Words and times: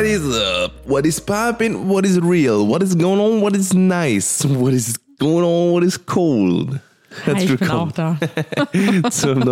What 0.00 0.08
is 0.08 0.34
up? 0.34 0.72
What 0.86 1.04
is 1.04 1.20
poppin'? 1.20 1.86
What 1.86 2.06
is 2.06 2.18
real? 2.18 2.66
What 2.66 2.82
is 2.82 2.94
going 2.94 3.20
on? 3.20 3.42
What 3.42 3.54
is 3.54 3.74
nice? 3.74 4.42
What 4.46 4.72
is 4.72 4.96
going 5.18 5.44
on? 5.44 5.72
What 5.72 5.82
is 5.84 5.98
cold? 5.98 6.80
Hi, 7.26 7.44
ich 7.44 7.58
da. 7.58 8.16
zum 9.10 9.42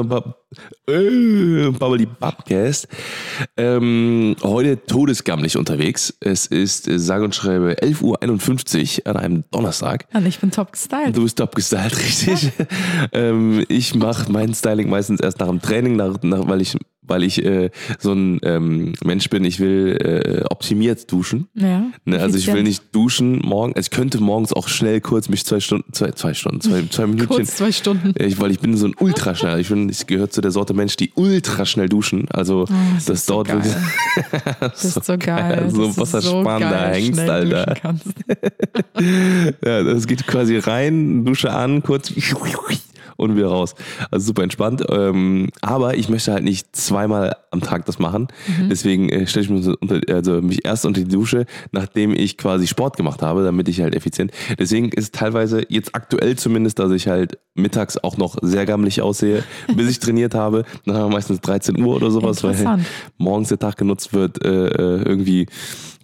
äh, 0.87 1.71
Bubbly 1.71 2.07
Bubcast. 2.07 2.89
Ähm, 3.59 4.37
heute 4.43 4.87
todesgammelig 4.87 5.59
unterwegs. 5.59 6.15
Es 6.21 6.47
ist 6.47 6.89
äh, 6.89 6.99
sage 6.99 7.25
und 7.25 7.35
schreibe 7.35 7.75
11.51 7.83 9.01
Uhr 9.01 9.07
an 9.07 9.17
einem 9.19 9.45
Donnerstag. 9.51 10.07
Und 10.15 10.25
ich 10.25 10.39
bin 10.39 10.51
top 10.51 10.73
gestylt. 10.73 11.15
Du 11.15 11.25
bist 11.25 11.37
top 11.37 11.55
gestylt, 11.55 11.95
richtig. 11.99 12.53
ähm, 13.13 13.67
ich 13.69 13.95
mache 13.95 14.33
mein 14.33 14.55
Styling 14.55 14.89
meistens 14.89 15.21
erst 15.21 15.41
nach 15.41 15.49
dem 15.49 15.61
Training, 15.61 15.97
nach, 15.97 16.23
nach, 16.23 16.49
weil 16.49 16.63
ich 16.63 16.75
weil 17.09 17.23
ich 17.23 17.45
äh, 17.45 17.71
so 17.99 18.13
ein 18.13 18.39
ähm, 18.43 18.93
Mensch 19.05 19.29
bin, 19.31 19.45
ich 19.45 19.61
will 19.61 19.97
äh, 20.01 20.45
optimiert 20.51 21.11
duschen. 21.11 21.49
Ja, 21.55 21.85
ne, 22.05 22.21
also 22.21 22.39
ich 22.39 22.53
will 22.53 22.63
nicht 22.63 22.95
duschen 22.95 23.41
morgen. 23.45 23.73
Also 23.75 23.87
ich 23.87 23.91
könnte 23.97 24.21
morgens 24.23 24.53
auch 24.53 24.69
schnell 24.69 25.01
kurz 25.01 25.29
mich 25.29 25.45
zwei 25.45 25.61
Stunden, 25.61 25.93
zwei, 25.93 26.11
zwei 26.13 26.35
Stunden, 26.35 26.61
zwei, 26.61 26.83
zwei 26.91 27.07
Minuten. 27.09 27.29
kurz 27.29 27.57
zwei 27.57 27.73
Stunden. 27.73 28.15
Ich, 28.19 28.41
weil 28.41 28.51
ich 28.51 28.61
bin 28.61 28.77
so 28.77 28.87
ein 28.87 28.95
ultraschnell. 28.99 29.61
Ich 29.61 29.69
bin, 29.69 29.89
ich 29.89 30.07
gehöre 30.07 30.31
zu 30.31 30.41
der 30.41 30.51
Sorte 30.51 30.75
Mensch, 30.75 30.97
die 30.97 31.13
ultra 31.15 31.65
schnell 31.65 31.89
duschen. 31.89 32.29
Also 32.31 32.59
Oh, 32.69 32.75
das 32.97 33.05
das, 33.07 33.27
so 33.27 33.35
dauert 33.35 33.49
geil. 33.49 33.57
wirklich. 33.65 34.53
Das 34.61 34.85
ist 34.85 35.05
so 35.05 35.17
geil. 35.19 35.71
So 35.71 35.93
da 36.45 36.59
geil 36.59 36.95
hängst, 36.95 37.15
schnell 37.15 37.31
Alter. 37.31 37.75
Ja, 39.65 39.83
das 39.83 40.07
geht 40.07 40.27
quasi 40.27 40.59
rein, 40.59 41.25
Dusche 41.25 41.53
an, 41.53 41.83
kurz 41.83 42.11
und 43.19 43.37
wieder 43.37 43.49
raus. 43.49 43.75
Also 44.11 44.27
super 44.27 44.43
entspannt. 44.43 44.85
Ähm, 44.89 45.49
aber 45.61 45.97
ich 45.97 46.09
möchte 46.09 46.33
halt 46.33 46.45
nicht 46.45 46.75
zweimal 46.75 47.37
am 47.51 47.61
Tag 47.61 47.85
das 47.87 47.99
machen. 47.99 48.29
Mhm. 48.47 48.69
Deswegen 48.71 49.09
äh, 49.09 49.27
stelle 49.27 49.45
ich 49.45 49.51
mich, 49.51 49.67
unter, 49.81 50.01
also 50.15 50.41
mich 50.41 50.65
erst 50.65 50.87
unter 50.87 51.01
die 51.01 51.09
Dusche, 51.09 51.45
nachdem 51.73 52.15
ich 52.15 52.39
quasi 52.39 52.67
Sport 52.67 52.97
gemacht 52.97 53.21
habe, 53.23 53.43
damit 53.45 53.69
ich 53.69 53.81
halt 53.81 53.95
effizient. 53.95 54.31
Deswegen 54.59 54.91
ist 54.91 55.15
teilweise 55.15 55.63
jetzt 55.69 55.95
aktuell 55.95 56.37
zumindest, 56.37 56.79
dass 56.79 56.93
ich 56.93 57.09
halt 57.09 57.39
mittags 57.55 57.97
auch 57.99 58.17
noch 58.17 58.37
sehr 58.41 58.67
gammelig 58.67 59.03
aussehe, 59.03 59.43
bis 59.77 59.91
ich 59.91 59.99
trainiert 59.99 60.35
habe. 60.35 60.65
Dann 60.87 60.97
haben 60.97 61.11
wir 61.11 61.17
meistens 61.17 61.41
13 61.41 61.81
Uhr 61.83 61.97
oder 61.97 62.11
sowas, 62.11 62.45
weil 62.45 62.79
morgens 63.17 63.49
der 63.49 63.59
Tag 63.59 63.77
genutzt 63.77 64.13
wird, 64.13 64.45
äh, 64.45 64.69
äh, 64.69 65.03
irgendwie 65.03 65.47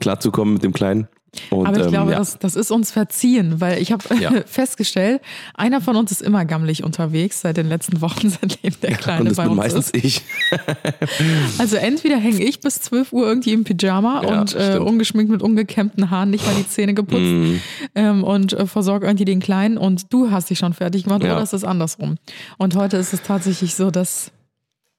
klarzukommen 0.04 0.54
mit 0.54 0.62
dem 0.62 0.72
Kleinen. 0.72 1.08
Und, 1.50 1.66
Aber 1.66 1.76
ich 1.78 1.86
ähm, 1.86 1.90
glaube, 1.90 2.12
ja. 2.12 2.18
das, 2.18 2.38
das 2.38 2.54
ist 2.54 2.70
uns 2.70 2.92
verziehen, 2.92 3.60
weil 3.60 3.82
ich 3.82 3.90
habe 3.90 4.04
Ja. 4.20 4.30
festgestellt, 4.46 5.20
einer 5.54 5.80
von 5.80 5.96
uns 5.96 6.12
ist 6.12 6.22
immer 6.22 6.44
gammelig 6.44 6.84
unterwegs 6.84 7.40
seit 7.40 7.56
den 7.56 7.68
letzten 7.68 8.00
Wochen, 8.02 8.30
seitdem 8.40 8.72
der 8.80 8.90
und 8.90 8.98
Kleine 8.98 9.24
das 9.30 9.36
bei 9.38 9.42
bin 9.42 9.50
uns 9.50 9.58
meistens 9.58 9.90
ist. 9.90 10.04
ich. 10.04 10.22
Also 11.58 11.74
entweder 11.76 12.18
hänge 12.18 12.42
ich 12.44 12.60
bis 12.60 12.80
12 12.82 13.12
Uhr 13.12 13.26
irgendwie 13.26 13.52
im 13.52 13.64
Pyjama 13.64 14.22
Ja, 14.22 14.40
und 14.40 14.54
äh, 14.54 14.78
ungeschminkt 14.78 15.32
mit 15.32 15.42
ungekämmten 15.42 16.10
Haaren, 16.10 16.30
nicht 16.30 16.46
mal 16.46 16.54
die 16.54 16.68
Zähne 16.68 16.94
geputzt 16.94 17.14
Mm. 17.24 17.54
ähm, 17.96 18.22
und 18.24 18.52
äh, 18.52 18.66
versorge 18.66 19.06
irgendwie 19.06 19.24
den 19.24 19.40
Kleinen 19.40 19.76
und 19.78 20.12
du 20.12 20.30
hast 20.30 20.50
dich 20.50 20.58
schon 20.60 20.72
fertig 20.72 21.02
gemacht 21.04 21.24
Ja. 21.24 21.32
oder 21.34 21.42
ist 21.42 21.52
es 21.52 21.64
andersrum? 21.64 22.16
Und 22.58 22.76
heute 22.76 22.96
ist 22.96 23.12
es 23.12 23.22
tatsächlich 23.22 23.74
so, 23.74 23.90
dass 23.90 24.30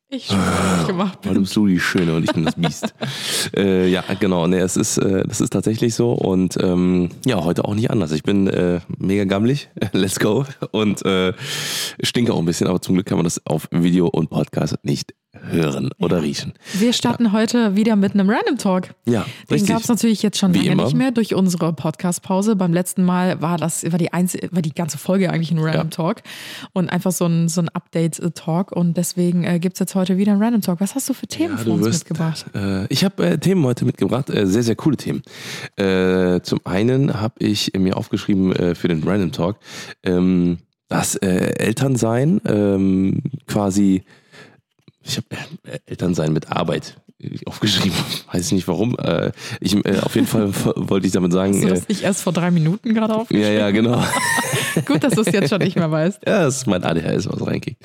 ich 0.09 0.27
fertig 0.27 0.87
gemacht 0.87 1.19
Weil 1.23 1.29
du 1.29 1.33
bin. 1.35 1.43
bist 1.43 1.55
du 1.55 1.67
die 1.67 1.79
Schöne 1.79 2.15
und 2.15 2.23
ich 2.23 2.31
bin 2.31 2.45
das 2.45 2.55
Biest. 2.55 2.93
äh, 3.57 3.87
ja, 3.87 4.03
genau. 4.19 4.47
Nee, 4.47 4.59
es 4.59 4.77
ist, 4.77 4.97
äh, 4.97 5.23
das 5.27 5.41
ist 5.41 5.51
tatsächlich 5.51 5.95
so. 5.95 6.13
Und 6.13 6.57
ähm, 6.61 7.09
ja, 7.25 7.43
heute 7.43 7.65
auch 7.65 7.75
nicht 7.75 7.91
anders. 7.91 8.11
Ich 8.11 8.23
bin 8.23 8.47
äh, 8.47 8.79
mega 8.97 9.25
gammelig. 9.25 9.69
Let's 9.93 10.19
go. 10.19 10.45
Und 10.71 11.05
äh, 11.05 11.33
stinke 12.01 12.33
auch 12.33 12.39
ein 12.39 12.45
bisschen, 12.45 12.67
aber 12.67 12.81
zum 12.81 12.95
Glück 12.95 13.07
kann 13.07 13.17
man 13.17 13.25
das 13.25 13.41
auf 13.45 13.67
Video 13.71 14.07
und 14.07 14.29
Podcast 14.29 14.77
nicht 14.83 15.13
hören 15.49 15.89
oder 15.99 16.21
riechen. 16.21 16.53
Wir 16.73 16.93
starten 16.93 17.31
heute 17.31 17.75
wieder 17.75 17.95
mit 17.95 18.13
einem 18.13 18.29
Random 18.29 18.57
Talk. 18.57 18.89
Ja, 19.05 19.25
Den 19.49 19.65
gab 19.65 19.81
es 19.81 19.87
natürlich 19.87 20.21
jetzt 20.23 20.37
schon 20.37 20.53
Wie 20.53 20.59
lange 20.59 20.71
immer. 20.71 20.83
nicht 20.85 20.95
mehr 20.95 21.11
durch 21.11 21.33
unsere 21.35 21.73
Podcast-Pause. 21.73 22.55
Beim 22.55 22.73
letzten 22.73 23.03
Mal 23.03 23.41
war 23.41 23.57
das 23.57 23.89
war 23.91 23.99
die 23.99 24.13
einzige, 24.13 24.49
war 24.51 24.61
die 24.61 24.73
ganze 24.73 24.97
Folge 24.97 25.29
eigentlich 25.31 25.51
ein 25.51 25.59
Random 25.59 25.87
Ja. 25.87 25.89
Talk 25.89 26.21
und 26.73 26.89
einfach 26.89 27.11
so 27.11 27.25
ein, 27.25 27.47
so 27.49 27.61
ein 27.61 27.69
Update-Talk. 27.69 28.71
Und 28.71 28.97
deswegen 28.97 29.43
äh, 29.43 29.59
gibt 29.59 29.75
es 29.75 29.79
jetzt 29.79 29.95
heute 29.95 30.17
wieder 30.17 30.31
einen 30.31 30.41
Random 30.41 30.61
Talk. 30.61 30.79
Was 30.81 30.95
hast 30.95 31.09
du 31.09 31.13
für 31.13 31.27
Themen 31.27 31.57
Ja, 31.57 31.63
für 31.63 31.71
uns 31.71 31.85
wirst, 31.85 31.99
mitgebracht? 32.09 32.45
Äh, 32.53 32.85
ich 32.87 33.03
habe 33.03 33.25
äh, 33.25 33.37
Themen 33.37 33.63
heute 33.65 33.85
mitgebracht, 33.85 34.29
äh, 34.29 34.47
sehr, 34.47 34.63
sehr 34.63 34.75
coole 34.75 34.97
Themen. 34.97 35.21
Äh, 35.77 36.41
zum 36.41 36.59
einen 36.65 37.19
habe 37.21 37.35
ich 37.39 37.71
mir 37.77 37.97
aufgeschrieben 37.97 38.51
äh, 38.55 38.75
für 38.75 38.87
den 38.87 39.03
Random 39.03 39.31
Talk, 39.31 39.57
ähm, 40.03 40.57
dass 40.87 41.15
äh, 41.15 41.27
Elternsein 41.57 42.39
ähm, 42.45 43.21
quasi, 43.47 44.03
ich 45.05 45.17
habe 45.17 45.27
äh, 45.63 45.79
Elternsein 45.85 46.33
mit 46.33 46.51
Arbeit 46.51 46.97
äh, 47.21 47.37
aufgeschrieben, 47.45 47.97
weiß 48.31 48.47
ich 48.47 48.51
nicht 48.51 48.67
warum. 48.67 48.97
Äh, 48.97 49.31
ich, 49.59 49.75
äh, 49.85 49.99
auf 49.99 50.15
jeden 50.15 50.27
Fall 50.27 50.51
wollte 50.75 51.07
ich 51.07 51.13
damit 51.13 51.31
sagen, 51.31 51.53
Hast 51.53 51.63
du 51.63 51.67
äh, 51.67 51.71
das 51.71 51.87
nicht 51.87 52.03
erst 52.03 52.21
vor 52.23 52.33
drei 52.33 52.51
Minuten 52.51 52.93
gerade 52.93 53.13
ja, 53.13 53.19
aufgeschrieben? 53.19 53.57
ja, 53.57 53.71
genau. 53.71 54.03
Gut, 54.85 55.03
dass 55.03 55.13
du 55.13 55.21
es 55.21 55.31
jetzt 55.31 55.49
schon 55.49 55.61
nicht 55.61 55.75
mehr 55.75 55.89
weißt. 55.89 56.21
Ja, 56.27 56.43
das 56.43 56.57
ist 56.57 56.67
mein 56.67 56.83
ADHS, 56.83 57.27
was 57.29 57.45
reinkickt. 57.45 57.81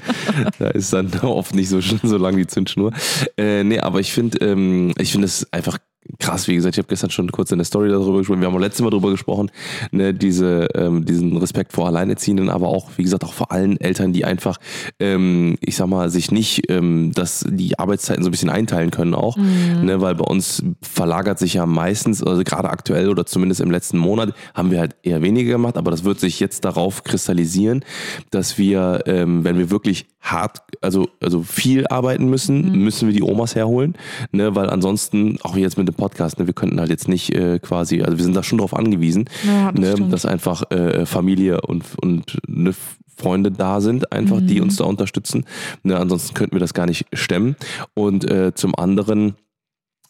da 0.58 0.68
ist 0.68 0.92
dann 0.92 1.12
oft 1.20 1.54
nicht 1.54 1.68
so, 1.68 1.80
so 1.80 2.16
lang 2.16 2.36
die 2.36 2.46
Zündschnur. 2.46 2.92
Äh, 3.36 3.62
nee, 3.62 3.78
aber 3.78 4.00
ich 4.00 4.12
finde, 4.12 4.38
ähm, 4.44 4.92
ich 4.98 5.12
finde 5.12 5.26
es 5.26 5.52
einfach 5.52 5.78
krass. 6.18 6.48
Wie 6.48 6.54
gesagt, 6.54 6.74
ich 6.74 6.78
habe 6.78 6.88
gestern 6.88 7.10
schon 7.10 7.30
kurz 7.30 7.52
in 7.52 7.58
der 7.58 7.64
Story 7.64 7.90
darüber 7.90 8.18
gesprochen. 8.18 8.40
Wir 8.40 8.48
haben 8.48 8.54
auch 8.54 8.60
letztes 8.60 8.82
Mal 8.82 8.90
darüber 8.90 9.10
gesprochen, 9.10 9.50
ne, 9.90 10.14
diese, 10.14 10.68
ähm, 10.74 11.04
diesen 11.04 11.36
Respekt 11.36 11.72
vor 11.72 11.86
Alleinerziehenden, 11.86 12.48
aber 12.48 12.68
auch, 12.68 12.90
wie 12.96 13.02
gesagt, 13.02 13.24
auch 13.24 13.32
vor 13.32 13.52
allen 13.52 13.78
Eltern, 13.80 14.12
die 14.12 14.24
einfach, 14.24 14.56
ähm, 14.98 15.56
ich 15.60 15.76
sag 15.76 15.88
mal, 15.88 16.10
sich 16.10 16.30
nicht, 16.30 16.70
ähm, 16.70 17.12
dass 17.14 17.44
die 17.48 17.78
Arbeitszeiten 17.78 18.22
so 18.22 18.28
ein 18.28 18.32
bisschen 18.32 18.50
einteilen 18.50 18.90
können 18.90 19.14
auch, 19.14 19.36
ne, 19.36 20.00
weil 20.00 20.14
bei 20.14 20.24
uns 20.24 20.62
verlagert 20.80 21.38
sich 21.38 21.54
ja 21.54 21.66
meistens, 21.66 22.22
also 22.22 22.42
gerade 22.44 22.70
aktuell 22.70 23.10
oder 23.10 23.26
zumindest 23.26 23.60
im 23.60 23.70
letzten 23.70 23.98
Monat, 23.98 24.32
haben 24.54 24.70
wir 24.70 24.80
halt 24.80 24.96
eher 25.02 25.22
weniger 25.22 25.52
gemacht, 25.52 25.76
aber 25.76 25.90
das 25.90 26.04
wird 26.04 26.18
sich 26.18 26.40
jetzt 26.40 26.64
darauf 26.64 27.04
kristallisieren, 27.04 27.84
dass 28.30 28.56
wir, 28.56 29.02
ähm, 29.06 29.44
wenn 29.44 29.58
wir 29.58 29.70
wirklich 29.70 30.06
hart, 30.20 30.62
also, 30.80 31.08
also 31.20 31.42
viel 31.42 31.86
arbeiten 31.88 32.28
müssen, 32.28 32.72
müssen 32.82 33.08
wir 33.08 33.14
die 33.14 33.22
Omas 33.22 33.54
herholen, 33.54 33.96
ne, 34.32 34.54
weil 34.54 34.70
ansonsten, 34.70 35.38
auch 35.42 35.56
jetzt 35.56 35.76
mit 35.78 35.89
dem 35.90 35.96
Podcast, 35.96 36.38
ne, 36.38 36.46
wir 36.46 36.54
könnten 36.54 36.80
halt 36.80 36.90
jetzt 36.90 37.08
nicht 37.08 37.34
äh, 37.34 37.58
quasi, 37.58 38.02
also 38.02 38.16
wir 38.16 38.24
sind 38.24 38.36
da 38.36 38.42
schon 38.42 38.58
drauf 38.58 38.74
angewiesen, 38.74 39.28
Ja, 39.46 39.72
das 39.72 39.98
ne, 39.98 40.08
dass 40.08 40.26
einfach 40.26 40.70
äh, 40.70 41.06
Familie 41.06 41.60
und, 41.62 41.84
und 42.00 42.38
ne, 42.46 42.72
Freunde 43.16 43.50
da 43.50 43.80
sind, 43.80 44.12
einfach, 44.12 44.40
Mhm. 44.40 44.46
die 44.46 44.60
uns 44.60 44.76
da 44.76 44.84
unterstützen. 44.84 45.44
Ne, 45.82 45.96
ansonsten 45.98 46.34
könnten 46.34 46.56
wir 46.56 46.60
das 46.60 46.72
gar 46.74 46.86
nicht 46.86 47.06
stemmen. 47.12 47.54
Und 47.94 48.24
äh, 48.30 48.54
zum 48.54 48.74
anderen, 48.74 49.34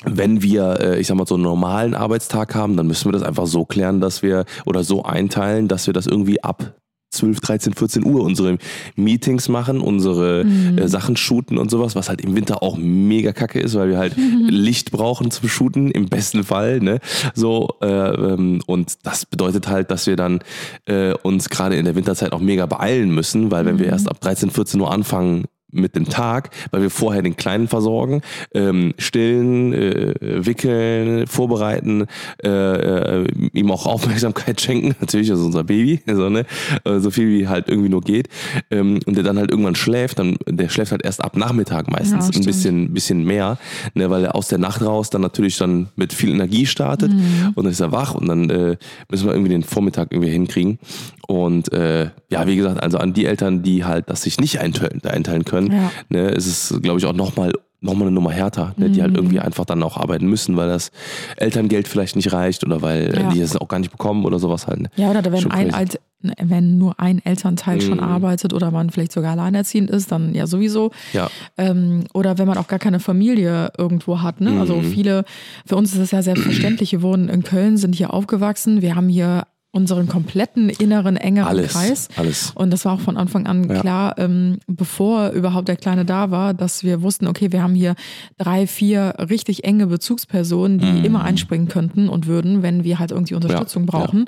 wenn 0.05 0.43
wir, 0.43 0.79
äh, 0.81 1.01
ich 1.01 1.09
sag 1.09 1.17
mal, 1.17 1.27
so 1.27 1.35
einen 1.35 1.43
normalen 1.43 1.95
Arbeitstag 1.95 2.55
haben, 2.55 2.77
dann 2.77 2.87
müssen 2.87 3.07
wir 3.09 3.13
das 3.13 3.23
einfach 3.23 3.47
so 3.47 3.65
klären, 3.65 4.01
dass 4.01 4.23
wir 4.23 4.45
oder 4.65 4.85
so 4.85 5.03
einteilen, 5.03 5.67
dass 5.67 5.87
wir 5.87 5.95
das 5.95 6.07
irgendwie 6.07 6.43
ab 6.43 6.75
12, 7.11 7.41
13, 7.41 7.75
14 7.75 8.05
Uhr 8.05 8.23
unsere 8.23 8.59
Meetings 8.97 9.49
machen, 9.49 9.81
unsere 9.81 10.43
äh, 10.43 10.89
Sachen 10.89 11.17
shooten 11.17 11.59
und 11.59 11.71
sowas, 11.71 11.97
was 11.97 12.09
halt 12.09 12.21
im 12.21 12.37
Winter 12.37 12.63
auch 12.63 12.77
mega 12.77 13.33
kacke 13.33 13.61
ist, 13.61 13.75
weil 13.75 13.89
wir 13.89 13.99
halt 13.99 14.15
Licht 14.17 14.91
brauchen 14.91 15.31
zum 15.31 15.49
Shooten, 15.49 15.91
im 15.91 16.09
besten 16.09 16.45
Fall. 16.45 16.81
Ne? 16.81 17.01
So, 17.35 17.77
äh, 17.83 17.87
ähm, 17.87 18.63
und 18.67 18.99
das 19.03 19.27
bedeutet 19.27 19.69
halt, 19.69 19.91
dass 19.91 20.07
wir 20.07 20.17
dann 20.17 20.41
äh, 20.87 21.13
uns 21.23 21.51
gerade 21.51 21.77
in 21.77 21.85
der 21.85 21.97
Winterzeit 21.97 22.33
auch 22.33 22.41
mega 22.41 22.67
beeilen 22.67 23.11
müssen, 23.11 23.51
weil 23.51 23.65
wenn 23.65 23.79
wir 23.79 23.87
erst 23.87 24.09
ab 24.09 24.21
13, 24.21 24.51
14 24.51 24.81
Uhr 24.81 24.93
anfangen, 24.93 25.45
mit 25.73 25.95
dem 25.97 26.09
Tag, 26.09 26.51
weil 26.71 26.83
wir 26.83 26.91
vorher 26.91 27.23
den 27.23 27.37
Kleinen 27.37 27.69
versorgen, 27.69 28.23
ähm, 28.55 28.95
stillen, 28.99 29.73
äh, 29.73 30.15
wickeln, 30.47 31.27
vorbereiten, 31.27 32.07
äh, 32.43 32.49
äh, 32.49 33.27
ihm 33.53 33.71
auch 33.71 33.87
Aufmerksamkeit 33.91 34.61
schenken, 34.61 34.95
natürlich, 35.01 35.29
ist 35.31 35.39
unser 35.41 35.65
Baby, 35.65 36.01
so, 36.07 36.29
ne? 36.29 36.45
äh, 36.85 36.99
so 37.01 37.11
viel 37.11 37.29
wie 37.29 37.49
halt 37.49 37.69
irgendwie 37.69 37.89
nur 37.89 38.01
geht. 38.03 38.29
Ähm, 38.71 39.01
und 39.07 39.17
der 39.17 39.25
dann 39.25 39.39
halt 39.39 39.51
irgendwann 39.51 39.75
schläft, 39.75 40.19
dann 40.19 40.37
der 40.47 40.69
schläft 40.69 40.93
halt 40.93 41.05
erst 41.05 41.23
ab 41.23 41.37
Nachmittag 41.37 41.91
meistens 41.91 42.29
Ja, 42.29 42.41
ein 42.41 42.45
bisschen, 42.45 42.93
bisschen 42.95 43.25
mehr, 43.25 43.59
ne? 43.95 44.11
weil 44.11 44.25
er 44.25 44.35
aus 44.35 44.49
der 44.49 44.59
Nacht 44.59 44.83
raus 44.83 45.11
dann 45.11 45.21
natürlich 45.23 45.57
dann 45.59 45.89
mit 45.97 46.13
viel 46.13 46.31
Energie 46.31 46.67
startet 46.67 47.11
Mhm. 47.13 47.53
und 47.55 47.65
dann 47.65 47.73
ist 47.73 47.81
er 47.81 47.93
wach 47.93 48.15
und 48.15 48.29
dann 48.29 48.51
äh, 48.51 48.77
müssen 49.11 49.27
wir 49.27 49.33
irgendwie 49.33 49.51
den 49.51 49.63
Vormittag 49.63 50.13
irgendwie 50.13 50.31
hinkriegen. 50.31 50.79
Und 51.27 51.73
äh, 51.73 52.11
ja, 52.31 52.47
wie 52.47 52.57
gesagt, 52.57 52.83
also 52.83 52.99
an 52.99 53.13
die 53.13 53.25
Eltern, 53.27 53.63
die 53.63 53.85
halt 53.85 54.11
das 54.11 54.23
sich 54.23 54.41
nicht 54.41 54.61
einteilen, 54.61 55.01
einteilen 55.05 55.45
können, 55.45 55.60
Ja. 55.69 55.91
ne, 56.09 56.29
ist 56.31 56.47
es, 56.47 56.81
glaube 56.83 56.99
ich, 57.01 57.07
auch 57.07 57.13
nochmal 57.15 57.53
noch 57.83 57.95
mal 57.95 58.03
eine 58.03 58.11
Nummer 58.11 58.31
härter, 58.31 58.75
ne, 58.77 58.91
die 58.91 59.01
halt 59.01 59.17
irgendwie 59.17 59.41
einfach 59.41 59.65
dann 59.65 59.83
auch 59.83 59.97
arbeiten 59.97 60.27
müssen, 60.27 60.55
weil 60.55 60.69
das 60.69 60.91
Elterngeld 61.37 61.89
vielleicht 61.89 62.15
nicht 62.15 62.31
reicht 62.31 62.63
oder 62.63 62.83
weil 62.83 63.11
Ja. 63.19 63.31
die 63.31 63.41
es 63.41 63.57
auch 63.57 63.69
gar 63.69 63.79
nicht 63.79 63.91
bekommen 63.91 64.27
oder 64.27 64.39
sowas 64.39 64.67
halt. 64.67 64.81
Ne? 64.81 64.91
Ja, 64.97 65.09
oder 65.11 65.25
wenn, 65.33 65.41
Schon 65.41 65.51
ein. 65.51 65.73
Alt, 65.73 65.99
wenn 66.43 66.77
nur 66.77 67.01
ein 67.01 67.25
Elternteil 67.25 67.81
schon 67.81 67.97
Mhm. 67.97 68.03
arbeitet 68.05 68.53
oder 68.53 68.71
man 68.71 68.91
vielleicht 68.91 69.13
sogar 69.13 69.31
alleinerziehend 69.33 69.89
ist, 69.89 70.13
dann 70.13 70.35
ja 70.35 70.47
sowieso. 70.47 70.91
Ja, 71.15 71.31
Ähm, 71.57 72.05
oder 72.13 72.37
wenn 72.37 72.47
man 72.47 72.59
auch 72.59 72.69
gar 72.69 72.79
keine 72.79 73.01
Familie 73.01 73.73
irgendwo 73.79 74.21
hat. 74.21 74.43
Ne? 74.43 74.61
Also 74.61 74.77
Mhm. 74.77 74.85
viele, 74.85 75.25
für 75.65 75.77
uns 75.77 75.95
ist 75.95 76.01
es 76.01 76.11
ja 76.11 76.21
selbstverständlich, 76.21 76.93
wir 76.93 77.01
wohnen 77.01 77.31
in 77.31 77.45
Köln, 77.45 77.79
sind 77.79 77.95
hier 77.95 78.13
aufgewachsen, 78.13 78.83
wir 78.83 78.95
haben 78.95 79.09
hier 79.09 79.45
unseren 79.73 80.09
kompletten 80.09 80.69
inneren, 80.69 81.17
engeren 81.17 81.47
Alles, 81.49 81.73
Kreis. 81.75 82.09
alles. 82.17 82.51
Und 82.57 82.73
das 82.73 82.85
war 82.85 82.95
auch 82.95 83.01
von 83.01 83.17
Anfang 83.17 83.47
an 83.47 83.69
Ja. 83.71 83.81
klar, 83.81 84.19
ähm, 84.19 84.59
bevor 84.67 85.31
überhaupt 85.31 85.69
der 85.69 85.77
Kleine 85.77 86.05
da 86.05 86.31
war, 86.33 86.55
dass 86.55 86.83
wir 86.83 87.03
wussten, 87.03 87.29
okay, 87.29 87.53
wir 87.53 87.63
haben 87.63 87.75
hier 87.75 87.95
drei, 88.37 88.67
vier 88.67 89.15
richtig 89.31 89.63
enge 89.65 89.87
Bezugspersonen, 89.87 90.79
die 90.79 91.07
immer 91.07 91.23
einspringen 91.23 91.69
könnten 91.69 92.09
und 92.09 92.27
würden, 92.27 92.63
wenn 92.63 92.83
wir 92.85 92.99
halt 92.99 93.13
irgendwie 93.13 93.35
Unterstützung 93.35 93.83
Mhm. 93.83 93.89
Ja, 93.93 93.99
brauchen. 93.99 94.25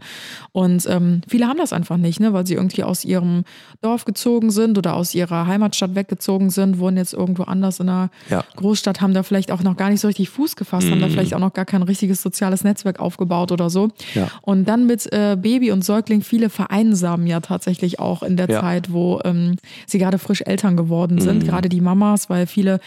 Und 0.52 0.86
ähm, 0.88 1.22
viele 1.26 1.48
haben 1.48 1.58
das 1.58 1.72
einfach 1.72 1.96
nicht, 1.96 2.20
ne, 2.20 2.32
weil 2.32 2.46
sie 2.46 2.54
irgendwie 2.54 2.84
aus 2.84 3.04
ihrem 3.04 3.42
Dorf 3.80 4.04
gezogen 4.04 4.50
sind 4.50 4.78
oder 4.78 4.94
aus 4.94 5.14
ihrer 5.14 5.46
Heimatstadt 5.46 5.94
weggezogen 5.94 6.50
sind, 6.50 6.78
wohnen 6.78 6.96
jetzt 6.96 7.14
irgendwo 7.14 7.42
anders 7.44 7.80
in 7.80 7.88
einer 7.88 8.10
Ja. 8.30 8.38
Mhm. 8.38 8.42
Großstadt, 8.60 9.00
haben 9.00 9.12
da 9.14 9.22
vielleicht 9.24 9.50
auch 9.50 9.62
noch 9.62 9.76
gar 9.76 9.90
nicht 9.90 10.00
so 10.00 10.06
richtig 10.08 10.30
Fuß 10.30 10.54
gefasst, 10.56 10.88
haben 10.90 11.00
da 11.00 11.08
vielleicht 11.08 11.34
auch 11.34 11.40
noch 11.40 11.52
gar 11.52 11.64
kein 11.64 11.82
richtiges 11.82 12.22
soziales 12.22 12.62
Netzwerk 12.64 13.00
aufgebaut 13.00 13.50
oder 13.50 13.70
so. 13.70 13.88
Ja. 14.14 14.28
Und 14.42 14.66
dann 14.68 14.86
mit 14.86 15.12
äh, 15.12 15.31
Baby 15.36 15.70
und 15.72 15.84
Säugling, 15.84 16.22
viele 16.22 16.48
vereinsamen 16.50 17.26
ja 17.26 17.40
tatsächlich 17.40 17.98
auch 17.98 18.22
in 18.22 18.36
der 18.36 18.48
Ja. 18.50 18.60
Zeit, 18.60 18.92
wo 18.92 19.20
ähm, 19.24 19.56
sie 19.86 19.98
gerade 19.98 20.18
frisch 20.18 20.42
Eltern 20.44 20.76
geworden 20.76 21.16
Mhm. 21.16 21.20
sind, 21.20 21.44
gerade 21.44 21.68
die 21.68 21.80
Mamas, 21.80 22.28
weil 22.30 22.46
viele 22.46 22.80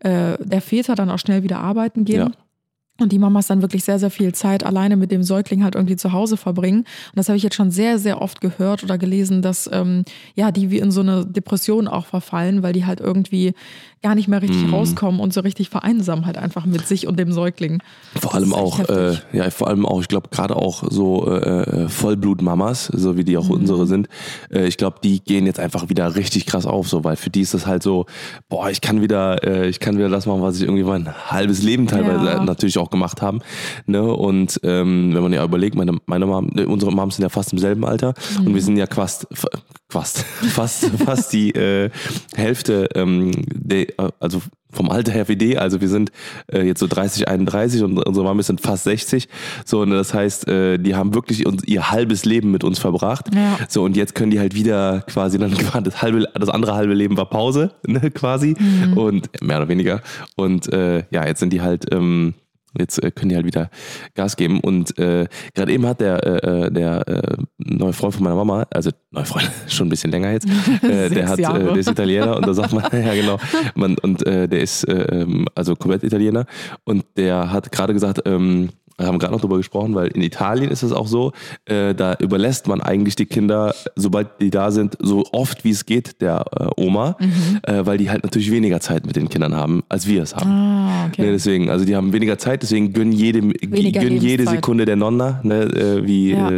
äh, 0.00 0.36
der 0.40 0.60
Väter 0.60 0.94
dann 0.94 1.10
auch 1.10 1.18
schnell 1.18 1.42
wieder 1.42 1.58
arbeiten 1.60 2.04
gehen. 2.04 2.16
Ja. 2.18 2.30
Und 3.00 3.12
die 3.12 3.18
Mamas 3.18 3.46
dann 3.46 3.62
wirklich 3.62 3.84
sehr, 3.84 3.98
sehr 3.98 4.10
viel 4.10 4.32
Zeit 4.34 4.64
alleine 4.64 4.96
mit 4.96 5.10
dem 5.10 5.22
Säugling 5.22 5.64
halt 5.64 5.74
irgendwie 5.74 5.96
zu 5.96 6.12
Hause 6.12 6.36
verbringen. 6.36 6.80
Und 6.80 7.16
das 7.16 7.28
habe 7.28 7.36
ich 7.36 7.42
jetzt 7.42 7.56
schon 7.56 7.70
sehr, 7.70 7.98
sehr 7.98 8.20
oft 8.22 8.40
gehört 8.40 8.82
oder 8.84 8.98
gelesen, 8.98 9.42
dass 9.42 9.68
ähm, 9.72 10.04
ja, 10.34 10.50
die 10.52 10.70
wie 10.70 10.78
in 10.78 10.90
so 10.90 11.00
eine 11.00 11.24
Depression 11.26 11.88
auch 11.88 12.06
verfallen, 12.06 12.62
weil 12.62 12.72
die 12.72 12.84
halt 12.86 13.00
irgendwie 13.00 13.54
gar 14.02 14.14
nicht 14.14 14.28
mehr 14.28 14.40
richtig 14.40 14.72
rauskommen 14.72 15.20
und 15.20 15.34
so 15.34 15.40
richtig 15.42 15.68
vereinsamen 15.68 16.24
halt 16.24 16.38
einfach 16.38 16.64
mit 16.64 16.86
sich 16.86 17.06
und 17.06 17.18
dem 17.18 17.32
Säugling. 17.32 17.82
Vor 18.14 18.30
Das 18.32 18.34
allem 18.34 18.54
auch, 18.54 18.78
äh, 18.88 19.16
ja, 19.32 19.50
vor 19.50 19.68
allem 19.68 19.84
auch, 19.84 20.00
ich 20.00 20.08
glaube, 20.08 20.30
gerade 20.30 20.56
auch 20.56 20.84
so 20.88 21.26
äh, 21.30 21.86
Vollblutmamas, 21.88 22.86
so 22.86 23.16
wie 23.16 23.24
die 23.24 23.36
auch 23.36 23.44
Mhm. 23.44 23.50
unsere 23.56 23.86
sind, 23.86 24.08
äh, 24.50 24.66
ich 24.66 24.76
glaube, 24.76 24.98
die 25.02 25.20
gehen 25.20 25.46
jetzt 25.46 25.60
einfach 25.60 25.88
wieder 25.88 26.14
richtig 26.16 26.46
krass 26.46 26.66
auf, 26.66 26.88
so, 26.88 27.04
weil 27.04 27.16
für 27.16 27.30
die 27.30 27.42
ist 27.42 27.54
das 27.54 27.66
halt 27.66 27.82
so, 27.82 28.06
boah, 28.48 28.70
ich 28.70 28.80
kann 28.80 29.02
wieder, 29.02 29.44
äh, 29.44 29.68
ich 29.68 29.80
kann 29.80 29.96
wieder 29.98 30.08
das 30.08 30.26
machen, 30.26 30.42
was 30.42 30.56
ich 30.56 30.62
irgendwie 30.62 30.84
mein 30.84 31.08
halbes 31.30 31.62
Leben 31.62 31.86
teilweise 31.86 32.24
Ja. 32.24 32.42
natürlich 32.42 32.78
auch 32.78 32.89
gemacht 32.90 33.22
haben. 33.22 33.40
Ne? 33.86 34.02
Und 34.02 34.60
ähm, 34.62 35.14
wenn 35.14 35.22
man 35.22 35.32
ja 35.32 35.44
überlegt, 35.44 35.74
meine, 35.76 35.98
meine 36.06 36.26
Mom, 36.26 36.50
ne, 36.54 36.66
unsere 36.66 36.92
Moms 36.92 37.16
sind 37.16 37.22
ja 37.22 37.28
fast 37.28 37.52
im 37.52 37.58
selben 37.58 37.84
Alter 37.84 38.14
Mhm. 38.38 38.46
und 38.46 38.54
wir 38.54 38.62
sind 38.62 38.76
ja 38.76 38.86
fast, 38.86 39.26
fast, 39.88 40.18
fast, 40.52 40.84
fast 41.04 41.32
die 41.32 41.50
äh, 41.54 41.90
Hälfte, 42.34 42.88
ähm, 42.94 43.30
der, 43.52 43.86
also 44.20 44.40
vom 44.72 44.88
Alter 44.88 45.10
her 45.10 45.26
wie 45.28 45.34
die, 45.34 45.58
also 45.58 45.80
wir 45.80 45.88
sind 45.88 46.12
äh, 46.52 46.62
jetzt 46.62 46.78
so 46.78 46.86
30, 46.86 47.26
31 47.26 47.82
und 47.82 47.98
unsere 48.06 48.24
Mami 48.24 48.44
sind 48.44 48.60
fast 48.60 48.84
60. 48.84 49.28
So, 49.64 49.80
und 49.80 49.90
das 49.90 50.14
heißt, 50.14 50.46
äh, 50.46 50.78
die 50.78 50.94
haben 50.94 51.12
wirklich 51.12 51.44
uns, 51.44 51.64
ihr 51.64 51.90
halbes 51.90 52.24
Leben 52.24 52.52
mit 52.52 52.62
uns 52.62 52.78
verbracht. 52.78 53.34
Ja. 53.34 53.58
So, 53.68 53.82
und 53.82 53.96
jetzt 53.96 54.14
können 54.14 54.30
die 54.30 54.38
halt 54.38 54.54
wieder 54.54 55.00
quasi 55.08 55.38
dann 55.38 55.52
das 55.82 56.02
halbe, 56.02 56.28
das 56.34 56.48
andere 56.48 56.74
halbe 56.74 56.94
Leben 56.94 57.16
war 57.16 57.28
Pause, 57.28 57.72
ne, 57.84 58.12
quasi. 58.12 58.54
Und 58.94 59.28
mehr 59.42 59.56
oder 59.56 59.68
weniger. 59.68 60.02
Und 60.36 60.72
äh, 60.72 61.04
ja, 61.10 61.26
jetzt 61.26 61.40
sind 61.40 61.52
die 61.52 61.62
halt. 61.62 61.92
Ähm, 61.92 62.34
Jetzt 62.78 63.02
äh, 63.02 63.10
können 63.10 63.30
die 63.30 63.36
halt 63.36 63.46
wieder 63.46 63.70
Gas 64.14 64.36
geben. 64.36 64.60
Und 64.60 64.96
äh, 64.98 65.26
gerade 65.54 65.72
eben 65.72 65.86
hat 65.86 66.00
der, 66.00 66.24
äh, 66.24 66.66
äh, 66.66 66.70
der 66.70 67.08
äh, 67.08 67.36
neue 67.58 67.92
Freund 67.92 68.14
von 68.14 68.24
meiner 68.24 68.36
Mama, 68.36 68.66
also 68.70 68.90
neue 69.10 69.24
Freund, 69.24 69.50
schon 69.66 69.86
ein 69.86 69.90
bisschen 69.90 70.10
länger 70.10 70.32
jetzt, 70.32 70.46
äh, 70.82 71.08
der 71.10 71.28
hat, 71.28 71.38
äh, 71.38 71.42
der 71.42 71.76
ist 71.76 71.90
Italiener 71.90 72.36
und 72.36 72.46
da 72.46 72.54
sagt 72.54 72.72
man, 72.72 72.84
ja 72.92 73.14
genau, 73.14 73.38
man, 73.74 73.96
und 73.98 74.26
äh, 74.26 74.48
der 74.48 74.60
ist 74.60 74.84
äh, 74.84 75.22
ähm, 75.22 75.46
also 75.54 75.74
komplett 75.74 76.04
Italiener. 76.04 76.46
Und 76.84 77.04
der 77.16 77.50
hat 77.50 77.72
gerade 77.72 77.92
gesagt, 77.92 78.22
ähm, 78.26 78.70
wir 79.00 79.06
haben 79.06 79.18
gerade 79.18 79.32
noch 79.32 79.40
drüber 79.40 79.56
gesprochen, 79.56 79.94
weil 79.94 80.08
in 80.08 80.22
Italien 80.22 80.70
ist 80.70 80.82
es 80.82 80.92
auch 80.92 81.06
so, 81.06 81.32
äh, 81.64 81.94
da 81.94 82.14
überlässt 82.20 82.68
man 82.68 82.80
eigentlich 82.80 83.16
die 83.16 83.26
Kinder, 83.26 83.74
sobald 83.96 84.40
die 84.40 84.50
da 84.50 84.70
sind, 84.70 84.96
so 85.00 85.24
oft 85.32 85.64
wie 85.64 85.70
es 85.70 85.86
geht, 85.86 86.20
der 86.20 86.44
äh, 86.58 86.66
Oma, 86.76 87.16
Mhm. 87.18 87.60
äh, 87.62 87.86
weil 87.86 87.98
die 87.98 88.10
halt 88.10 88.22
natürlich 88.24 88.50
weniger 88.50 88.80
Zeit 88.80 89.06
mit 89.06 89.16
den 89.16 89.28
Kindern 89.28 89.54
haben, 89.56 89.82
als 89.88 90.06
wir 90.06 90.22
es 90.22 90.36
haben. 90.36 90.50
Ah, 90.50 91.06
Ne, 91.06 91.06
okay. 91.08 91.32
deswegen, 91.32 91.70
also 91.70 91.84
die 91.84 91.96
haben 91.96 92.12
weniger 92.12 92.36
Zeit, 92.38 92.62
deswegen 92.62 92.92
gönnen 92.92 93.12
jede, 93.12 93.42
Weniger 93.42 94.00
gönnen 94.00 94.16
jede 94.20 94.28
Lebenszeit. 94.44 94.56
Sekunde 94.56 94.84
der 94.84 94.96
Nonna, 94.96 95.40
ne, 95.42 95.62
äh, 95.62 96.06
wie 96.06 96.30
Ja. 96.32 96.50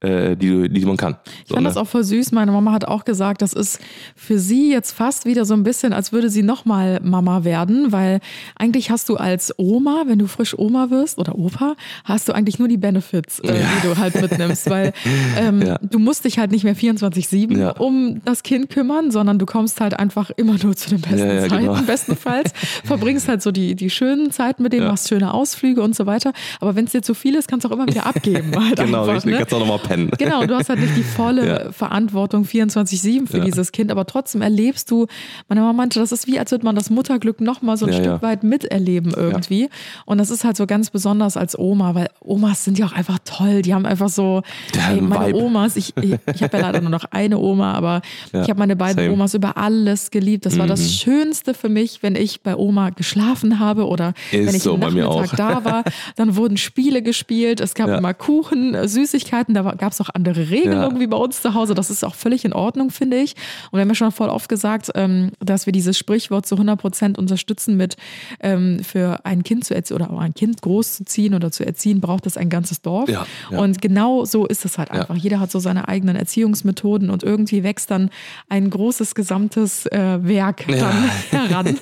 Äh, 0.00 0.36
die, 0.36 0.68
die 0.68 0.84
man 0.86 0.96
kann. 0.96 1.16
Ich 1.46 1.52
fand 1.52 1.66
das 1.66 1.76
auch 1.76 1.86
voll 1.86 2.04
süß. 2.04 2.32
Meine 2.32 2.52
Mama 2.52 2.72
hat 2.72 2.86
auch 2.86 3.04
gesagt, 3.04 3.42
das 3.42 3.52
ist 3.52 3.80
für 4.16 4.38
sie 4.38 4.70
jetzt 4.72 4.92
fast 4.92 5.26
wieder 5.26 5.44
so 5.44 5.54
ein 5.54 5.62
bisschen, 5.62 5.92
als 5.92 6.12
würde 6.12 6.30
sie 6.30 6.42
nochmal 6.42 7.00
Mama 7.02 7.44
werden, 7.44 7.92
weil 7.92 8.20
eigentlich 8.56 8.90
hast 8.90 9.08
du 9.08 9.16
als 9.16 9.52
Oma, 9.58 10.04
wenn 10.06 10.18
du 10.18 10.26
frisch 10.26 10.58
Oma 10.58 10.90
wirst 10.90 11.18
oder 11.18 11.38
Opa, 11.38 11.74
hast 12.04 12.28
du 12.28 12.32
eigentlich 12.32 12.58
nur 12.58 12.68
die 12.68 12.76
Benefits, 12.78 13.40
äh, 13.40 13.52
die 13.52 13.86
du 13.88 13.96
halt 13.98 14.20
mitnimmst, 14.20 14.68
weil 14.70 14.92
ähm, 15.36 15.62
Ja. 15.62 15.78
du 15.82 15.98
musst 15.98 16.24
dich 16.24 16.38
halt 16.38 16.50
nicht 16.50 16.64
mehr 16.64 16.74
24-7 16.76 17.58
Ja. 17.58 17.70
um 17.72 18.22
das 18.24 18.42
Kind 18.42 18.70
kümmern, 18.70 19.10
sondern 19.10 19.38
du 19.38 19.46
kommst 19.46 19.80
halt 19.80 19.98
einfach 19.98 20.30
immer 20.36 20.56
nur 20.62 20.74
zu 20.76 20.90
den 20.90 21.00
besten 21.00 21.18
Ja, 21.18 21.32
ja, 21.34 21.48
Zeiten, 21.48 21.66
genau. 21.66 21.82
bestenfalls. 21.86 22.52
Verbringst 22.84 23.28
halt 23.28 23.42
so 23.42 23.50
die, 23.52 23.74
die 23.74 23.90
schönen 23.90 24.30
Zeiten 24.30 24.62
mit 24.62 24.72
Ja. 24.72 24.86
machst 24.88 25.08
schöne 25.08 25.34
Ausflüge 25.34 25.82
und 25.82 25.94
so 25.94 26.06
weiter. 26.06 26.32
Aber 26.60 26.74
wenn 26.76 26.84
es 26.86 26.92
dir 26.92 27.02
zu 27.02 27.14
viel 27.14 27.34
ist, 27.34 27.48
kannst 27.48 27.64
du 27.64 27.68
auch 27.68 27.72
immer 27.72 27.86
wieder 27.86 28.06
abgeben. 28.06 28.52
Halt 28.56 28.76
Genau, 28.78 29.00
einfach, 29.02 29.14
richtig, 29.16 29.32
ne? 29.32 29.38
kannst 29.38 29.54
auch 29.54 29.60
nochmal 29.60 29.78
pennen. 29.90 30.10
Genau, 30.18 30.46
du 30.46 30.54
hast 30.54 30.68
halt 30.68 30.80
nicht 30.80 30.96
die 30.96 31.02
volle 31.02 31.40
Ja. 31.50 31.72
Verantwortung 31.72 32.44
24-7 32.44 33.26
für 33.26 33.38
Ja. 33.38 33.44
dieses 33.44 33.72
Kind, 33.72 33.90
aber 33.90 34.06
trotzdem 34.06 34.42
erlebst 34.42 34.90
du, 34.90 35.06
meine 35.48 35.60
Mama 35.62 35.72
meinte, 35.72 35.98
das 36.00 36.12
ist 36.12 36.26
wie, 36.26 36.38
als 36.38 36.50
würde 36.50 36.64
man 36.64 36.74
das 36.76 36.90
Mutterglück 36.90 37.40
nochmal 37.40 37.76
so 37.76 37.86
ein 37.86 37.92
Ja, 37.92 37.98
Stück 37.98 38.22
weit 38.22 38.42
miterleben 38.44 39.12
irgendwie. 39.16 39.68
Und 40.06 40.18
das 40.18 40.30
ist 40.30 40.44
halt 40.44 40.56
so 40.56 40.66
ganz 40.66 40.90
besonders 40.90 41.36
als 41.36 41.58
Oma, 41.58 41.94
weil 41.94 42.08
Omas 42.20 42.64
sind 42.64 42.78
ja 42.78 42.86
auch 42.86 42.92
einfach 42.92 43.18
toll. 43.24 43.62
Die 43.62 43.74
haben 43.74 43.86
einfach 43.86 44.08
so, 44.08 44.42
Die 44.74 44.78
ey, 44.78 44.84
haben 44.98 45.08
meine 45.08 45.26
Vibe. 45.34 45.38
Omas, 45.44 45.76
ich, 45.76 45.96
ich, 45.96 46.14
ich 46.34 46.42
habe 46.42 46.56
ja 46.58 46.62
leider 46.66 46.80
nur 46.80 46.90
noch 46.90 47.04
eine 47.10 47.38
Oma, 47.38 47.72
aber 47.72 48.02
ich 48.32 48.38
habe 48.48 48.56
meine 48.58 48.76
beiden 48.76 49.02
same. 49.04 49.12
Omas 49.12 49.34
über 49.34 49.56
alles 49.56 50.10
geliebt. 50.10 50.46
Das 50.46 50.56
war 50.58 50.66
Mhm. 50.66 50.70
das 50.70 50.92
Schönste 50.92 51.54
für 51.54 51.68
mich, 51.68 52.02
wenn 52.02 52.14
ich 52.16 52.42
bei 52.42 52.54
Oma 52.56 52.90
geschlafen 52.90 53.58
habe 53.58 53.86
oder 53.86 54.12
Ist 54.30 54.46
wenn 54.46 54.54
ich 54.54 54.62
so 54.62 54.74
am 54.74 54.80
Nachmittag 54.80 55.36
da 55.36 55.64
war. 55.64 55.84
Dann 56.16 56.36
wurden 56.36 56.56
Spiele 56.56 57.02
gespielt, 57.02 57.60
es 57.60 57.74
gab 57.74 57.88
immer 57.88 58.14
Kuchen, 58.14 58.74
äh, 58.74 58.86
Süßigkeiten, 58.88 59.54
da 59.54 59.72
gab 59.80 59.92
es 59.92 60.00
auch 60.00 60.10
andere 60.14 60.50
Regelungen 60.50 60.94
Ja. 60.96 61.00
wie 61.00 61.06
bei 61.08 61.16
uns 61.16 61.42
zu 61.42 61.54
Hause. 61.54 61.74
Das 61.74 61.90
ist 61.90 62.04
auch 62.04 62.14
völlig 62.14 62.44
in 62.44 62.52
Ordnung, 62.52 62.90
finde 62.90 63.16
ich. 63.16 63.34
Und 63.72 63.78
wir 63.78 63.80
haben 63.80 63.88
ja 63.88 63.94
schon 63.96 64.12
voll 64.12 64.28
oft 64.28 64.48
gesagt, 64.48 64.90
ähm, 64.94 65.32
dass 65.40 65.66
wir 65.66 65.72
dieses 65.72 65.98
Sprichwort 65.98 66.46
zu 66.46 66.54
100 66.54 66.78
Prozent 66.80 67.18
unterstützen 67.18 67.76
mit 67.76 67.96
ähm, 68.40 68.80
für 68.84 69.24
ein 69.24 69.42
Kind 69.42 69.64
zu 69.64 69.74
erziehen 69.74 69.96
oder 69.96 70.10
um 70.10 70.18
ein 70.18 70.34
Kind 70.34 70.62
großzuziehen 70.62 71.34
oder 71.34 71.50
zu 71.50 71.64
erziehen, 71.66 72.00
braucht 72.00 72.26
es 72.26 72.36
ein 72.36 72.48
ganzes 72.50 72.82
Dorf. 72.82 73.08
Ja, 73.08 73.26
ja. 73.50 73.58
Und 73.58 73.80
genau 73.82 74.24
so 74.24 74.46
ist 74.46 74.64
es 74.64 74.78
halt 74.78 74.90
einfach. 74.90 75.16
Jeder 75.16 75.40
hat 75.40 75.50
so 75.50 75.58
seine 75.58 75.88
eigenen 75.88 76.14
Erziehungsmethoden 76.16 77.10
und 77.10 77.22
irgendwie 77.22 77.62
wächst 77.64 77.90
dann 77.90 78.10
ein 78.48 78.70
großes 78.70 79.14
gesamtes 79.14 79.86
äh, 79.86 80.18
Werk 80.22 80.64
dann 80.68 81.10
heran. 81.30 81.76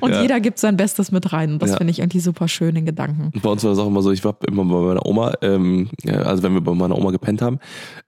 Und 0.00 0.14
jeder 0.20 0.40
gibt 0.40 0.58
sein 0.58 0.76
Bestes 0.76 1.12
mit 1.12 1.32
rein. 1.32 1.52
Und 1.54 1.62
das 1.62 1.76
finde 1.76 1.90
ich 1.92 2.00
irgendwie 2.00 2.20
super 2.20 2.48
schön 2.48 2.74
in 2.76 2.84
Gedanken. 2.84 3.30
Bei 3.42 3.50
uns 3.50 3.62
war 3.62 3.70
das 3.70 3.78
auch 3.78 3.86
immer 3.86 4.02
so, 4.02 4.10
ich 4.10 4.24
war 4.24 4.36
immer 4.46 4.64
bei 4.64 4.80
meiner 4.80 5.06
Oma, 5.06 5.32
ähm, 5.42 5.88
also 6.06 6.42
wenn 6.42 6.54
wir 6.54 6.60
bei 6.60 6.74
meiner 6.74 6.96
Oma 6.98 7.10
gepennt 7.28 7.42
haben, 7.42 7.58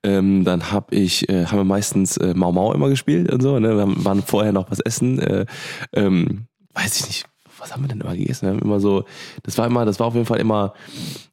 ähm, 0.03 0.45
dann 0.45 0.73
hab 0.73 0.93
ich, 0.93 1.29
äh, 1.29 1.47
haben 1.47 1.59
wir 1.59 1.65
meistens 1.65 2.17
äh, 2.17 2.35
Mau 2.35 2.53
Mau 2.53 2.73
immer 2.73 2.89
gespielt 2.89 3.31
und 3.33 3.43
so, 3.43 3.59
ne? 3.59 3.75
Wir 3.75 3.83
haben, 3.83 4.05
waren 4.05 4.23
vorher 4.23 4.53
noch 4.53 4.71
was 4.71 4.81
essen, 4.81 5.19
äh, 5.19 5.47
ähm, 5.93 6.47
weiß 6.75 7.01
ich 7.01 7.07
nicht, 7.07 7.25
was 7.59 7.73
haben 7.73 7.83
wir 7.83 7.89
denn 7.89 8.01
immer 8.01 8.17
gegessen? 8.17 8.47
Wir 8.47 8.55
haben 8.55 8.63
immer 8.63 8.81
so, 8.81 9.05
das 9.43 9.59
war 9.59 9.67
immer, 9.67 9.85
das 9.85 10.01
war 10.01 10.07
auf 10.07 10.15
jeden 10.15 10.27
Fall 10.27 10.41
immer, 10.41 10.73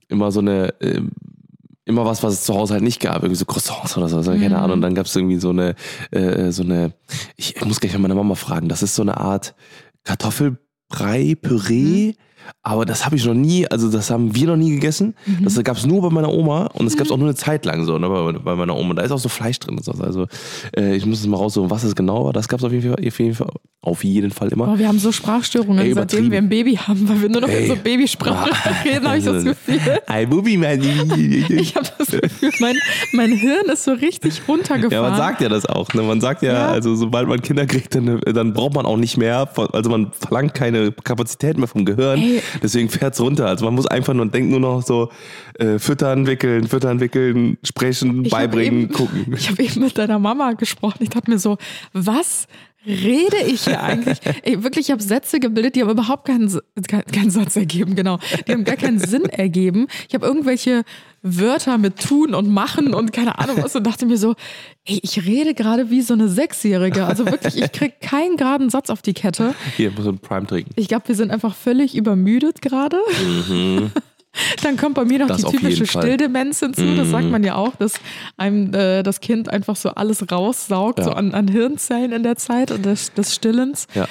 immer 0.10 0.32
so 0.32 0.40
eine, 0.40 0.74
ähm, 0.82 1.12
immer 1.86 2.04
was, 2.06 2.22
was 2.22 2.34
es 2.34 2.44
zu 2.44 2.54
Hause 2.54 2.74
halt 2.74 2.84
nicht 2.84 3.00
gab, 3.00 3.24
irgendwie 3.24 3.40
so 3.40 3.46
Croissants 3.46 3.98
oder 3.98 4.10
so, 4.10 4.18
also 4.18 4.32
keine 4.32 4.58
Ahnung. 4.58 4.74
Und 4.74 4.82
dann 4.82 4.94
gab 4.94 5.06
es 5.06 5.16
irgendwie 5.16 5.38
so 5.38 5.52
eine, 5.52 5.76
äh, 6.12 6.52
so 6.52 6.64
eine, 6.64 6.92
ich, 7.38 7.56
ich 7.56 7.66
muss 7.66 7.80
gleich 7.80 7.94
mal 7.94 8.00
meine 8.00 8.16
Mama 8.16 8.36
fragen, 8.36 8.68
das 8.68 8.84
ist 8.84 8.96
so 8.96 9.04
eine 9.04 9.18
Art 9.18 9.56
Kartoffelbrei, 10.04 11.36
Püree, 11.42 12.16
aber 12.64 12.86
das 12.86 13.06
habe 13.06 13.16
ich 13.16 13.26
noch 13.26 13.34
nie, 13.34 13.68
also 13.68 13.90
das 13.90 14.10
haben 14.10 14.36
wir 14.36 14.48
noch 14.48 14.56
nie 14.58 14.72
gegessen. 14.72 15.16
Das 15.42 15.62
gab 15.64 15.78
es 15.78 15.86
nur 15.86 16.02
bei 16.02 16.10
meiner 16.10 16.32
Oma 16.32 16.66
und 16.74 16.86
das 16.86 16.96
gab 16.98 17.06
es 17.06 17.12
auch 17.12 17.18
nur 17.18 17.28
eine 17.28 17.36
Zeit 17.36 17.66
lang 17.66 17.86
so, 17.86 17.98
ne, 17.98 18.10
bei, 18.10 18.32
bei 18.34 18.56
meiner 18.56 18.76
Oma. 18.76 18.94
Da 18.94 19.02
ist 19.04 19.12
auch 19.12 19.20
so 19.20 19.30
Fleisch 19.30 19.60
drin 19.60 19.78
und 19.78 19.84
so. 19.86 19.92
Also 19.94 20.28
äh, 20.76 20.96
ich 20.96 21.06
muss 21.06 21.20
es 21.20 21.28
mal 21.28 21.38
raussuchen, 21.38 21.70
was 21.70 21.84
es 21.84 21.96
genau 21.96 22.26
war. 22.26 22.34
Das 22.34 22.48
gab 22.48 22.60
es 22.60 22.66
auf 22.66 22.72
jeden 22.72 22.94
Fall, 22.94 23.06
auf 23.08 23.20
jeden 23.20 23.36
Fall, 23.36 23.48
auf 23.82 24.04
jeden 24.04 24.32
Fall 24.32 24.50
immer. 24.50 24.66
Boah, 24.66 24.78
wir 24.80 24.88
haben 24.88 25.00
so 25.00 25.12
Sprachstörungen, 25.12 25.80
Ey, 25.86 25.94
seitdem 25.94 26.30
wir 26.32 26.38
ein 26.40 26.50
Baby 26.50 26.76
haben, 26.76 27.08
weil 27.08 27.22
wir 27.22 27.30
nur 27.30 27.42
noch 27.42 27.48
in 27.50 27.56
Ey. 27.56 27.68
so 27.68 27.76
Babysprache 27.76 28.50
reden, 28.86 29.08
habe 29.08 29.18
ich 29.18 29.24
das 29.26 29.44
Gefühl. 29.44 29.80
Ein 30.08 30.30
Bubi, 30.30 30.58
mein 30.58 30.82
Ich 31.50 31.76
habe 31.76 31.88
das 31.98 32.08
Gefühl, 32.08 32.52
mein, 32.60 32.76
mein 33.14 33.32
Hirn 33.32 33.66
ist 33.72 33.84
so 33.84 33.92
richtig 33.94 34.42
runtergefahren. 34.48 34.92
Ja, 34.92 35.02
man 35.02 35.18
sagt 35.18 35.42
ja 35.42 35.50
das 35.50 35.66
auch. 35.66 35.94
Ne? 35.94 36.02
Man 36.04 36.22
sagt 36.22 36.42
ja, 36.44 36.54
Ja. 36.54 36.68
also 36.70 36.96
sobald 36.96 37.28
man 37.28 37.42
Kinder 37.42 37.66
kriegt, 37.66 37.96
dann, 37.96 38.20
dann 38.22 38.54
braucht 38.54 38.74
man 38.76 38.86
auch 38.86 38.98
nicht 38.98 39.18
mehr. 39.18 39.48
Also 39.74 39.90
man 39.90 40.12
verlangt 40.12 40.54
keine 40.54 40.92
Kapazität 40.92 41.58
mehr 41.58 41.68
vom 41.68 41.86
Gehirn. 41.86 42.20
Ey. 42.20 42.37
Deswegen 42.62 42.90
fährt's 42.90 43.20
runter. 43.20 43.48
Also 43.48 43.66
man 43.66 43.76
muss 43.76 43.88
einfach 43.88 44.14
nur 44.14 44.26
denkt 44.28 44.50
nur 44.50 44.60
noch 44.60 44.84
so 44.84 45.12
äh, 45.56 45.80
füttern, 45.80 46.28
wickeln, 46.28 46.68
füttern, 46.68 47.00
wickeln, 47.00 47.58
sprechen, 47.64 48.26
Ich 48.26 48.32
beibringen, 48.32 48.84
eben, 48.84 48.94
gucken. 48.94 49.34
Ich 49.38 49.50
habe 49.50 49.64
eben 49.64 49.82
mit 49.82 49.98
deiner 49.98 50.20
Mama 50.20 50.54
gesprochen. 50.54 50.98
Ich 51.02 51.10
dachte 51.10 51.30
mir 51.30 51.40
so, 51.40 51.58
was 51.94 52.48
rede 52.86 53.38
ich 53.46 53.64
hier 53.64 53.82
eigentlich? 53.82 54.20
Ey, 54.44 54.64
wirklich, 54.64 54.88
ich 54.88 54.92
habe 54.92 55.02
Sätze 55.02 55.40
gebildet, 55.40 55.76
die 55.76 55.82
haben 55.82 55.90
überhaupt 55.90 56.26
keinen, 56.26 56.50
keinen 56.88 57.30
Satz 57.30 57.56
ergeben, 57.56 57.96
genau. 57.96 58.20
Die 58.48 58.52
haben 58.54 58.64
gar 58.64 58.76
keinen 58.76 59.00
Sinn 59.00 59.26
ergeben. 59.26 59.88
Ich 60.08 60.16
habe 60.16 60.26
irgendwelche 60.26 60.84
Wörter 61.22 61.78
mit 61.78 62.00
tun 62.00 62.34
und 62.34 62.50
machen 62.50 62.94
und 62.94 63.12
keine 63.12 63.40
Ahnung 63.40 63.58
was 63.62 63.76
und 63.76 63.86
dachte 63.86 64.06
mir 64.06 64.18
so, 64.18 64.36
ey, 64.86 65.00
ich 65.02 65.26
rede 65.26 65.54
gerade 65.54 65.90
wie 65.90 66.02
so 66.02 66.14
eine 66.14 66.30
Sechsjährige. 66.30 67.06
Also 67.06 67.26
wirklich, 67.26 67.62
ich 67.62 67.72
krieg 67.72 68.00
keinen 68.00 68.38
geraden 68.38 68.70
Satz 68.70 68.90
auf 68.90 69.02
die 69.02 69.14
Kette. 69.14 69.56
Hier, 69.76 69.92
muss 69.92 70.08
ein 70.08 70.20
Prime 70.20 70.48
trinken. 70.48 70.72
Ich 70.76 70.88
glaube, 70.88 71.08
wir 71.08 71.16
sind 71.16 71.32
einfach 71.32 71.56
völlig 71.56 71.96
übermüdet 71.96 72.62
gerade. 72.62 72.98
Dann 74.64 74.78
kommt 74.78 74.96
bei 74.96 75.06
mir 75.06 75.20
noch 75.20 75.26
Mhm. 75.28 75.42
Das 75.42 75.52
die 75.52 75.58
typische. 75.58 75.84
Mhm. 75.84 75.88
Stilldemenz 75.88 76.60
hinzu. 76.60 76.96
Das 76.96 77.10
sagt 77.10 77.30
man 77.30 77.44
ja 77.44 77.56
auch, 77.56 77.76
dass 77.76 77.94
einem 78.38 78.74
äh, 78.74 79.04
das 79.04 79.20
Kind 79.20 79.50
einfach 79.50 79.76
so 79.76 79.90
alles 79.90 80.32
raussaugt, 80.32 81.00
Ja. 81.00 81.06
so 81.06 81.12
an, 81.12 81.34
an 81.34 81.48
Hirnzellen 81.48 82.12
in 82.12 82.24
der 82.24 82.36
Zeit 82.36 82.72
und 82.72 82.86
des, 82.86 83.14
des 83.14 83.34
Stillens. 83.36 83.88
Ja. 83.94 84.08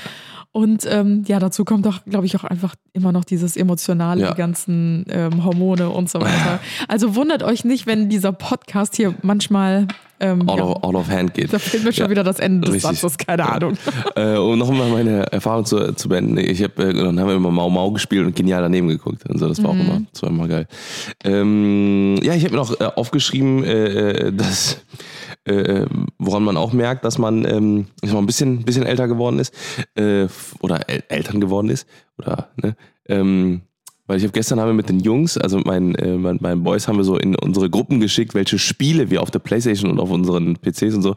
Und 0.52 0.86
ähm, 0.90 1.22
ja, 1.26 1.38
dazu 1.38 1.66
kommt 1.66 1.86
auch, 1.86 1.98
glaube 2.06 2.24
ich, 2.24 2.34
auch 2.36 2.44
einfach 2.44 2.74
immer 2.94 3.12
noch 3.12 3.24
dieses 3.24 3.58
Emotionale, 3.58 4.22
Ja. 4.22 4.30
die 4.30 4.36
ganzen 4.38 5.04
ähm, 5.10 5.44
Hormone 5.44 5.90
und 5.90 6.08
so 6.08 6.20
weiter. 6.20 6.60
Also 6.88 7.14
wundert 7.14 7.42
euch 7.42 7.64
nicht, 7.64 7.86
wenn 7.86 8.08
dieser 8.08 8.32
Podcast 8.32 8.96
hier 8.96 9.14
manchmal 9.22 9.86
ähm, 10.20 10.48
Out, 10.48 10.58
ja, 10.58 10.64
of, 10.64 10.82
out 10.82 10.94
of 10.94 11.08
hand 11.08 11.34
geht. 11.34 11.52
da 11.52 11.58
fehlt 11.58 11.84
mir 11.84 11.92
schon 11.92 12.04
Ja. 12.06 12.10
wieder 12.10 12.24
das 12.24 12.38
Ende 12.38 12.66
des 12.66 12.74
Richtig. 12.76 13.00
Satzes, 13.00 13.18
keine 13.18 13.42
Ja. 13.42 13.48
Ahnung. 13.50 13.76
Äh, 14.16 14.36
um 14.36 14.58
nochmal 14.58 14.88
meine 14.90 15.30
Erfahrung 15.32 15.64
zu, 15.66 15.92
zu 15.94 16.08
beenden. 16.08 16.38
Ich 16.38 16.62
hab, 16.62 16.78
äh, 16.78 16.92
dann 16.92 17.20
haben 17.20 17.28
wir 17.28 17.34
immer 17.36 17.50
Mau 17.50 17.68
Mau 17.68 17.90
gespielt 17.90 18.26
und 18.26 18.34
genial 18.34 18.62
daneben 18.62 18.88
geguckt. 18.88 19.28
Und 19.28 19.38
so, 19.38 19.46
das 19.48 19.62
war 19.62 19.74
Mhm. 19.74 19.80
auch 19.80 20.22
immer, 20.22 20.28
immer 20.30 20.48
geil. 20.48 20.66
Ähm, 21.24 22.18
ja, 22.22 22.34
ich 22.34 22.44
habe 22.44 22.54
mir 22.54 22.60
noch 22.60 22.80
äh, 22.80 22.84
aufgeschrieben, 22.84 23.64
äh, 23.64 23.84
äh, 24.28 24.32
dass 24.32 24.78
äh, 25.44 25.86
woran 26.18 26.42
man 26.44 26.56
auch 26.56 26.72
merkt, 26.72 27.04
dass 27.04 27.18
man 27.18 27.44
ähm, 27.44 27.86
ich 28.02 28.08
sag 28.08 28.14
mal, 28.14 28.22
ein 28.22 28.26
bisschen, 28.26 28.64
bisschen 28.64 28.84
älter 28.84 29.06
geworden 29.08 29.38
ist 29.38 29.54
äh, 29.96 30.26
oder 30.60 30.88
El 30.88 31.02
Eltern 31.08 31.40
geworden 31.40 31.68
ist 31.68 31.86
oder 32.18 32.48
ne, 32.62 32.76
ähm, 33.08 33.60
weil 34.06 34.18
ich 34.18 34.22
habe 34.24 34.32
gestern 34.32 34.60
haben 34.60 34.68
wir 34.68 34.74
mit 34.74 34.88
den 34.88 35.00
Jungs, 35.00 35.36
also 35.36 35.58
mit 35.58 35.66
meinen, 35.66 35.94
äh, 35.96 36.16
meinen, 36.16 36.38
meinen 36.40 36.62
Boys, 36.62 36.88
haben 36.88 36.96
wir 36.96 37.04
so 37.04 37.16
in 37.16 37.34
unsere 37.36 37.70
Gruppen 37.70 38.00
geschickt, 38.00 38.34
welche 38.34 38.58
Spiele 38.58 39.10
wir 39.10 39.22
auf 39.22 39.30
der 39.30 39.38
Playstation 39.40 39.90
und 39.90 40.00
auf 40.00 40.10
unseren 40.10 40.56
PCs 40.56 40.94
und 40.94 41.02
so 41.02 41.14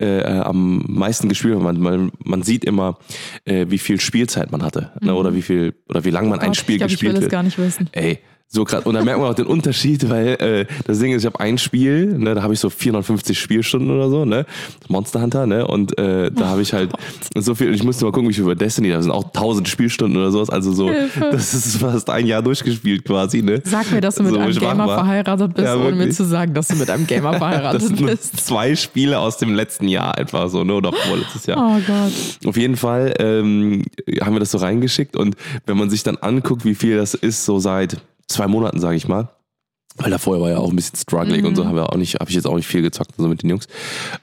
äh, 0.00 0.20
äh, 0.20 0.40
am 0.40 0.84
meisten 0.86 1.28
gespielt 1.28 1.54
haben. 1.54 1.64
Man, 1.64 1.80
man, 1.80 2.12
man 2.24 2.42
sieht 2.42 2.64
immer, 2.64 2.98
äh, 3.44 3.66
wie 3.68 3.78
viel 3.78 4.00
Spielzeit 4.00 4.50
man 4.52 4.62
hatte 4.62 4.92
ne, 5.00 5.14
oder 5.14 5.34
wie 5.34 5.42
viel 5.42 5.74
oder 5.88 6.04
wie 6.04 6.10
lange 6.10 6.28
man 6.28 6.40
ein 6.40 6.48
Gott, 6.48 6.56
Spiel 6.56 6.76
ich 6.76 6.78
glaube, 6.80 6.92
ich 6.92 7.02
will 7.02 7.08
gespielt 7.10 7.16
es 7.16 7.20
wird. 7.22 7.32
gar 7.32 7.42
nicht 7.42 7.58
wissen. 7.58 7.88
Ey, 7.92 8.20
so 8.52 8.64
krass. 8.64 8.84
Und 8.84 8.94
da 8.94 9.04
merkt 9.04 9.20
man 9.20 9.30
auch 9.30 9.34
den 9.34 9.46
Unterschied, 9.46 10.08
weil 10.10 10.26
äh, 10.40 10.66
das 10.84 10.98
Ding 10.98 11.12
ist, 11.12 11.22
ich 11.22 11.26
habe 11.26 11.38
ein 11.38 11.56
Spiel, 11.56 12.06
ne, 12.18 12.34
da 12.34 12.42
habe 12.42 12.52
ich 12.52 12.58
so 12.58 12.68
450 12.68 13.38
Spielstunden 13.38 13.90
oder 13.90 14.10
so, 14.10 14.24
ne? 14.24 14.44
Monster 14.88 15.22
Hunter, 15.22 15.46
ne? 15.46 15.64
Und 15.66 15.96
äh, 15.98 16.32
da 16.32 16.48
habe 16.48 16.62
ich 16.62 16.72
halt 16.72 16.90
so 17.36 17.54
viel, 17.54 17.72
ich 17.72 17.84
musste 17.84 18.04
mal 18.04 18.10
gucken, 18.10 18.28
wie 18.28 18.34
viel 18.34 18.42
über 18.42 18.56
Destiny, 18.56 18.90
da 18.90 19.00
sind 19.00 19.12
auch 19.12 19.24
1000 19.26 19.68
Spielstunden 19.68 20.16
oder 20.20 20.32
sowas. 20.32 20.50
Also 20.50 20.72
so, 20.72 20.90
das 21.30 21.54
ist 21.54 21.76
fast 21.76 22.10
ein 22.10 22.26
Jahr 22.26 22.42
durchgespielt 22.42 23.04
quasi, 23.04 23.40
ne? 23.42 23.62
Sag 23.64 23.90
mir, 23.92 24.00
dass 24.00 24.16
du 24.16 24.24
mit 24.24 24.32
So 24.32 24.38
einem 24.40 24.52
Gamer 24.58 24.86
war. 24.88 24.98
verheiratet 24.98 25.54
bist, 25.54 25.66
Ja, 25.66 25.76
ohne 25.76 25.94
mir 25.94 26.10
zu 26.10 26.24
sagen, 26.24 26.52
dass 26.52 26.66
du 26.68 26.74
mit 26.74 26.90
einem 26.90 27.06
Gamer 27.06 27.34
verheiratet 27.38 28.04
bist. 28.04 28.44
zwei 28.44 28.74
Spiele 28.74 29.20
aus 29.20 29.36
dem 29.38 29.54
letzten 29.54 29.86
Jahr 29.86 30.18
etwa 30.18 30.48
so, 30.48 30.64
ne? 30.64 30.74
Oder 30.74 30.92
vorletztes 30.92 31.46
Jahr. 31.46 31.58
Oh 31.58 31.80
Gott. 31.86 32.48
Auf 32.48 32.56
jeden 32.56 32.76
Fall 32.76 33.14
ähm, 33.20 33.84
haben 34.20 34.34
wir 34.34 34.40
das 34.40 34.50
so 34.50 34.58
reingeschickt 34.58 35.16
und 35.16 35.36
wenn 35.66 35.76
man 35.76 35.88
sich 35.88 36.02
dann 36.02 36.16
anguckt, 36.16 36.64
wie 36.64 36.74
viel 36.74 36.96
das 36.96 37.14
ist, 37.14 37.44
so 37.44 37.60
seit 37.60 37.98
zwei 38.30 38.46
Monaten, 38.46 38.80
sage 38.80 38.96
ich 38.96 39.08
mal, 39.08 39.28
weil 39.96 40.10
da 40.10 40.18
vorher 40.18 40.42
war 40.42 40.50
ja 40.50 40.58
auch 40.58 40.70
ein 40.70 40.76
bisschen 40.76 40.96
struggling 40.96 41.44
und 41.44 41.56
so, 41.56 41.66
haben 41.66 41.74
wir 41.74 41.90
auch 41.90 41.96
nicht, 41.96 42.14
habe 42.14 42.30
ich 42.30 42.36
jetzt 42.36 42.46
auch 42.46 42.54
nicht 42.54 42.66
viel 42.66 42.80
gezockt, 42.80 43.12
so 43.18 43.28
mit 43.28 43.42
den 43.42 43.50
Jungs. 43.50 43.66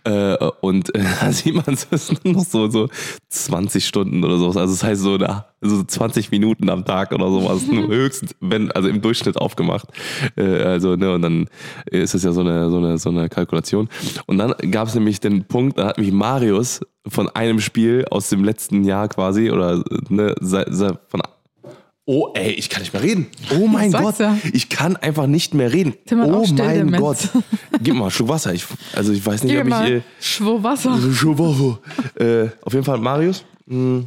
Äh, 0.06 0.36
und 0.62 0.96
äh, 0.96 1.04
da 1.22 1.32
sieht 1.32 1.54
man, 1.54 1.78
es 1.92 2.12
noch 2.24 2.46
so, 2.46 2.70
so 2.70 2.90
20 3.30 3.86
Stunden 3.86 4.24
oder 4.24 4.38
sowas. 4.38 4.58
Also 4.58 4.74
das 4.74 4.84
heißt 4.84 5.02
so, 5.02 5.18
da, 5.18 5.50
so 5.62 5.84
20 5.84 6.32
Minuten 6.32 6.70
am 6.70 6.86
Tag 6.86 7.12
oder 7.12 7.30
sowas, 7.30 7.68
nur 7.68 7.88
höchstens, 7.90 8.34
wenn, 8.40 8.72
also 8.72 8.88
im 8.88 9.02
Durchschnitt 9.02 9.38
aufgemacht. 9.38 9.88
Äh, 10.36 10.64
also, 10.64 10.96
ne, 10.96 11.14
und 11.14 11.22
dann 11.22 11.50
ist 11.86 12.16
es 12.16 12.24
ja 12.24 12.32
so 12.32 12.42
eine, 12.42 12.70
so 12.70 12.78
eine, 12.78 12.98
so 12.98 13.10
eine 13.10 13.30
Kalkulation. 13.30 13.90
Und 14.26 14.38
dann 14.38 14.54
gab 14.72 14.88
es 14.88 14.96
nämlich 14.96 15.20
den 15.20 15.44
Punkt, 15.46 15.78
da 15.78 15.88
hat 15.88 15.98
mich 15.98 16.12
Marius 16.12 16.80
von 17.08 17.30
einem 17.30 17.60
Spiel 17.60 18.06
aus 18.10 18.30
dem 18.30 18.44
letzten 18.44 18.84
Jahr 18.84 19.10
quasi, 19.10 19.52
oder 19.52 19.84
ne, 20.10 20.34
von 21.10 21.22
Oh, 22.10 22.30
ey, 22.36 22.52
ich 22.52 22.70
kann 22.70 22.82
nicht 22.82 22.94
mehr 22.94 23.04
reden. 23.04 23.28
Oh 23.60 23.68
mein 23.68 23.92
Gott. 23.92 24.18
ja. 24.20 24.38
Ich 24.54 24.70
kann 24.70 24.96
einfach 24.96 25.28
nicht 25.28 25.54
mehr 25.54 25.74
reden. 25.74 25.94
Tim 26.06 26.22
hat 26.22 26.30
oh 26.30 26.46
mein. 26.54 26.92
Gott. 26.94 27.18
Gib 27.84 27.96
mal 27.96 28.04
einen 28.04 28.12
Schluck 28.12 28.30
Wasser. 28.30 28.54
Ich, 28.54 28.64
also 28.96 29.12
ich 29.12 29.26
weiß 29.26 29.44
nicht, 29.44 29.52
Gib 29.52 29.64
ob 29.64 29.68
mal 29.68 29.86
ich. 29.92 29.94
Äh, 29.96 30.02
Schwur 30.22 30.64
Wasser. 30.64 30.98
Äh, 32.16 32.48
auf 32.62 32.72
jeden 32.72 32.86
Fall 32.86 32.98
Marius. 33.00 33.44
mh, 33.66 34.06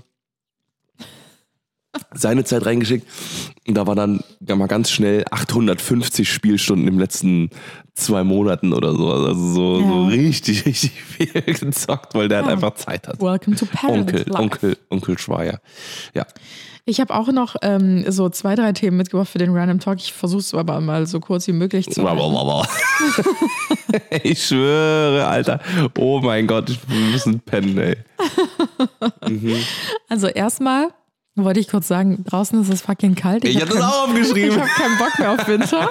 Seine 2.15 2.45
Zeit 2.45 2.65
reingeschickt. 2.65 3.07
Und 3.69 3.75
da 3.75 3.87
war 3.87 3.95
dann 3.97 4.23
mal 4.41 4.67
ganz 4.69 4.91
schnell 4.91 5.25
850 5.31 6.33
Spielstunden 6.33 6.89
im 6.89 6.99
letzten 6.99 7.51
zwei 7.95 8.25
Monaten 8.25 8.73
oder 8.73 8.95
so. 8.95 9.13
Also 9.13 9.53
so, 9.53 9.81
Ja. 9.81 9.87
so 9.89 10.05
richtig, 10.07 10.65
richtig 10.65 10.93
viel 11.03 11.27
gezockt, 11.43 12.15
weil 12.15 12.29
der 12.29 12.39
halt 12.39 12.47
Ja. 12.47 12.53
einfach 12.55 12.75
Zeit 12.77 13.09
hat. 13.09 13.21
Welcome 13.21 13.57
to 13.57 13.67
Paradise 13.67 14.01
Onkel, 14.01 14.25
Life. 14.27 14.43
Onkel, 14.43 14.77
Onkel 14.89 15.19
Schweier. 15.19 15.61
Ja. 16.15 16.27
Ich 16.85 17.01
habe 17.01 17.15
auch 17.15 17.29
noch 17.29 17.57
ähm, 17.63 18.05
so 18.11 18.29
zwei, 18.31 18.55
drei 18.55 18.73
Themen 18.73 18.97
mitgebracht 18.97 19.29
für 19.29 19.39
den 19.39 19.55
Random 19.55 19.79
Talk. 19.81 19.99
Ich 19.99 20.13
versuche 20.13 20.41
es 20.41 20.55
aber 20.55 20.81
mal 20.81 21.07
so 21.07 21.21
kurz 21.21 21.47
wie 21.47 21.53
möglich 21.53 21.87
zu 21.91 22.03
halten. 22.09 22.19
ich 24.23 24.45
schwöre, 24.47 25.27
Alter. 25.27 25.61
Oh 25.99 26.21
mein 26.21 26.47
Gott, 26.47 26.77
wir 26.89 27.01
müssen 27.13 27.41
pennen, 27.41 27.79
ey. 27.79 27.97
Also 30.09 30.27
erstmal 30.29 30.89
wollte 31.37 31.61
ich 31.61 31.69
kurz 31.69 31.89
sagen, 31.89 32.23
draußen 32.25 32.61
ist 32.61 32.69
es 32.73 32.83
fucking 32.83 33.15
kalt. 33.15 33.45
Ich 33.45 33.57
hab 33.61 33.69
hab 33.69 33.77
das 33.77 33.83
auch 33.83 34.09
Ich 34.15 34.21
aufgeschrieben. 34.21 34.61
habe 34.61 34.69
keinen 34.71 34.99
Bock 34.99 35.19
mehr 35.19 35.33
auf 35.33 35.49
Winter. 35.49 35.89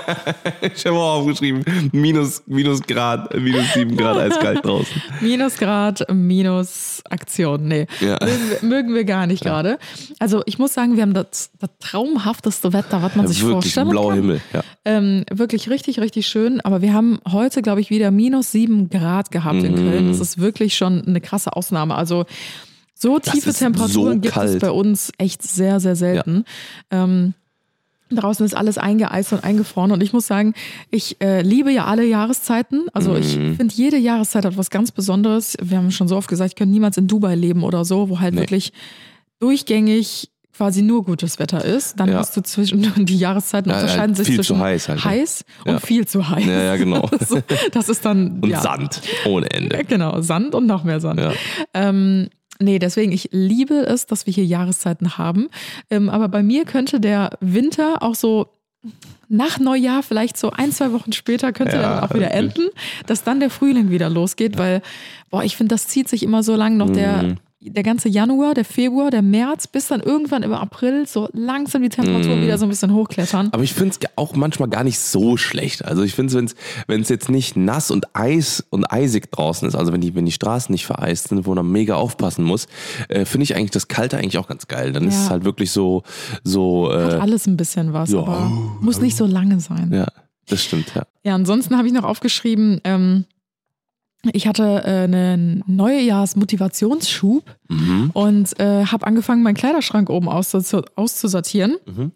Ich 0.76 0.86
habe 0.86 0.98
auch 0.98 1.20
aufgeschrieben. 1.22 1.64
Minus, 1.92 2.44
minus 2.46 2.82
Grad, 2.82 3.34
minus 3.34 3.74
sieben 3.74 3.96
Grad 3.98 4.18
eiskalt 4.18 4.64
draußen. 4.66 5.02
Minusgrad, 5.22 6.06
Minus 6.14 7.02
Aktion. 7.10 7.68
Nee, 7.68 7.88
Ja. 8.02 8.18
mögen, 8.22 8.50
wir, 8.62 8.70
mögen 8.70 8.94
wir 8.94 9.04
gar 9.06 9.26
nicht 9.28 9.42
gerade. 9.44 9.80
Also 10.20 10.42
ich 10.46 10.60
muss 10.60 10.74
sagen, 10.74 10.96
wir 10.98 11.04
haben 11.04 11.14
das, 11.14 11.52
das 11.60 11.70
traumhafteste 11.80 12.74
Wetter, 12.74 13.02
was 13.02 13.16
man 13.16 13.28
sich 13.28 13.42
Wirklich 13.42 13.54
vorstellen 13.74 13.90
blauer 13.90 14.10
kann. 14.10 14.22
Himmel. 14.22 14.42
Ja. 14.54 14.62
Ähm, 14.86 15.24
wirklich 15.32 15.70
richtig, 15.70 16.00
richtig 16.00 16.28
schön. 16.28 16.62
Aber 16.62 16.82
wir 16.82 16.94
haben 16.94 17.20
heute, 17.32 17.62
glaube 17.62 17.82
ich, 17.82 17.90
wieder 17.90 18.12
minus 18.12 18.52
sieben 18.52 18.90
Grad 18.90 19.32
gehabt 19.32 19.64
in 19.64 19.72
Mhm. 19.72 19.76
Köln. 19.90 20.08
Das 20.10 20.20
ist 20.20 20.40
wirklich 20.40 20.76
schon 20.76 21.06
eine 21.08 21.22
krasse 21.22 21.56
Ausnahme. 21.56 21.96
Also 21.96 22.26
so 23.02 23.18
tiefe 23.20 23.54
Temperaturen 23.54 24.16
so 24.16 24.20
gibt 24.20 24.26
es 24.28 24.34
kalt. 24.34 24.60
bei 24.60 24.72
uns 24.72 25.12
echt 25.18 25.42
sehr, 25.42 25.80
sehr 25.80 25.96
selten. 25.96 26.44
Ähm, 26.92 27.34
Draußen 28.12 28.44
ist 28.44 28.56
alles 28.58 28.80
eingeeist 28.80 29.34
und 29.34 29.44
eingefroren 29.44 29.92
und 29.92 30.02
ich 30.02 30.14
muss 30.14 30.26
sagen, 30.26 30.56
ich 30.90 31.22
äh, 31.22 31.44
liebe 31.44 31.72
ja 31.72 31.86
alle 31.86 32.04
Jahreszeiten. 32.04 32.88
Also 32.92 33.16
ich 33.16 33.38
Mhm. 33.38 33.56
finde, 33.56 33.76
jede 33.76 33.98
Jahreszeit 33.98 34.46
hat 34.46 34.58
was 34.58 34.72
ganz 34.72 34.92
Besonderes. 34.92 35.56
Wir 35.62 35.78
haben 35.78 35.92
schon 35.92 36.08
so 36.08 36.18
oft 36.18 36.28
gesagt, 36.28 36.50
ich 36.50 36.56
könnte 36.56 36.74
niemals 36.74 36.98
in 36.98 37.08
Dubai 37.08 37.36
leben 37.36 37.64
oder 37.64 37.86
so, 37.86 38.10
wo 38.10 38.20
halt 38.20 38.34
Nee. 38.34 38.42
wirklich 38.42 38.74
durchgängig 39.40 40.30
quasi 40.58 40.82
nur 40.82 41.06
gutes 41.06 41.40
Wetter 41.40 41.64
ist. 41.64 42.00
Dann 42.00 42.10
Ja. 42.12 42.18
hast 42.18 42.36
du 42.36 42.42
zwischen 42.42 42.82
die 43.06 43.18
Jahreszeiten 43.18 43.70
Ja, 43.70 43.76
ja, 43.78 43.82
unterscheiden 43.84 44.16
sich 44.16 44.28
viel 44.28 44.38
zu 44.38 44.42
zwischen 44.44 44.60
heiß 44.60 44.90
halt, 44.90 45.06
heiß 45.06 45.46
und 45.66 45.72
Ja. 45.74 45.80
viel 45.80 46.08
zu 46.08 46.28
heiß. 46.30 46.46
Ja, 46.46 46.62
ja, 46.64 46.76
genau. 46.78 47.08
So, 47.28 47.40
das 47.72 47.88
ist 47.90 48.04
dann 48.04 48.40
Und 48.42 48.50
ja, 48.50 48.60
Sand 48.62 49.02
ohne 49.26 49.50
Ende. 49.52 49.84
Genau, 49.88 50.20
Sand 50.22 50.56
und 50.56 50.66
noch 50.66 50.84
mehr 50.84 51.00
Sand. 51.00 51.20
Ja. 51.20 51.32
Ähm, 51.74 52.30
nee, 52.60 52.80
deswegen, 52.80 53.12
ich 53.12 53.30
liebe 53.32 53.86
es, 53.88 54.06
dass 54.06 54.26
wir 54.26 54.34
hier 54.34 54.46
Jahreszeiten 54.46 55.18
haben. 55.18 55.50
Ähm, 55.90 56.10
aber 56.10 56.28
bei 56.28 56.44
mir 56.44 56.66
könnte 56.66 57.00
der 57.00 57.38
Winter 57.40 58.04
auch 58.04 58.16
so 58.16 58.48
nach 59.28 59.60
Neujahr, 59.60 60.04
vielleicht 60.04 60.38
so 60.38 60.52
ein, 60.52 60.72
zwei 60.72 60.92
Wochen 60.92 61.12
später, 61.12 61.52
könnte 61.52 61.76
Ja, 61.76 61.82
dann 61.82 62.00
auch 62.04 62.14
wieder 62.14 62.32
enden, 62.32 62.70
dass 63.06 63.24
dann 63.24 63.40
der 63.40 63.50
Frühling 63.50 63.90
wieder 63.90 64.10
losgeht, 64.10 64.58
weil, 64.58 64.82
boah, 65.30 65.44
ich 65.44 65.58
finde, 65.58 65.76
das 65.76 65.88
zieht 65.88 66.08
sich 66.10 66.24
immer 66.24 66.44
so 66.44 66.56
lang 66.56 66.78
noch 66.78 66.90
der. 66.90 67.24
Mhm. 67.24 67.36
Der 67.62 67.84
ganze 67.84 68.08
Januar, 68.08 68.54
der 68.54 68.64
Februar, 68.64 69.12
der 69.12 69.22
März, 69.22 69.68
bis 69.68 69.88
dann 69.88 70.00
irgendwann 70.00 70.44
im 70.44 70.54
April 70.54 71.06
so 71.06 71.28
langsam 71.34 71.82
die 71.82 71.90
Temperaturen 71.90 72.40
Mhm. 72.40 72.44
wieder 72.46 72.58
so 72.58 72.66
ein 72.66 72.70
bisschen 72.70 72.94
hochklettern. 72.94 73.50
Aber 73.52 73.64
ich 73.64 73.74
finde 73.74 73.96
es 74.00 74.10
auch 74.16 74.34
manchmal 74.34 74.70
gar 74.70 74.86
nicht 74.86 74.98
so 74.98 75.36
schlecht. 75.36 75.84
Also 75.84 76.04
ich 76.04 76.14
finde 76.16 76.40
es, 76.46 76.56
wenn 76.88 77.02
es 77.02 77.10
jetzt 77.10 77.30
nicht 77.30 77.58
nass 77.58 77.92
und 77.92 78.16
Eis 78.16 78.64
und 78.70 78.86
eisig 78.94 79.30
draußen 79.32 79.68
ist, 79.68 79.76
also 79.76 79.92
wenn 79.92 80.00
die, 80.00 80.16
wenn 80.16 80.26
die 80.26 80.32
Straßen 80.32 80.72
nicht 80.72 80.86
vereist 80.86 81.28
sind, 81.28 81.46
wo 81.46 81.54
man 81.54 81.70
mega 81.70 81.96
aufpassen 81.96 82.46
muss, 82.46 82.68
äh, 83.10 83.26
finde 83.26 83.44
ich 83.44 83.58
eigentlich 83.58 83.72
das 83.72 83.90
Kalte 83.90 84.18
eigentlich 84.18 84.38
auch 84.38 84.48
ganz 84.48 84.70
geil. 84.70 84.94
Dann 84.94 85.06
ist 85.10 85.16
Ja. 85.16 85.24
es 85.26 85.30
halt 85.30 85.44
wirklich 85.44 85.72
so, 85.72 86.04
so 86.46 86.90
Hat 86.90 87.14
äh, 87.16 87.18
alles 87.18 87.46
ein 87.46 87.58
bisschen 87.58 87.92
was, 87.92 88.10
ja. 88.12 88.20
aber 88.20 88.50
muss 88.80 89.02
nicht 89.02 89.18
so 89.18 89.26
lange 89.26 89.60
sein. 89.60 89.92
ja, 89.94 90.08
das 90.48 90.64
stimmt, 90.64 90.94
ja. 90.96 91.04
Ja, 91.26 91.36
ansonsten 91.36 91.78
habe 91.78 91.88
ich 91.88 91.94
noch 91.94 92.06
aufgeschrieben, 92.06 92.80
ähm, 92.86 93.26
ich 94.34 94.48
hatte 94.48 94.84
äh, 94.86 95.04
einen 95.04 95.64
Neujahrsmotivationsschub 95.68 97.44
Mhm. 97.70 98.10
und 98.14 98.60
äh, 98.60 98.86
habe 98.86 99.06
angefangen, 99.08 99.44
meinen 99.44 99.56
Kleiderschrank 99.56 100.10
oben 100.10 100.28
auszus 100.28 100.74
auszusortieren. 100.96 101.78
Mhm. 101.86 102.12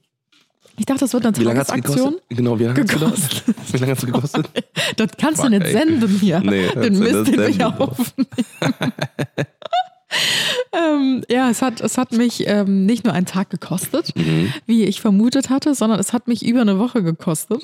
Ich 0.78 0.86
dachte, 0.88 1.02
das 1.02 1.14
wird 1.14 1.24
eine 1.26 1.38
Wie 1.38 1.44
Tagesaktion. 1.44 2.16
Genau, 2.30 2.58
wie 2.58 2.64
lange 2.64 2.84
Gekostet. 2.84 3.44
Wie 3.72 3.78
lange 3.78 3.92
hat 3.92 4.00
es 4.00 4.06
gekostet? 4.08 4.50
Das 4.98 5.10
kannst 5.18 5.42
Fuck, 5.42 5.52
du 5.52 5.58
nicht 5.60 5.68
ey. 5.68 5.72
senden 5.72 6.20
hier. 6.20 6.40
Nee, 6.40 6.68
den 6.70 6.98
Mist, 7.00 7.28
nicht 7.28 7.38
den 7.40 7.58
wir 7.60 7.80
aufnehmen. 7.80 8.28
ähm, 10.72 11.24
ja, 11.30 11.50
es 11.50 11.62
hat, 11.62 11.82
es 11.82 11.98
hat 11.98 12.12
mich 12.12 12.48
ähm, 12.48 12.86
nicht 12.86 13.04
nur 13.06 13.14
einen 13.14 13.26
Tag 13.26 13.50
gekostet, 13.50 14.16
Mhm. 14.16 14.54
wie 14.66 14.84
ich 14.84 15.02
vermutet 15.02 15.50
hatte, 15.50 15.76
sondern 15.76 16.00
es 16.00 16.14
hat 16.14 16.28
mich 16.28 16.46
über 16.46 16.62
eine 16.62 16.80
Woche 16.80 17.04
gekostet. 17.04 17.62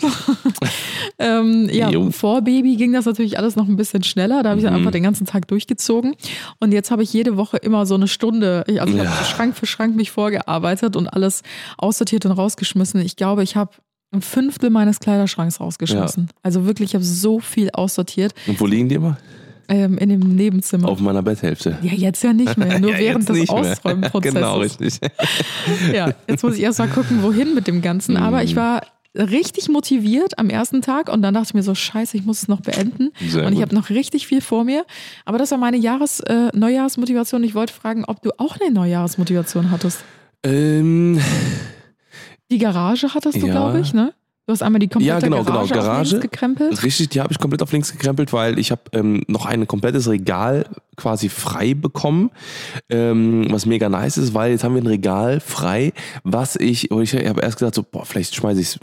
ähm, 1.19 1.69
ja, 1.71 1.89
Jo. 1.89 2.11
vor 2.11 2.41
Baby 2.41 2.75
ging 2.75 2.93
das 2.93 3.05
natürlich 3.05 3.37
alles 3.37 3.55
noch 3.55 3.67
ein 3.67 3.75
bisschen 3.75 4.03
schneller. 4.03 4.43
Da 4.43 4.49
habe 4.49 4.59
ich 4.59 4.63
Mhm. 4.63 4.69
dann 4.69 4.75
einfach 4.79 4.91
den 4.91 5.03
ganzen 5.03 5.25
Tag 5.25 5.47
durchgezogen. 5.47 6.15
Und 6.59 6.71
jetzt 6.71 6.91
habe 6.91 7.03
ich 7.03 7.11
jede 7.13 7.37
Woche 7.37 7.57
immer 7.57 7.85
so 7.85 7.95
eine 7.95 8.07
Stunde, 8.07 8.63
ich- 8.67 8.81
also 8.81 8.93
ich 8.95 9.03
Ja. 9.03 9.09
habe 9.09 9.25
Schrank 9.25 9.55
für 9.55 9.65
Schrank 9.65 9.95
mich 9.95 10.11
vorgearbeitet 10.11 10.95
und 10.95 11.07
alles 11.07 11.41
aussortiert 11.77 12.25
und 12.25 12.31
rausgeschmissen. 12.31 13.01
Ich 13.01 13.15
glaube, 13.15 13.43
ich 13.43 13.55
habe 13.55 13.71
ein 14.11 14.21
Fünftel 14.21 14.69
meines 14.71 14.99
Kleiderschranks 14.99 15.59
rausgeschmissen. 15.59 16.29
Also 16.41 16.65
wirklich, 16.65 16.89
ich 16.91 16.95
habe 16.95 17.03
so 17.05 17.39
viel 17.39 17.69
aussortiert 17.73 18.33
Und 18.47 18.59
wo 18.59 18.65
liegen 18.65 18.89
die 18.89 18.95
immer? 18.95 19.17
Ähm, 19.69 19.97
in 19.97 20.09
dem 20.09 20.19
Nebenzimmer. 20.35 20.89
Auf 20.89 20.99
meiner 20.99 21.21
Betthälfte. 21.21 21.77
ja, 21.81 21.93
jetzt 21.93 22.23
ja 22.23 22.33
nicht 22.33 22.57
mehr, 22.57 22.79
nur 22.81 22.91
Ja, 22.91 22.99
während 22.99 23.29
des. 23.29 23.49
Ausräumprozesses. 23.49 24.33
Genau, 24.35 24.57
richtig. 24.59 24.99
Ja, 25.93 26.13
jetzt 26.27 26.43
muss 26.43 26.55
ich 26.55 26.61
erst 26.63 26.79
mal 26.79 26.87
gucken, 26.89 27.21
wohin 27.23 27.53
mit 27.55 27.67
dem 27.67 27.81
Ganzen. 27.81 28.17
Aber 28.17 28.37
Mhm. 28.39 28.43
ich 28.43 28.55
war 28.55 28.81
richtig 29.15 29.69
motiviert 29.69 30.37
am 30.37 30.49
ersten 30.49 30.81
Tag 30.81 31.11
und 31.11 31.21
dann 31.23 31.33
dachte 31.33 31.47
ich 31.49 31.53
mir 31.55 31.63
so, 31.63 31.73
scheiße, 31.75 32.15
ich 32.15 32.25
muss 32.25 32.43
es 32.43 32.47
noch 32.47 32.61
beenden. 32.61 33.09
Sehr 33.27 33.45
und 33.45 33.53
ich 33.53 33.61
habe 33.61 33.73
noch 33.73 33.89
richtig 33.89 34.27
viel 34.27 34.41
vor 34.41 34.63
mir. 34.63 34.85
Aber 35.25 35.37
das 35.37 35.49
war 35.51 35.57
meine 35.57 35.77
Jahres, 35.77 36.19
äh, 36.21 36.49
Neujahrsmotivation. 36.53 37.43
Ich 37.43 37.55
wollte 37.55 37.73
fragen, 37.73 38.05
ob 38.05 38.21
du 38.21 38.29
auch 38.37 38.57
eine 38.59 38.71
Neujahrsmotivation 38.71 39.71
hattest. 39.71 40.03
Ähm, 40.43 41.19
Die 42.51 42.57
Garage 42.59 43.13
hattest 43.13 43.41
du, 43.41 43.47
Ja. 43.47 43.51
glaube 43.53 43.79
ich, 43.79 43.93
ne? 43.93 44.13
Du 44.49 44.53
hast 44.53 44.63
einmal 44.63 44.79
die 44.79 44.87
komplette 44.87 45.07
Ja, 45.07 45.19
genau, 45.19 45.43
genau, 45.43 45.59
Garage, 45.59 45.75
auf 45.75 45.79
Garage. 45.79 46.09
links 46.09 46.21
gekrempelt. 46.23 46.83
Richtig, 46.83 47.09
die 47.09 47.21
habe 47.21 47.31
ich 47.31 47.37
komplett 47.37 47.61
auf 47.61 47.71
links 47.71 47.91
gekrempelt, 47.91 48.33
weil 48.33 48.57
ich 48.57 48.71
habe 48.71 48.81
ähm, 48.93 49.21
noch 49.27 49.45
ein 49.45 49.67
komplettes 49.67 50.09
Regal 50.09 50.65
quasi 50.95 51.29
frei 51.29 51.75
bekommen, 51.75 52.31
ähm, 52.89 53.45
was 53.51 53.67
mega 53.67 53.89
nice 53.89 54.17
ist, 54.17 54.33
weil 54.33 54.49
jetzt 54.49 54.63
haben 54.63 54.73
wir 54.73 54.81
ein 54.81 54.87
Regal 54.87 55.39
frei, 55.39 55.93
was 56.23 56.55
ich, 56.55 56.89
ich 56.89 57.13
habe 57.13 57.41
erst 57.41 57.59
gesagt, 57.59 57.75
so, 57.75 57.83
boah, 57.83 58.07
vielleicht 58.07 58.33
schmeiße 58.33 58.59
ich 58.59 58.67
es, 58.69 58.79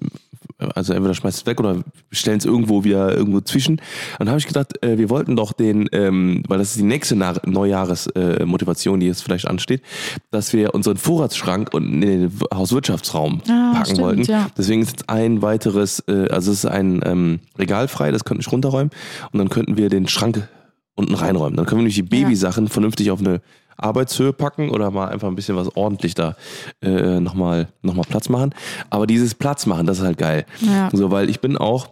also 0.58 0.92
entweder 0.94 1.14
schmeiß 1.14 1.36
es 1.36 1.46
weg 1.46 1.60
oder 1.60 1.82
stellen 2.10 2.38
es 2.38 2.44
irgendwo 2.44 2.82
wieder 2.84 3.14
irgendwo 3.16 3.40
zwischen. 3.42 3.74
Und 3.74 3.80
dann 4.20 4.28
habe 4.30 4.38
ich 4.38 4.46
gedacht, 4.46 4.82
äh, 4.82 4.96
wir 4.98 5.10
wollten 5.10 5.36
doch 5.36 5.52
den, 5.52 5.88
ähm, 5.92 6.42
weil 6.48 6.58
das 6.58 6.70
ist 6.70 6.78
die 6.78 6.82
nächste 6.84 7.14
Neujahresmotivation, 7.16 8.96
äh, 8.96 9.00
die 9.00 9.06
jetzt 9.06 9.22
vielleicht 9.22 9.46
ansteht, 9.48 9.82
dass 10.30 10.52
wir 10.52 10.74
unseren 10.74 10.96
Vorratsschrank 10.96 11.72
und 11.74 11.84
in 11.84 12.00
den 12.00 12.32
Hauswirtschaftsraum 12.52 13.42
Ah, 13.48 13.72
packen 13.74 13.84
stimmt, 13.86 14.00
wollten. 14.00 14.22
ja. 14.22 14.46
Deswegen 14.56 14.82
ist 14.82 14.90
jetzt 14.92 15.10
ein 15.10 15.42
weiteres, 15.42 16.00
äh, 16.08 16.28
also 16.30 16.52
es 16.52 16.58
ist 16.64 16.66
ein 16.66 17.00
ähm, 17.04 17.40
Regal 17.58 17.88
frei, 17.88 18.10
das 18.10 18.24
könnte 18.24 18.40
ich 18.40 18.50
runterräumen 18.50 18.90
und 19.32 19.38
dann 19.38 19.48
könnten 19.48 19.76
wir 19.76 19.88
den 19.88 20.08
Schrank 20.08 20.48
unten 20.94 21.14
reinräumen. 21.14 21.56
Dann 21.56 21.66
können 21.66 21.80
wir 21.80 21.82
nämlich 21.82 21.96
die 21.96 22.02
Babysachen 22.02 22.68
vernünftig 22.68 23.10
auf 23.10 23.20
eine 23.20 23.40
Arbeitshöhe 23.76 24.32
packen 24.32 24.70
oder 24.70 24.90
mal 24.90 25.08
einfach 25.08 25.28
ein 25.28 25.36
bisschen 25.36 25.56
was 25.56 25.74
ordentlich 25.76 26.14
da 26.14 26.36
äh, 26.82 27.20
nochmal 27.20 27.68
noch 27.82 27.94
mal 27.94 28.04
Platz 28.08 28.28
machen. 28.28 28.54
Aber 28.90 29.06
dieses 29.06 29.34
Platz 29.34 29.66
machen, 29.66 29.86
das 29.86 29.98
ist 29.98 30.04
halt 30.04 30.18
geil. 30.18 30.46
Ja. 30.60 30.90
So, 30.92 31.10
weil 31.10 31.30
ich 31.30 31.40
bin 31.40 31.56
auch, 31.56 31.88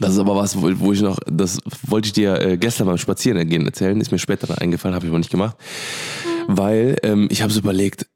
das 0.00 0.14
ist 0.14 0.18
aber 0.18 0.36
was, 0.36 0.60
wo, 0.60 0.92
ich 0.92 1.02
noch, 1.02 1.18
das 1.26 1.58
wollte 1.86 2.06
ich 2.06 2.12
dir 2.12 2.40
äh, 2.40 2.56
gestern 2.56 2.86
beim 2.86 2.98
Spazierengehen 2.98 3.66
erzählen, 3.66 4.00
ist 4.00 4.12
mir 4.12 4.18
später 4.18 4.46
dann 4.46 4.58
eingefallen, 4.58 4.94
habe 4.94 5.04
ich 5.06 5.10
aber 5.10 5.18
nicht 5.18 5.30
gemacht. 5.30 5.56
Weil 6.46 6.96
ähm, 7.02 7.28
ich 7.30 7.42
habe 7.42 7.52
so 7.52 7.60
überlegt, 7.60 8.06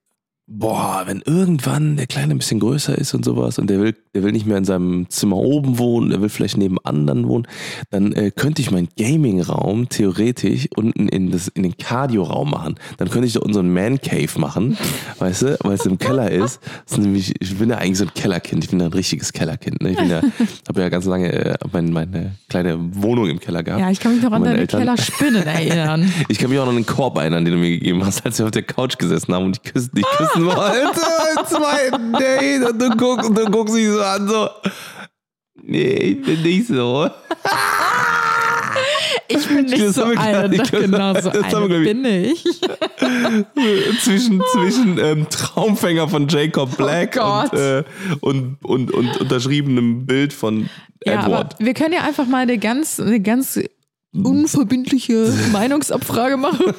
boah, 0.51 1.03
wenn 1.05 1.21
irgendwann 1.27 1.97
der 1.97 2.07
Kleine 2.07 2.35
ein 2.35 2.39
bisschen 2.39 2.59
größer 2.59 2.97
ist 2.97 3.13
und 3.13 3.23
sowas 3.23 3.59
und 3.59 3.69
der 3.69 3.81
will, 3.81 3.95
der 4.15 4.23
will 4.23 4.33
nicht 4.33 4.47
mehr 4.47 4.57
in 4.57 4.65
seinem 4.65 5.11
Zimmer 5.11 5.37
oben 5.37 5.79
wohnen, 5.79 6.09
der 6.09 6.23
will 6.23 6.31
vielleicht 6.31 6.57
neben 6.57 6.79
anderen 6.85 7.29
wohnen, 7.29 7.47
dann 7.91 8.13
äh, 8.13 8.31
könnte 8.31 8.63
ich 8.63 8.71
meinen 8.71 8.89
Gaming-Raum 8.99 9.91
theoretisch 9.91 10.67
unten 10.75 11.09
in, 11.09 11.31
das, 11.31 11.49
in 11.49 11.65
den 11.65 11.77
Cardio-Raum 11.77 12.51
machen. 12.51 12.77
Dann 12.97 13.11
könnte 13.11 13.27
ich 13.27 13.35
da 13.35 13.41
unseren 13.41 13.73
Man-Cave 13.75 14.39
machen, 14.39 14.79
weißt 15.19 15.43
du, 15.43 15.59
weil 15.63 15.75
es 15.75 15.85
im 15.85 15.99
Keller 15.99 16.31
ist. 16.31 16.61
Das 16.87 16.97
ist 16.97 17.05
nämlich, 17.05 17.35
ich 17.41 17.59
bin 17.59 17.69
ja 17.69 17.77
eigentlich 17.77 17.99
so 17.99 18.05
ein 18.05 18.15
Kellerkind, 18.15 18.65
ich 18.65 18.71
bin 18.71 18.81
ja 18.81 18.87
ein 18.87 18.93
richtiges 18.93 19.35
Kellerkind. 19.35 19.83
Ne? 19.83 19.91
Ich 19.91 19.99
bin 19.99 20.09
ja, 20.09 20.23
habe 20.67 20.81
ja 20.81 20.89
ganz 20.89 21.05
lange 21.05 21.31
äh, 21.31 21.59
mein, 21.73 21.93
meine 21.93 22.37
kleine 22.49 22.79
Wohnung 22.95 23.29
im 23.29 23.39
Keller 23.39 23.63
gehabt. 23.63 23.83
Ja, 23.83 23.91
ich 23.91 24.01
kann 24.01 24.15
mich 24.15 24.23
noch 24.23 24.33
an 24.33 24.41
Meine 24.41 24.55
deine 24.55 24.67
Kellerspinnen 24.67 25.47
erinnern. 25.47 26.11
Ich 26.31 26.39
kann 26.39 26.51
mich 26.51 26.59
auch 26.59 26.65
noch 26.65 26.71
an 26.71 26.77
den 26.77 26.87
Korb 26.87 27.17
erinnern, 27.17 27.45
den 27.45 27.55
du 27.55 27.61
mir 27.61 27.71
gegeben 27.71 28.05
hast, 28.05 28.25
als 28.25 28.39
wir 28.39 28.47
auf 28.47 28.51
der 28.51 28.63
Couch 28.63 28.99
gesessen 28.99 29.35
haben 29.35 29.47
und 29.47 29.57
ich 29.57 29.73
küssen, 29.73 29.91
dich 29.95 30.05
küssen 30.39 30.47
wollte. 30.47 31.47
Zweiten 31.47 32.13
Date. 32.13 32.71
Und 32.71 32.79
du 32.81 32.91
guckst, 32.97 33.31
du 33.37 33.45
guckst 33.51 33.75
mich 33.75 33.89
so 33.89 34.01
an, 34.03 34.29
so. 34.29 34.49
Nee, 35.63 35.93
ich 36.19 36.23
bin 36.23 36.43
nicht 36.43 36.69
so. 36.69 37.11
Ich 39.31 39.47
bin 39.47 39.67
nicht 39.67 39.81
Das 39.83 39.95
so 39.97 40.09
wir 40.11 40.19
eine, 40.21 40.49
nicht 40.49 40.71
genau 40.73 41.13
so. 41.21 41.29
Das 41.31 41.53
wir, 41.53 41.57
eine 41.59 41.77
ich- 41.79 41.85
bin 41.85 42.05
ich. 42.05 42.45
zwischen 44.03 44.43
zwischen 44.53 44.99
ähm, 44.99 45.27
Traumfänger 45.29 46.09
von 46.09 46.29
Jacob 46.29 46.77
Black 46.77 47.19
Oh 47.21 47.41
und, 47.43 47.53
äh, 47.59 47.85
und, 48.21 48.57
und, 48.65 48.91
und 48.93 49.21
unterschriebenem 49.21 50.07
Bild 50.07 50.33
von 50.33 50.69
Ja, 51.05 51.21
aber 51.21 51.27
Edward. 51.41 51.57
wir 51.59 51.75
können 51.75 51.93
ja 51.93 52.03
einfach 52.05 52.27
mal 52.27 52.39
eine 52.43 52.57
ganz, 52.59 52.99
eine 53.01 53.21
ganz 53.21 53.61
unverbindliche 54.15 55.31
Meinungsabfrage 55.53 56.37
machen. 56.39 56.73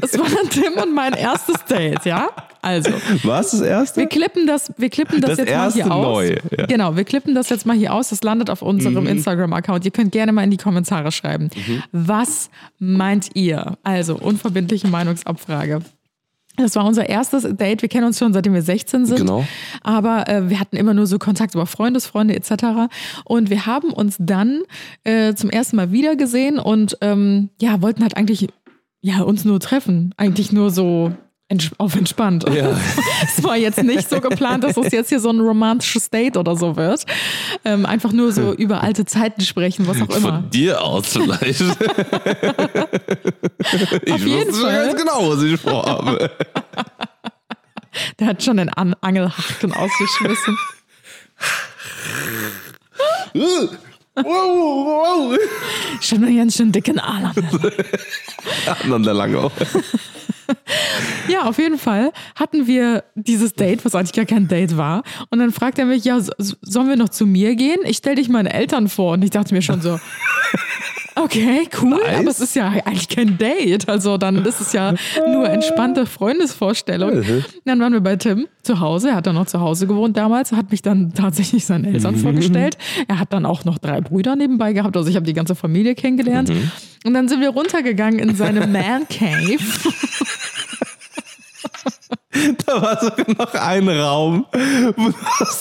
Das 0.00 0.18
war 0.18 0.26
dann 0.28 0.50
Tim 0.50 0.74
und 0.82 0.94
mein 0.94 1.14
erstes 1.14 1.64
Date, 1.64 2.04
ja? 2.04 2.28
Also, 2.62 2.90
Was 3.22 3.52
das 3.52 3.60
erste? 3.60 4.00
wir 4.00 4.06
klippen 4.08 4.46
das, 4.46 4.72
wir 4.76 4.90
klippen 4.90 5.20
das, 5.20 5.30
Das 5.30 5.38
jetzt 5.38 5.48
mal 5.50 5.72
hier 5.72 5.82
erste 5.82 5.94
aus. 5.94 6.04
neu, 6.04 6.28
ja. 6.56 6.62
Mhm. 6.62 6.66
Genau, 6.68 6.96
wir 6.96 7.04
klippen 7.04 7.34
das 7.34 7.48
jetzt 7.48 7.66
mal 7.66 7.76
hier 7.76 7.94
aus. 7.94 8.08
Das 8.10 8.22
landet 8.22 8.50
auf 8.50 8.62
unserem 8.62 9.06
Instagram-Account. 9.06 9.84
Ihr 9.84 9.90
könnt 9.90 10.12
gerne 10.12 10.32
mal 10.32 10.42
in 10.42 10.50
die 10.50 10.56
Kommentare 10.56 11.12
schreiben. 11.12 11.50
Mhm. 11.54 11.82
Was 11.92 12.50
meint 12.78 13.30
ihr? 13.34 13.76
Also, 13.82 14.16
unverbindliche 14.16 14.88
Meinungsabfrage. 14.88 15.82
Das 16.56 16.74
war 16.74 16.86
unser 16.86 17.08
erstes 17.08 17.46
Date. 17.56 17.82
Wir 17.82 17.88
kennen 17.88 18.06
uns 18.06 18.18
schon, 18.18 18.32
seitdem 18.32 18.54
wir 18.54 18.62
16 18.62 19.04
sind. 19.06 19.18
Genau. 19.18 19.46
Aber 19.82 20.26
äh, 20.28 20.48
wir 20.48 20.58
hatten 20.58 20.76
immer 20.76 20.94
nur 20.94 21.06
so 21.06 21.18
Kontakt 21.18 21.54
über 21.54 21.66
Freundesfreunde 21.66 22.34
etc. 22.34 22.90
Und 23.24 23.50
wir 23.50 23.66
haben 23.66 23.92
uns 23.92 24.16
dann 24.18 24.62
äh, 25.04 25.34
zum 25.34 25.50
ersten 25.50 25.76
Mal 25.76 25.92
wieder 25.92 26.16
gesehen 26.16 26.58
und 26.58 26.96
ähm, 27.02 27.50
ja, 27.60 27.82
wollten 27.82 28.02
halt 28.02 28.16
eigentlich 28.16 28.48
ja, 29.02 29.20
uns 29.20 29.44
nur 29.44 29.60
treffen. 29.60 30.14
Eigentlich 30.16 30.50
nur 30.50 30.70
so 30.70 31.12
ents 31.48 31.70
auf 31.78 31.94
entspannt. 31.94 32.44
Ja. 32.48 32.76
Es 33.22 33.42
war 33.42 33.56
jetzt 33.56 33.82
nicht 33.82 34.08
so 34.08 34.20
geplant, 34.20 34.62
dass 34.64 34.76
es 34.76 34.92
jetzt 34.92 35.08
hier 35.08 35.20
so 35.20 35.30
ein 35.30 35.40
romantisches 35.40 36.10
Date 36.10 36.36
oder 36.36 36.54
so 36.56 36.76
wird. 36.76 37.06
Ähm, 37.64 37.86
einfach 37.86 38.12
nur 38.12 38.32
so 38.32 38.52
über 38.58 38.82
alte 38.82 39.04
Zeiten 39.04 39.40
sprechen, 39.42 39.86
was 39.86 40.02
auch 40.02 40.10
immer. 40.10 40.40
Von 40.40 40.50
dir 40.50 40.82
aus 40.82 41.06
vielleicht. 41.06 41.60
ich 41.60 41.72
Auf 44.12 44.20
jeden 44.20 44.48
wusste 44.48 44.60
schon 44.60 44.70
Fall. 44.70 44.86
ganz 44.86 45.00
genau, 45.00 45.30
was 45.30 45.42
ich 45.42 45.60
vorhabe. 45.60 46.30
Der 48.18 48.26
hat 48.26 48.42
schon 48.42 48.56
den 48.58 48.68
An 48.68 48.94
Angelhaken 49.00 49.72
ausgeschmissen. 49.72 50.58
Wow, 54.16 55.32
wow. 55.34 55.38
Schon 56.00 56.24
einen 56.24 56.36
ganz 56.36 56.56
schön 56.56 56.72
dicken. 56.72 56.98
Aneinander 58.66 59.14
lang 59.14 59.34
auch. 59.36 59.52
Ja, 61.28 61.42
auf 61.42 61.58
jeden 61.58 61.78
Fall 61.78 62.12
hatten 62.36 62.66
wir 62.66 63.04
dieses 63.14 63.54
Date, 63.54 63.84
was 63.84 63.94
eigentlich 63.94 64.12
gar 64.12 64.24
kein 64.26 64.46
Date 64.48 64.76
war. 64.76 65.02
Und 65.30 65.38
dann 65.40 65.50
fragt 65.52 65.78
er 65.78 65.86
mich, 65.86 66.04
ja, 66.04 66.20
so- 66.20 66.32
sollen 66.62 66.88
wir 66.88 66.96
noch 66.96 67.08
zu 67.08 67.26
mir 67.26 67.56
gehen? 67.56 67.80
Ich 67.84 67.96
stell 67.98 68.14
dich 68.14 68.28
meinen 68.28 68.46
Eltern 68.46 68.88
vor. 68.88 69.14
Und 69.14 69.22
ich 69.24 69.30
dachte 69.30 69.52
mir 69.54 69.62
schon 69.62 69.80
so, 69.82 69.98
okay, 71.16 71.68
cool, 71.82 71.90
Nice. 71.90 72.18
aber 72.18 72.30
es 72.30 72.40
ist 72.40 72.54
ja 72.56 72.68
eigentlich 72.68 73.08
kein 73.08 73.38
Date. 73.38 73.88
Also 73.88 74.18
dann 74.18 74.44
ist 74.44 74.60
es 74.60 74.72
ja 74.72 74.94
nur 75.26 75.48
entspannte 75.48 76.06
Freundesvorstellung. 76.06 77.22
Dann 77.64 77.80
waren 77.80 77.92
wir 77.92 78.00
bei 78.00 78.16
Tim 78.16 78.46
zu 78.62 78.80
Hause. 78.80 79.10
Er 79.10 79.16
hat 79.16 79.26
dann 79.26 79.34
noch 79.34 79.46
zu 79.46 79.60
Hause 79.60 79.86
gewohnt 79.86 80.16
damals, 80.16 80.52
hat 80.52 80.70
mich 80.70 80.82
dann 80.82 81.12
tatsächlich 81.14 81.64
seinen 81.66 81.84
Eltern 81.84 82.16
vorgestellt. 82.16 82.78
Er 83.08 83.18
hat 83.18 83.32
dann 83.32 83.46
auch 83.46 83.64
noch 83.64 83.78
drei 83.78 84.00
Brüder 84.00 84.36
nebenbei 84.36 84.72
gehabt. 84.72 84.96
Also 84.96 85.08
ich 85.08 85.16
habe 85.16 85.26
die 85.26 85.34
ganze 85.34 85.54
Familie 85.54 85.94
kennengelernt. 85.94 86.50
Und 87.04 87.14
dann 87.14 87.28
sind 87.28 87.40
wir 87.40 87.50
runtergegangen 87.50 88.18
in 88.18 88.34
seine 88.34 88.66
Man 88.66 89.06
Cave. 89.08 89.58
Da 92.66 92.82
war 92.82 93.00
sogar 93.00 93.26
noch 93.28 93.54
ein 93.54 93.88
Raum, 93.88 94.46
wo 94.96 95.12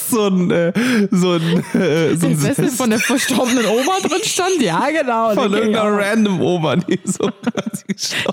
so 0.10 0.28
ein, 0.28 0.52
äh, 0.52 0.74
so 1.12 1.34
ein, 1.34 1.64
äh, 1.74 2.16
so 2.16 2.28
ein 2.28 2.38
Sessel 2.38 2.70
von 2.70 2.90
der 2.90 3.00
verstorbenen 3.00 3.66
Oma 3.66 4.00
drin 4.02 4.20
stand? 4.24 4.62
Ja, 4.62 4.90
genau. 4.90 5.34
von 5.34 5.54
irgendeiner 5.54 5.98
random 5.98 6.42
Oma, 6.42 6.76
die 6.76 7.00
so 7.04 7.30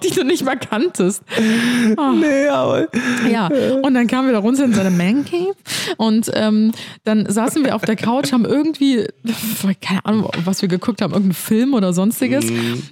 die 0.03 0.11
du 0.11 0.25
nicht 0.25 0.45
mal 0.45 0.57
kanntest. 0.57 1.23
Nee, 1.29 2.49
aber 2.49 2.89
Ja, 3.31 3.49
und 3.83 3.95
dann 3.95 4.07
kamen 4.07 4.29
wir 4.29 4.33
da 4.33 4.39
runter 4.39 4.65
in 4.65 4.75
seine 4.75 4.91
Man 4.91 5.25
Cave 5.25 5.55
und 5.97 6.31
ähm, 6.35 6.73
dann 7.05 7.31
saßen 7.31 7.65
wir 7.65 7.75
auf 7.75 7.83
der 7.83 7.97
Couch, 7.97 8.33
haben 8.33 8.45
irgendwie, 8.45 9.07
keine 9.81 10.05
Ahnung, 10.05 10.29
was 10.45 10.63
wir 10.63 10.69
geguckt 10.69 11.03
haben, 11.03 11.13
irgendeinen 11.13 11.35
Film 11.35 11.75
oder 11.75 11.93
sonstiges. 11.93 12.45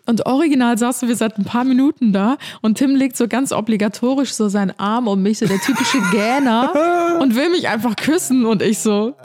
Und 0.06 0.26
original 0.26 0.78
saßen 0.78 1.08
wir 1.08 1.16
seit 1.16 1.38
ein 1.38 1.44
paar 1.44 1.64
Minuten 1.64 2.12
da 2.12 2.36
und 2.60 2.78
Tim 2.78 2.94
legt 2.94 3.16
so 3.16 3.28
ganz 3.28 3.52
obligatorisch 3.52 4.32
so 4.32 4.48
seinen 4.48 4.72
Arm 4.78 5.08
um 5.08 5.22
mich, 5.22 5.39
so 5.40 5.46
der 5.46 5.58
typische 5.60 6.00
Gähner 6.12 7.16
und 7.20 7.34
will 7.34 7.48
mich 7.50 7.66
einfach 7.68 7.96
küssen 7.96 8.46
und 8.46 8.62
ich 8.62 8.78
so, 8.78 9.16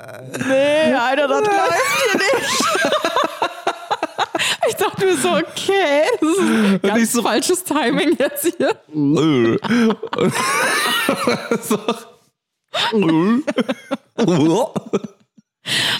nee, 0.48 0.94
Alter, 0.94 1.28
das 1.28 1.42
läuft 1.42 2.12
hier 2.12 2.20
nicht. 2.20 2.64
Ich 4.68 4.76
dachte 4.76 5.06
mir 5.06 5.16
so, 5.16 5.30
okay, 5.30 6.04
das 6.20 6.30
ist 6.30 6.82
ganz 6.82 7.04
ich 7.04 7.12
so- 7.12 7.22
falsches 7.22 7.64
Timing 7.64 8.18
jetzt 8.18 8.48
hier. 8.58 8.76
So. 11.62 11.80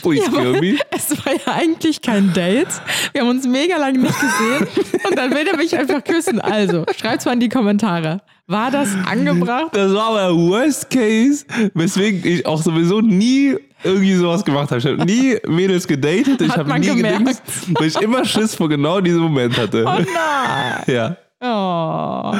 Please 0.02 0.30
kill 0.30 0.60
me. 0.62 0.78
Es 0.92 1.10
war 1.26 1.34
ja 1.34 1.54
eigentlich 1.54 2.02
kein 2.02 2.34
Date. 2.34 2.68
Wir 3.14 3.22
haben 3.22 3.30
uns 3.30 3.48
mega 3.48 3.78
lange 3.78 4.00
nicht 4.00 4.20
gesehen. 4.20 4.68
Und 5.10 5.18
dann 5.18 5.32
will 5.32 5.48
er 5.48 5.58
mich 5.58 5.76
einfach 5.78 6.04
küssen. 6.04 6.40
Also, 6.42 6.86
schreibt's 6.98 7.26
mal 7.26 7.34
in 7.34 7.40
die 7.40 7.50
Kommentare. 7.50 8.22
War 8.48 8.70
das 8.70 8.90
angebracht? 9.08 9.70
Das 9.74 9.92
war 9.94 10.10
aber 10.10 10.22
der 10.28 10.36
Worst 10.36 10.90
Case, 10.92 11.46
weswegen 11.74 12.22
ich 12.32 12.46
auch 12.46 12.62
sowieso 12.62 13.02
nie 13.02 13.56
irgendwie 13.84 14.14
sowas 14.14 14.46
gemacht 14.46 14.70
habe. 14.70 14.80
Ich 14.80 14.86
habe 14.86 15.04
nie 15.04 15.38
Mädels 15.48 15.88
gedatet. 15.88 16.42
Ich 16.42 16.56
habe 16.56 16.80
nie 16.80 16.86
gemerkt. 16.86 17.18
gedingst, 17.20 17.42
weil 17.74 17.88
ich 17.88 18.00
immer 18.02 18.24
Schiss 18.24 18.54
vor 18.54 18.70
genau 18.70 19.02
diesem 19.02 19.22
Moment 19.22 19.58
hatte. 19.58 19.84
Oh 19.88 20.00
nein. 20.00 20.84
Ja. 20.86 21.18
Oh, 21.42 22.34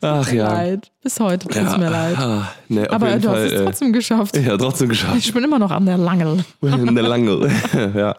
Ach 0.00 0.32
ja. 0.32 0.48
leid. 0.52 0.90
Bis 1.02 1.20
heute 1.20 1.46
tut's 1.46 1.76
mir 1.76 1.90
leid. 1.90 2.16
Ah, 2.18 2.48
ne, 2.68 2.88
auf 2.88 2.94
Aber 2.94 3.06
du 3.18 3.28
hast 3.28 3.36
Fall, 3.36 3.46
es 3.46 3.52
äh, 3.52 3.64
trotzdem 3.64 3.92
geschafft. 3.92 4.36
Ja, 4.36 4.56
trotzdem 4.56 4.88
geschafft. 4.88 5.16
Ich 5.18 5.32
bin 5.32 5.44
immer 5.44 5.58
noch 5.58 5.70
an 5.70 5.84
der 5.86 5.98
Langel. 5.98 6.44
Eine 6.62 7.00
lange. 7.02 7.50
ja. 7.94 8.16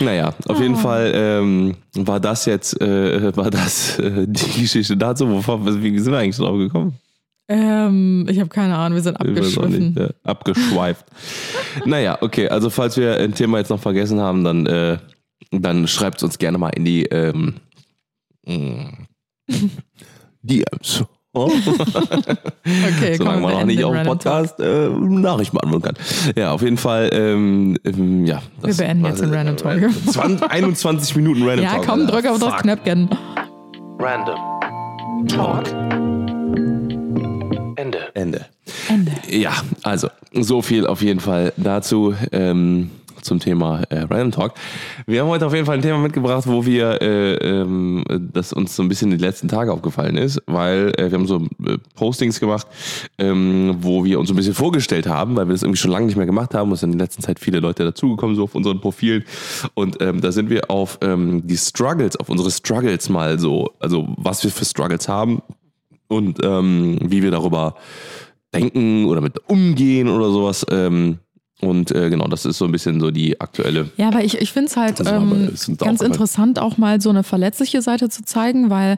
Naja, 0.00 0.28
auf 0.46 0.58
Oh. 0.58 0.62
jeden 0.62 0.76
Fall 0.76 1.12
ähm, 1.14 1.74
war 1.94 2.20
das 2.20 2.46
jetzt, 2.46 2.80
äh, 2.80 3.36
war 3.36 3.50
das 3.50 3.98
äh, 3.98 4.26
die 4.28 4.62
Geschichte 4.62 4.96
dazu. 4.96 5.28
Wovon, 5.28 5.82
wie 5.82 5.98
sind 5.98 6.12
wir 6.12 6.18
eigentlich 6.20 6.36
drauf 6.36 6.56
gekommen? 6.56 6.94
Ähm, 7.48 8.26
ich 8.28 8.38
habe 8.38 8.50
keine 8.50 8.76
Ahnung, 8.76 8.96
wir 8.96 9.02
sind 9.02 9.16
abgeschwiffen. 9.20 9.88
nicht, 9.88 9.98
ja, 9.98 10.08
abgeschweift. 10.24 11.04
naja, 11.86 12.18
okay, 12.20 12.48
also 12.48 12.70
falls 12.70 12.96
wir 12.96 13.16
ein 13.18 13.34
Thema 13.34 13.58
jetzt 13.58 13.70
noch 13.70 13.80
vergessen 13.80 14.20
haben, 14.20 14.44
dann, 14.44 14.66
äh, 14.66 14.98
dann 15.50 15.88
schreibt 15.88 16.18
es 16.18 16.22
uns 16.24 16.38
gerne 16.38 16.58
mal 16.58 16.68
in 16.70 16.84
die 16.84 17.04
ähm, 17.06 17.54
mm, 18.48 19.06
DMs. 20.42 21.04
Oh, 21.34 21.50
Okay, 22.64 23.14
Solange 23.16 23.18
komm, 23.18 23.26
man 23.26 23.44
auch 23.44 23.48
beenden 23.58 23.66
nicht 23.66 23.84
auf 23.84 23.94
dem. 23.94 24.06
Podcast 24.06 24.58
äh, 24.60 24.88
Nachrichten 24.88 25.56
beantworten 25.58 25.94
kann. 25.94 26.32
Ja, 26.36 26.52
auf 26.52 26.62
jeden 26.62 26.78
Fall, 26.78 27.10
ähm, 27.12 27.76
ähm, 27.84 28.24
ja. 28.24 28.42
Wir 28.62 28.74
beenden 28.74 29.04
jetzt 29.04 29.20
den 29.20 29.32
Random 29.32 29.56
Talk. 29.56 29.80
20, 30.10 30.50
21 30.50 31.16
Minuten 31.16 31.42
Random 31.46 31.64
Ja, 31.64 31.74
Talk. 31.74 31.86
komm, 31.86 32.00
Alter. 32.00 32.12
drück 32.12 32.26
auf 32.26 32.38
das. 32.38 32.56
Knöpfchen. 32.62 33.08
Random 33.98 34.38
Talk. 35.28 35.64
Ende. 37.76 37.98
Ende. 38.14 38.46
Ende. 38.88 39.12
Ja, 39.30 39.52
also 39.82 40.08
so 40.32 40.62
viel 40.62 40.86
auf 40.86 41.02
jeden 41.02 41.20
Fall 41.20 41.52
dazu 41.56 42.14
ähm, 42.32 42.90
zum 43.28 43.38
Thema 43.38 43.82
äh, 43.90 44.00
Random 44.00 44.32
Talk. 44.32 44.54
Wir 45.06 45.20
haben 45.20 45.28
heute 45.28 45.46
auf 45.46 45.54
jeden 45.54 45.66
Fall 45.66 45.76
ein 45.76 45.82
Thema 45.82 45.98
mitgebracht, 45.98 46.44
wo 46.46 46.66
wir, 46.66 47.00
äh, 47.00 47.34
ähm, 47.34 48.04
das 48.32 48.52
uns 48.52 48.74
so 48.74 48.82
ein 48.82 48.88
bisschen 48.88 49.10
die 49.10 49.16
letzten 49.16 49.48
Tage 49.48 49.72
aufgefallen 49.72 50.16
ist, 50.16 50.42
weil 50.46 50.92
äh, 50.96 51.10
wir 51.10 51.18
haben 51.18 51.26
so 51.26 51.46
äh, 51.64 51.78
Postings 51.94 52.40
gemacht, 52.40 52.66
ähm, 53.18 53.76
wo 53.80 54.04
wir 54.04 54.18
uns 54.18 54.30
ein 54.30 54.36
bisschen 54.36 54.54
vorgestellt 54.54 55.06
haben, 55.06 55.36
weil 55.36 55.46
wir 55.46 55.52
das 55.52 55.62
irgendwie 55.62 55.78
schon 55.78 55.90
lange 55.90 56.06
nicht 56.06 56.16
mehr 56.16 56.26
gemacht 56.26 56.54
haben. 56.54 56.72
Es 56.72 56.80
sind 56.80 56.92
in 56.92 56.98
der 56.98 57.06
letzten 57.06 57.22
Zeit 57.22 57.38
viele 57.38 57.60
Leute 57.60 57.84
dazugekommen, 57.84 58.34
so 58.34 58.44
auf 58.44 58.54
unseren 58.54 58.80
Profilen. 58.80 59.24
Und 59.74 60.00
ähm, 60.00 60.20
da 60.20 60.32
sind 60.32 60.50
wir 60.50 60.70
auf 60.70 60.98
ähm, 61.02 61.46
die 61.46 61.56
Struggles, 61.56 62.16
auf 62.16 62.28
unsere 62.30 62.50
Struggles 62.50 63.08
mal 63.08 63.38
so, 63.38 63.70
also 63.78 64.08
was 64.16 64.42
wir 64.42 64.50
für 64.50 64.64
Struggles 64.64 65.08
haben 65.08 65.42
und 66.08 66.38
ähm, 66.42 66.98
wie 67.02 67.22
wir 67.22 67.30
darüber 67.30 67.74
denken 68.54 69.04
oder 69.06 69.20
mit 69.20 69.48
umgehen 69.48 70.08
oder 70.08 70.30
sowas. 70.30 70.64
Ähm, 70.70 71.18
und 71.60 71.90
äh, 71.90 72.08
genau, 72.08 72.28
das 72.28 72.44
ist 72.44 72.58
so 72.58 72.66
ein 72.66 72.72
bisschen 72.72 73.00
so 73.00 73.10
die 73.10 73.40
aktuelle. 73.40 73.90
Ja, 73.96 74.08
aber 74.08 74.22
ich, 74.22 74.40
ich 74.40 74.52
finde 74.52 74.68
es 74.68 74.76
halt 74.76 75.00
ähm, 75.04 75.52
ganz 75.76 76.00
interessant, 76.00 76.60
auch 76.60 76.78
mal 76.78 77.00
so 77.00 77.10
eine 77.10 77.24
verletzliche 77.24 77.82
Seite 77.82 78.08
zu 78.08 78.24
zeigen, 78.24 78.70
weil 78.70 78.96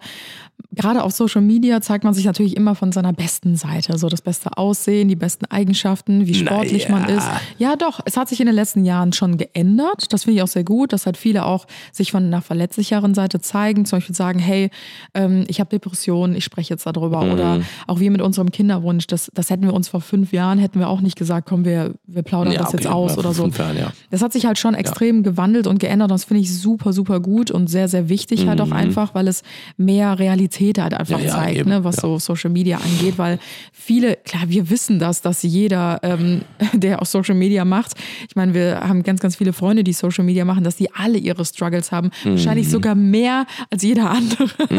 gerade 0.72 1.02
auf 1.02 1.12
Social 1.12 1.42
Media 1.42 1.80
zeigt 1.80 2.04
man 2.04 2.14
sich 2.14 2.24
natürlich 2.24 2.56
immer 2.56 2.74
von 2.74 2.92
seiner 2.92 3.12
besten 3.12 3.56
Seite. 3.56 3.98
So 3.98 4.08
das 4.08 4.22
beste 4.22 4.56
Aussehen, 4.56 5.08
die 5.08 5.16
besten 5.16 5.46
Eigenschaften, 5.46 6.26
wie 6.26 6.34
sportlich 6.34 6.88
Naja. 6.88 7.06
man 7.06 7.16
ist. 7.16 7.28
Ja, 7.58 7.76
doch, 7.76 8.00
es 8.04 8.16
hat 8.16 8.28
sich 8.28 8.40
in 8.40 8.46
den 8.46 8.54
letzten 8.54 8.84
Jahren 8.84 9.12
schon 9.12 9.36
geändert. 9.36 10.12
Das 10.12 10.24
finde 10.24 10.36
ich 10.36 10.42
auch 10.42 10.48
sehr 10.48 10.64
gut, 10.64 10.92
dass 10.92 11.06
halt 11.06 11.16
viele 11.16 11.44
auch 11.44 11.66
sich 11.92 12.12
von 12.12 12.24
einer 12.24 12.42
verletzlicheren 12.42 13.14
Seite 13.14 13.40
zeigen. 13.40 13.84
Zum 13.84 13.98
Beispiel 13.98 14.14
sagen, 14.14 14.38
hey, 14.38 14.70
ähm, 15.14 15.44
ich 15.48 15.60
habe 15.60 15.70
Depressionen, 15.70 16.36
ich 16.36 16.44
spreche 16.44 16.74
jetzt 16.74 16.86
darüber. 16.86 17.24
Mhm. 17.24 17.32
Oder 17.32 17.60
auch 17.86 18.00
wir 18.00 18.10
mit 18.10 18.20
unserem 18.20 18.52
Kinderwunsch, 18.52 19.06
das, 19.06 19.30
das 19.34 19.50
hätten 19.50 19.64
wir 19.64 19.74
uns 19.74 19.88
vor 19.88 20.00
fünf 20.00 20.32
Jahren, 20.32 20.58
hätten 20.58 20.78
wir 20.78 20.88
auch 20.88 21.00
nicht 21.00 21.16
gesagt, 21.16 21.48
komm, 21.48 21.64
wir, 21.64 21.94
wir 22.06 22.22
plaudern 22.22 22.54
das 22.54 22.72
jetzt 22.72 22.86
okay, 22.86 22.94
aus 22.94 23.12
ja, 23.12 23.18
oder 23.18 23.32
so. 23.32 23.46
Jahren, 23.46 23.76
ja. 23.76 23.92
Das 24.10 24.22
hat 24.22 24.32
sich 24.32 24.46
halt 24.46 24.58
schon 24.58 24.74
extrem 24.74 25.22
gewandelt 25.22 25.66
und 25.66 25.78
geändert 25.78 26.10
und 26.10 26.14
das 26.14 26.24
finde 26.24 26.42
ich 26.42 26.56
super, 26.56 26.92
super 26.92 27.20
gut 27.20 27.50
und 27.50 27.68
sehr, 27.68 27.88
sehr 27.88 28.08
wichtig 28.08 28.46
halt 28.46 28.60
auch 28.60 28.70
einfach, 28.70 29.14
weil 29.14 29.28
es 29.28 29.42
mehr 29.76 30.18
Realität 30.18 30.49
halt 30.58 30.94
einfach 30.94 31.18
Mhm. 31.18 31.24
Ja, 31.24 31.30
ja, 31.30 31.34
zeigt, 31.34 31.58
eben, 31.58 31.70
ne, 31.70 31.84
was 31.84 31.96
ja. 31.96 32.02
so 32.02 32.18
Social 32.18 32.50
Media 32.50 32.78
angeht, 32.78 33.18
weil 33.18 33.38
viele, 33.72 34.16
klar, 34.16 34.42
wir 34.46 34.70
wissen 34.70 34.98
das, 34.98 35.22
dass 35.22 35.42
jeder, 35.42 35.98
ähm, 36.02 36.42
der 36.72 37.00
auch 37.02 37.06
Social 37.06 37.34
Media 37.34 37.64
macht, 37.64 37.92
ich 38.28 38.36
meine, 38.36 38.54
wir 38.54 38.80
haben 38.80 39.02
ganz, 39.02 39.20
ganz 39.20 39.36
viele 39.36 39.52
Freunde, 39.52 39.84
die 39.84 39.92
Social 39.92 40.24
Media 40.24 40.44
machen, 40.44 40.64
dass 40.64 40.76
die 40.76 40.90
alle 40.92 41.18
ihre 41.18 41.44
Struggles 41.44 41.92
haben, 41.92 42.10
Mhm. 42.24 42.30
wahrscheinlich 42.32 42.68
sogar 42.70 42.94
mehr 42.94 43.46
als 43.70 43.82
jeder 43.82 44.10
andere, 44.10 44.48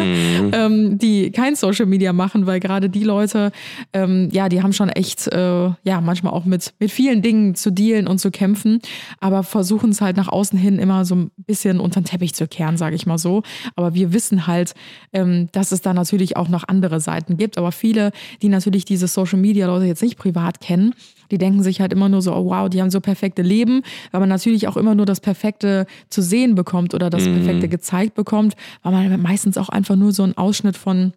ähm, 0.54 0.98
die 0.98 1.32
kein 1.32 1.56
Social 1.56 1.86
Media 1.86 2.14
machen, 2.14 2.46
weil 2.46 2.60
gerade 2.60 2.90
die 2.90 3.04
Leute, 3.04 3.52
ähm, 3.94 4.30
ja, 4.32 4.50
die 4.50 4.62
haben 4.62 4.74
schon 4.74 4.90
echt, 4.90 5.28
äh, 5.28 5.70
ja, 5.84 6.02
manchmal 6.02 6.34
auch 6.34 6.46
mit, 6.46 6.74
mit 6.80 6.92
vielen 6.92 7.22
Dingen 7.22 7.56
zu 7.56 7.72
dealen 7.72 8.08
und 8.08 8.20
zu 8.20 8.32
kämpfen, 8.32 8.80
aber 9.20 9.44
versuchen 9.44 9.92
es 9.92 10.02
halt 10.02 10.18
nach 10.18 10.28
außen 10.28 10.58
hin 10.58 10.80
immer 10.80 11.06
so 11.06 11.16
ein 11.16 11.32
bisschen 11.38 11.80
unter 11.80 12.02
den 12.02 12.06
Teppich 12.06 12.34
zu 12.34 12.48
kehren, 12.48 12.78
sage 12.78 12.96
ich 12.96 13.06
mal 13.06 13.18
so. 13.18 13.44
Aber 13.76 13.94
wir 13.94 14.14
wissen 14.14 14.48
halt, 14.48 14.74
ähm, 15.14 15.48
dass 15.52 15.61
es 15.70 15.82
da 15.82 15.94
natürlich 15.94 16.38
auch 16.38 16.48
noch 16.48 16.68
andere 16.68 17.00
Seiten 17.00 17.38
gibt. 17.38 17.58
Aber 17.58 17.72
viele, 17.72 18.12
die 18.42 18.50
natürlich 18.50 18.86
diese 18.86 19.08
Social 19.08 19.38
Media 19.38 19.68
Leute 19.68 19.86
jetzt 19.86 20.02
nicht 20.02 20.18
privat 20.18 20.60
kennen, 20.60 20.96
die 21.30 21.38
denken 21.38 21.64
sich 21.64 21.80
halt 21.80 21.94
immer 21.94 22.10
nur 22.10 22.22
so, 22.22 22.34
oh 22.36 22.46
wow, 22.46 22.70
die 22.70 22.82
haben 22.82 22.90
so 22.90 23.00
perfekte 23.00 23.42
Leben, 23.42 23.84
weil 24.12 24.20
man 24.20 24.30
natürlich 24.30 24.68
auch 24.68 24.78
immer 24.78 24.96
nur 24.96 25.06
das 25.06 25.20
Perfekte 25.20 25.86
zu 26.10 26.22
sehen 26.22 26.56
bekommt 26.56 26.94
oder 26.94 27.10
das 27.10 27.24
Perfekte 27.24 27.68
gezeigt 27.70 28.16
bekommt, 28.16 28.56
weil 28.82 28.92
man 28.92 29.22
meistens 29.22 29.58
auch 29.58 29.70
einfach 29.70 29.96
nur 29.96 30.12
so 30.12 30.24
einen 30.24 30.38
Ausschnitt 30.38 30.78
von 30.78 31.14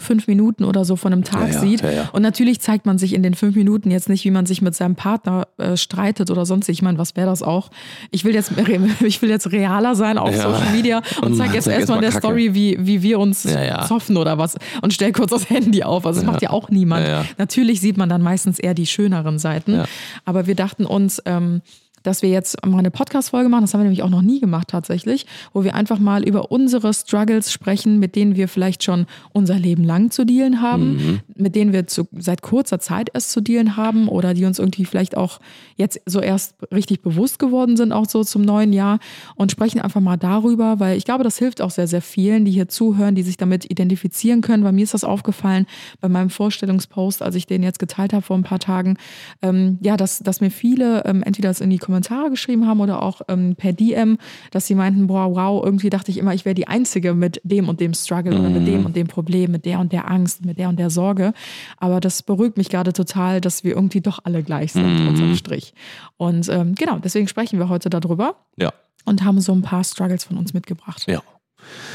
fünf 0.00 0.26
Minuten 0.26 0.64
oder 0.64 0.84
so 0.84 0.96
von 0.96 1.12
einem 1.12 1.24
Tag 1.24 1.52
Ja, 1.52 1.60
sieht. 1.60 1.82
ja. 1.82 2.08
Und 2.12 2.22
natürlich 2.22 2.60
zeigt 2.60 2.86
man 2.86 2.98
sich 2.98 3.14
in 3.14 3.22
den 3.22 3.34
fünf 3.34 3.56
Minuten 3.56 3.90
jetzt 3.90 4.08
nicht, 4.08 4.24
wie 4.24 4.30
man 4.30 4.46
sich 4.46 4.62
mit 4.62 4.74
seinem 4.74 4.96
Partner 4.96 5.46
äh, 5.58 5.76
streitet 5.76 6.30
oder 6.30 6.46
sonst. 6.46 6.68
Ich 6.68 6.82
meine, 6.82 6.98
was 6.98 7.16
wäre 7.16 7.26
das 7.26 7.42
auch? 7.42 7.70
Ich 8.10 8.24
will 8.24 8.34
jetzt, 8.34 8.52
ich 9.00 9.22
will 9.22 9.30
jetzt 9.30 9.52
realer 9.52 9.94
sein 9.94 10.18
auf. 10.18 10.34
Social 10.34 10.72
Media 10.72 11.02
und 11.22 11.32
Und 11.32 11.36
zeige 11.36 11.54
jetzt 11.54 11.66
erstmal 11.68 11.98
in 11.98 12.02
der 12.02 12.12
mal 12.12 12.18
Story, 12.18 12.54
wie, 12.54 12.76
wie 12.80 13.02
wir 13.02 13.18
uns 13.18 13.46
zoffen 13.88 14.16
oder 14.16 14.38
was 14.38 14.56
und 14.82 14.92
stell 14.92 15.12
kurz 15.12 15.30
das 15.30 15.48
Handy 15.50 15.82
auf. 15.82 16.06
Also 16.06 16.20
das 16.20 16.26
macht 16.26 16.42
ja 16.42 16.50
auch 16.50 16.70
niemand. 16.70 17.06
Natürlich 17.38 17.80
sieht 17.80 17.96
man 17.96 18.08
dann 18.08 18.22
meistens 18.22 18.58
eher 18.58 18.74
die 18.74 18.86
schöneren 18.86 19.38
Seiten. 19.38 19.82
Aber 20.24 20.46
wir 20.46 20.54
dachten 20.54 20.84
uns, 20.86 21.22
ähm, 21.26 21.62
dass 22.02 22.22
wir 22.22 22.30
jetzt 22.30 22.64
mal 22.66 22.78
eine 22.78 22.90
Podcast-Folge 22.90 23.48
machen, 23.48 23.62
das 23.62 23.74
haben 23.74 23.80
wir 23.80 23.84
nämlich 23.84 24.02
auch 24.02 24.08
noch 24.10 24.22
nie 24.22 24.40
gemacht 24.40 24.68
tatsächlich, 24.68 25.26
wo 25.52 25.64
wir 25.64 25.74
einfach 25.74 25.98
mal 25.98 26.22
über 26.26 26.50
unsere 26.50 26.92
Struggles 26.94 27.52
sprechen, 27.52 27.98
mit 27.98 28.16
denen 28.16 28.36
wir 28.36 28.48
vielleicht 28.48 28.82
schon 28.84 29.06
unser 29.32 29.58
Leben 29.58 29.84
lang 29.84 30.10
zu 30.10 30.24
dealen 30.24 30.62
haben, 30.62 30.80
Mhm. 30.96 31.20
mit 31.36 31.54
denen 31.54 31.72
wir 31.72 31.86
zu, 31.86 32.06
seit 32.18 32.42
kurzer 32.42 32.78
Zeit 32.78 33.10
erst 33.12 33.30
zu 33.32 33.40
dealen 33.40 33.76
haben 33.76 34.08
oder 34.08 34.34
die 34.34 34.44
uns 34.44 34.58
irgendwie 34.58 34.84
vielleicht 34.84 35.16
auch 35.16 35.40
jetzt 35.76 36.00
so 36.06 36.20
erst 36.20 36.54
richtig 36.72 37.02
bewusst 37.02 37.38
geworden 37.38 37.76
sind, 37.76 37.92
auch 37.92 38.08
so 38.08 38.24
zum 38.24 38.42
neuen 38.42 38.72
Jahr 38.72 38.98
und 39.34 39.50
sprechen 39.52 39.80
einfach 39.80 40.00
mal 40.00 40.16
darüber, 40.16 40.80
weil 40.80 40.96
ich 40.96 41.04
glaube, 41.04 41.24
das 41.24 41.38
hilft 41.38 41.60
auch 41.60 41.70
sehr, 41.70 41.86
sehr 41.86 42.02
vielen, 42.02 42.44
die 42.44 42.50
hier 42.52 42.68
zuhören, 42.68 43.14
die 43.14 43.22
sich 43.22 43.36
damit 43.36 43.70
identifizieren 43.70 44.40
können. 44.40 44.62
Bei 44.62 44.72
mir 44.72 44.84
ist 44.84 44.94
das 44.94 45.04
aufgefallen 45.04 45.66
bei 46.00 46.08
meinem 46.08 46.30
Vorstellungspost, 46.30 47.22
als 47.22 47.34
ich 47.34 47.46
den 47.46 47.62
jetzt 47.62 47.78
geteilt 47.78 48.12
habe 48.12 48.22
vor 48.22 48.36
ein 48.36 48.42
paar 48.42 48.58
Tagen, 48.58 48.96
ähm, 49.42 49.78
ja, 49.82 49.96
dass, 49.96 50.18
dass 50.20 50.40
mir 50.40 50.50
viele 50.50 51.04
ähm, 51.04 51.22
entweder 51.22 51.48
das 51.48 51.60
in 51.60 51.70
die 51.70 51.78
Kommentare 51.90 52.30
geschrieben 52.30 52.66
haben 52.66 52.80
oder 52.80 53.02
auch 53.02 53.20
ähm, 53.28 53.56
per 53.56 53.72
DM, 53.72 54.16
dass 54.52 54.66
sie 54.66 54.74
meinten, 54.74 55.06
boah, 55.08 55.34
wow, 55.34 55.64
irgendwie 55.64 55.90
dachte 55.90 56.10
ich 56.10 56.18
immer, 56.18 56.32
ich 56.34 56.44
wäre 56.44 56.54
die 56.54 56.68
Einzige 56.68 57.14
mit 57.14 57.40
dem 57.44 57.68
und 57.68 57.80
dem 57.80 57.94
Struggle 57.94 58.38
oder 58.38 58.48
mit 58.48 58.66
dem 58.66 58.86
und 58.86 58.96
dem 58.96 59.06
Problem, 59.08 59.50
mit 59.50 59.64
der 59.64 59.80
und 59.80 59.92
der 59.92 60.10
Angst, 60.10 60.44
mit 60.44 60.58
der 60.58 60.68
und 60.68 60.78
der 60.78 60.88
Sorge. 60.90 61.32
Aber 61.78 62.00
das 62.00 62.22
beruhigt 62.22 62.56
mich 62.56 62.68
gerade 62.68 62.92
total, 62.92 63.40
dass 63.40 63.64
wir 63.64 63.74
irgendwie 63.74 64.00
doch 64.00 64.20
alle 64.24 64.42
gleich 64.42 64.72
sind, 64.72 65.08
unterm 65.08 65.34
Strich. 65.36 65.74
Und 66.16 66.48
ähm, 66.48 66.74
genau, 66.74 66.98
deswegen 66.98 67.28
sprechen 67.28 67.58
wir 67.58 67.68
heute 67.68 67.90
darüber 67.90 68.36
Ja. 68.56 68.72
und 69.04 69.24
haben 69.24 69.40
so 69.40 69.52
ein 69.52 69.62
paar 69.62 69.84
Struggles 69.84 70.24
von 70.24 70.38
uns 70.38 70.54
mitgebracht. 70.54 71.04
Ja. 71.08 71.20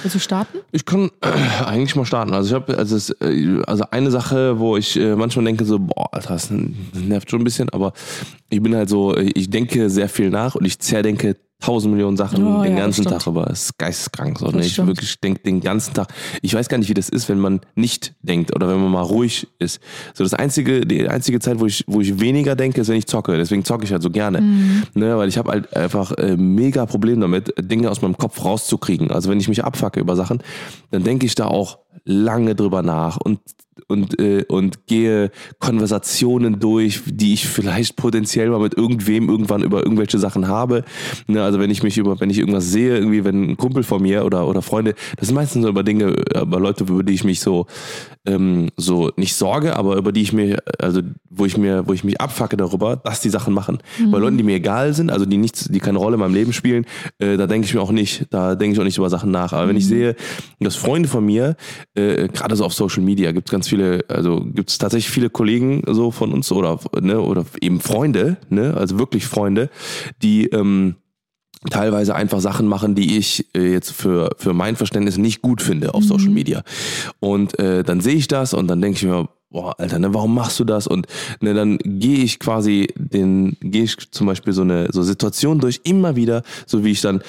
Willst 0.02 0.16
du 0.16 0.20
starten? 0.20 0.60
Ich 0.72 0.86
kann 0.86 1.10
äh, 1.22 1.64
eigentlich 1.66 1.96
mal 1.96 2.06
starten. 2.06 2.34
Also 2.34 2.50
ich 2.50 2.62
habe, 2.62 2.78
also, 2.78 2.96
es, 2.96 3.10
äh, 3.22 3.62
also 3.66 3.86
eine 3.92 4.12
Sache, 4.12 4.60
wo 4.60 4.78
ich 4.78 4.98
äh, 4.98 5.16
manchmal 5.16 5.46
denke 5.46 5.66
so, 5.66 5.80
boah, 5.80 6.14
Alter, 6.14 6.34
das 6.34 6.50
nervt 6.52 7.30
schon 7.30 7.42
ein 7.42 7.44
bisschen, 7.44 7.70
aber 7.70 7.94
ich 8.50 8.62
bin 8.62 8.76
halt 8.76 8.90
so, 8.90 9.16
ich 9.18 9.50
denke 9.50 9.90
sehr 9.90 10.10
viel 10.10 10.30
nach 10.30 10.56
und 10.56 10.66
ich 10.66 10.80
zerdenke 10.80 11.36
tausend 11.60 11.94
Millionen 11.94 12.18
Sachen 12.18 12.46
Oh, 12.46 12.63
den 12.63 12.74
ja, 12.74 12.80
ganzen 12.80 13.06
Tag 13.06 13.26
über. 13.26 13.46
Das 13.46 13.63
ist 13.63 13.78
geisteskrank. 13.78 14.39
So, 14.39 14.48
ne? 14.48 14.62
Ich 14.62 14.74
stimmt. 14.74 14.89
wirklich 14.89 15.20
denke 15.20 15.41
den 15.41 15.62
ganzen 15.62 15.94
Tag. 15.94 16.08
Ich 16.41 16.54
weiß 16.54 16.70
gar 16.70 16.78
nicht, 16.78 16.89
wie 16.89 16.94
das 16.94 17.10
ist, 17.10 17.30
wenn 17.30 17.39
man 17.39 17.62
nicht 17.76 18.13
denkt 18.22 18.56
oder 18.56 18.70
wenn 18.70 18.80
man 18.80 18.91
mal 18.91 19.02
ruhig 19.02 19.48
ist. 19.58 19.80
So 20.13 20.24
das 20.24 20.34
einzige, 20.34 20.86
die 20.86 21.08
einzige 21.08 21.39
Zeit, 21.39 21.60
wo 21.60 21.65
ich, 21.65 21.84
wo 21.88 22.02
ich 22.02 22.20
weniger 22.20 22.56
denke, 22.56 22.82
ist, 22.82 22.89
wenn 22.89 22.98
ich 22.98 23.08
zocke. 23.08 23.38
Deswegen 23.38 23.63
zocke 23.63 23.86
ich 23.86 23.91
halt 23.91 24.04
so 24.04 24.10
gerne. 24.10 24.41
Mhm. 24.41 24.84
Ne? 24.94 25.18
Weil 25.18 25.30
ich 25.30 25.38
habe 25.38 25.52
halt 25.52 25.76
einfach 25.76 26.12
äh, 26.13 26.36
mega 26.38 26.86
Problem 26.86 27.20
damit, 27.22 27.54
Dinge 27.60 27.89
aus 27.89 28.02
meinem 28.02 28.18
Kopf 28.18 28.44
rauszukriegen. 28.44 29.12
Also 29.12 29.30
wenn 29.30 29.39
ich 29.39 29.48
mich 29.48 29.63
abfacke 29.63 30.00
über 30.00 30.15
Sachen, 30.15 30.44
dann 30.91 31.04
denke 31.04 31.26
ich 31.26 31.36
da 31.36 31.48
auch 31.48 31.80
lange 32.04 32.56
drüber 32.56 32.82
nach 32.82 33.18
und 33.18 33.39
und, 33.88 34.20
äh, 34.20 34.46
und 34.48 34.88
gehe 34.88 35.32
Konversationen 35.60 36.60
durch, 36.60 37.02
die 37.06 37.34
ich 37.34 37.48
vielleicht 37.48 37.96
potenziell 37.96 38.50
mal 38.50 38.60
mit 38.60 38.76
irgendwem 38.76 39.30
irgendwann 39.30 39.64
über 39.64 39.84
irgendwelche 39.84 40.20
Sachen 40.20 40.48
habe. 40.48 40.84
Ne, 41.28 41.44
also 41.44 41.60
wenn 41.60 41.70
ich 41.70 41.84
mich 41.84 41.98
über, 41.98 42.20
wenn 42.20 42.30
ich 42.30 42.40
irgendwas 42.40 42.72
sehe, 42.72 42.98
irgendwie, 42.98 43.24
wenn 43.24 43.52
ein 43.52 43.58
Kumpel 43.58 43.84
von 43.84 44.02
mir 44.02 44.26
oder, 44.26 44.48
oder 44.48 44.62
Freunde, 44.62 44.96
das 45.18 45.28
sind 45.28 45.36
meistens 45.36 45.64
so 45.64 45.70
über 45.70 45.84
Dinge, 45.84 46.16
über 46.42 46.60
Leute, 46.60 46.86
über 46.86 47.04
die 47.04 47.14
ich 47.14 47.24
mich 47.24 47.40
so, 47.40 47.68
ähm, 48.26 48.70
so 48.78 49.12
nicht 49.18 49.36
sorge, 49.36 49.76
aber 49.76 49.98
über 49.98 50.12
die 50.12 50.22
ich 50.22 50.34
mir, 50.34 50.58
also 50.80 51.02
wo 51.30 51.46
ich 51.46 51.58
mir, 51.58 51.88
wo 51.88 51.94
ich 51.94 52.04
mich 52.04 52.20
abfacke 52.20 52.58
darüber, 52.58 52.96
dass 52.96 53.20
die 53.20 53.30
Sachen 53.30 53.54
machen. 53.54 53.80
Bei 54.10 54.18
Leuten, 54.18 54.38
die 54.38 54.44
mir 54.44 54.56
egal 54.56 54.94
sind, 54.94 55.12
also 55.12 55.26
die 55.26 55.38
nichts, 55.38 55.66
die 55.66 55.80
keine 55.80 55.98
Rolle 55.98 56.16
in 56.16 56.22
meinem 56.22 56.34
Leben 56.34 56.54
spielen, 56.54 56.86
äh, 57.20 57.38
da 57.38 57.48
denke 57.48 57.68
ich 57.68 57.74
mir 57.74 57.82
auch 57.82 57.92
nicht, 57.92 58.28
da 58.30 58.56
denke 58.56 58.74
ich 58.74 58.80
auch 58.80 58.86
nicht 58.86 58.98
über 58.98 59.10
Sachen 59.10 59.32
nach. 59.32 59.54
Aber 59.54 59.68
wenn 59.68 59.78
ich 59.78 59.88
sehe, 59.88 60.16
dass 60.60 60.76
Freunde 60.76 61.10
von 61.10 61.26
mir, 61.26 61.56
äh, 61.94 62.28
gerade 62.30 62.56
so 62.56 62.66
auf 62.66 62.74
Social 62.74 63.04
Media, 63.04 63.32
gibt 63.32 63.48
es 63.48 63.52
ganz 63.52 63.64
viele, 63.67 64.06
also 64.08 64.41
gibt 64.41 64.69
es 64.69 64.78
tatsächlich 64.78 65.12
viele 65.12 65.30
Kollegen 65.30 65.84
so 65.88 66.12
von 66.12 66.32
uns 66.34 66.51
oder, 66.51 66.80
ne, 66.99 67.19
oder 67.19 67.45
eben 67.62 67.80
Freunde, 67.80 68.38
ne, 68.49 68.75
also 68.75 68.99
wirklich 68.99 69.25
Freunde, 69.25 69.69
die 70.21 70.47
ähm, 70.47 70.95
teilweise 71.69 72.15
einfach 72.15 72.39
Sachen 72.39 72.67
machen, 72.67 72.95
die 72.95 73.17
ich 73.17 73.47
äh, 73.56 73.71
jetzt 73.71 73.91
für, 73.91 74.30
für 74.38 74.54
mein 74.54 74.75
Verständnis 74.75 75.17
nicht 75.17 75.41
gut 75.41 75.62
finde 75.62 75.93
auf 75.93 76.04
Social 76.04 76.30
Media. 76.30 76.63
Und 77.19 77.58
äh, 77.60 77.84
dann 77.84 78.01
sehe 78.01 78.15
ich 78.15 78.28
das 78.28 78.54
und 78.54 78.67
dann 78.67 78.82
denke 78.82 78.97
ich 78.97 79.04
mir, 79.04 79.28
boah, 79.49 79.80
Alter, 79.80 79.99
ne, 79.99 80.13
warum 80.13 80.34
machst 80.34 80.60
du 80.60 80.63
das? 80.63 80.86
Und 80.88 81.08
ne, 81.41 81.54
dann 81.54 81.78
gehe 81.78 82.23
ich 82.23 82.39
quasi 82.39 82.88
den, 82.95 83.58
gehe 83.62 83.84
ich 83.84 84.12
zum 84.12 84.28
Beispiel 84.28 84.54
so 84.54 84.62
eine 84.62 84.89
so 84.91 85.01
Situation 85.01 85.60
durch, 85.60 85.82
immer 85.84 86.15
wieder, 86.15 86.43
so 86.65 86.84
wie 86.84 86.91
ich 86.91 87.01
dann 87.01 87.21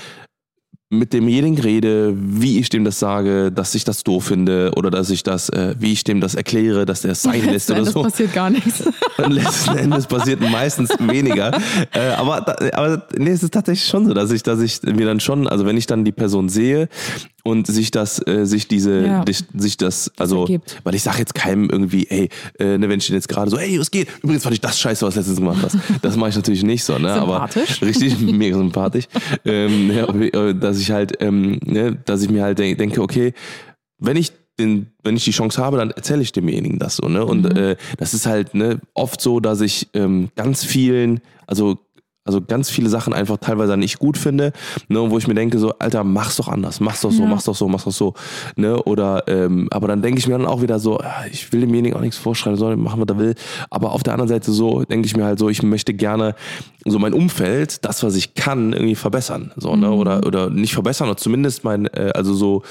mit 0.89 1.13
demjenigen 1.13 1.59
rede, 1.59 2.15
wie 2.17 2.61
ich 2.61 2.69
dem 2.69 2.85
das 2.85 3.01
sage, 3.01 3.51
dass 3.51 3.75
ich 3.75 3.83
das 3.83 4.05
doof 4.05 4.27
finde 4.27 4.71
oder 4.77 4.89
dass 4.91 5.11
ich 5.11 5.25
das, 5.25 5.49
äh, 5.49 5.75
wie 5.81 5.93
ich 5.93 6.05
dem 6.05 6.21
das 6.21 6.37
erkläre, 6.37 6.87
dass 6.87 7.03
der 7.03 7.13
es 7.13 7.23
sein 7.23 7.45
lässt 7.45 7.71
oder 7.71 7.81
das 7.81 7.93
so. 7.93 8.03
passiert 8.03 8.33
gar 8.33 8.51
nichts. 8.51 8.85
Und 9.19 9.33
letzten 9.33 9.77
Endes 9.77 10.07
passiert 10.07 10.41
meistens 10.41 10.91
weniger. 11.01 11.59
Äh, 11.93 12.11
aber, 12.17 12.47
aber 12.73 13.03
nee, 13.17 13.31
es 13.31 13.43
ist 13.43 13.53
tatsächlich 13.53 13.89
schon 13.89 14.07
so, 14.07 14.15
dass 14.15 14.31
ich, 14.31 14.45
dass 14.45 14.61
ich 14.61 14.81
mir 14.83 15.07
dann 15.07 15.19
schon, 15.19 15.49
also 15.49 15.67
wenn 15.67 15.77
ich 15.77 15.87
dann 15.87 16.05
die 16.05 16.13
Person 16.13 16.49
sehe 16.49 16.89
und 17.47 17.67
sich 17.67 17.91
das, 17.91 18.21
äh, 18.27 18.45
sich 18.45 18.67
diese, 18.69 19.07
Ja. 19.07 19.25
sich, 19.27 19.45
sich 19.55 19.77
das, 19.77 20.11
also, 20.19 20.41
ergibt. 20.43 20.81
weil 20.85 20.95
ich 20.95 21.03
sage 21.03 21.19
jetzt 21.19 21.35
keinem 21.35 21.71
irgendwie, 21.71 22.07
ey, 22.11 22.29
äh, 22.59 22.77
ne, 22.77 22.89
wenn 22.89 22.99
ich 22.99 23.07
den 23.07 23.15
jetzt 23.15 23.29
gerade 23.29 23.51
so, 23.51 23.57
ey, 23.57 23.79
was 23.79 23.91
geht? 23.91 24.09
Übrigens 24.23 24.43
fand 24.43 24.55
ich 24.55 24.61
das 24.61 24.79
scheiße, 24.81 25.07
was 25.07 25.15
du 25.15 25.21
letztens 25.21 25.39
gemacht 25.39 25.59
hast. 25.63 25.77
Das 26.03 26.17
mache 26.17 26.31
ich 26.31 26.37
natürlich 26.37 26.63
nicht 26.65 26.85
so, 26.85 26.99
ne? 26.99 27.15
Sympathisch. 27.15 27.77
Aber 27.79 27.87
richtig, 27.89 28.19
mega 28.21 28.57
sympathisch. 28.59 29.05
ähm, 29.45 29.91
ja, 29.93 30.07
äh, 30.13 30.55
dass 30.55 30.79
ich 30.81 30.91
halt, 30.91 31.13
ähm, 31.21 31.59
ne, 31.65 31.97
dass 32.05 32.23
ich 32.23 32.31
mir 32.31 32.43
halt 32.43 32.59
denk- 32.59 32.79
denke, 32.79 33.01
okay, 33.01 33.33
wenn 33.99 34.17
ich 34.17 34.33
den, 34.59 34.87
wenn 35.05 35.17
ich 35.17 35.25
die 35.25 35.33
Chance 35.33 35.63
habe, 35.63 35.77
dann 35.77 35.91
erzähle 35.91 36.23
ich 36.23 36.33
demjenigen 36.33 36.79
das 36.79 36.97
so, 36.97 37.09
ne? 37.09 37.25
Und 37.25 37.43
Mhm. 37.45 37.57
äh, 37.57 37.77
das 37.99 38.15
ist 38.15 38.27
halt 38.27 38.55
ne, 38.55 38.81
oft 38.95 39.21
so, 39.21 39.39
dass 39.41 39.61
ich 39.61 39.89
ähm, 39.95 40.31
ganz 40.35 40.65
vielen, 40.65 41.21
also 41.47 41.79
also 42.27 42.41
ganz 42.41 42.69
viele 42.71 42.89
Sachen 42.89 43.15
einfach 43.15 43.37
teilweise 43.39 43.77
nicht 43.77 43.99
gut 43.99 44.19
finde, 44.19 44.53
ne, 44.89 45.11
wo 45.11 45.17
ich 45.19 45.27
mir 45.29 45.35
denke 45.35 45.59
so, 45.59 45.73
Alter, 45.79 46.05
mach's 46.05 46.37
doch 46.37 46.49
anders, 46.49 46.81
mach's 46.81 47.01
doch 47.01 47.11
so, 47.13 47.23
Ja. 47.23 47.29
mach's 47.29 47.45
doch 47.45 47.55
so, 47.55 47.69
mach's 47.69 47.85
doch 47.85 47.93
so, 47.93 48.15
ne, 48.57 48.83
oder, 48.83 49.25
ähm, 49.29 49.69
aber 49.71 49.89
dann 49.89 50.03
denke 50.03 50.19
ich 50.19 50.27
mir 50.27 50.37
dann 50.37 50.47
auch 50.47 50.63
wieder 50.63 50.79
so, 50.79 50.99
ah, 50.99 51.25
ich 51.31 51.53
will 51.53 51.61
demjenigen 51.61 51.97
auch 51.97 52.03
nichts 52.03 52.19
vorschreiben, 52.19 52.59
soll 52.59 52.77
machen, 52.77 53.01
was 53.01 53.09
er 53.09 53.19
will, 53.19 53.35
aber 53.71 53.93
auf 53.93 54.03
der 54.03 54.13
anderen 54.13 54.29
Seite 54.29 54.53
so, 54.53 54.83
denke 54.85 55.07
ich 55.07 55.17
mir 55.17 55.25
halt 55.25 55.39
so, 55.39 55.49
ich 55.49 55.63
möchte 55.63 55.95
gerne 55.95 56.35
so 56.85 56.99
mein 56.99 57.13
Umfeld, 57.15 57.85
das, 57.85 58.03
was 58.03 58.15
ich 58.17 58.35
kann, 58.35 58.73
irgendwie 58.73 58.95
verbessern, 58.95 59.53
so, 59.57 59.75
ne, 59.77 59.91
oder, 59.91 60.27
oder 60.27 60.51
nicht 60.51 60.75
verbessern, 60.75 61.09
oder 61.09 61.17
zumindest 61.17 61.65
mein, 61.65 61.87
äh, 61.87 62.11
also 62.15 62.35
so, 62.35 62.63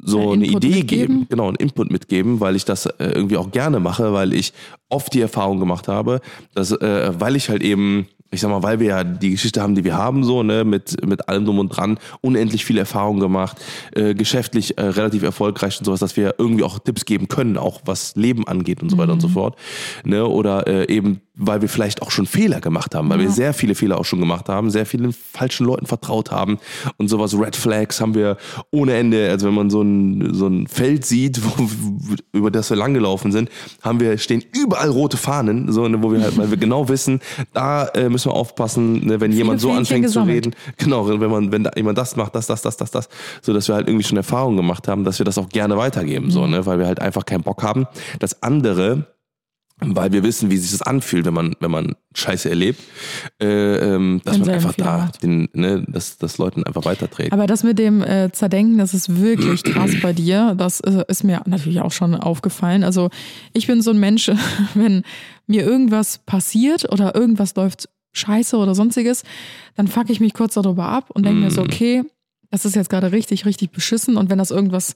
so 0.00 0.30
Ein 0.30 0.34
eine 0.34 0.46
Input 0.46 0.64
Idee 0.64 0.76
mitgeben. 0.76 1.14
geben, 1.16 1.26
genau, 1.28 1.48
einen 1.48 1.56
Input 1.56 1.90
mitgeben, 1.90 2.38
weil 2.40 2.54
ich 2.54 2.64
das 2.64 2.86
äh, 2.86 2.92
irgendwie 2.98 3.36
auch 3.36 3.50
gerne 3.50 3.80
mache, 3.80 4.12
weil 4.12 4.32
ich 4.32 4.52
oft 4.88 5.12
die 5.12 5.20
Erfahrung 5.20 5.58
gemacht 5.58 5.88
habe, 5.88 6.20
dass, 6.54 6.70
äh, 6.70 7.10
weil 7.18 7.34
ich 7.34 7.48
halt 7.50 7.62
eben, 7.64 8.06
ich 8.30 8.40
sag 8.40 8.50
mal, 8.50 8.62
weil 8.62 8.78
wir 8.80 8.88
ja 8.88 9.04
die 9.04 9.30
Geschichte 9.30 9.62
haben, 9.62 9.74
die 9.74 9.84
wir 9.84 9.96
haben, 9.96 10.22
so, 10.22 10.42
ne, 10.42 10.64
mit, 10.64 11.04
mit 11.06 11.28
allem 11.28 11.44
drum 11.44 11.58
und 11.58 11.68
dran, 11.70 11.98
unendlich 12.20 12.64
viel 12.64 12.76
Erfahrung 12.76 13.20
gemacht, 13.20 13.56
äh, 13.94 14.14
geschäftlich 14.14 14.76
äh, 14.76 14.82
relativ 14.82 15.22
erfolgreich 15.22 15.78
und 15.78 15.84
sowas, 15.84 16.00
dass 16.00 16.16
wir 16.16 16.34
irgendwie 16.38 16.64
auch 16.64 16.78
Tipps 16.78 17.04
geben 17.04 17.28
können, 17.28 17.56
auch 17.56 17.80
was 17.84 18.16
Leben 18.16 18.46
angeht 18.46 18.82
und 18.82 18.90
so 18.90 18.98
weiter 18.98 19.12
und 19.12 19.20
so 19.20 19.28
fort. 19.28 19.56
Ne, 20.04 20.26
oder 20.26 20.66
äh, 20.66 20.92
eben, 20.92 21.20
weil 21.38 21.62
wir 21.62 21.68
vielleicht 21.68 22.02
auch 22.02 22.10
schon 22.10 22.26
Fehler 22.26 22.60
gemacht 22.60 22.94
haben, 22.94 23.08
weil 23.08 23.20
wir 23.20 23.30
sehr 23.30 23.54
viele 23.54 23.74
Fehler 23.74 23.98
auch 23.98 24.04
schon 24.04 24.18
gemacht 24.18 24.48
haben, 24.48 24.70
sehr 24.70 24.84
vielen 24.84 25.12
falschen 25.12 25.64
Leuten 25.64 25.86
vertraut 25.86 26.30
haben. 26.30 26.58
Und 26.96 27.08
sowas, 27.08 27.38
Red 27.38 27.56
Flags 27.56 28.00
haben 28.00 28.14
wir 28.14 28.36
ohne 28.70 28.94
Ende, 28.94 29.30
also 29.30 29.46
wenn 29.46 29.54
man 29.54 29.70
so 29.70 29.82
ein, 29.82 30.34
so 30.34 30.48
ein 30.48 30.66
Feld 30.66 31.04
sieht, 31.04 31.40
wo, 31.44 31.68
über 32.32 32.50
das 32.50 32.68
wir 32.70 32.76
langgelaufen 32.76 33.30
sind, 33.30 33.50
haben 33.82 34.00
wir, 34.00 34.18
stehen 34.18 34.44
überall 34.52 34.90
rote 34.90 35.16
Fahnen, 35.16 35.70
so, 35.70 35.86
ne, 35.86 36.02
wo 36.02 36.12
wir 36.12 36.20
halt, 36.20 36.36
weil 36.36 36.50
wir 36.50 36.56
genau 36.58 36.88
wissen, 36.88 37.20
da 37.52 37.86
äh, 37.88 38.08
müssen 38.08 38.30
wir 38.30 38.34
aufpassen, 38.34 39.06
ne, 39.06 39.20
wenn 39.20 39.32
jemand 39.32 39.60
so 39.60 39.68
Fähnchen 39.68 39.78
anfängt 39.80 40.04
gesammelt. 40.06 40.44
zu 40.44 40.50
reden, 40.50 40.56
genau, 40.76 41.08
wenn 41.08 41.30
man, 41.30 41.52
wenn 41.52 41.64
da 41.64 41.70
jemand 41.76 41.96
das 41.98 42.16
macht, 42.16 42.34
das, 42.34 42.46
das, 42.48 42.62
das, 42.62 42.76
das, 42.76 42.90
das, 42.90 43.08
so 43.42 43.52
dass 43.52 43.68
wir 43.68 43.76
halt 43.76 43.86
irgendwie 43.86 44.04
schon 44.04 44.16
Erfahrungen 44.16 44.56
gemacht 44.56 44.88
haben, 44.88 45.04
dass 45.04 45.18
wir 45.20 45.24
das 45.24 45.38
auch 45.38 45.48
gerne 45.48 45.76
weitergeben, 45.76 46.30
so, 46.30 46.46
ne, 46.46 46.66
weil 46.66 46.80
wir 46.80 46.86
halt 46.86 47.00
einfach 47.00 47.24
keinen 47.24 47.42
Bock 47.42 47.62
haben, 47.62 47.86
dass 48.18 48.42
andere 48.42 49.06
weil 49.80 50.12
wir 50.12 50.22
wissen, 50.22 50.50
wie 50.50 50.56
sich 50.56 50.72
das 50.72 50.82
anfühlt, 50.82 51.24
wenn 51.24 51.34
man, 51.34 51.54
wenn 51.60 51.70
man 51.70 51.94
Scheiße 52.14 52.50
erlebt, 52.50 52.80
äh, 53.40 53.46
ähm, 53.46 54.20
dass 54.24 54.38
man 54.38 54.48
einfach 54.48 54.74
da 54.74 54.98
macht. 54.98 55.22
den, 55.22 55.48
ne, 55.52 55.84
dass, 55.86 56.18
dass 56.18 56.38
Leuten 56.38 56.64
einfach 56.64 56.84
weitertreten. 56.84 57.32
Aber 57.32 57.46
das 57.46 57.62
mit 57.62 57.78
dem 57.78 58.02
äh, 58.02 58.30
Zerdenken, 58.32 58.78
das 58.78 58.92
ist 58.92 59.20
wirklich 59.20 59.62
krass 59.62 59.92
bei 60.02 60.12
dir. 60.12 60.54
Das 60.56 60.80
äh, 60.80 61.04
ist 61.06 61.22
mir 61.22 61.42
natürlich 61.46 61.80
auch 61.80 61.92
schon 61.92 62.14
aufgefallen. 62.16 62.82
Also 62.82 63.10
ich 63.52 63.66
bin 63.66 63.80
so 63.80 63.90
ein 63.90 64.00
Mensch, 64.00 64.30
wenn 64.74 65.02
mir 65.46 65.64
irgendwas 65.64 66.18
passiert 66.18 66.90
oder 66.92 67.14
irgendwas 67.14 67.54
läuft 67.54 67.88
scheiße 68.12 68.56
oder 68.56 68.74
sonstiges, 68.74 69.22
dann 69.76 69.86
fuck 69.86 70.10
ich 70.10 70.18
mich 70.18 70.34
kurz 70.34 70.54
darüber 70.54 70.86
ab 70.86 71.10
und 71.10 71.24
denke 71.24 71.40
mir 71.40 71.50
so, 71.50 71.62
okay, 71.62 72.02
das 72.50 72.64
ist 72.64 72.74
jetzt 72.74 72.90
gerade 72.90 73.12
richtig, 73.12 73.44
richtig 73.46 73.70
beschissen. 73.70 74.16
Und 74.16 74.30
wenn 74.30 74.38
das 74.38 74.50
irgendwas 74.50 74.94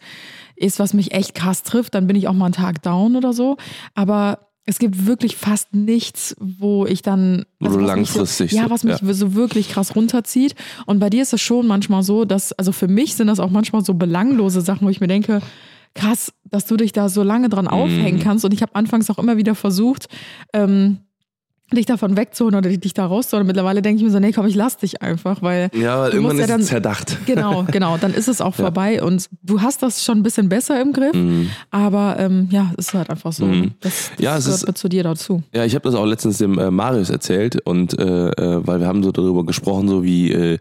ist, 0.57 0.79
was 0.79 0.95
mich 0.95 1.12
echt 1.12 1.35
krass 1.35 1.62
trifft, 1.62 1.95
dann 1.95 2.07
bin 2.07 2.16
ich 2.16 2.27
auch 2.27 2.33
mal 2.33 2.47
einen 2.47 2.55
Tag 2.55 2.83
down 2.83 3.14
oder 3.14 3.33
so. 3.33 3.59
Aber 3.95 4.52
es 4.64 4.79
gibt 4.79 5.07
wirklich 5.07 5.37
fast 5.37 5.75
nichts, 5.75 6.37
wo 6.38 6.87
ich 6.87 7.03
dann. 7.03 7.44
Also 7.61 7.79
langfristig 7.81 8.51
So, 8.53 8.57
ja, 8.57 8.70
was 8.70 8.85
mich 8.85 9.01
ja. 9.01 9.14
so 9.14 9.35
wirklich 9.35 9.68
krass 9.68 9.96
runterzieht. 9.96 10.55
Und 10.87 10.98
bei 11.01 11.11
dir 11.11 11.22
ist 11.22 11.33
es 11.33 11.40
schon 11.40 11.66
manchmal 11.66 12.03
so, 12.03 12.25
dass, 12.25 12.53
also 12.53 12.70
für 12.72 12.88
mich 12.88 13.14
sind 13.16 13.27
das 13.27 13.40
auch 13.40 13.51
manchmal 13.51 13.85
so 13.85 13.94
belanglose 13.94 14.61
Sachen, 14.61 14.87
wo 14.87 14.90
ich 14.90 15.01
mir 15.01 15.09
denke, 15.09 15.40
krass, 15.94 16.33
dass 16.44 16.66
du 16.66 16.77
dich 16.77 16.92
da 16.92 17.09
so 17.09 17.22
lange 17.22 17.48
dran 17.48 17.66
aufhängen 17.68 18.18
Mhm. 18.18 18.22
kannst. 18.22 18.44
Und 18.44 18.55
ich 18.55 18.62
habe 18.62 18.75
anfangs 18.75 19.11
auch 19.11 19.18
immer 19.18 19.37
wieder 19.37 19.55
versucht, 19.55 20.07
ähm, 20.53 20.98
dich 21.77 21.87
davon 21.87 22.17
wegzuholen 22.17 22.57
oder 22.57 22.69
dich 22.71 22.95
da 22.95 23.07
rauszuholen. 23.07 23.47
Mittlerweile 23.47 23.83
denke 23.83 23.99
ich 23.99 24.05
mir 24.05 24.11
so, 24.11 24.19
nee, 24.19 24.33
komm, 24.33 24.47
ich 24.47 24.55
lass 24.55 24.77
dich 24.77 25.03
einfach, 25.03 25.43
weil 25.43 25.71
ja, 25.75 26.01
weil 26.01 26.11
du 26.11 26.17
irgendwann 26.19 26.23
musst 26.23 26.33
ist 26.35 26.39
ja 26.39 26.45
es 26.45 26.49
dann- 26.49 26.63
zerdacht. 26.63 27.19
Genau, 27.27 27.65
genau. 27.71 27.97
Dann 27.99 28.15
ist 28.15 28.29
es 28.29 28.41
auch 28.41 28.55
vorbei 28.55 29.03
und 29.03 29.29
du 29.43 29.61
hast 29.63 29.83
das 29.83 30.05
schon 30.05 30.19
ein 30.19 30.23
bisschen 30.23 30.49
besser 30.49 30.81
im 30.81 30.93
Griff, 30.93 31.15
Mhm. 31.15 31.51
aber 31.71 32.17
ähm, 32.19 32.49
ja, 32.51 32.73
es 32.77 32.89
ist 32.89 32.95
halt 32.95 33.11
einfach 33.11 33.33
so. 33.33 33.47
Mhm. 33.47 33.73
Das, 33.81 34.11
das 34.17 34.19
Ja, 34.25 34.37
es 34.37 34.45
gehört 34.45 34.63
ist- 34.65 34.79
zu 34.79 34.89
dir 34.89 35.03
dazu. 35.03 35.43
Ja, 35.55 35.65
ich 35.65 35.75
habe 35.75 35.85
das 35.85 35.95
auch 35.95 36.05
letztens 36.07 36.39
dem 36.39 36.59
äh, 36.59 36.71
Marius 36.71 37.11
erzählt 37.11 37.61
und 37.67 37.99
äh, 37.99 38.29
äh, 38.31 38.67
weil 38.67 38.81
wir 38.81 38.87
haben 38.87 39.03
so 39.03 39.13
darüber 39.13 39.45
gesprochen, 39.45 39.89
so 39.89 40.03
wie 40.05 40.33
äh, 40.33 40.59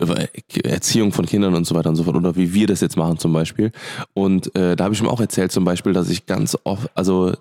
über 0.00 0.16
Erziehung 0.64 1.12
von 1.12 1.26
Kindern 1.26 1.54
und 1.54 1.66
so 1.66 1.74
weiter 1.74 1.88
und 1.88 1.96
so 1.96 2.04
fort 2.04 2.16
oder 2.16 2.36
wie 2.36 2.52
wir 2.54 2.66
das 2.66 2.80
jetzt 2.80 2.96
machen 2.96 3.18
zum 3.18 3.32
Beispiel. 3.32 3.72
Und 4.14 4.54
äh, 4.56 4.76
da 4.76 4.84
habe 4.84 4.94
ich 4.94 5.00
ihm 5.00 5.08
auch 5.08 5.20
erzählt 5.20 5.52
zum 5.52 5.64
Beispiel, 5.64 5.92
dass 5.92 6.08
ich 6.08 6.26
ganz 6.26 6.56
oft, 6.64 6.90
also 6.94 7.32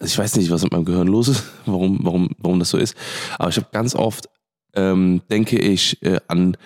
ich 0.00 0.16
weiß 0.16 0.36
nicht, 0.36 0.50
was 0.50 0.62
mit 0.62 0.72
meinem 0.72 0.84
Gehirn 0.84 1.08
los 1.08 1.28
ist, 1.28 1.44
warum, 1.66 1.98
warum, 2.02 2.30
warum 2.38 2.58
das 2.58 2.70
so 2.70 2.78
ist, 2.78 2.96
aber 3.38 3.50
ich 3.50 3.56
habe 3.56 3.68
ganz 3.72 3.94
oft 3.94 4.28
ähm, 4.74 5.22
denke 5.30 5.58
ich 5.58 6.02
äh, 6.02 6.20
an 6.28 6.56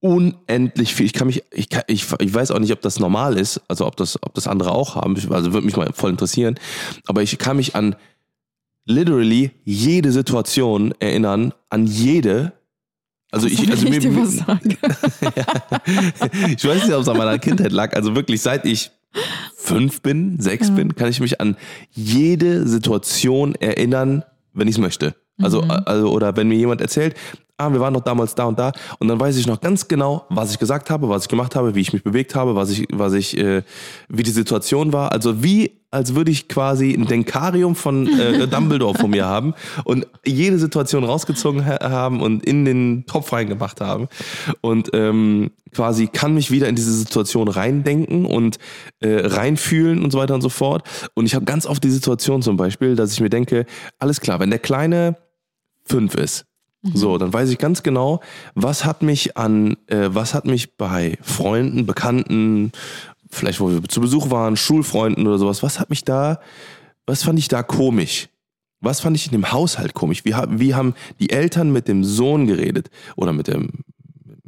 unendlich 0.00 0.94
viel. 0.94 1.06
Ich 1.06 1.12
kann 1.12 1.28
mich, 1.28 1.44
ich, 1.52 1.68
kann, 1.68 1.84
ich, 1.86 2.06
ich 2.18 2.34
weiß 2.34 2.50
auch 2.50 2.58
nicht, 2.58 2.72
ob 2.72 2.82
das 2.82 2.98
normal 2.98 3.38
ist, 3.38 3.60
also 3.68 3.86
ob 3.86 3.96
das, 3.96 4.20
ob 4.22 4.34
das 4.34 4.48
andere 4.48 4.72
auch 4.72 4.96
haben. 4.96 5.14
Also 5.30 5.52
würde 5.52 5.64
mich 5.64 5.76
mal 5.76 5.92
voll 5.94 6.10
interessieren. 6.10 6.58
Aber 7.06 7.22
ich 7.22 7.38
kann 7.38 7.56
mich 7.56 7.76
an 7.76 7.94
literally 8.84 9.52
jede 9.64 10.10
Situation 10.10 10.92
erinnern, 10.98 11.54
an 11.70 11.86
jede. 11.86 12.52
Also 13.30 13.46
ich, 13.46 13.70
also 13.70 13.86
ich 13.86 14.04
mir, 14.04 14.26
sage. 14.26 14.76
ich 16.56 16.64
weiß 16.64 16.84
nicht, 16.84 16.94
ob 16.94 17.02
es 17.02 17.08
an 17.08 17.16
meiner 17.16 17.38
Kindheit 17.38 17.72
lag. 17.72 17.94
Also 17.94 18.16
wirklich, 18.16 18.42
seit 18.42 18.66
ich 18.66 18.90
fünf 19.56 20.02
bin, 20.02 20.40
sechs 20.40 20.68
Ja. 20.68 20.74
bin, 20.74 20.94
kann 20.94 21.08
ich 21.10 21.20
mich 21.20 21.40
an 21.40 21.56
jede 21.90 22.66
Situation 22.66 23.54
erinnern, 23.56 24.24
wenn 24.54 24.68
ich 24.68 24.74
es 24.76 24.80
möchte. 24.80 25.14
Also, 25.40 25.62
Mhm. 25.62 25.70
also, 25.70 26.10
oder 26.12 26.36
wenn 26.36 26.48
mir 26.48 26.56
jemand 26.58 26.80
erzählt, 26.80 27.14
ah, 27.62 27.72
wir 27.72 27.80
waren 27.80 27.94
doch 27.94 28.02
damals 28.02 28.34
da 28.34 28.44
und 28.44 28.58
da. 28.58 28.72
Und 28.98 29.08
dann 29.08 29.20
weiß 29.20 29.36
ich 29.36 29.46
noch 29.46 29.60
ganz 29.60 29.88
genau, 29.88 30.26
was 30.28 30.52
ich 30.52 30.58
gesagt 30.58 30.90
habe, 30.90 31.08
was 31.08 31.22
ich 31.22 31.28
gemacht 31.28 31.54
habe, 31.56 31.74
wie 31.74 31.80
ich 31.80 31.92
mich 31.92 32.02
bewegt 32.02 32.34
habe, 32.34 32.54
was 32.54 32.70
ich, 32.70 32.86
was 32.92 33.12
ich, 33.12 33.36
äh, 33.36 33.62
wie 34.08 34.22
die 34.22 34.30
Situation 34.30 34.92
war. 34.92 35.12
Also 35.12 35.42
wie, 35.42 35.82
als 35.90 36.14
würde 36.14 36.30
ich 36.30 36.48
quasi 36.48 36.92
ein 36.92 37.06
Denkarium 37.06 37.76
von 37.76 38.06
äh, 38.18 38.46
Dumbledore 38.48 38.98
vor 38.98 39.08
mir 39.08 39.26
haben 39.26 39.54
und 39.84 40.06
jede 40.24 40.58
Situation 40.58 41.04
rausgezogen 41.04 41.66
ha 41.66 41.78
haben 41.82 42.20
und 42.20 42.44
in 42.44 42.64
den 42.64 43.04
Topf 43.06 43.32
reingemacht 43.32 43.80
haben. 43.80 44.08
Und 44.60 44.90
ähm, 44.94 45.50
quasi 45.72 46.06
kann 46.06 46.34
mich 46.34 46.50
wieder 46.50 46.68
in 46.68 46.74
diese 46.74 46.92
Situation 46.92 47.48
reindenken 47.48 48.26
und 48.26 48.58
äh, 49.00 49.26
reinfühlen 49.26 50.02
und 50.02 50.10
so 50.10 50.18
weiter 50.18 50.34
und 50.34 50.42
so 50.42 50.48
fort. 50.48 50.88
Und 51.14 51.26
ich 51.26 51.34
habe 51.34 51.44
ganz 51.44 51.66
oft 51.66 51.84
die 51.84 51.90
Situation 51.90 52.42
zum 52.42 52.56
Beispiel, 52.56 52.96
dass 52.96 53.12
ich 53.12 53.20
mir 53.20 53.30
denke, 53.30 53.66
alles 53.98 54.20
klar, 54.20 54.40
wenn 54.40 54.50
der 54.50 54.58
Kleine 54.58 55.16
fünf 55.84 56.14
ist, 56.14 56.46
so, 56.82 57.16
dann 57.16 57.32
weiß 57.32 57.50
ich 57.50 57.58
ganz 57.58 57.82
genau, 57.82 58.20
was 58.54 58.84
hat 58.84 59.02
mich 59.02 59.36
an, 59.36 59.76
äh, 59.86 60.08
was 60.10 60.34
hat 60.34 60.46
mich 60.46 60.76
bei 60.76 61.16
Freunden, 61.22 61.86
Bekannten, 61.86 62.72
vielleicht 63.30 63.60
wo 63.60 63.70
wir 63.70 63.82
zu 63.84 64.00
Besuch 64.00 64.30
waren, 64.30 64.56
Schulfreunden 64.56 65.26
oder 65.26 65.38
sowas, 65.38 65.62
was 65.62 65.78
hat 65.78 65.90
mich 65.90 66.04
da, 66.04 66.40
was 67.06 67.22
fand 67.22 67.38
ich 67.38 67.48
da 67.48 67.62
komisch? 67.62 68.28
Was 68.80 69.00
fand 69.00 69.16
ich 69.16 69.26
in 69.26 69.32
dem 69.32 69.52
Haushalt 69.52 69.94
komisch? 69.94 70.24
Wie, 70.24 70.34
wie 70.34 70.74
haben 70.74 70.94
die 71.20 71.30
Eltern 71.30 71.72
mit 71.72 71.86
dem 71.86 72.02
Sohn 72.02 72.48
geredet 72.48 72.90
oder 73.14 73.32
mit 73.32 73.46
dem, 73.46 73.84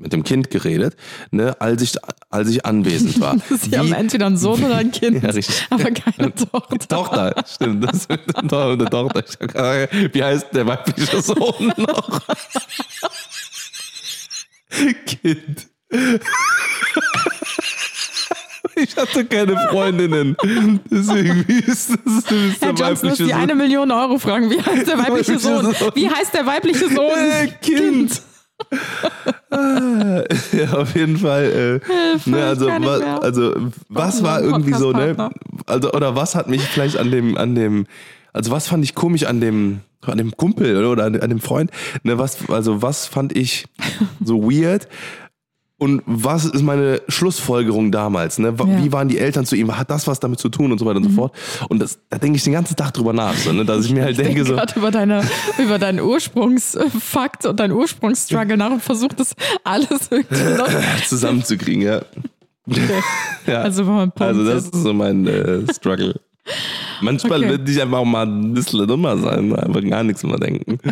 mit 0.04 0.12
dem 0.12 0.22
Kind 0.22 0.50
geredet, 0.50 0.94
ne, 1.32 1.56
als 1.60 1.82
ich, 1.82 1.94
als 2.30 2.48
ich 2.50 2.64
anwesend 2.64 3.20
war? 3.20 3.36
Sie 3.50 3.76
haben 3.76 3.88
Wie- 3.88 3.92
entweder 3.94 4.26
einen 4.26 4.36
Sohn 4.36 4.62
oder 4.62 4.76
ein 4.76 4.92
Kind, 4.92 5.22
Ja, 5.24 5.30
richtig. 5.30 5.66
aber 5.70 5.90
keine 5.90 6.32
Tochter. 6.34 6.78
Tochter, 6.88 7.44
stimmt. 7.52 7.84
Das 7.84 7.96
ist 8.06 8.10
eine 8.10 8.84
Tochter. 8.90 9.24
Ich 9.26 9.36
hab 9.40 9.48
gerade- 9.52 9.88
Wie 10.12 10.22
heißt 10.22 10.46
der 10.52 10.66
weibliche 10.66 11.20
Sohn 11.22 11.72
noch? 11.76 12.20
Kind. 15.06 15.68
Ich 18.76 18.96
hatte 18.96 19.24
keine 19.24 19.56
Freundinnen. 19.70 20.36
Deswegen, 20.90 21.44
wie 21.46 21.60
ist 21.60 21.90
das, 21.90 21.98
das 22.04 22.32
ist 22.32 22.60
Herr 22.62 22.72
der 22.72 22.86
Johnson 22.88 22.88
muss 22.88 23.02
weibliche 23.02 23.24
die 23.24 23.30
Sohn? 23.30 23.40
eine 23.40 23.54
Million 23.54 23.90
Euro 23.90 24.18
fragen. 24.18 24.50
Wie 24.50 24.60
heißt 24.60 24.86
der 24.88 24.98
weibliche 24.98 25.38
Sohn? 25.38 25.74
Wie 25.94 26.10
heißt 26.10 26.34
der 26.34 26.44
weibliche 26.46 26.88
Sohn? 26.88 27.12
Äh, 27.16 27.48
kind. 27.62 28.20
Ah, 28.20 28.33
ja, 30.52 30.72
auf 30.72 30.94
jeden 30.94 31.16
Fall. 31.18 31.80
Äh, 31.84 32.28
ne, 32.28 32.44
also, 32.44 32.66
gar 32.66 32.78
nicht 32.78 32.88
wa, 32.88 32.98
mehr. 32.98 33.22
also, 33.22 33.54
was 33.88 34.22
war 34.22 34.42
irgendwie 34.42 34.74
so, 34.74 34.92
ne? 34.92 35.30
Also, 35.66 35.92
oder 35.92 36.16
was 36.16 36.34
hat 36.34 36.48
mich 36.48 36.62
vielleicht 36.62 36.96
an 36.96 37.10
dem, 37.10 37.36
an 37.36 37.54
dem, 37.54 37.86
also 38.32 38.50
was 38.50 38.68
fand 38.68 38.84
ich 38.84 38.94
komisch 38.94 39.24
an 39.24 39.40
dem, 39.40 39.80
an 40.02 40.18
dem 40.18 40.36
Kumpel 40.36 40.76
oder, 40.76 40.90
oder 40.90 41.04
an, 41.04 41.20
an 41.20 41.30
dem 41.30 41.40
Freund? 41.40 41.70
Ne, 42.02 42.18
was, 42.18 42.48
also 42.48 42.82
was 42.82 43.06
fand 43.06 43.36
ich 43.36 43.66
so 44.24 44.42
weird? 44.42 44.88
Und 45.76 46.02
was 46.06 46.44
ist 46.44 46.62
meine 46.62 47.02
Schlussfolgerung 47.08 47.90
damals? 47.90 48.38
Ne? 48.38 48.56
Wa- 48.58 48.64
Ja. 48.66 48.78
Mhm. 48.78 48.84
Wie 48.84 48.92
waren 48.92 49.08
die 49.08 49.18
Eltern 49.18 49.44
zu 49.44 49.56
ihm? 49.56 49.76
Hat 49.76 49.90
das 49.90 50.06
was 50.06 50.20
damit 50.20 50.38
zu 50.38 50.48
tun 50.48 50.70
und 50.70 50.78
so 50.78 50.86
weiter 50.86 50.98
und 50.98 51.04
so 51.04 51.10
fort? 51.10 51.34
Und 51.68 51.80
das, 51.80 51.98
da 52.10 52.18
denke 52.18 52.36
ich 52.36 52.44
den 52.44 52.52
ganzen 52.52 52.76
Tag 52.76 52.94
drüber 52.94 53.12
nach, 53.12 53.34
so, 53.34 53.52
ne? 53.52 53.64
dass 53.64 53.84
ich 53.84 53.92
mir 53.92 54.02
halt 54.04 54.16
Ich 54.18 54.24
denke, 54.24 54.44
so, 54.44 54.54
gerade 54.54 54.72
über, 54.78 54.90
deine, 54.92 55.22
über 55.58 55.78
deinen 55.80 56.00
Ursprungsfakt 56.00 57.44
und 57.46 57.58
deinen 57.58 57.72
Ursprungsstruggle 57.72 58.56
nach 58.56 58.70
und 58.70 58.82
versucht 58.82 59.18
das 59.18 59.34
alles 59.64 60.08
irgendwie 60.10 60.62
zusammenzukriegen, 61.08 61.82
ja. 61.82 62.02
ja. 63.46 63.60
Also, 63.62 63.86
wenn 63.86 63.94
man 63.94 64.12
Punkt 64.12 64.22
Also 64.22 64.44
das 64.44 64.64
ist. 64.66 64.74
ist 64.74 64.82
so 64.82 64.92
mein 64.94 65.26
äh, 65.26 65.60
Struggle. 65.74 66.20
Manchmal 67.00 67.40
Okay. 67.40 67.48
wird 67.50 67.68
ich 67.68 67.80
einfach 67.80 67.98
auch 67.98 68.04
mal 68.04 68.26
ein 68.26 68.52
bisschen 68.54 68.86
dummer 68.86 69.16
sein, 69.18 69.54
einfach 69.54 69.82
gar 69.82 70.02
nichts 70.04 70.22
mehr 70.22 70.38
denken. 70.38 70.78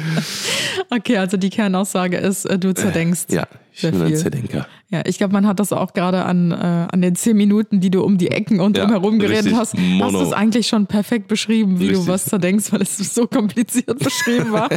Okay, 0.91 1.17
also 1.17 1.39
die 1.39 1.49
Kernaussage 1.49 2.19
ist, 2.19 2.45
äh, 2.45 2.59
du 2.59 2.75
zerdenkst. 2.75 3.27
Ja, 3.31 3.47
ich 3.73 3.81
bin 3.81 4.03
ein. 4.03 4.15
Zerdenker. 4.15 4.67
Ja, 4.91 5.03
ich 5.07 5.17
glaube, 5.17 5.33
man 5.33 5.47
hat 5.47 5.59
das 5.59 5.73
auch 5.73 5.95
gerade 5.95 6.25
an, 6.27 6.51
äh, 6.51 6.55
an 6.55 7.01
den 7.01 7.15
zehn 7.17 7.35
Minuten, 7.35 7.81
die 7.81 7.89
du 7.91 8.03
um 8.03 8.19
die 8.19 8.29
Ecken 8.31 8.61
und 8.61 8.77
Ja, 8.77 8.85
drumherum 8.85 9.19
geredet 9.19 9.55
hast, 9.55 9.73
hast 9.73 9.79
Mono. 9.79 10.19
du 10.19 10.25
es 10.27 10.33
eigentlich 10.35 10.67
schon 10.69 10.87
perfekt 10.87 11.29
beschrieben, 11.29 11.81
wie 11.81 11.89
Richtig. 11.89 12.07
du 12.07 12.13
was 12.13 12.27
zerdenkst, 12.27 12.73
weil 12.73 12.83
es 12.83 12.99
so 12.99 13.27
kompliziert 13.27 13.99
beschrieben 14.05 14.53
war. 14.53 14.69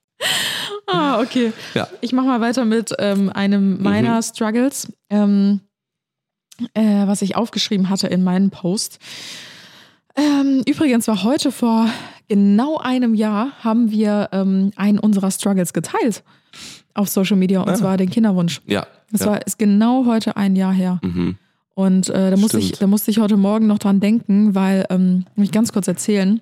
ah, 0.86 1.20
okay. 1.20 1.52
Ja. 1.74 1.88
Ich 2.00 2.12
mache 2.12 2.26
mal 2.26 2.40
weiter 2.40 2.64
mit 2.64 2.94
ähm, 2.98 3.28
einem 3.30 3.82
meiner 3.82 4.16
Mhm. 4.16 4.22
Struggles, 4.22 4.90
ähm, 5.10 5.60
äh, 6.72 7.06
was 7.06 7.20
ich 7.20 7.36
aufgeschrieben 7.36 7.90
hatte 7.90 8.06
in 8.06 8.24
meinem 8.24 8.50
Post. 8.50 8.98
Ähm, 10.16 10.62
übrigens 10.66 11.06
war 11.08 11.22
heute 11.22 11.52
vor 11.52 11.88
genau 12.28 12.78
einem 12.78 13.14
Jahr 13.14 13.52
haben 13.62 13.90
wir 13.90 14.28
ähm, 14.32 14.72
einen 14.76 14.98
unserer 14.98 15.30
Struggles 15.30 15.72
geteilt 15.72 16.22
auf 16.94 17.08
Social 17.08 17.36
Media 17.36 17.60
und 17.60 17.68
Ah. 17.70 17.74
zwar 17.74 17.96
den 17.96 18.10
Kinderwunsch. 18.10 18.60
Ja. 18.66 18.86
Das 19.12 19.22
ja. 19.22 19.26
war 19.28 19.46
ist 19.46 19.58
genau 19.58 20.06
heute 20.06 20.36
ein 20.36 20.56
Jahr 20.56 20.72
her. 20.72 21.00
Mhm. 21.02 21.36
Und 21.74 22.08
äh, 22.10 22.30
da, 22.30 22.36
musste 22.36 22.58
ich, 22.58 22.72
da 22.72 22.86
musste 22.86 23.10
ich 23.10 23.18
heute 23.20 23.36
Morgen 23.36 23.66
noch 23.66 23.78
dran 23.78 24.00
denken, 24.00 24.54
weil, 24.54 24.84
ähm, 24.90 25.24
mich 25.36 25.50
ganz 25.52 25.72
kurz 25.72 25.88
erzählen, 25.88 26.40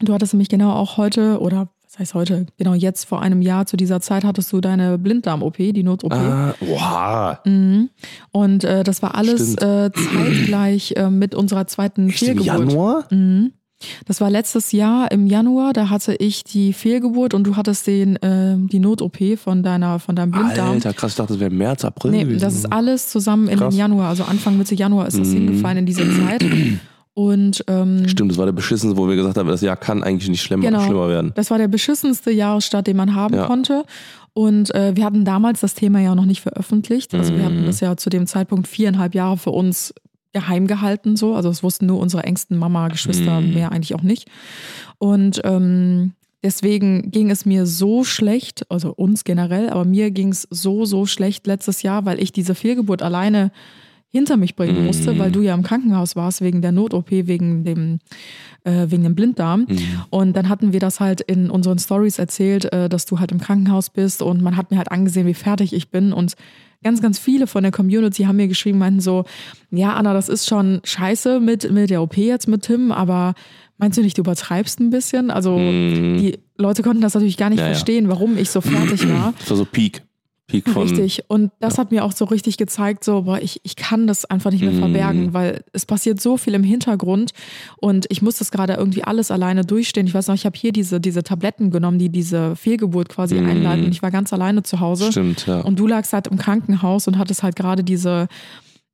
du 0.00 0.14
hattest 0.14 0.32
nämlich 0.32 0.48
genau 0.48 0.72
auch 0.72 0.96
heute, 0.96 1.40
oder 1.40 1.68
was 1.96 2.00
heißt 2.00 2.14
heute, 2.14 2.46
genau 2.58 2.74
jetzt 2.74 3.06
vor 3.06 3.22
einem 3.22 3.40
Jahr 3.40 3.64
zu 3.66 3.78
dieser 3.78 4.00
Zeit 4.02 4.22
hattest 4.24 4.52
du 4.52 4.60
deine 4.60 4.98
Blinddarm-OP, 4.98 5.56
die 5.56 5.82
Not-OP. 5.82 6.12
Ah, 6.12 6.54
wow. 6.60 7.38
Mhm. 7.46 7.88
Und 8.32 8.64
äh, 8.64 8.84
das 8.84 9.00
war 9.02 9.14
alles 9.14 9.54
äh, 9.56 9.90
zeitgleich 9.92 10.92
äh, 10.96 11.08
mit 11.08 11.34
unserer 11.34 11.66
zweiten 11.66 12.10
Echt 12.10 12.22
im 12.22 12.38
Fehlgeburt. 12.38 12.46
Januar? 12.70 13.04
Mhm. 13.10 13.52
Das 14.06 14.20
war 14.22 14.30
letztes 14.30 14.72
Jahr 14.72 15.10
im 15.10 15.26
Januar, 15.26 15.74
da 15.74 15.90
hatte 15.90 16.14
ich 16.14 16.44
die 16.44 16.72
Fehlgeburt 16.72 17.34
und 17.34 17.44
du 17.44 17.56
hattest 17.56 17.86
den, 17.86 18.16
äh, 18.16 18.56
die 18.58 18.78
Not-OP 18.78 19.38
von, 19.38 19.62
deiner, 19.62 19.98
von 19.98 20.16
deinem 20.16 20.30
Blinddarm. 20.32 20.70
Alter, 20.72 20.94
krass, 20.94 21.12
ich 21.12 21.16
dachte, 21.16 21.34
das 21.34 21.40
wäre 21.40 21.50
März, 21.50 21.84
April 21.84 22.10
Nee, 22.10 22.24
gewesen. 22.24 22.40
das 22.40 22.54
ist 22.54 22.72
alles 22.72 23.10
zusammen 23.10 23.48
in 23.48 23.58
Krass. 23.58 23.74
den 23.74 23.78
Januar, 23.78 24.08
also 24.08 24.24
Anfang 24.24 24.56
Mitte 24.56 24.74
Januar 24.74 25.06
ist 25.08 25.18
das 25.18 25.28
Mhm. 25.28 25.32
hingefallen 25.34 25.78
in 25.78 25.86
diese 25.86 26.02
Zeit. 26.18 26.42
Und 27.18 27.64
ähm, 27.66 28.06
Stimmt, 28.10 28.30
das 28.30 28.36
war 28.36 28.44
der 28.44 28.52
beschissenste, 28.52 28.98
wo 28.98 29.08
wir 29.08 29.16
gesagt 29.16 29.38
haben, 29.38 29.48
das 29.48 29.62
Jahr 29.62 29.76
kann 29.76 30.02
eigentlich 30.02 30.28
nicht 30.28 30.42
schlimmer, 30.42 30.64
Genau. 30.66 30.84
schlimmer 30.84 31.08
werden. 31.08 31.32
das 31.34 31.50
war 31.50 31.56
der 31.56 31.66
beschissenste 31.68 32.30
Jahresstart, 32.30 32.86
den 32.86 32.98
man 32.98 33.14
haben 33.14 33.34
Ja. 33.34 33.46
konnte. 33.46 33.84
Und 34.34 34.74
äh, 34.74 34.94
wir 34.96 35.02
hatten 35.06 35.24
damals 35.24 35.60
das 35.60 35.72
Thema 35.72 35.98
ja 36.00 36.14
noch 36.14 36.26
nicht 36.26 36.42
veröffentlicht. 36.42 37.14
Also 37.14 37.34
wir 37.34 37.42
hatten 37.42 37.62
Mhm. 37.62 37.66
das 37.66 37.80
ja 37.80 37.96
zu 37.96 38.10
dem 38.10 38.26
Zeitpunkt 38.26 38.68
viereinhalb 38.68 39.14
Jahre 39.14 39.38
für 39.38 39.48
uns 39.48 39.94
geheim 40.34 40.66
gehalten. 40.66 41.16
So. 41.16 41.34
Also 41.34 41.48
es 41.48 41.62
wussten 41.62 41.86
nur 41.86 42.00
unsere 42.00 42.22
engsten 42.24 42.58
Mama, 42.58 42.88
Geschwister, 42.88 43.40
Mhm. 43.40 43.54
mehr 43.54 43.72
eigentlich 43.72 43.94
auch 43.94 44.02
nicht. 44.02 44.28
Und 44.98 45.40
ähm, 45.44 46.12
deswegen 46.42 47.10
ging 47.10 47.30
es 47.30 47.46
mir 47.46 47.64
so 47.64 48.04
schlecht, 48.04 48.70
also 48.70 48.92
uns 48.94 49.24
generell, 49.24 49.70
aber 49.70 49.86
mir 49.86 50.10
ging 50.10 50.32
es 50.32 50.46
so, 50.50 50.84
so 50.84 51.06
schlecht 51.06 51.46
letztes 51.46 51.80
Jahr, 51.80 52.04
weil 52.04 52.22
ich 52.22 52.30
diese 52.30 52.54
Fehlgeburt 52.54 53.00
alleine 53.00 53.52
hinter 54.16 54.36
mich 54.36 54.56
bringen 54.56 54.80
Mhm. 54.80 54.86
musste, 54.86 55.18
weil 55.18 55.30
du 55.30 55.40
ja 55.42 55.54
im 55.54 55.62
Krankenhaus 55.62 56.16
warst 56.16 56.40
wegen 56.40 56.60
der 56.62 56.72
Not-OP, 56.72 57.10
wegen 57.26 57.64
dem, 57.64 57.98
äh, 58.64 58.86
wegen 58.88 59.04
dem 59.04 59.14
Blinddarm. 59.14 59.66
Mhm. 59.68 59.78
Und 60.10 60.36
dann 60.36 60.48
hatten 60.48 60.72
wir 60.72 60.80
das 60.80 60.98
halt 61.00 61.20
in 61.20 61.50
unseren 61.50 61.78
Stories 61.78 62.18
erzählt, 62.18 62.72
äh, 62.72 62.88
dass 62.88 63.06
du 63.06 63.20
halt 63.20 63.30
im 63.32 63.38
Krankenhaus 63.40 63.90
bist 63.90 64.22
und 64.22 64.42
man 64.42 64.56
hat 64.56 64.70
mir 64.70 64.78
halt 64.78 64.90
angesehen, 64.90 65.26
wie 65.26 65.34
fertig 65.34 65.72
ich 65.72 65.90
bin 65.90 66.12
und 66.12 66.34
ganz, 66.82 67.00
ganz 67.02 67.18
viele 67.18 67.46
von 67.46 67.62
der 67.62 67.72
Community 67.72 68.24
haben 68.24 68.36
mir 68.36 68.48
geschrieben, 68.48 68.78
meinten 68.78 69.00
so, 69.00 69.24
ja 69.70 69.94
Anna, 69.94 70.12
das 70.14 70.28
ist 70.28 70.46
schon 70.46 70.80
scheiße 70.84 71.40
mit, 71.40 71.70
mit 71.72 71.90
der 71.90 72.02
OP 72.02 72.16
jetzt 72.16 72.48
mit 72.48 72.62
Tim, 72.62 72.92
aber 72.92 73.34
meinst 73.78 73.98
du 73.98 74.02
nicht, 74.02 74.16
du 74.18 74.22
übertreibst 74.22 74.78
ein 74.80 74.90
bisschen? 74.90 75.30
Also 75.30 75.58
Mhm. 75.58 76.18
die 76.18 76.38
Leute 76.58 76.82
konnten 76.82 77.02
das 77.02 77.14
natürlich 77.14 77.36
gar 77.36 77.50
nicht 77.50 77.58
Ja, 77.58 77.66
ja. 77.66 77.72
verstehen, 77.74 78.08
warum 78.08 78.36
ich 78.38 78.50
so 78.50 78.60
fertig 78.60 79.06
war. 79.08 79.34
Das 79.38 79.50
war 79.50 79.56
so 79.56 79.64
Peak. 79.64 80.02
Peak 80.48 80.68
von. 80.68 80.82
Richtig. 80.84 81.24
Und 81.28 81.50
das 81.58 81.76
hat 81.76 81.90
mir 81.90 82.04
auch 82.04 82.12
so 82.12 82.24
richtig 82.24 82.56
gezeigt, 82.56 83.02
so, 83.02 83.22
boah, 83.22 83.38
ich, 83.40 83.60
ich 83.64 83.74
kann 83.74 84.06
das 84.06 84.24
einfach 84.24 84.52
nicht 84.52 84.62
mehr 84.62 84.70
Mhm. 84.72 84.78
verbergen, 84.78 85.34
weil 85.34 85.64
es 85.72 85.86
passiert 85.86 86.20
so 86.20 86.36
viel 86.36 86.54
im 86.54 86.62
Hintergrund 86.62 87.32
und 87.78 88.06
ich 88.10 88.22
muss 88.22 88.38
das 88.38 88.50
gerade 88.52 88.74
irgendwie 88.74 89.02
alles 89.02 89.30
alleine 89.32 89.64
durchstehen. 89.64 90.06
Ich 90.06 90.14
weiß 90.14 90.28
noch, 90.28 90.34
ich 90.36 90.46
habe 90.46 90.56
hier 90.56 90.70
diese, 90.72 91.00
diese 91.00 91.24
Tabletten 91.24 91.70
genommen, 91.70 91.98
die 91.98 92.10
diese 92.10 92.54
Fehlgeburt 92.54 93.08
quasi 93.08 93.34
Mhm. 93.40 93.48
einleiten. 93.48 93.90
Ich 93.90 94.02
war 94.02 94.10
ganz 94.12 94.32
alleine 94.32 94.62
zu 94.62 94.78
Hause. 94.80 95.10
Stimmt, 95.10 95.46
ja. 95.46 95.60
Und 95.62 95.78
du 95.78 95.86
lagst 95.88 96.12
halt 96.12 96.28
im 96.28 96.38
Krankenhaus 96.38 97.08
und 97.08 97.18
hattest 97.18 97.42
halt 97.42 97.56
gerade 97.56 97.82
diese, 97.82 98.28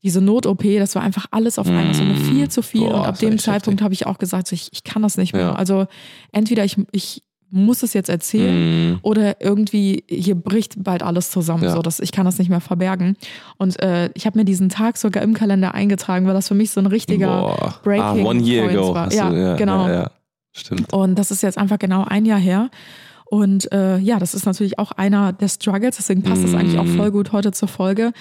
diese 0.03 0.21
Not-OP. 0.23 0.79
Das 0.79 0.95
war 0.95 1.03
einfach 1.03 1.27
alles 1.33 1.59
auf 1.59 1.67
einmal 1.69 1.93
so 1.95 2.03
eine 2.03 2.15
Mhm. 2.15 2.25
viel 2.25 2.49
zu 2.49 2.63
viel. 2.63 2.81
Boah, 2.89 2.95
und 3.03 3.07
ab 3.07 3.19
dem 3.19 3.39
Zeitpunkt 3.39 3.83
habe 3.83 3.93
ich 3.93 4.07
auch 4.07 4.19
gesagt, 4.19 4.49
so, 4.49 4.55
ich, 4.55 4.69
ich 4.73 4.85
kann 4.85 5.03
das 5.03 5.17
nicht 5.19 5.33
mehr. 5.35 5.43
Ja. 5.43 5.53
Also 5.55 5.87
entweder 6.33 6.65
ich, 6.65 6.77
ich 6.93 7.23
muss 7.53 7.83
es 7.83 7.93
jetzt 7.93 8.09
erzählen 8.09 8.91
Mhm. 8.93 8.99
oder 9.03 9.41
irgendwie 9.41 10.03
hier 10.09 10.35
bricht 10.35 10.83
bald 10.83 11.03
alles 11.03 11.31
zusammen, 11.31 11.63
Ja. 11.65 11.73
so 11.75 11.83
dass 11.83 12.01
ich 12.01 12.11
kann 12.11 12.25
das 12.25 12.39
nicht 12.39 12.49
mehr 12.49 12.61
verbergen. 12.63 13.17
Und 13.59 13.79
äh, 13.81 14.11
ich 14.15 14.27
habe 14.27 14.39
mir 14.39 14.45
diesen 14.45 14.69
Tag 14.71 14.97
sogar 14.97 15.23
im 15.23 15.35
Kalender 15.35 15.75
eingetragen, 15.75 16.27
weil 16.27 16.35
das 16.35 16.49
für 16.49 16.55
mich 16.55 16.71
so 16.71 16.81
ein 16.81 16.87
richtiger 16.87 17.29
Boah. 17.43 17.75
Breaking 17.85 18.03
ah, 18.27 18.29
one 18.31 18.41
year 18.43 18.65
Points 18.65 18.79
ago. 18.83 18.95
war. 18.95 19.07
hast 19.07 19.13
du- 19.15 19.19
Ja, 19.19 19.55
genau. 19.57 19.87
Ja, 19.87 19.93
ja. 19.93 20.11
Stimmt. 20.53 20.93
Und 20.93 21.15
das 21.19 21.31
ist 21.31 21.43
jetzt 21.43 21.59
einfach 21.59 21.79
genau 21.79 22.05
ein 22.05 22.25
Jahr 22.25 22.39
her. 22.41 22.71
Und 23.27 23.71
äh, 23.73 23.97
ja, 23.99 24.19
das 24.19 24.35
ist 24.35 24.45
natürlich 24.45 24.79
auch 24.79 24.93
einer 24.93 25.33
der 25.33 25.49
Struggles, 25.49 25.97
deswegen 25.97 26.23
passt 26.23 26.45
das 26.45 26.55
eigentlich 26.55 26.79
auch 26.79 26.85
Mm. 26.85 26.97
voll 26.99 27.11
gut 27.11 27.33
heute 27.33 27.51
zur 27.53 27.69
Folge. 27.69 28.13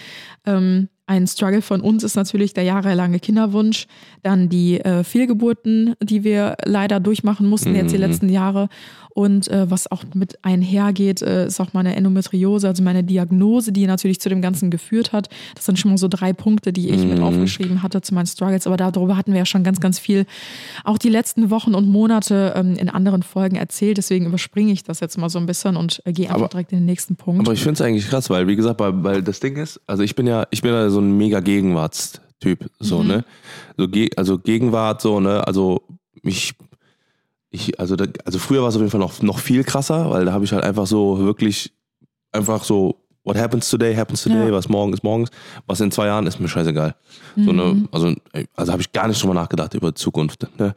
Ähm, 0.45 0.87
ein 1.11 1.27
Struggle 1.27 1.61
von 1.61 1.81
uns 1.81 2.03
ist 2.05 2.15
natürlich 2.15 2.53
der 2.53 2.63
jahrelange 2.63 3.19
Kinderwunsch, 3.19 3.87
dann 4.23 4.47
die 4.47 4.79
äh, 4.79 5.03
Fehlgeburten, 5.03 5.95
die 6.01 6.23
wir 6.23 6.55
leider 6.63 6.99
durchmachen 7.01 7.47
mussten 7.49 7.75
jetzt 7.75 7.91
die 7.91 7.97
Mhm. 7.97 8.03
letzten 8.03 8.29
Jahre. 8.29 8.69
Und 9.13 9.49
äh, 9.49 9.69
was 9.69 9.91
auch 9.91 10.05
mit 10.13 10.39
einhergeht, 10.41 11.21
äh, 11.21 11.45
ist 11.47 11.59
auch 11.59 11.73
meine 11.73 11.97
Endometriose, 11.97 12.65
also 12.69 12.81
meine 12.81 13.03
Diagnose, 13.03 13.73
die 13.73 13.85
natürlich 13.85 14.21
zu 14.21 14.29
dem 14.29 14.41
Ganzen 14.41 14.71
geführt 14.71 15.11
hat. 15.11 15.27
Das 15.53 15.65
sind 15.65 15.77
schon 15.77 15.91
mal 15.91 15.97
so 15.97 16.07
drei 16.07 16.31
Punkte, 16.31 16.71
die 16.71 16.87
ich 16.91 17.03
mit 17.03 17.17
Mhm. 17.17 17.23
aufgeschrieben 17.25 17.83
hatte 17.83 18.01
zu 18.01 18.13
meinen 18.13 18.27
Struggles. 18.27 18.67
Aber 18.67 18.77
darüber 18.77 19.17
hatten 19.17 19.33
wir 19.33 19.39
ja 19.39 19.45
schon 19.45 19.65
ganz, 19.65 19.81
ganz 19.81 19.99
viel 19.99 20.25
auch 20.85 20.97
die 20.97 21.09
letzten 21.09 21.49
Wochen 21.49 21.75
und 21.75 21.89
Monate 21.89 22.53
ähm, 22.55 22.75
in 22.77 22.87
anderen 22.87 23.21
Folgen 23.21 23.57
erzählt. 23.57 23.97
Deswegen 23.97 24.27
überspringe 24.27 24.71
ich 24.71 24.83
das 24.85 25.01
jetzt 25.01 25.17
mal 25.17 25.27
so 25.29 25.39
ein 25.39 25.45
bisschen 25.45 25.75
und 25.75 26.01
äh, 26.05 26.13
gehe 26.13 26.27
einfach 26.27 26.39
Aber- 26.43 26.47
direkt 26.47 26.71
in 26.71 26.77
den 26.79 26.85
nächsten 26.85 27.17
Punkt. 27.17 27.41
Aber 27.41 27.51
ich 27.51 27.59
finde 27.63 27.73
es 27.73 27.81
eigentlich 27.81 28.07
krass, 28.07 28.29
weil, 28.29 28.47
wie 28.47 28.55
gesagt, 28.55 28.79
weil, 28.79 29.03
weil 29.03 29.21
das 29.21 29.41
Ding 29.41 29.57
ist, 29.57 29.81
also 29.87 30.03
ich 30.03 30.15
bin 30.15 30.25
ja, 30.25 30.47
ich 30.51 30.61
bin 30.61 30.71
ja 30.71 30.89
so 30.89 31.00
ein 31.01 31.17
mega 31.17 31.39
Gegenwartstyp, 31.39 32.69
so, 32.79 32.99
Mhm. 32.99 33.07
ne? 33.07 33.25
So, 33.77 33.87
also 34.17 34.37
Gegenwart, 34.39 35.01
so, 35.01 35.19
ne? 35.19 35.45
Also 35.47 35.81
ich, 36.23 36.53
ich, 37.49 37.79
also, 37.79 37.95
da, 37.95 38.05
also 38.25 38.39
früher 38.39 38.61
war 38.61 38.69
es 38.69 38.75
auf 38.75 38.81
jeden 38.81 38.91
Fall 38.91 38.99
noch, 38.99 39.21
noch 39.21 39.39
viel 39.39 39.63
krasser, 39.63 40.09
weil 40.09 40.25
da 40.25 40.31
habe 40.33 40.45
ich 40.45 40.53
halt 40.53 40.63
einfach 40.63 40.87
so 40.87 41.19
wirklich 41.19 41.73
einfach 42.31 42.63
so, 42.63 42.95
what 43.23 43.37
happens 43.37 43.69
today, 43.69 43.93
happens 43.95 44.23
today, 44.23 44.47
Ja. 44.47 44.51
was 44.53 44.69
morgen 44.69 44.93
ist 44.93 45.03
morgens, 45.03 45.29
was 45.67 45.79
in 45.81 45.91
zwei 45.91 46.07
Jahren 46.07 46.25
ist 46.25 46.39
mir 46.39 46.47
scheißegal. 46.47 46.95
So, 47.35 47.51
Mhm. 47.51 47.57
ne? 47.57 47.87
Also, 47.91 48.13
ey, 48.33 48.47
also 48.55 48.71
habe 48.71 48.81
ich 48.81 48.91
gar 48.91 49.07
nicht 49.07 49.21
drüber 49.21 49.33
nachgedacht 49.33 49.73
über 49.73 49.89
die 49.91 49.95
Zukunft. 49.95 50.47
Ne? 50.57 50.73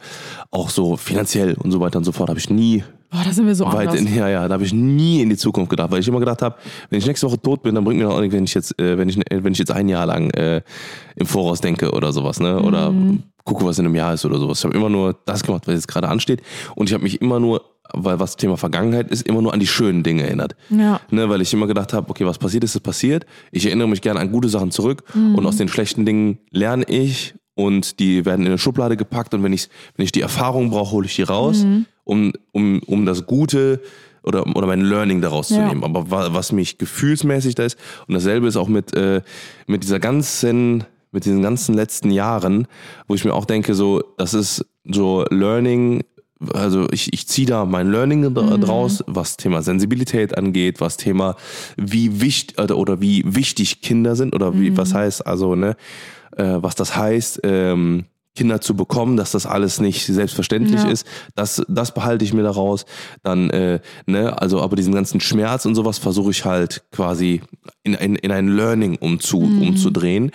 Auch 0.51 0.69
so 0.71 0.97
finanziell 0.97 1.55
und 1.55 1.71
so 1.71 1.81
weiter 1.81 1.99
und 1.99 2.05
so 2.05 2.13
fort 2.13 2.29
habe 2.29 2.39
ich 2.39 2.51
nie 2.51 2.83
Boah, 3.15 3.23
da 3.25 3.33
sind 3.33 3.47
wir 3.47 3.55
so 3.55 3.65
weit 3.67 3.89
anders. 3.89 4.01
in, 4.01 4.13
ja, 4.13 4.29
ja, 4.29 4.49
da 4.49 4.55
habe 4.55 4.65
ich 4.65 4.73
nie 4.75 5.23
in 5.23 5.31
die 5.31 5.37
Zukunft 5.37 5.71
gedacht, 5.71 5.91
weil 5.93 6.01
ich 6.01 6.09
immer 6.09 6.19
gedacht 6.19 6.43
habe, 6.43 6.57
wenn 6.91 6.99
ich 6.99 7.07
nächste 7.07 7.29
Woche 7.29 7.41
tot 7.41 7.63
bin, 7.63 7.75
dann 7.77 7.85
bringt 7.85 8.01
mir 8.01 8.09
auch 8.11 8.21
nichts, 8.21 8.35
wenn 8.35 8.43
ich 8.45 8.55
jetzt, 8.55 8.77
äh, 8.81 8.99
wenn 8.99 9.09
ich, 9.09 9.21
wenn 9.31 9.53
ich 9.53 9.59
jetzt 9.61 9.71
ein 9.71 9.89
Jahr 9.89 10.05
lang 10.07 10.31
äh, 10.31 10.63
im 11.15 11.27
Voraus 11.27 11.61
denke 11.61 11.93
oder 11.93 12.13
sowas, 12.13 12.41
ne? 12.41 12.61
Oder 12.61 12.91
Mhm. 12.91 13.23
gucke, 13.45 13.65
was 13.65 13.79
in 13.79 13.85
einem 13.87 13.95
Jahr 13.95 14.15
ist 14.15 14.25
oder 14.25 14.39
sowas. 14.39 14.59
Ich 14.59 14.65
habe 14.65 14.77
immer 14.77 14.89
nur 14.89 15.17
das 15.27 15.45
gemacht, 15.45 15.63
was 15.67 15.75
jetzt 15.75 15.87
gerade 15.87 16.09
ansteht. 16.09 16.43
Und 16.75 16.89
ich 16.89 16.95
habe 16.95 17.05
mich 17.05 17.21
immer 17.23 17.39
nur, 17.39 17.63
weil 17.93 18.19
was 18.19 18.37
Thema 18.37 18.57
Vergangenheit 18.57 19.11
ist, 19.13 19.29
immer 19.29 19.43
nur 19.43 19.53
an 19.53 19.61
die 19.61 19.67
schönen 19.69 20.03
Dinge 20.03 20.25
erinnert. 20.25 20.57
Ja. 20.71 21.01
Ne, 21.11 21.29
weil 21.29 21.41
ich 21.43 21.53
immer 21.53 21.67
gedacht 21.69 21.93
habe, 21.93 22.11
okay, 22.11 22.27
was 22.27 22.39
passiert 22.39 22.65
ist, 22.65 22.75
ist 22.75 22.81
passiert. 22.81 23.27
Ich 23.53 23.67
erinnere 23.67 23.87
mich 23.89 24.01
gerne 24.01 24.19
an 24.19 24.33
gute 24.33 24.49
Sachen 24.49 24.71
zurück 24.73 25.05
und 25.15 25.47
aus 25.47 25.57
den 25.57 25.69
schlechten 25.69 26.05
Dingen 26.05 26.39
lerne 26.51 26.85
ich 26.89 27.35
und 27.55 27.99
die 28.01 28.25
werden 28.25 28.43
in 28.43 28.49
eine 28.49 28.59
Schublade 28.59 28.97
gepackt 28.97 29.35
und 29.35 29.43
wenn 29.43 29.53
ich, 29.53 29.69
wenn 29.97 30.05
ich 30.05 30.13
die 30.13 30.21
Erfahrung 30.23 30.71
brauche, 30.71 30.93
hole 30.93 31.07
ich 31.07 31.17
die 31.17 31.23
raus, 31.23 31.65
um, 32.05 32.33
um, 32.53 32.81
um 32.87 33.07
das 33.07 33.27
Gute 33.27 33.81
oder, 34.23 34.47
oder 34.57 34.67
mein 34.67 34.81
Learning 34.81 35.21
daraus 35.21 35.49
zu 35.49 35.55
Ja. 35.55 35.69
nehmen. 35.69 35.85
Aber 35.85 36.11
wa- 36.11 36.29
was 36.33 36.51
mich 36.53 36.79
gefühlsmäßig 36.79 37.55
da 37.55 37.65
ist, 37.65 37.79
und 38.09 38.15
dasselbe 38.15 38.47
ist 38.49 38.57
auch 38.57 38.69
mit, 38.69 38.95
äh, 38.97 39.21
mit 39.67 39.83
dieser 39.85 40.01
ganzen, 40.01 40.85
mit 41.13 41.25
diesen 41.27 41.43
ganzen 41.43 41.75
letzten 41.75 42.11
Jahren, 42.11 42.67
wo 43.07 43.15
ich 43.15 43.25
mir 43.25 43.35
auch 43.35 43.45
denke, 43.45 43.75
so, 43.75 44.03
das 44.17 44.35
ist 44.35 44.65
so 44.91 45.25
Learning, 45.31 46.03
also 46.53 46.89
ich, 46.91 47.13
ich 47.13 47.29
ziehe 47.29 47.47
da 47.47 47.65
mein 47.65 47.91
Learning 47.91 48.25
dra- 48.35 48.59
draus, 48.59 49.05
was 49.07 49.37
Thema 49.37 49.63
Sensibilität 49.63 50.37
angeht, 50.37 50.81
was 50.81 50.97
Thema 50.97 51.37
wie 51.77 52.21
wichtig 52.21 52.59
oder, 52.61 52.77
oder 52.79 53.01
wie 53.01 53.23
wichtig 53.27 53.81
Kinder 53.83 54.17
sind 54.17 54.35
oder 54.35 54.59
wie, 54.59 54.77
was 54.77 54.93
heißt, 54.95 55.27
also, 55.27 55.55
ne, 55.55 55.77
äh, 56.37 56.63
was 56.63 56.75
das 56.75 56.97
heißt, 56.97 57.41
ähm, 57.45 58.05
Kinder 58.37 58.61
zu 58.61 58.75
bekommen, 58.75 59.17
dass 59.17 59.31
das 59.31 59.47
alles 59.47 59.81
nicht 59.81 60.07
selbstverständlich 60.07 60.83
Ja. 60.83 60.89
ist, 60.91 61.07
das, 61.37 61.65
das 61.69 61.95
behalte 61.95 62.25
ich 62.25 62.33
mir 62.33 62.43
daraus. 62.43 62.85
Dann, 63.23 63.49
äh, 63.51 63.81
ne, 64.07 64.41
also 64.41 64.61
aber 64.61 64.75
diesen 64.75 64.93
ganzen 64.93 65.21
Schmerz 65.21 65.67
und 65.67 65.77
sowas 65.77 65.99
versuche 65.99 66.33
ich 66.33 66.45
halt 66.45 66.83
quasi 66.91 67.43
in, 67.85 67.95
ein 67.95 68.17
in 68.17 68.33
ein 68.33 68.49
Learning 68.49 68.97
umzu, 68.97 69.39
umzudrehen 69.39 70.33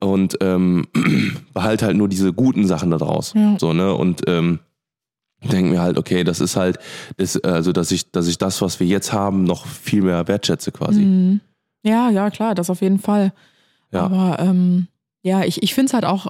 und 0.00 0.38
ähm, 0.40 0.86
behalte 1.52 1.84
halt 1.84 1.96
nur 1.96 2.08
diese 2.08 2.32
guten 2.32 2.66
Sachen 2.66 2.90
da 2.90 2.96
draus. 2.96 3.34
Ja. 3.36 3.56
So, 3.58 3.74
ne? 3.74 3.92
Und 3.94 4.22
ähm, 4.26 4.60
denke 5.42 5.72
mir 5.72 5.82
halt, 5.82 5.98
okay, 5.98 6.24
das 6.24 6.40
ist 6.40 6.56
halt, 6.56 6.78
das, 7.18 7.36
also 7.44 7.72
dass 7.72 7.90
ich, 7.90 8.10
dass 8.12 8.28
ich 8.28 8.38
das, 8.38 8.62
was 8.62 8.80
wir 8.80 8.86
jetzt 8.86 9.12
haben, 9.12 9.44
noch 9.44 9.66
viel 9.66 10.00
mehr 10.02 10.26
wertschätze 10.26 10.72
quasi. 10.72 11.02
Mhm. 11.02 11.40
Ja, 11.82 12.08
ja, 12.08 12.30
klar, 12.30 12.54
das 12.54 12.70
auf 12.70 12.80
jeden 12.80 12.98
Fall. 12.98 13.32
Ja. 13.92 14.04
Aber 14.04 14.38
ähm, 14.40 14.88
ja, 15.26 15.42
ich, 15.44 15.62
ich 15.62 15.74
finde 15.74 15.88
es 15.88 15.94
halt 15.94 16.04
auch, 16.04 16.28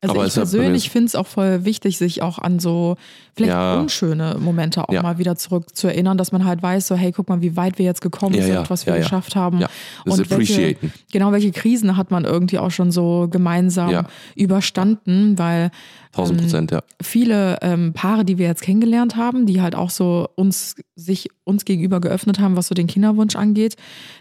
also 0.00 0.14
Aber 0.14 0.26
ich 0.26 0.32
persönlich 0.32 0.90
finde 0.90 1.06
es 1.08 1.16
auch 1.16 1.26
voll 1.26 1.64
wichtig, 1.64 1.98
sich 1.98 2.22
auch 2.22 2.38
an 2.38 2.60
so 2.60 2.94
vielleicht 3.34 3.50
Ja. 3.50 3.80
unschöne 3.80 4.36
Momente 4.38 4.88
auch 4.88 4.92
Ja. 4.92 5.02
mal 5.02 5.18
wieder 5.18 5.34
zurück 5.34 5.74
zu 5.76 5.88
erinnern, 5.88 6.16
dass 6.16 6.30
man 6.30 6.44
halt 6.44 6.62
weiß, 6.62 6.86
so 6.86 6.94
hey, 6.94 7.10
guck 7.10 7.28
mal, 7.28 7.42
wie 7.42 7.56
weit 7.56 7.78
wir 7.78 7.84
jetzt 7.84 8.00
gekommen 8.00 8.36
Ja, 8.36 8.42
sind, 8.44 8.70
was 8.70 8.86
wir 8.86 8.96
geschafft 8.96 9.34
haben. 9.34 9.60
Ja, 9.60 9.68
Und 10.06 10.30
welche, 10.30 10.76
genau, 11.12 11.32
welche 11.32 11.50
Krisen 11.50 11.96
hat 11.96 12.12
man 12.12 12.24
irgendwie 12.24 12.58
auch 12.60 12.70
schon 12.70 12.92
so 12.92 13.26
gemeinsam 13.28 14.06
überstanden, 14.36 15.36
weil 15.38 15.70
1000 16.12 16.40
Prozent, 16.40 16.70
ja. 16.70 16.82
viele 17.02 17.58
ähm, 17.62 17.92
Paare, 17.92 18.24
die 18.24 18.38
wir 18.38 18.46
jetzt 18.46 18.62
kennengelernt 18.62 19.16
haben, 19.16 19.46
die 19.46 19.60
halt 19.60 19.74
auch 19.74 19.90
so 19.90 20.28
uns 20.36 20.76
sich 20.94 21.28
uns 21.44 21.64
gegenüber 21.64 22.00
geöffnet 22.00 22.38
haben, 22.38 22.56
was 22.56 22.68
so 22.68 22.74
den 22.74 22.86
Kinderwunsch 22.86 23.36
angeht, 23.36 23.74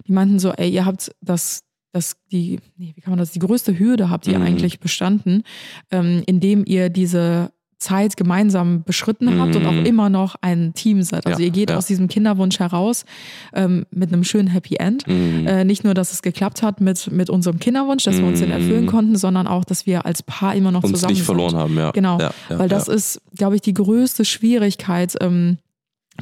die 0.07 0.11
meinten 0.11 0.39
so, 0.39 0.51
ey, 0.53 0.69
ihr 0.69 0.85
habt 0.85 1.11
das 1.21 1.61
das 1.97 2.15
die 2.31 2.59
nee, 2.77 2.93
wie 2.95 3.01
kann 3.01 3.11
man 3.11 3.19
das 3.19 3.31
die 3.31 3.39
größte 3.39 3.77
Hürde 3.77 4.09
habt 4.09 4.27
ihr 4.27 4.37
Mhm. 4.39 4.45
eigentlich 4.45 4.79
bestanden, 4.79 5.43
ähm, 5.91 6.23
indem 6.25 6.63
ihr 6.65 6.89
diese 6.89 7.51
Zeit 7.79 8.17
gemeinsam 8.17 8.81
beschritten 8.83 9.39
habt 9.39 9.55
und 9.55 9.63
auch 9.67 9.71
Mhm. 9.71 9.85
immer 9.85 10.09
noch 10.09 10.35
ein 10.41 10.73
Team 10.73 11.03
seid. 11.03 11.27
Also 11.27 11.39
Ja, 11.39 11.45
ihr 11.45 11.51
geht 11.51 11.69
ja. 11.69 11.77
aus 11.77 11.85
diesem 11.85 12.07
Kinderwunsch 12.07 12.57
heraus 12.59 13.05
ähm, 13.53 13.85
mit 13.91 14.11
einem 14.11 14.23
schönen 14.23 14.47
Happy 14.47 14.77
End. 14.77 15.05
Mhm. 15.07 15.45
Äh, 15.45 15.63
nicht 15.63 15.83
nur, 15.83 15.93
dass 15.93 16.11
es 16.11 16.23
geklappt 16.23 16.63
hat 16.63 16.81
mit, 16.81 17.11
mit 17.11 17.29
unserem 17.29 17.59
Kinderwunsch, 17.59 18.03
dass 18.05 18.17
wir 18.17 18.25
uns 18.25 18.39
den 18.39 18.49
Mhm. 18.49 18.55
erfüllen 18.55 18.85
konnten, 18.87 19.15
sondern 19.15 19.45
auch, 19.45 19.63
dass 19.63 19.85
wir 19.85 20.07
als 20.07 20.23
Paar 20.23 20.55
immer 20.55 20.71
noch 20.71 20.83
Uns 20.83 20.93
zusammen 20.93 21.11
nicht 21.11 21.19
sind. 21.19 21.25
verloren 21.27 21.55
haben, 21.55 21.77
ja. 21.77 21.91
Genau, 21.91 22.17
ja, 22.19 22.31
weil 22.49 22.67
das 22.67 22.87
ist, 22.87 23.21
glaube 23.35 23.53
ich, 23.55 23.61
die 23.61 23.75
größte 23.75 24.25
Schwierigkeit 24.25 25.15
ähm, 25.21 25.59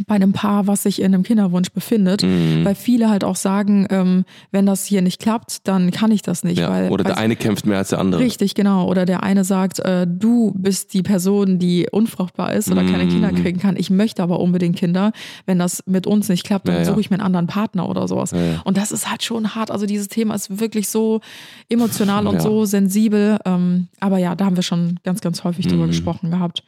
bei 0.08 0.16
einem 0.16 0.34
Paar, 0.34 0.68
was 0.68 0.84
sich 0.84 1.00
in 1.02 1.14
einem 1.14 1.24
Kinderwunsch 1.24 1.72
befindet. 1.72 2.24
Mhm. 2.24 2.64
Weil 2.66 2.76
viele 2.76 3.10
halt 3.10 3.24
auch 3.24 3.36
sagen, 3.36 3.88
ähm, 3.90 4.26
wenn 4.52 4.66
das 4.66 4.86
hier 4.86 5.02
nicht 5.02 5.22
klappt, 5.22 5.68
dann 5.68 5.92
kann 5.92 6.12
ich 6.12 6.22
das 6.22 6.44
nicht. 6.44 6.58
ja. 6.60 6.70
weil, 6.70 6.90
Oder 6.92 7.04
der 7.04 7.18
eine 7.18 7.36
kämpft 7.36 7.66
mehr 7.66 7.78
als 7.78 7.90
der 7.90 8.00
andere. 8.00 8.22
Richtig, 8.22 8.56
genau. 8.56 8.88
Oder 8.90 9.06
der 9.06 9.24
eine 9.24 9.44
sagt, 9.44 9.80
äh, 9.80 10.06
du 10.08 10.54
bist 10.56 10.94
die 10.94 11.04
Person, 11.04 11.60
die 11.60 11.88
unfruchtbar 11.92 12.54
ist 12.54 12.72
oder 12.72 12.84
keine 12.84 13.06
Mhm. 13.06 13.10
Kinder 13.10 13.32
kriegen 13.32 13.60
kann. 13.60 13.76
Ich 13.78 13.90
möchte 13.90 14.22
aber 14.24 14.40
unbedingt 14.40 14.76
Kinder. 14.76 15.12
Wenn 15.46 15.60
das 15.60 15.84
mit 15.86 16.08
uns 16.08 16.30
nicht 16.30 16.44
klappt, 16.44 16.68
dann 16.68 16.76
Ja, 16.76 16.82
ja. 16.82 16.86
suche 16.88 17.00
ich 17.02 17.10
mir 17.10 17.16
einen 17.16 17.26
anderen 17.26 17.48
Partner 17.48 17.88
oder 17.90 18.08
sowas. 18.08 18.34
Und 18.64 18.78
das 18.78 18.92
ist 18.92 19.10
halt 19.10 19.24
schon 19.24 19.56
hart. 19.56 19.72
Also 19.72 19.86
dieses 19.86 20.08
Thema 20.08 20.36
ist 20.36 20.60
wirklich 20.60 20.90
so 20.90 21.22
emotional 21.70 22.28
und 22.28 22.42
so 22.42 22.66
sensibel. 22.66 23.38
Ähm, 23.46 23.88
aber 24.00 24.18
ja, 24.18 24.36
da 24.36 24.46
haben 24.46 24.56
wir 24.56 24.64
schon 24.64 25.00
ganz, 25.04 25.22
ganz 25.22 25.44
häufig 25.44 25.68
drüber 25.68 25.84
Mhm. 25.86 25.90
gesprochen 25.90 26.32
gehabt. 26.32 26.64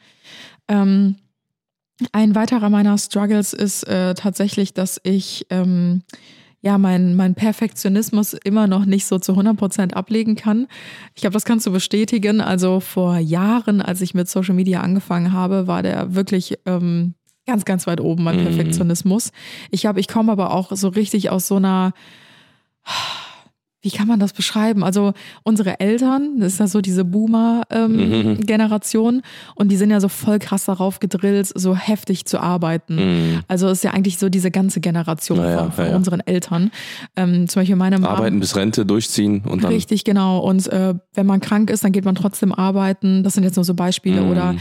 Ähm, 0.67 1.15
ein 2.11 2.35
weiterer 2.35 2.69
meiner 2.69 2.97
Struggles 2.97 3.53
ist 3.53 3.83
äh, 3.83 4.13
tatsächlich, 4.13 4.73
dass 4.73 4.99
ich 5.03 5.47
ähm, 5.49 6.03
ja 6.61 6.77
mein, 6.77 7.15
mein 7.15 7.35
Perfektionismus 7.35 8.33
immer 8.33 8.67
noch 8.67 8.85
nicht 8.85 9.05
so 9.05 9.19
zu 9.19 9.33
100% 9.33 9.93
ablegen 9.93 10.35
kann. 10.35 10.67
Ich 11.15 11.21
glaube, 11.21 11.33
das 11.33 11.45
kannst 11.45 11.65
du 11.65 11.71
bestätigen. 11.71 12.41
Also 12.41 12.79
vor 12.79 13.17
Jahren, 13.17 13.81
als 13.81 14.01
ich 14.01 14.13
mit 14.13 14.29
Social 14.29 14.53
Media 14.55 14.81
angefangen 14.81 15.33
habe, 15.33 15.67
war 15.67 15.81
der 15.83 16.13
wirklich 16.13 16.59
ähm, 16.65 17.15
ganz, 17.45 17.65
ganz 17.65 17.87
weit 17.87 18.01
oben, 18.01 18.23
mein 18.23 18.37
Mhm. 18.37 18.43
Perfektionismus. 18.45 19.31
Ich 19.71 19.85
habe, 19.85 19.99
ich 19.99 20.07
komme 20.07 20.31
aber 20.31 20.51
auch 20.53 20.71
so 20.75 20.89
richtig 20.89 21.29
aus 21.29 21.47
so 21.47 21.55
einer 21.55 21.93
wie 23.81 23.91
kann 23.91 24.07
man 24.07 24.19
das 24.19 24.33
beschreiben? 24.33 24.83
Also 24.83 25.13
unsere 25.43 25.79
Eltern, 25.79 26.39
das 26.39 26.53
ist 26.53 26.59
ja 26.59 26.67
so 26.67 26.81
diese 26.81 27.03
Mhm. 27.03 27.11
Boomer-Generation 27.11 29.21
und 29.55 29.71
die 29.71 29.77
sind 29.77 29.91
ja 29.91 29.99
so 29.99 30.09
voll 30.09 30.39
krass 30.39 30.65
darauf 30.65 30.99
gedrillt, 30.99 31.51
so 31.53 31.75
heftig 31.75 32.25
zu 32.25 32.39
arbeiten. 32.39 32.95
Mhm. 32.95 33.39
Also 33.47 33.69
ist 33.69 33.83
ja 33.83 33.91
eigentlich 33.91 34.17
so 34.17 34.29
diese 34.29 34.51
ganze 34.51 34.79
Generation 34.79 35.37
Ja, 35.37 35.59
von, 35.59 35.71
von 35.71 35.85
ja, 35.85 35.91
ja. 35.91 35.97
unseren 35.97 36.19
Eltern. 36.21 36.71
Ähm, 37.15 37.47
zum 37.47 37.61
Beispiel 37.61 37.75
meine 37.75 37.99
Mom. 37.99 38.09
Arbeiten 38.09 38.39
bis 38.39 38.55
Rente, 38.55 38.85
durchziehen 38.85 39.41
und 39.45 39.63
dann. 39.63 39.71
Richtig, 39.71 40.03
genau. 40.03 40.39
Und 40.39 40.67
äh, 40.67 40.95
wenn 41.13 41.25
man 41.25 41.39
krank 41.39 41.69
ist, 41.69 41.83
dann 41.83 41.91
geht 41.91 42.05
man 42.05 42.15
trotzdem 42.15 42.53
arbeiten. 42.53 43.23
Das 43.23 43.33
sind 43.33 43.43
jetzt 43.43 43.55
nur 43.55 43.65
so 43.65 43.73
Beispiele. 43.73 44.21
Mhm. 44.21 44.31
Oder 44.31 44.55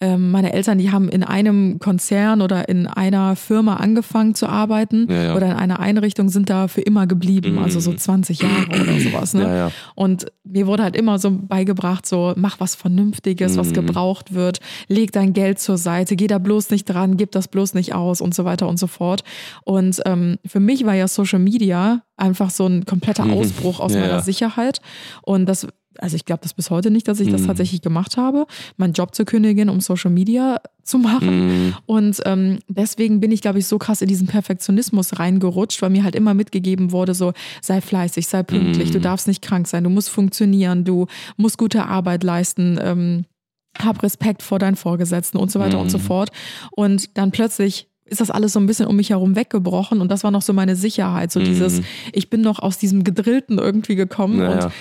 ähm, 0.00 0.30
meine 0.30 0.52
Eltern, 0.52 0.78
die 0.78 0.90
haben 0.90 1.08
in 1.08 1.24
einem 1.24 1.78
Konzern 1.78 2.40
oder 2.40 2.68
in 2.68 2.86
einer 2.86 3.36
Firma 3.36 3.76
angefangen 3.76 4.34
zu 4.34 4.48
arbeiten 4.48 5.04
oder 5.04 5.46
in 5.46 5.52
einer 5.52 5.80
Einrichtung 5.80 6.28
sind 6.28 6.50
da 6.50 6.68
für 6.68 6.80
immer 6.80 7.06
geblieben, 7.06 7.58
also 7.58 7.80
so 7.80 7.92
20 7.92 8.42
Jahre 8.42 8.61
oder 8.68 8.98
sowas. 9.00 9.34
Ne? 9.34 9.42
Ja, 9.42 9.54
ja. 9.56 9.70
Und 9.94 10.26
mir 10.44 10.66
wurde 10.66 10.82
halt 10.82 10.96
immer 10.96 11.18
so 11.18 11.30
beigebracht, 11.30 12.06
so 12.06 12.32
mach 12.36 12.60
was 12.60 12.74
Vernünftiges, 12.74 13.56
was 13.56 13.68
Mhm. 13.68 13.74
gebraucht 13.74 14.34
wird, 14.34 14.60
leg 14.88 15.12
dein 15.12 15.32
Geld 15.32 15.58
zur 15.58 15.78
Seite, 15.78 16.16
geh 16.16 16.26
da 16.26 16.38
bloß 16.38 16.70
nicht 16.70 16.84
dran, 16.84 17.16
gib 17.16 17.32
das 17.32 17.48
bloß 17.48 17.74
nicht 17.74 17.94
aus 17.94 18.20
und 18.20 18.34
so 18.34 18.44
weiter 18.44 18.68
und 18.68 18.78
so 18.78 18.86
fort. 18.86 19.24
Und 19.64 20.00
ähm, 20.06 20.38
für 20.46 20.60
mich 20.60 20.84
war 20.86 20.94
ja 20.94 21.08
Social 21.08 21.38
Media 21.38 22.02
einfach 22.16 22.50
so 22.50 22.66
ein 22.66 22.84
kompletter. 22.86 23.24
Ausbruch 23.32 23.80
aus 23.80 23.94
Ja, 23.94 24.00
meiner. 24.00 24.20
Sicherheit. 24.20 24.80
Und 25.22 25.46
das 25.46 25.66
also 25.98 26.16
ich 26.16 26.24
glaube 26.24 26.40
das 26.42 26.54
bis 26.54 26.70
heute 26.70 26.90
nicht, 26.90 27.06
dass 27.08 27.20
ich 27.20 27.28
das 27.28 27.42
Mhm. 27.42 27.46
tatsächlich 27.46 27.82
gemacht 27.82 28.16
habe, 28.16 28.46
meinen 28.76 28.92
Job 28.92 29.14
zu 29.14 29.24
kündigen, 29.24 29.68
um 29.68 29.80
Social 29.80 30.10
Media 30.10 30.60
zu 30.82 30.98
machen. 30.98 31.48
Mhm. 31.68 31.74
Und 31.86 32.20
ähm, 32.24 32.58
deswegen 32.68 33.20
bin 33.20 33.30
ich, 33.32 33.40
glaube 33.42 33.58
ich, 33.58 33.66
so 33.66 33.78
krass 33.78 34.02
in 34.02 34.08
diesen 34.08 34.26
Perfektionismus 34.26 35.18
reingerutscht, 35.18 35.80
weil 35.82 35.90
mir 35.90 36.04
halt 36.04 36.14
immer 36.16 36.34
mitgegeben 36.34 36.90
wurde, 36.92 37.14
so 37.14 37.32
sei 37.60 37.80
fleißig, 37.80 38.26
sei 38.26 38.42
pünktlich, 38.42 38.88
Mhm. 38.88 38.92
du 38.94 39.00
darfst 39.00 39.28
nicht 39.28 39.42
krank 39.42 39.68
sein, 39.68 39.84
du 39.84 39.90
musst 39.90 40.08
funktionieren, 40.10 40.84
du 40.84 41.06
musst 41.36 41.58
gute 41.58 41.86
Arbeit 41.86 42.24
leisten. 42.24 42.78
Ähm, 42.82 43.24
hab 43.78 44.02
Respekt 44.02 44.42
vor 44.42 44.58
deinen 44.58 44.76
Vorgesetzten 44.76 45.38
und 45.38 45.50
so 45.50 45.58
weiter 45.58 45.78
und 45.78 45.90
so 45.90 45.96
Mhm. 45.98 46.02
fort. 46.02 46.30
Und 46.72 47.16
dann 47.16 47.30
plötzlich 47.30 47.88
ist 48.04 48.20
das 48.20 48.30
alles 48.30 48.52
so 48.52 48.60
ein 48.60 48.66
bisschen 48.66 48.86
um 48.86 48.96
mich 48.96 49.08
herum 49.08 49.34
weggebrochen 49.34 50.02
und 50.02 50.10
das 50.10 50.24
war 50.24 50.30
noch 50.30 50.42
so 50.42 50.52
meine 50.52 50.76
Sicherheit, 50.76 51.32
so 51.32 51.40
dieses, 51.40 51.80
ich 52.12 52.28
bin 52.28 52.42
noch 52.42 52.58
aus 52.58 52.76
diesem 52.76 53.04
Gedrillten 53.04 53.56
irgendwie 53.58 53.94
gekommen 53.94 54.36
Naja. 54.38 54.66
und 54.66 54.72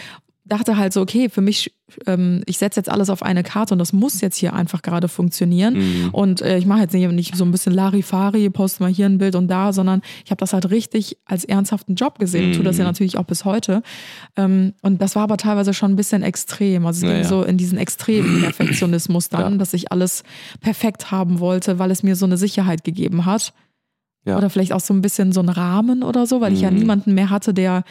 dachte 0.52 0.78
halt 0.78 0.92
so, 0.94 1.02
okay, 1.02 1.30
für 1.30 1.42
mich, 1.42 1.74
ähm, 2.08 2.42
ich 2.46 2.58
setze 2.58 2.80
jetzt 2.80 2.90
alles 2.90 3.10
auf 3.10 3.24
eine 3.24 3.42
Karte 3.44 3.74
und 3.74 3.80
das 3.80 3.94
muss 3.94 4.20
jetzt 4.22 4.36
hier 4.38 4.54
einfach 4.54 4.82
gerade 4.82 5.08
funktionieren. 5.08 5.76
Mhm. 5.76 6.10
Und 6.12 6.42
äh, 6.42 6.58
ich 6.58 6.66
mache 6.66 6.82
jetzt 6.82 6.94
nicht, 6.94 7.10
nicht 7.12 7.36
so 7.36 7.46
ein 7.46 7.52
bisschen 7.52 7.74
Larifari, 7.74 8.50
poste 8.50 8.84
mal 8.84 8.92
hier 8.92 9.06
ein 9.06 9.18
Bild 9.18 9.36
und 9.36 9.48
da, 9.48 9.72
sondern 9.72 10.02
ich 10.26 10.32
habe 10.32 10.40
das 10.40 10.52
halt 10.54 10.70
richtig 10.70 11.18
als 11.26 11.46
ernsthaften 11.46 11.96
Job 11.96 12.20
gesehen 12.20 12.48
und 12.48 12.56
tue 12.56 12.64
das 12.64 12.78
ja 12.78 12.84
Mhm. 12.84 12.90
natürlich 12.90 13.18
auch 13.18 13.24
bis 13.26 13.46
heute. 13.46 13.82
Ähm, 14.36 14.74
und 14.82 15.02
das 15.02 15.16
war 15.16 15.24
aber 15.24 15.38
teilweise 15.38 15.74
schon 15.74 15.92
ein 15.92 15.96
bisschen 15.96 16.22
extrem. 16.24 16.86
Also 16.86 16.98
es 16.98 17.02
ging 17.04 17.12
Naja. 17.12 17.24
so 17.28 17.44
in 17.44 17.58
diesen 17.58 17.78
extremen 17.78 18.42
Perfektionismus 18.42 19.30
dann, 19.30 19.54
Ja. 19.54 19.58
dass 19.58 19.74
ich 19.74 19.92
alles 19.92 20.24
perfekt 20.60 21.12
haben 21.12 21.40
wollte, 21.40 21.80
weil 21.80 21.92
es 21.92 22.04
mir 22.04 22.16
so 22.16 22.26
eine 22.26 22.38
Sicherheit 22.38 22.84
gegeben 22.84 23.26
hat. 23.26 23.54
Ja. 24.26 24.38
Oder 24.38 24.50
vielleicht 24.52 24.74
auch 24.74 24.80
so 24.82 24.94
ein 24.94 25.02
bisschen 25.02 25.32
so 25.32 25.40
einen 25.40 25.50
Rahmen 25.50 26.04
oder 26.04 26.28
so, 26.28 26.42
weil 26.42 26.54
ich 26.54 26.62
ja 26.62 26.70
Mhm. 26.70 26.78
niemanden 26.78 27.14
mehr 27.16 27.30
hatte, 27.32 27.54
der 27.56 27.84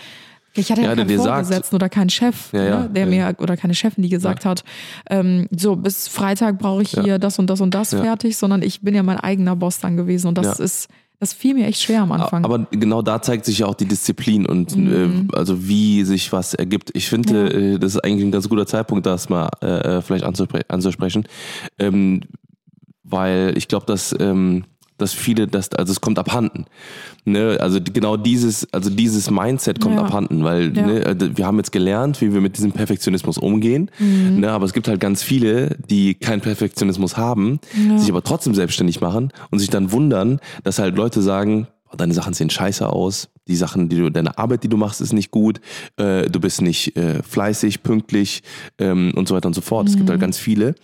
ich 0.54 0.70
hatte 0.70 0.82
ja, 0.82 0.88
Ja, 0.90 0.96
keinen 0.96 1.16
Vorgesetzten 1.18 1.76
oder 1.76 1.88
keinen 1.88 2.10
Chef, 2.10 2.52
Ja, 2.52 2.64
ja, 2.64 2.80
ne, 2.80 2.90
der 2.90 3.04
ja. 3.04 3.28
mir 3.28 3.36
oder 3.40 3.56
keine 3.56 3.74
Chefin, 3.74 4.02
die 4.02 4.08
gesagt 4.10 4.44
hat, 4.44 4.64
ähm, 5.08 5.46
so 5.56 5.76
bis 5.76 6.08
Freitag 6.08 6.58
brauche 6.58 6.82
ich 6.82 6.92
Ja. 6.92 7.02
hier 7.02 7.18
das 7.18 7.38
und 7.38 7.48
das 7.48 7.60
und 7.60 7.74
das 7.74 7.92
Ja. 7.92 8.02
fertig, 8.02 8.36
sondern 8.36 8.62
ich 8.62 8.80
bin 8.80 8.94
ja 8.94 9.02
mein 9.02 9.18
eigener 9.18 9.54
Boss 9.56 9.78
dann 9.80 9.96
gewesen 9.96 10.26
und 10.28 10.38
das 10.38 10.58
Ja. 10.58 10.64
ist, 10.64 10.88
das 11.20 11.34
fiel 11.34 11.54
mir 11.54 11.66
echt 11.66 11.82
schwer 11.82 12.00
am 12.02 12.12
Anfang. 12.12 12.44
Aber 12.44 12.66
genau 12.70 13.02
da 13.02 13.20
zeigt 13.20 13.44
sich 13.44 13.58
ja 13.58 13.66
auch 13.66 13.74
die 13.74 13.84
Disziplin 13.84 14.46
und 14.46 14.74
Mhm. 14.76 15.28
äh, 15.30 15.36
also 15.36 15.68
wie 15.68 16.02
sich 16.04 16.32
was 16.32 16.54
ergibt. 16.54 16.90
Ich 16.94 17.08
finde, 17.08 17.52
äh, 17.74 17.78
das 17.78 17.94
ist 17.94 18.00
eigentlich 18.04 18.24
ein 18.24 18.32
ganz 18.32 18.48
guter 18.48 18.66
Zeitpunkt, 18.66 19.04
das 19.06 19.28
mal 19.28 19.48
äh, 19.60 20.00
vielleicht 20.00 20.24
anzuspre 20.24 20.62
anzusprechen, 20.68 21.24
ähm, 21.78 22.22
weil 23.04 23.52
ich 23.56 23.68
glaube, 23.68 23.86
dass 23.86 24.14
ähm, 24.18 24.64
dass 25.00 25.12
viele 25.12 25.46
das, 25.46 25.72
also 25.72 25.92
es 25.92 26.00
kommt 26.00 26.18
abhanden. 26.18 26.66
Ne? 27.24 27.58
Also 27.60 27.80
genau 27.82 28.16
dieses, 28.16 28.72
also 28.72 28.90
dieses 28.90 29.30
Mindset 29.30 29.80
kommt 29.80 29.96
Ja. 29.96 30.02
abhanden, 30.02 30.44
weil 30.44 30.76
Ja. 30.76 30.86
ne, 30.86 31.04
äh, 31.04 31.36
wir 31.36 31.46
haben 31.46 31.56
jetzt 31.58 31.72
gelernt, 31.72 32.20
wie 32.20 32.32
wir 32.32 32.40
mit 32.40 32.56
diesem 32.56 32.72
Perfektionismus 32.72 33.38
umgehen. 33.38 33.90
Mhm. 33.98 34.40
Ne? 34.40 34.50
Aber 34.50 34.64
es 34.64 34.72
gibt 34.72 34.88
halt 34.88 35.00
ganz 35.00 35.22
viele, 35.22 35.76
die 35.88 36.14
keinen 36.14 36.40
Perfektionismus 36.40 37.16
haben, 37.16 37.60
sich 37.96 38.08
aber 38.10 38.22
trotzdem 38.22 38.54
selbstständig 38.54 39.00
machen 39.00 39.32
und 39.50 39.58
sich 39.58 39.70
dann 39.70 39.92
wundern, 39.92 40.40
dass 40.64 40.78
halt 40.78 40.96
Leute 40.96 41.22
sagen, 41.22 41.66
"Oh, 41.92 41.96
deine 41.96 42.14
Sachen 42.14 42.34
sehen 42.34 42.50
scheiße 42.50 42.88
aus, 42.88 43.28
die 43.50 43.56
Sachen, 43.56 43.88
die 43.88 43.96
du, 43.96 44.10
deine 44.10 44.38
Arbeit, 44.38 44.62
die 44.64 44.68
du 44.68 44.76
machst, 44.76 45.00
ist 45.00 45.12
nicht 45.12 45.30
gut, 45.30 45.60
äh, 45.96 46.28
du 46.30 46.40
bist 46.40 46.62
nicht 46.62 46.96
äh, 46.96 47.22
fleißig, 47.22 47.82
pünktlich 47.82 48.42
ähm, 48.78 49.12
und 49.16 49.28
so 49.28 49.34
weiter 49.34 49.48
und 49.48 49.54
so 49.54 49.60
fort. 49.60 49.88
Es 49.88 49.96
gibt 49.96 50.08
halt 50.08 50.20
ganz 50.20 50.38
viele. 50.38 50.74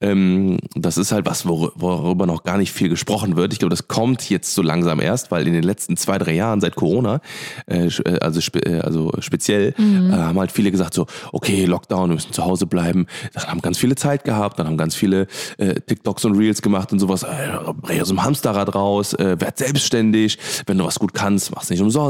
Ähm, 0.00 0.58
das 0.74 0.96
ist 0.96 1.12
halt 1.12 1.26
was, 1.26 1.46
wor 1.46 1.72
worüber 1.74 2.26
noch 2.26 2.44
gar 2.44 2.58
nicht 2.58 2.72
viel 2.72 2.88
gesprochen 2.88 3.36
wird. 3.36 3.52
Ich 3.52 3.58
glaube, 3.58 3.70
das 3.70 3.88
kommt 3.88 4.30
jetzt 4.30 4.54
so 4.54 4.62
langsam 4.62 5.00
erst, 5.00 5.30
weil 5.30 5.46
in 5.46 5.52
den 5.52 5.64
letzten 5.64 5.96
zwei, 5.96 6.18
drei 6.18 6.34
Jahren 6.34 6.60
seit 6.60 6.76
Corona, 6.76 7.20
äh, 7.66 7.86
äh, 7.86 8.18
also, 8.20 8.40
spe 8.40 8.60
äh, 8.60 8.80
also 8.80 9.12
speziell, 9.18 9.74
äh, 9.78 10.12
haben 10.12 10.38
halt 10.38 10.52
viele 10.52 10.70
gesagt 10.70 10.94
so, 10.94 11.06
okay, 11.32 11.64
Lockdown, 11.64 12.10
wir 12.10 12.14
müssen 12.14 12.32
zu 12.32 12.44
Hause 12.44 12.66
bleiben. 12.66 13.06
Dann 13.32 13.44
haben 13.44 13.60
ganz 13.60 13.78
viele 13.78 13.96
Zeit 13.96 14.24
gehabt, 14.24 14.58
dann 14.58 14.66
haben 14.66 14.76
ganz 14.76 14.94
viele 14.94 15.26
TikToks 15.58 16.24
und 16.24 16.36
Reels 16.36 16.62
gemacht 16.62 16.92
und 16.92 17.00
sowas. 17.00 17.24
Äh, 17.24 18.00
aus 18.00 18.08
dem 18.08 18.22
Hamsterrad 18.22 18.74
raus, 18.74 19.16
werd 19.18 19.58
selbstständig, 19.58 20.38
wenn 20.66 20.78
du 20.78 20.84
was 20.84 20.98
gut 20.98 21.14
kannst, 21.14 21.54
mach's 21.54 21.70
nicht 21.70 21.80
umsonst, 21.80 22.03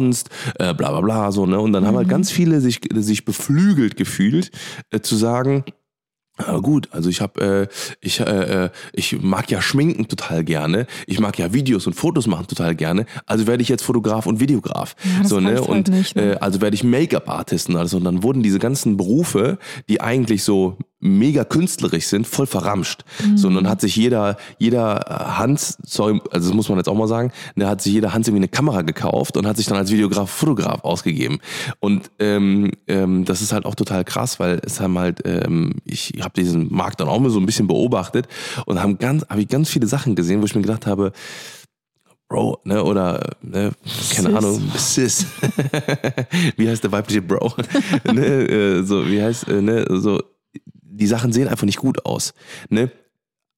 äh, 0.59 0.75
bla 0.75 0.91
bla 0.91 1.01
bla, 1.01 1.33
so, 1.33 1.47
ne? 1.47 1.59
Und 1.59 1.73
dann 1.73 1.87
haben 1.87 1.97
halt 1.97 2.09
ganz 2.09 2.31
viele 2.31 2.61
sich, 2.61 2.81
sich 2.95 3.25
beflügelt 3.25 3.97
gefühlt, 3.97 4.51
äh, 4.91 5.01
zu 5.01 5.17
sagen, 5.17 5.65
aber 6.37 6.63
gut, 6.63 6.89
also 6.91 7.09
ich 7.09 7.21
habe, 7.21 7.69
äh, 7.71 7.95
ich, 8.01 8.19
äh, 8.19 8.65
äh, 8.65 8.71
ich 8.93 9.23
mag 9.23 9.51
ja 9.53 9.63
Schminken 9.63 10.09
total 10.09 10.43
gerne, 10.43 10.87
ich 11.07 11.21
mag 11.21 11.39
ja 11.39 11.53
Videos 11.53 11.87
und 11.87 11.93
Fotos 11.93 12.27
machen 12.27 12.49
total 12.49 12.75
gerne, 12.75 13.07
also 13.27 13.47
werde 13.47 13.63
ich 13.63 13.69
jetzt 13.69 13.85
Fotograf 13.85 14.27
und 14.27 14.41
Videograf. 14.41 14.97
Ja, 15.05 15.29
so, 15.29 15.39
ne? 15.39 15.51
reicht 15.51 15.69
halt 15.69 15.69
Und 15.69 15.89
nicht, 15.91 16.17
ne? 16.17 16.33
äh, 16.33 16.37
also 16.39 16.61
werde 16.61 16.75
ich 16.75 16.83
Make-up-Artist 16.83 17.69
und 17.69 17.77
alles. 17.77 17.95
Und 17.95 18.03
dann 18.03 18.25
wurden 18.25 18.43
diese 18.43 18.59
ganzen 18.59 18.97
Berufe, 18.97 19.59
die 19.89 20.01
eigentlich 20.01 20.43
so 20.43 20.77
mega 21.05 21.45
künstlerisch 21.45 22.07
sind, 22.07 22.27
voll 22.27 22.47
verramscht. 22.47 23.05
So, 23.37 23.49
und 23.49 23.55
dann 23.55 23.69
hat 23.69 23.81
sich 23.83 23.95
jeder, 23.95 24.37
jeder 24.59 25.07
äh, 25.07 25.39
Hans, 25.39 25.77
sorry, 25.85 26.21
also 26.31 26.49
das 26.49 26.57
muss 26.57 26.69
man 26.69 26.79
jetzt 26.79 26.89
auch 26.89 26.97
mal 26.97 27.07
sagen, 27.07 27.31
da 27.57 27.69
hat 27.69 27.83
sich 27.83 27.93
jeder 27.93 28.15
Hans 28.15 28.27
irgendwie 28.27 28.41
eine 28.41 28.49
Kamera 28.49 28.83
gekauft 28.83 29.37
und 29.37 29.47
hat 29.47 29.59
sich 29.59 29.67
dann 29.67 29.77
als 29.77 29.93
Videograf, 29.93 30.31
Fotograf 30.31 30.83
ausgegeben. 30.83 31.41
Und 31.79 32.11
ähm, 32.19 32.73
ähm, 32.89 33.27
das 33.27 33.43
ist 33.43 33.53
halt 33.53 33.67
auch 33.67 33.75
total 33.75 34.05
krass, 34.05 34.41
weil 34.41 34.61
es 34.65 34.81
haben 34.81 34.99
halt, 34.99 35.21
ähm, 35.27 35.75
ich 35.85 36.15
habe 36.21 36.33
diesen 36.35 36.73
Markt 36.75 37.01
dann 37.01 37.09
auch 37.09 37.21
mal 37.21 37.31
so 37.31 37.39
ein 37.39 37.47
bisschen 37.47 37.67
beobachtet 37.67 38.27
und 38.65 38.83
haben 38.83 38.99
ganz, 38.99 39.27
habe 39.29 39.43
ich 39.43 39.49
ganz 39.49 39.69
viele 39.69 39.87
Sachen 39.87 40.15
gesehen, 40.15 40.41
wo 40.41 40.47
ich 40.47 40.55
mir 40.55 40.63
gedacht 40.63 40.87
habe, 40.87 41.13
Bro, 42.29 42.61
ne, 42.65 42.83
oder, 42.83 43.37
ne, 43.43 43.73
keine 44.15 44.29
Sis. 44.31 44.37
Ahnung, 44.39 44.73
Sis. 44.77 45.27
wie 46.57 46.69
heißt 46.69 46.83
der 46.83 46.91
weibliche 46.91 47.21
Bro? 47.21 47.53
ne, 48.13 48.25
äh, 48.25 48.83
so, 48.83 49.07
wie 49.07 49.23
heißt, 49.23 49.49
äh, 49.49 49.61
ne, 49.61 49.85
so, 49.91 50.21
die 50.97 51.07
Sachen 51.07 51.33
sehen 51.33 51.49
einfach 51.49 51.67
nicht 51.67 51.79
gut 51.79 52.05
aus, 52.05 52.35
ne? 52.69 52.91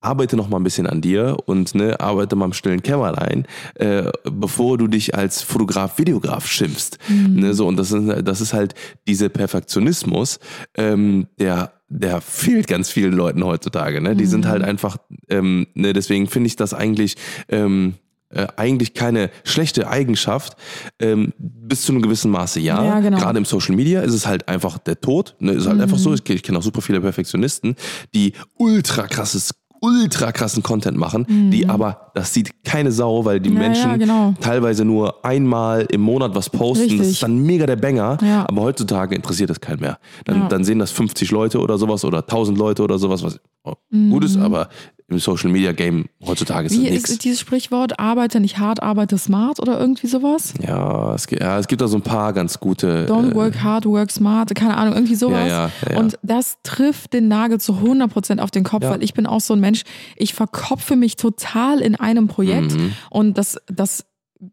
Arbeite 0.01 0.37
noch 0.37 0.49
mal 0.49 0.59
ein 0.59 0.63
bisschen 0.63 0.87
an 0.87 1.01
dir 1.01 1.39
und 1.47 1.75
ne, 1.75 1.99
arbeite 1.99 2.37
mal 2.37 2.45
im 2.45 2.53
stillen 2.53 2.83
Kämmerlein, 2.83 3.47
äh, 3.75 4.13
bevor 4.31 4.79
du 4.79 4.87
dich 4.87 5.15
als 5.17 5.43
Fotograf, 5.43 5.99
Videograf 5.99 6.47
schimpfst. 6.47 6.99
Ne, 7.09 7.55
so, 7.55 7.67
und 7.67 7.77
das 7.77 7.91
ist, 7.91 8.29
das 8.29 8.41
ist 8.41 8.53
halt 8.53 8.75
dieser 9.09 9.31
Perfektionismus, 9.31 10.39
ähm, 10.77 11.27
der 11.41 11.73
der 11.89 12.21
fehlt 12.21 12.67
ganz 12.67 12.91
vielen 12.91 13.13
Leuten 13.13 13.45
heutzutage. 13.45 14.01
Ne? 14.01 14.17
Die 14.17 14.27
sind 14.27 14.47
halt 14.47 14.65
einfach, 14.65 14.97
ähm, 15.29 15.69
ne, 15.75 15.93
deswegen 15.93 16.27
finde 16.27 16.49
ich 16.49 16.57
das 16.57 16.75
eigentlich 16.75 17.17
ähm, 17.49 17.95
äh, 18.37 18.47
eigentlich 18.57 18.95
keine 18.95 19.31
schlechte 19.45 19.89
Eigenschaft, 19.89 20.57
ähm, 21.01 21.33
bis 21.39 21.83
zu 21.83 21.93
einem 21.93 22.03
gewissen 22.03 22.31
Maße 22.31 22.61
ja. 22.61 22.85
Ja, 22.85 23.01
genau. 23.01 23.19
Gerade 23.19 23.39
im 23.39 23.45
Social 23.45 23.75
Media 23.75 24.01
ist 24.03 24.15
es 24.15 24.27
halt 24.27 24.49
einfach 24.49 24.79
der 24.79 25.01
Tod. 25.01 25.35
Ne? 25.41 25.53
Ist 25.53 25.67
halt 25.67 25.81
einfach 25.81 25.97
Mhm. 25.99 26.03
so. 26.03 26.15
Ich, 26.15 26.29
ich 26.29 26.43
kenne 26.43 26.59
auch 26.59 26.63
super 26.63 26.83
viele 26.83 27.01
Perfektionisten, 27.01 27.77
die 28.15 28.33
ultra 28.59 29.07
krasses 29.07 29.55
ultra 29.83 30.33
krassen 30.33 30.63
Content 30.63 30.97
machen, 30.97 31.51
die 31.53 31.69
aber, 31.69 32.11
das 32.15 32.33
sieht 32.33 32.65
keine 32.65 32.91
Sau, 32.91 33.27
weil 33.27 33.41
die 33.41 33.51
Mhm. 33.51 33.57
Ja, 33.57 33.63
Menschen 33.63 33.91
ja, 33.91 33.97
genau. 33.99 34.35
teilweise 34.41 34.87
nur 34.87 35.23
einmal 35.25 35.87
im 35.91 36.01
Monat 36.01 36.35
was 36.35 36.49
posten. 36.49 36.85
Das 36.85 36.93
Richtig. 36.93 37.09
ist 37.11 37.23
dann 37.23 37.39
mega 37.43 37.67
der 37.67 37.77
Banger, 37.77 38.17
Ja. 38.23 38.47
aber 38.49 38.63
heutzutage 38.63 39.15
interessiert 39.15 39.51
das 39.51 39.61
keinen 39.61 39.81
mehr. 39.81 39.99
Dann, 40.25 40.49
dann 40.49 40.65
sehen 40.65 40.79
das 40.79 40.91
50 40.93 41.31
Leute 41.31 41.61
oder 41.61 41.77
sowas 41.77 42.05
oder 42.07 42.27
1000 42.27 42.57
Leute 42.57 42.83
oder 42.83 42.99
sowas, 42.99 43.23
was 43.23 43.39
oh, 43.65 43.75
gut 43.93 44.25
ist, 44.25 44.39
aber 44.39 44.71
im 45.09 45.19
Social 45.21 45.51
Media 45.51 45.71
Game 45.73 46.07
heutzutage 46.25 46.67
ist. 46.67 46.73
Wie 46.81 46.91
das 46.91 47.05
ist 47.11 47.23
dieses 47.23 47.39
Sprichwort, 47.39 48.01
arbeite 48.01 48.41
nicht 48.41 48.59
hart, 48.59 48.83
arbeite 48.83 49.17
smart 49.19 49.61
oder 49.61 49.79
irgendwie 49.79 50.09
sowas? 50.09 50.53
Ja, 50.61 51.15
es, 51.15 51.29
gibt- 51.29 51.43
ja, 51.43 51.59
es 51.61 51.69
gibt 51.69 51.81
da 51.81 51.87
so 51.87 51.97
ein 51.97 52.03
paar 52.03 52.33
ganz 52.33 52.59
gute. 52.59 53.07
Don't 53.09 53.31
äh, 53.31 53.35
work 53.37 53.63
hard, 53.63 53.87
work 53.87 54.11
smart, 54.11 54.53
keine 54.57 54.77
Ahnung, 54.77 54.95
irgendwie 54.95 55.15
sowas. 55.15 55.49
Ja, 55.49 55.71
ja. 55.89 55.99
Und 55.99 56.19
das 56.23 56.59
trifft 56.65 57.13
den 57.13 57.29
Nagel 57.29 57.61
zu 57.61 57.75
100% 57.75 58.41
auf 58.41 58.51
den 58.51 58.65
Kopf, 58.65 58.83
weil 58.85 59.03
ich 59.05 59.15
bin 59.15 59.27
auch 59.27 59.41
so 59.41 59.55
ein 59.55 59.61
Mensch, 59.61 59.83
ich 60.17 60.35
verkopfe 60.35 60.97
mich 60.97 61.15
total 61.17 61.81
in 61.81 61.95
einem 61.95 62.27
Projekt 62.27 62.73
Mhm. 62.73 62.93
und 63.11 63.39
das, 63.39 63.59
das 63.67 64.05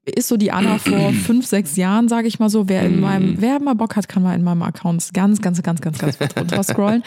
ist 0.06 0.28
so 0.30 0.38
die 0.38 0.52
Anna 0.52 0.78
vor 0.80 1.12
fünf, 1.12 1.46
sechs 1.46 1.76
Jahren, 1.76 2.08
sage 2.08 2.28
ich 2.28 2.40
mal 2.40 2.50
so. 2.50 2.70
Wer 2.70 2.84
in 2.84 3.00
meinem, 3.00 3.36
wer 3.40 3.60
mal 3.60 3.76
Bock 3.76 3.96
hat, 3.96 4.08
kann 4.08 4.24
mal 4.24 4.36
in 4.36 4.44
meinem 4.44 4.62
Account 4.62 5.10
ganz, 5.14 5.42
ganz, 5.42 5.62
ganz, 5.62 5.82
ganz, 5.82 5.98
ganz 6.00 6.20
weit 6.20 6.38
runter 6.38 6.64
scrollen. 6.64 7.04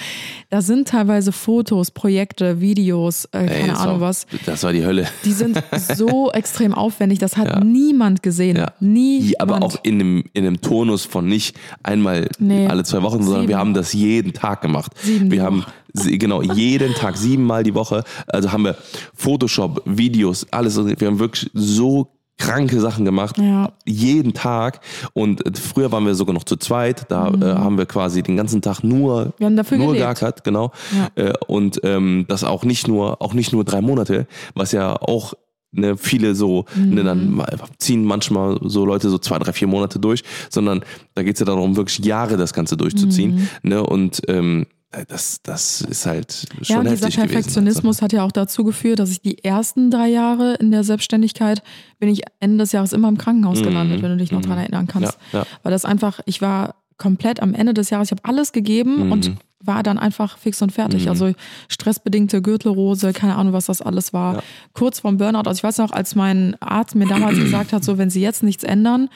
Da 0.50 0.60
sind 0.62 0.88
teilweise 0.88 1.32
Fotos, 1.32 1.90
Projekte, 1.90 2.60
Videos, 2.60 3.24
äh, 3.32 3.46
keine 3.46 3.68
das 3.68 3.78
Ahnung 3.80 4.00
war, 4.00 4.08
was. 4.08 4.26
Das 4.44 4.62
war 4.62 4.72
die 4.72 4.84
Hölle. 4.84 5.06
Die 5.24 5.32
sind 5.32 5.62
so 5.96 6.30
extrem 6.32 6.74
aufwendig, 6.74 7.18
das 7.18 7.36
hat 7.36 7.48
Ja. 7.48 7.60
niemand 7.64 8.22
gesehen. 8.22 8.56
Ja. 8.56 8.72
Niemand. 8.80 9.40
Aber 9.40 9.62
auch 9.62 9.76
in 9.82 9.94
einem, 9.94 10.24
in 10.32 10.46
einem 10.46 10.60
Tonus 10.60 11.04
von 11.04 11.26
nicht 11.26 11.56
einmal 11.82 12.28
Nee. 12.38 12.66
alle 12.66 12.84
zwei 12.84 13.02
Wochen, 13.02 13.22
sondern 13.22 13.42
Sieben. 13.42 13.48
wir 13.48 13.58
haben 13.58 13.74
das 13.74 13.92
jeden 13.92 14.32
Tag 14.32 14.60
gemacht. 14.62 14.92
Sieben 15.02 15.30
wir 15.30 15.42
haben 15.42 15.64
genau 15.94 16.42
jeden 16.54 16.92
Tag, 16.94 17.16
siebenmal 17.16 17.62
die 17.62 17.74
Woche. 17.74 18.04
Also 18.26 18.52
haben 18.52 18.64
wir 18.64 18.76
Photoshop, 19.14 19.82
Videos, 19.86 20.46
alles. 20.50 20.76
Wir 20.76 21.06
haben 21.06 21.18
wirklich 21.18 21.50
so 21.54 22.12
kranke 22.38 22.80
Sachen 22.80 23.04
gemacht. 23.04 23.38
Ja. 23.38 23.72
Jeden 23.86 24.34
Tag. 24.34 24.80
Und 25.14 25.44
äh, 25.46 25.52
früher 25.58 25.90
waren 25.92 26.04
wir 26.04 26.14
sogar 26.14 26.34
noch 26.34 26.44
zu 26.44 26.56
zweit. 26.56 27.06
Da 27.10 27.28
äh, 27.28 27.54
haben 27.54 27.78
wir 27.78 27.86
quasi 27.86 28.22
den 28.22 28.36
ganzen 28.36 28.62
Tag 28.62 28.82
nur, 28.82 29.26
Mhm. 29.26 29.32
Wir 29.38 29.46
haben 29.46 29.56
dafür 29.56 29.78
nur 29.78 29.86
gelebt. 29.88 30.04
geackert, 30.04 30.44
genau. 30.44 30.72
Ja. 30.94 31.24
Äh, 31.24 31.32
und 31.46 31.80
ähm, 31.84 32.24
das 32.28 32.44
auch 32.44 32.64
nicht 32.64 32.88
nur, 32.88 33.22
auch 33.22 33.34
nicht 33.34 33.52
nur 33.52 33.64
drei 33.64 33.80
Monate, 33.80 34.26
was 34.54 34.72
ja 34.72 34.96
auch 34.96 35.34
ne, 35.72 35.96
viele 35.96 36.34
so, 36.34 36.64
ne, 36.74 37.04
dann 37.04 37.42
ziehen 37.78 38.04
manchmal 38.04 38.58
so 38.62 38.84
Leute 38.84 39.10
so 39.10 39.18
zwei, 39.18 39.38
drei, 39.38 39.52
vier 39.52 39.68
Monate 39.68 39.98
durch, 39.98 40.24
sondern 40.50 40.82
da 41.14 41.22
geht 41.22 41.34
es 41.34 41.40
ja 41.40 41.46
darum, 41.46 41.76
wirklich 41.76 41.98
Jahre 42.04 42.36
das 42.36 42.52
Ganze 42.52 42.76
durchzuziehen. 42.76 43.48
Ne, 43.62 43.82
und 43.82 44.22
ähm, 44.28 44.66
das, 45.04 45.40
das 45.42 45.80
ist 45.82 46.06
halt 46.06 46.46
schon 46.62 46.74
Ja, 46.74 46.78
und 46.80 46.84
dieser 46.84 47.06
heftig 47.06 47.14
gewesen. 47.16 47.28
Perfektionismus 47.28 48.02
hat 48.02 48.12
ja 48.12 48.24
auch 48.24 48.32
dazu 48.32 48.64
geführt, 48.64 48.98
dass 48.98 49.10
ich 49.10 49.20
die 49.20 49.42
ersten 49.44 49.90
drei 49.90 50.08
Jahre 50.08 50.54
in 50.54 50.70
der 50.70 50.84
Selbstständigkeit 50.84 51.62
bin 51.98 52.08
ich 52.08 52.22
Ende 52.40 52.58
des 52.64 52.72
Jahres 52.72 52.92
immer 52.92 53.08
im 53.08 53.18
Krankenhaus 53.18 53.62
gelandet, 53.62 54.02
wenn 54.02 54.10
du 54.10 54.16
dich 54.16 54.32
noch 54.32 54.42
dran 54.42 54.58
erinnern 54.58 54.86
kannst. 54.86 55.18
Mhm. 55.18 55.24
Ja, 55.32 55.38
ja. 55.40 55.46
Weil 55.62 55.72
das 55.72 55.84
einfach, 55.84 56.20
ich 56.26 56.40
war 56.40 56.76
komplett 56.98 57.40
am 57.42 57.52
Ende 57.54 57.74
des 57.74 57.90
Jahres, 57.90 58.08
ich 58.08 58.12
habe 58.12 58.24
alles 58.24 58.52
gegeben 58.52 59.06
Mhm. 59.06 59.12
und 59.12 59.32
war 59.60 59.82
dann 59.82 59.98
einfach 59.98 60.38
fix 60.38 60.62
und 60.62 60.70
fertig. 60.70 61.08
Also 61.08 61.32
stressbedingte 61.68 62.40
Gürtelrose, 62.40 63.12
keine 63.12 63.34
Ahnung, 63.36 63.52
was 63.52 63.66
das 63.66 63.82
alles 63.82 64.12
war. 64.12 64.36
Ja. 64.36 64.42
Kurz 64.74 65.00
vorm 65.00 65.16
Burnout. 65.16 65.40
Also 65.48 65.58
ich 65.58 65.64
weiß 65.64 65.78
noch, 65.78 65.90
als 65.92 66.14
mein 66.14 66.56
Arzt 66.60 66.94
mir 66.94 67.06
damals 67.06 67.36
gesagt 67.38 67.72
hat, 67.72 67.82
so 67.84 67.98
wenn 67.98 68.08
sie 68.10 68.20
jetzt 68.20 68.42
nichts 68.42 68.62
ändern, 68.64 69.08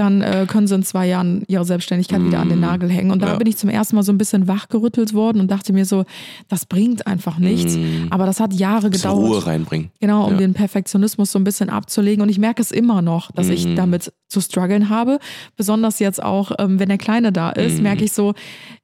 dann 0.00 0.22
äh, 0.22 0.46
können 0.48 0.66
sie 0.66 0.74
in 0.74 0.82
zwei 0.82 1.06
Jahren 1.06 1.44
ihre 1.46 1.64
Selbstständigkeit 1.64 2.24
wieder 2.24 2.40
an 2.40 2.48
den 2.48 2.60
Nagel 2.60 2.88
hängen. 2.90 3.10
Und 3.10 3.20
da 3.22 3.26
Mhm. 3.26 3.32
Ja. 3.32 3.38
bin 3.38 3.46
ich 3.46 3.56
zum 3.56 3.70
ersten 3.70 3.96
Mal 3.96 4.02
so 4.02 4.12
ein 4.12 4.18
bisschen 4.18 4.48
wachgerüttelt 4.48 5.14
worden 5.14 5.40
und 5.40 5.50
dachte 5.50 5.72
mir 5.72 5.84
so, 5.84 6.04
das 6.48 6.66
bringt 6.66 7.06
einfach 7.06 7.38
nichts. 7.38 7.78
Aber 8.10 8.26
das 8.26 8.40
hat 8.40 8.52
Jahre 8.54 8.88
Mhm. 8.88 8.92
Gedauert. 8.92 9.18
Ruhe 9.30 9.46
reinbringen. 9.46 9.90
Genau, 10.00 10.26
um 10.26 10.32
Ja. 10.32 10.38
den 10.38 10.54
Perfektionismus 10.54 11.30
so 11.32 11.38
ein 11.38 11.44
bisschen 11.44 11.70
abzulegen. 11.70 12.22
Und 12.22 12.28
ich 12.28 12.38
merke 12.38 12.60
es 12.62 12.70
immer 12.72 13.02
noch, 13.02 13.30
dass 13.32 13.46
Mhm. 13.46 13.52
ich 13.52 13.74
damit 13.76 14.12
zu 14.28 14.40
strugglen 14.40 14.88
habe. 14.88 15.18
Besonders 15.56 15.98
jetzt 15.98 16.22
auch, 16.22 16.52
ähm, 16.58 16.78
wenn 16.78 16.88
der 16.88 16.98
Kleine 16.98 17.32
da 17.32 17.50
ist, 17.50 17.76
Mhm. 17.76 17.82
merke 17.82 18.04
ich 18.04 18.12
so, 18.12 18.34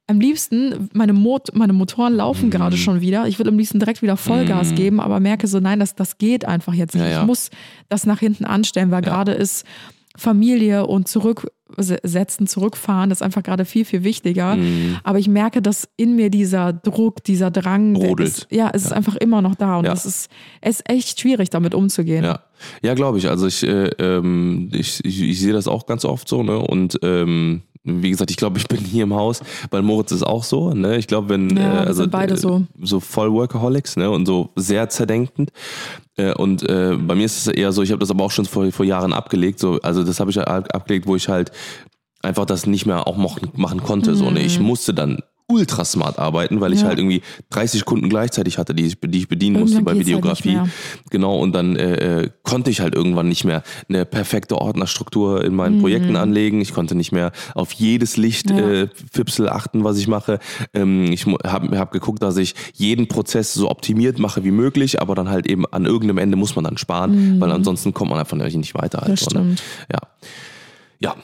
am 0.09 0.19
liebsten, 0.21 0.89
meine, 0.93 1.11
Mot 1.11 1.49
meine 1.53 1.73
Motoren 1.73 2.13
laufen 2.15 2.45
Mhm. 2.45 2.51
gerade 2.51 2.77
schon 2.77 3.01
wieder. 3.01 3.27
Ich 3.27 3.39
würde 3.39 3.49
am 3.51 3.57
liebsten 3.57 3.79
direkt 3.79 4.01
wieder 4.01 4.15
Vollgas 4.15 4.73
geben, 4.75 5.01
aber 5.01 5.19
merke 5.19 5.47
so, 5.47 5.59
nein, 5.59 5.79
das, 5.81 5.95
das 5.95 6.17
geht 6.17 6.45
einfach 6.45 6.73
jetzt 6.73 6.95
nicht. 6.95 7.03
Ja. 7.03 7.21
Ich 7.21 7.27
muss 7.27 7.49
das 7.89 8.05
nach 8.05 8.19
hinten 8.19 8.45
anstellen, 8.45 8.89
weil 8.91 9.01
gerade 9.01 9.33
ist 9.33 9.65
Familie 10.17 10.87
und 10.87 11.07
zurücksetzen, 11.07 12.47
zurückfahren, 12.47 13.09
das 13.09 13.19
ist 13.19 13.21
einfach 13.21 13.43
gerade 13.43 13.65
viel, 13.65 13.85
viel 13.85 14.03
wichtiger. 14.03 14.55
Mhm. 14.55 14.97
Aber 15.03 15.19
ich 15.19 15.27
merke, 15.27 15.61
dass 15.61 15.87
in 15.95 16.15
mir 16.15 16.29
dieser 16.29 16.73
Druck, 16.73 17.23
dieser 17.23 17.51
Drang, 17.51 17.93
der 17.93 18.07
Brodelt. 18.07 18.29
ist, 18.29 18.47
ja, 18.49 18.71
es 18.73 18.85
ist 18.85 18.93
einfach 18.93 19.15
immer 19.15 19.41
noch 19.41 19.55
da 19.55 19.77
und 19.77 19.85
Ja. 19.85 19.93
es 19.93 20.05
ist, 20.05 20.31
es 20.61 20.79
ist 20.79 20.89
echt 20.89 21.19
schwierig, 21.19 21.51
damit 21.51 21.75
umzugehen. 21.75 22.23
Ja, 22.23 22.39
ja 22.81 22.95
glaube 22.95 23.19
ich. 23.19 23.29
Also 23.29 23.47
ich, 23.47 23.63
äh, 23.63 23.89
ähm, 23.99 24.69
ich, 24.73 25.05
ich, 25.05 25.21
ich 25.21 25.39
sehe 25.39 25.53
das 25.53 25.67
auch 25.67 25.85
ganz 25.85 26.03
oft 26.03 26.27
so, 26.27 26.41
ne? 26.41 26.57
Und 26.57 26.97
ähm, 27.03 27.61
wie 27.87 28.09
gesagt, 28.11 28.29
ich 28.31 28.37
glaube, 28.37 28.57
ich 28.59 28.67
bin 28.67 28.79
hier 28.79 29.03
im 29.03 29.13
Haus, 29.13 29.41
weil 29.71 29.81
Moritz 29.81 30.11
ist 30.11 30.23
auch 30.23 30.43
so, 30.43 30.73
ne? 30.73 30.97
Ich 30.97 31.07
glaube, 31.07 31.29
wenn 31.29 31.55
Ja, 31.55 31.83
äh, 31.83 31.87
also 31.87 32.03
sind 32.03 32.11
beide 32.11 32.33
äh, 32.33 32.37
so. 32.37 32.63
so 32.81 32.99
voll 32.99 33.31
Workaholics, 33.31 33.95
ne? 33.95 34.11
Und 34.11 34.25
so 34.25 34.49
sehr 34.55 34.89
zerdenkend. 34.89 35.51
Äh, 36.17 36.33
und 36.33 36.63
äh, 36.63 36.95
bei 36.97 37.15
mir 37.15 37.25
ist 37.25 37.37
es 37.37 37.47
eher 37.53 37.71
so, 37.71 37.81
ich 37.81 37.91
habe 37.91 37.99
das 37.99 38.11
aber 38.11 38.23
auch 38.25 38.31
schon 38.31 38.45
vor, 38.45 38.69
vor 38.71 38.85
Jahren 38.85 39.13
abgelegt. 39.13 39.59
So, 39.59 39.79
also 39.81 40.03
das 40.03 40.19
habe 40.19 40.29
ich 40.31 40.35
ja 40.35 40.43
ab- 40.43 40.73
abgelegt, 40.75 41.07
wo 41.07 41.15
ich 41.15 41.29
halt 41.29 41.51
einfach 42.21 42.45
das 42.45 42.65
nicht 42.65 42.85
mehr 42.85 43.07
auch 43.07 43.17
machen, 43.17 43.49
machen 43.55 43.81
konnte. 43.81 44.15
So, 44.15 44.29
ne? 44.31 44.41
Ich 44.41 44.59
musste 44.59 44.93
dann 44.93 45.19
ultra 45.49 45.85
smart 45.85 46.19
arbeiten, 46.19 46.59
weil 46.59 46.73
ich 46.73 46.79
Mhm. 46.79 46.83
Ja. 46.83 46.89
halt 46.89 46.99
irgendwie 46.99 47.21
30 47.51 47.85
Kunden 47.85 48.09
gleichzeitig 48.09 48.57
hatte, 48.57 48.75
die 48.75 48.85
ich, 48.85 48.97
die 48.99 49.17
ich 49.19 49.29
bedienen 49.29 49.59
musste 49.61 49.77
Irgendwann 49.77 49.85
bei 49.85 49.97
geht's 50.03 50.07
halt 50.11 50.17
Videografie. 50.17 50.51
mehr. 50.55 50.67
genau, 51.09 51.39
und 51.39 51.53
dann 51.53 51.77
äh, 51.77 52.21
äh, 52.23 52.29
konnte 52.43 52.69
ich 52.69 52.81
halt 52.81 52.93
irgendwann 52.93 53.29
nicht 53.29 53.45
mehr 53.45 53.63
eine 53.87 54.05
perfekte 54.05 54.57
Ordnerstruktur 54.59 55.43
in 55.45 55.55
meinen 55.55 55.79
Projekten 55.79 56.17
anlegen. 56.17 56.59
Ich 56.59 56.73
konnte 56.73 56.95
nicht 56.95 57.13
mehr 57.13 57.31
auf 57.55 57.71
jedes 57.71 58.17
Licht 58.17 58.49
Mhm. 58.49 58.57
Ja. 58.57 58.69
äh, 58.71 58.87
Fipsel 59.11 59.47
achten, 59.47 59.85
was 59.85 59.97
ich 59.97 60.07
mache. 60.09 60.39
Ähm, 60.73 61.05
ich 61.13 61.25
habe 61.25 61.79
hab 61.79 61.91
geguckt, 61.93 62.21
dass 62.21 62.35
ich 62.35 62.53
jeden 62.73 63.07
Prozess 63.07 63.53
so 63.53 63.69
optimiert 63.71 64.19
mache 64.19 64.43
wie 64.43 64.51
möglich, 64.51 65.01
aber 65.01 65.15
dann 65.15 65.29
halt 65.29 65.47
eben 65.47 65.65
an 65.67 65.85
irgendeinem 65.85 66.17
Ende 66.17 66.35
muss 66.35 66.55
man 66.55 66.65
dann 66.65 66.77
sparen, 66.77 67.39
weil 67.39 67.51
ansonsten 67.51 67.93
kommt 67.93 68.09
man 68.11 68.19
einfach 68.19 68.35
nicht 68.37 68.75
weiter. 68.75 68.99
Halt 68.99 69.11
Mhm. 69.11 69.15
Das 69.15 69.23
so, 69.23 69.39
ne? 69.39 69.55
Ja. 69.91 69.99
Ja, 70.99 71.15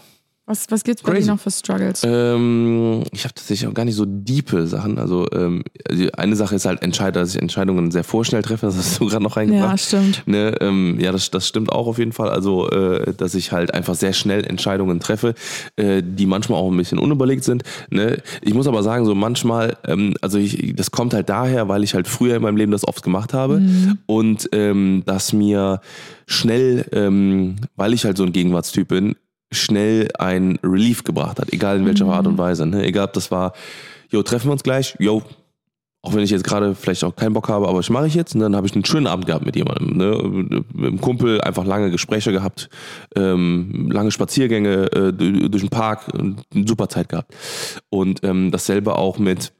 Was, 0.46 0.66
was 0.70 0.84
gibt's 0.84 1.02
bei 1.02 1.14
Crazy. 1.14 1.28
dir 1.28 1.32
noch 1.32 1.39
für 1.39 1.52
Struggles? 1.52 2.02
ähm, 2.04 3.04
ich 3.14 3.24
habe 3.24 3.34
tatsächlich 3.34 3.66
auch 3.70 3.74
gar 3.74 3.86
nicht 3.86 3.96
so 3.96 4.04
diepe 4.06 4.68
Sachen. 4.68 4.98
Also, 5.00 5.26
ähm, 5.32 5.64
also 5.88 6.06
eine 6.18 6.36
Sache 6.36 6.56
ist 6.56 6.66
halt 6.66 6.84
Entscheid, 6.84 7.16
dass 7.16 7.34
ich 7.34 7.41
Entscheidungen 7.41 7.91
sehr 7.91 8.04
vorschnell 8.04 8.41
treffe. 8.41 8.66
Das 8.66 8.76
hast 8.76 9.00
du 9.00 9.08
gerade 9.08 9.24
noch 9.24 9.38
ja, 9.38 9.41
reingebracht. 9.44 9.80
stimmt. 9.80 10.24
Ne, 10.26 10.58
ähm, 10.60 10.98
ja, 11.00 11.14
das, 11.14 11.32
das 11.32 11.48
stimmt 11.48 11.72
auch 11.72 11.88
auf 11.88 11.98
jeden 11.98 12.12
Fall. 12.12 12.30
Also, 12.30 12.70
äh, 12.70 13.14
dass 13.14 13.36
ich 13.36 13.54
halt 13.54 13.74
einfach 13.74 13.96
sehr 13.96 14.12
schnell 14.12 14.44
Entscheidungen 14.44 15.00
treffe, 15.00 15.34
äh, 15.78 16.04
die 16.06 16.26
manchmal 16.26 16.60
auch 16.60 16.70
ein 16.70 16.76
bisschen 16.78 17.00
unüberlegt 17.00 17.46
sind. 17.46 17.64
Ne? 17.89 18.22
Ich 18.41 18.54
muss 18.54 18.68
aber 18.68 18.84
sagen, 18.84 19.06
so 19.06 19.16
manchmal, 19.16 19.78
ähm, 19.86 20.14
also 20.20 20.39
ich, 20.39 20.76
das 20.76 20.91
kommt 20.91 21.14
halt 21.14 21.30
daher, 21.30 21.70
weil 21.70 21.86
ich 21.86 21.94
halt 21.94 22.10
früher 22.10 22.36
in 22.36 22.41
meinem 22.41 22.58
Leben 22.58 22.74
das 22.74 22.86
oft 22.86 23.02
gemacht 23.02 23.34
habe 23.34 23.62
und 24.08 24.50
ähm, 24.52 25.04
dass 25.06 25.32
mir 25.32 25.80
schnell, 26.26 26.86
ähm, 26.91 27.56
weil 27.78 27.94
ich 27.94 28.04
halt 28.04 28.18
so 28.18 28.24
ein 28.24 28.34
Gegenwartstyp 28.34 28.88
bin, 28.89 29.16
schnell 29.54 30.10
ein 30.18 30.60
Relief 30.64 31.04
gebracht 31.04 31.39
hat, 31.39 31.54
egal 31.54 31.78
in 31.78 31.86
welcher 31.86 32.08
Art 32.08 32.28
und 32.28 32.38
Weise. 32.38 32.66
Ne? 32.66 32.84
Egal, 32.86 33.06
ob 33.06 33.14
das 33.14 33.32
war, 33.32 33.54
jo, 34.10 34.24
treffen 34.24 34.47
wir 34.47 34.54
uns 34.54 34.64
gleich, 34.64 34.95
jo, 34.99 35.24
auch 36.06 36.14
wenn 36.14 36.24
ich 36.24 36.32
jetzt 36.32 36.43
gerade 36.43 36.76
vielleicht 36.76 37.06
auch 37.06 37.16
keinen 37.16 37.34
Bock 37.34 37.47
habe, 37.47 37.68
aber 37.68 37.80
das 37.80 37.89
mache 37.89 38.08
ich 38.08 38.14
jetzt. 38.14 38.36
Und 38.36 38.41
dann 38.41 38.58
habe 38.58 38.68
ich 38.68 38.76
einen 38.76 38.84
schönen 38.84 39.08
Abend 39.08 39.26
gehabt 39.26 39.45
mit 39.45 39.56
jemandem. 39.56 39.95
Ne? 39.95 40.18
Mit 40.22 40.66
einem 40.78 40.99
Kumpel 40.99 41.39
einfach 41.39 41.66
lange 41.66 41.91
Gespräche 41.91 42.34
gehabt, 42.34 42.70
ähm, 43.16 43.89
lange 43.89 44.12
Spaziergänge 44.12 44.91
äh, 44.91 45.14
durch 45.14 45.64
den 45.64 45.70
Park, 45.70 46.14
eine 46.14 46.36
super 46.68 46.89
Zeit 46.89 47.08
gehabt. 47.08 47.34
Und 47.89 48.22
ähm, 48.24 48.51
dasselbe 48.51 48.97
auch 48.97 49.18
mit, 49.18 49.54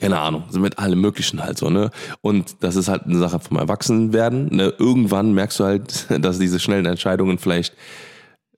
keine 0.00 0.18
Ahnung, 0.18 0.42
mit 0.52 0.80
allem 0.80 1.00
Möglichen 1.00 1.40
halt 1.40 1.58
so, 1.58 1.70
ne? 1.70 1.90
Und 2.22 2.56
das 2.64 2.74
ist 2.74 2.88
halt 2.88 3.04
eine 3.04 3.18
Sache 3.18 3.38
vom 3.38 3.56
Erwachsenwerden. 3.56 4.48
Ne? 4.56 4.74
Irgendwann 4.78 5.32
merkst 5.32 5.60
du 5.60 5.64
halt, 5.64 6.06
dass 6.24 6.40
diese 6.40 6.58
schnellen 6.58 6.86
Entscheidungen 6.86 7.38
vielleicht 7.38 7.74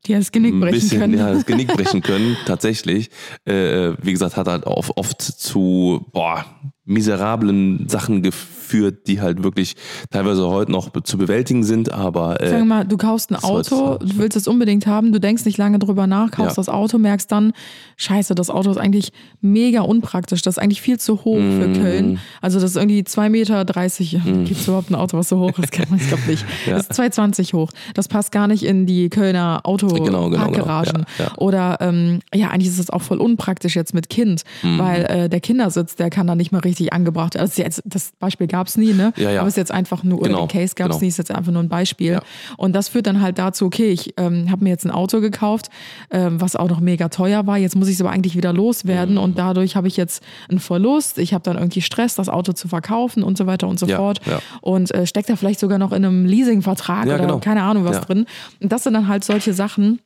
Die 0.06 0.12
das 0.12 0.32
Genick 0.32 0.58
brechen 0.60 0.72
bisschen 0.72 1.00
können. 1.00 1.18
Ja, 1.18 1.32
das 1.32 1.46
Genick 1.46 1.68
brechen 1.74 2.02
können, 2.02 2.36
tatsächlich. 2.46 3.10
Äh, 3.44 3.92
wie 4.02 4.12
gesagt, 4.12 4.36
hat 4.36 4.48
halt 4.48 4.64
oft, 4.64 4.96
oft 4.96 5.22
zu 5.22 6.06
boah, 6.12 6.44
miserablen 6.84 7.88
Sachen 7.88 8.22
geführt, 8.22 8.63
die 8.82 9.20
halt 9.20 9.42
wirklich 9.42 9.74
teilweise 10.10 10.48
heute 10.48 10.72
noch 10.72 10.90
zu 11.04 11.18
bewältigen 11.18 11.64
sind, 11.64 11.92
aber 11.92 12.36
Sag 12.40 12.60
äh, 12.60 12.64
mal, 12.64 12.84
du 12.84 12.96
kaufst 12.96 13.30
ein 13.30 13.34
das 13.34 13.44
Auto, 13.44 13.98
du 13.98 14.16
willst 14.18 14.36
es 14.36 14.48
unbedingt 14.48 14.86
haben, 14.86 15.12
du 15.12 15.20
denkst 15.20 15.44
nicht 15.44 15.58
lange 15.58 15.78
drüber 15.78 16.06
nach, 16.06 16.30
kaufst 16.30 16.56
Ja. 16.56 16.60
das 16.62 16.68
Auto, 16.68 16.98
merkst 16.98 17.30
dann, 17.30 17.52
scheiße, 17.96 18.34
das 18.34 18.50
Auto 18.50 18.70
ist 18.70 18.76
eigentlich 18.78 19.12
mega 19.40 19.80
unpraktisch, 19.82 20.42
das 20.42 20.54
ist 20.54 20.58
eigentlich 20.62 20.80
viel 20.82 20.98
zu 20.98 21.24
hoch 21.24 21.36
für 21.36 21.68
Mhm. 21.68 21.74
Köln. 21.74 22.18
Also 22.40 22.60
das 22.60 22.70
ist 22.70 22.76
irgendwie 22.76 23.02
2,30 23.02 23.30
Meter. 23.30 23.64
Gibt 24.44 24.60
es 24.60 24.66
überhaupt 24.68 24.90
ein 24.90 24.94
Auto, 24.94 25.16
was 25.16 25.28
so 25.28 25.38
hoch 25.40 25.58
ist? 25.58 25.72
Kann 25.72 25.86
man- 25.90 25.98
Ich 26.00 26.08
glaube 26.08 26.22
nicht. 26.26 26.44
Ja. 26.66 26.76
Das 26.76 26.88
ist 26.88 26.92
2,20 26.98 27.52
hoch. 27.52 27.70
Das 27.94 28.08
passt 28.08 28.32
gar 28.32 28.46
nicht 28.46 28.62
in 28.64 28.86
die 28.86 29.08
Kölner 29.10 29.60
Genau, 29.64 29.76
genau, 29.76 30.28
genau. 30.30 30.38
Autoparkgaragen. 30.38 31.04
Ja. 31.18 31.32
Oder 31.36 31.78
ähm, 31.80 32.20
ja, 32.34 32.48
eigentlich 32.50 32.68
ist 32.68 32.78
es 32.78 32.90
auch 32.90 33.02
voll 33.02 33.18
unpraktisch 33.18 33.76
jetzt 33.76 33.92
mit 33.94 34.08
Kind, 34.08 34.42
Mhm. 34.62 34.78
weil 34.78 35.04
äh, 35.04 35.28
der 35.28 35.40
Kindersitz, 35.40 35.96
der 35.96 36.10
kann 36.10 36.26
da 36.26 36.34
nicht 36.34 36.52
mal 36.52 36.58
richtig 36.60 36.92
angebracht 36.92 37.34
werden. 37.34 37.42
Also 37.42 37.62
jetzt, 37.62 37.82
das 37.84 38.12
Beispiel 38.18 38.46
gab 38.46 38.63
es 38.68 38.76
nie, 38.76 38.92
ne? 38.92 39.12
Ja, 39.16 39.30
ja. 39.30 39.40
Aber 39.40 39.48
es 39.48 39.54
ist 39.54 39.58
jetzt 39.58 39.72
einfach 39.72 40.02
nur, 40.02 40.18
oder 40.20 40.28
Genau, 40.28 40.46
den 40.46 40.48
Case 40.48 40.74
gab 40.74 40.90
es 40.90 40.96
genau. 40.96 41.00
nie, 41.02 41.08
ist 41.08 41.18
jetzt 41.18 41.30
einfach 41.30 41.52
nur 41.52 41.62
ein 41.62 41.68
Beispiel. 41.68 42.12
Ja. 42.12 42.22
Und 42.56 42.74
das 42.74 42.88
führt 42.88 43.06
dann 43.06 43.20
halt 43.20 43.38
dazu, 43.38 43.66
okay, 43.66 43.90
ich 43.90 44.14
ähm, 44.16 44.50
habe 44.50 44.64
mir 44.64 44.70
jetzt 44.70 44.84
ein 44.84 44.90
Auto 44.90 45.20
gekauft, 45.20 45.68
ähm, 46.10 46.40
was 46.40 46.56
auch 46.56 46.68
noch 46.68 46.80
mega 46.80 47.08
teuer 47.08 47.46
war. 47.46 47.58
Jetzt 47.58 47.76
muss 47.76 47.88
ich 47.88 47.94
es 47.94 48.00
aber 48.00 48.10
eigentlich 48.10 48.36
wieder 48.36 48.52
Mhm. 48.52 48.58
loswerden 48.58 49.18
und 49.18 49.38
dadurch 49.38 49.76
habe 49.76 49.88
ich 49.88 49.96
jetzt 49.96 50.22
einen 50.48 50.58
Verlust. 50.60 51.18
Ich 51.18 51.34
habe 51.34 51.42
dann 51.42 51.56
irgendwie 51.56 51.80
Stress, 51.80 52.14
das 52.14 52.28
Auto 52.28 52.52
zu 52.52 52.68
verkaufen 52.68 53.22
und 53.22 53.38
so 53.38 53.46
weiter 53.46 53.68
und 53.68 53.78
so 53.78 53.86
fort. 53.86 54.20
Und 54.60 54.90
äh, 54.94 55.06
steckt 55.06 55.28
da 55.28 55.36
vielleicht 55.36 55.60
sogar 55.60 55.78
noch 55.78 55.92
in 55.92 56.04
einem 56.04 56.24
Leasingvertrag 56.26 57.06
oder 57.06 57.18
genau. 57.18 57.38
keine 57.38 57.62
Ahnung 57.62 57.84
was 57.84 58.00
drin. 58.02 58.26
Und 58.60 58.72
das 58.72 58.84
sind 58.84 58.94
dann 58.94 59.08
halt 59.08 59.24
solche 59.24 59.52
Sachen, 59.54 60.00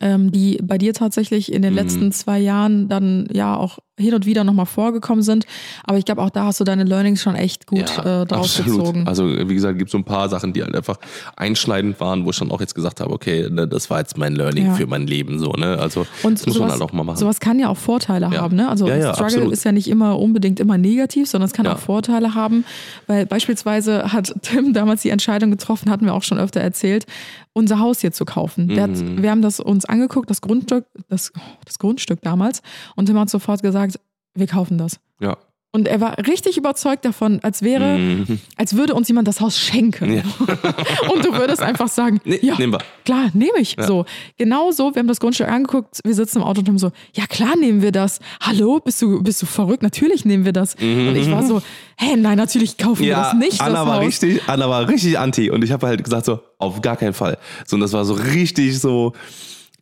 ähm, 0.00 0.30
die 0.32 0.58
bei 0.62 0.78
dir 0.78 0.94
tatsächlich 0.94 1.52
in 1.52 1.62
den 1.62 1.72
Mhm. 1.72 1.78
letzten 1.78 2.12
zwei 2.12 2.38
Jahren 2.38 2.88
dann 2.88 3.28
ja 3.32 3.56
auch 3.56 3.78
hin 3.98 4.14
und 4.14 4.24
wieder 4.24 4.44
nochmal 4.44 4.64
vorgekommen 4.66 5.22
sind. 5.22 5.44
Aber 5.84 5.98
ich 5.98 6.06
glaube, 6.06 6.22
auch 6.22 6.30
da 6.30 6.44
hast 6.46 6.58
du 6.58 6.64
deine 6.64 6.84
Learnings 6.84 7.20
schon 7.20 7.34
echt 7.34 7.66
gut 7.66 7.98
äh, 7.98 8.24
draus 8.24 8.56
gezogen. 8.56 9.06
Also 9.06 9.26
wie 9.28 9.54
gesagt, 9.54 9.78
gibt 9.78 9.90
so 9.90 9.98
ein 9.98 10.04
paar 10.04 10.30
Sachen, 10.30 10.54
die 10.54 10.62
halt 10.62 10.74
einfach 10.74 10.96
einschneidend 11.36 12.00
waren, 12.00 12.24
wo 12.24 12.30
ich 12.30 12.38
dann 12.38 12.50
auch 12.50 12.60
jetzt 12.60 12.74
gesagt 12.74 13.00
habe, 13.00 13.12
okay, 13.12 13.48
ne, 13.50 13.68
das 13.68 13.90
war 13.90 13.98
jetzt 13.98 14.16
mein 14.16 14.34
Learning 14.34 14.66
Ja. 14.66 14.74
für 14.74 14.86
mein 14.86 15.06
Leben 15.06 15.38
so, 15.38 15.52
ne? 15.52 15.78
Also 15.78 16.06
Und 16.22 16.38
das 16.38 16.46
muss 16.46 16.54
sowas, 16.56 16.58
man 16.58 16.70
halt 16.72 16.82
auch 16.82 16.92
mal 16.92 17.04
machen. 17.04 17.18
Sowas 17.18 17.40
kann 17.40 17.58
ja 17.58 17.68
auch 17.68 17.76
Vorteile 17.76 18.30
Ja. 18.32 18.40
haben, 18.40 18.56
ne? 18.56 18.68
Also 18.68 18.88
Ja, 18.88 18.96
ja, 18.96 19.12
Struggle 19.14 19.24
absolut. 19.26 19.52
ist 19.52 19.64
ja 19.64 19.72
nicht 19.72 19.88
immer 19.88 20.18
unbedingt 20.18 20.60
immer 20.60 20.78
negativ, 20.78 21.28
sondern 21.28 21.46
es 21.48 21.52
kann 21.52 21.66
Ja. 21.66 21.74
auch 21.74 21.78
Vorteile 21.78 22.34
haben. 22.34 22.64
Weil 23.06 23.26
beispielsweise 23.26 24.12
hat 24.12 24.34
Tim 24.42 24.72
damals 24.72 25.02
die 25.02 25.10
Entscheidung 25.10 25.50
getroffen, 25.50 25.90
hatten 25.90 26.06
wir 26.06 26.14
auch 26.14 26.22
schon 26.22 26.38
öfter 26.38 26.60
erzählt, 26.60 27.04
unser 27.52 27.78
Haus 27.78 28.00
hier 28.00 28.12
zu 28.12 28.24
kaufen. 28.24 28.66
Mhm. 28.66 28.80
hat, 28.80 29.22
wir 29.22 29.30
haben 29.30 29.42
das 29.42 29.60
uns 29.60 29.84
angeguckt, 29.84 30.30
das 30.30 30.40
Grundstück, 30.40 30.86
das, 31.08 31.32
das 31.64 31.78
Grundstück 31.78 32.20
damals, 32.22 32.62
und 32.96 33.06
Tim 33.06 33.18
hat 33.18 33.30
sofort 33.30 33.62
gesagt, 33.62 33.98
wir 34.34 34.46
kaufen 34.46 34.78
das. 34.78 35.00
ja. 35.20 35.36
Und 35.72 35.86
er 35.86 36.00
war 36.00 36.18
richtig 36.26 36.56
überzeugt 36.56 37.04
davon, 37.04 37.38
als 37.44 37.62
wäre, 37.62 38.26
als 38.56 38.74
würde 38.74 38.92
uns 38.94 39.06
jemand 39.06 39.28
das 39.28 39.40
Haus 39.40 39.56
schenken. 39.56 40.14
Ja. 40.14 40.22
Und 41.14 41.24
du 41.24 41.32
würdest 41.32 41.62
einfach 41.62 41.86
sagen, 41.86 42.20
Nee, 42.24 42.40
ja, 42.42 42.56
nehmen 42.58 42.72
wir. 42.72 42.80
klar, 43.04 43.30
nehme 43.34 43.56
ich. 43.60 43.76
So, 43.78 44.04
genau 44.36 44.72
so, 44.72 44.92
wir 44.94 44.98
haben 44.98 45.06
das 45.06 45.20
Grundstück 45.20 45.46
angeguckt, 45.48 46.00
wir 46.02 46.14
sitzen 46.14 46.38
im 46.38 46.42
Auto 46.44 46.58
und 46.60 46.68
haben 46.68 46.78
so, 46.78 46.90
ja 47.14 47.24
klar 47.28 47.54
nehmen 47.56 47.82
wir 47.82 47.92
das. 47.92 48.18
Hallo, 48.40 48.80
bist 48.84 49.00
du, 49.00 49.22
bist 49.22 49.40
du 49.42 49.46
verrückt? 49.46 49.84
Natürlich 49.84 50.24
nehmen 50.24 50.44
wir 50.44 50.52
das. 50.52 50.74
Und 50.74 51.14
ich 51.14 51.30
war 51.30 51.44
so, 51.44 51.62
hä, 51.98 52.16
nein, 52.16 52.36
natürlich 52.36 52.76
kaufen 52.76 53.02
wir 53.04 53.14
das 53.14 53.34
nicht. 53.34 53.60
Anna 53.60 53.78
das 53.78 53.86
war 53.86 53.96
Haus. 53.98 54.04
richtig, 54.06 54.42
Anna 54.48 54.68
war 54.68 54.88
richtig 54.88 55.18
anti 55.20 55.50
und 55.50 55.62
ich 55.62 55.70
habe 55.70 55.86
halt 55.86 56.02
gesagt 56.02 56.24
so, 56.26 56.40
auf 56.58 56.80
gar 56.82 56.96
keinen 56.96 57.14
Fall. 57.14 57.38
So, 57.64 57.76
und 57.76 57.80
das 57.82 57.92
war 57.92 58.04
so 58.04 58.14
richtig 58.14 58.80
so, 58.80 59.12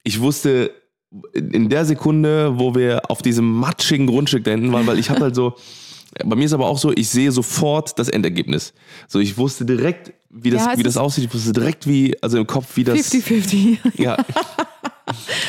ich 0.04 0.20
wusste 0.20 0.70
in 1.32 1.68
der 1.68 1.84
Sekunde, 1.84 2.58
wo 2.58 2.74
wir 2.74 3.10
auf 3.10 3.22
diesem 3.22 3.50
matschigen 3.50 4.06
Grundstück 4.06 4.44
da 4.44 4.50
hinten 4.50 4.72
waren, 4.72 4.86
weil 4.86 4.98
ich 4.98 5.10
habe 5.10 5.20
halt 5.20 5.34
so, 5.34 5.54
bei 6.24 6.36
mir 6.36 6.44
ist 6.44 6.52
aber 6.52 6.66
auch 6.66 6.78
so, 6.78 6.92
ich 6.94 7.08
sehe 7.08 7.32
sofort 7.32 7.98
das 7.98 8.08
Endergebnis. 8.08 8.74
So, 9.06 9.18
ich 9.18 9.38
wusste 9.38 9.64
direkt, 9.64 10.12
wie 10.30 10.50
das, 10.50 10.64
Ja, 10.64 10.76
wie 10.76 10.82
das 10.82 10.96
aussieht, 10.96 11.24
ich 11.24 11.34
wusste 11.34 11.52
direkt 11.52 11.86
wie, 11.86 12.16
also 12.22 12.38
im 12.38 12.46
Kopf, 12.46 12.76
wie 12.76 12.84
das. 12.84 12.98
50-50. 12.98 13.78
Ja. 13.96 14.16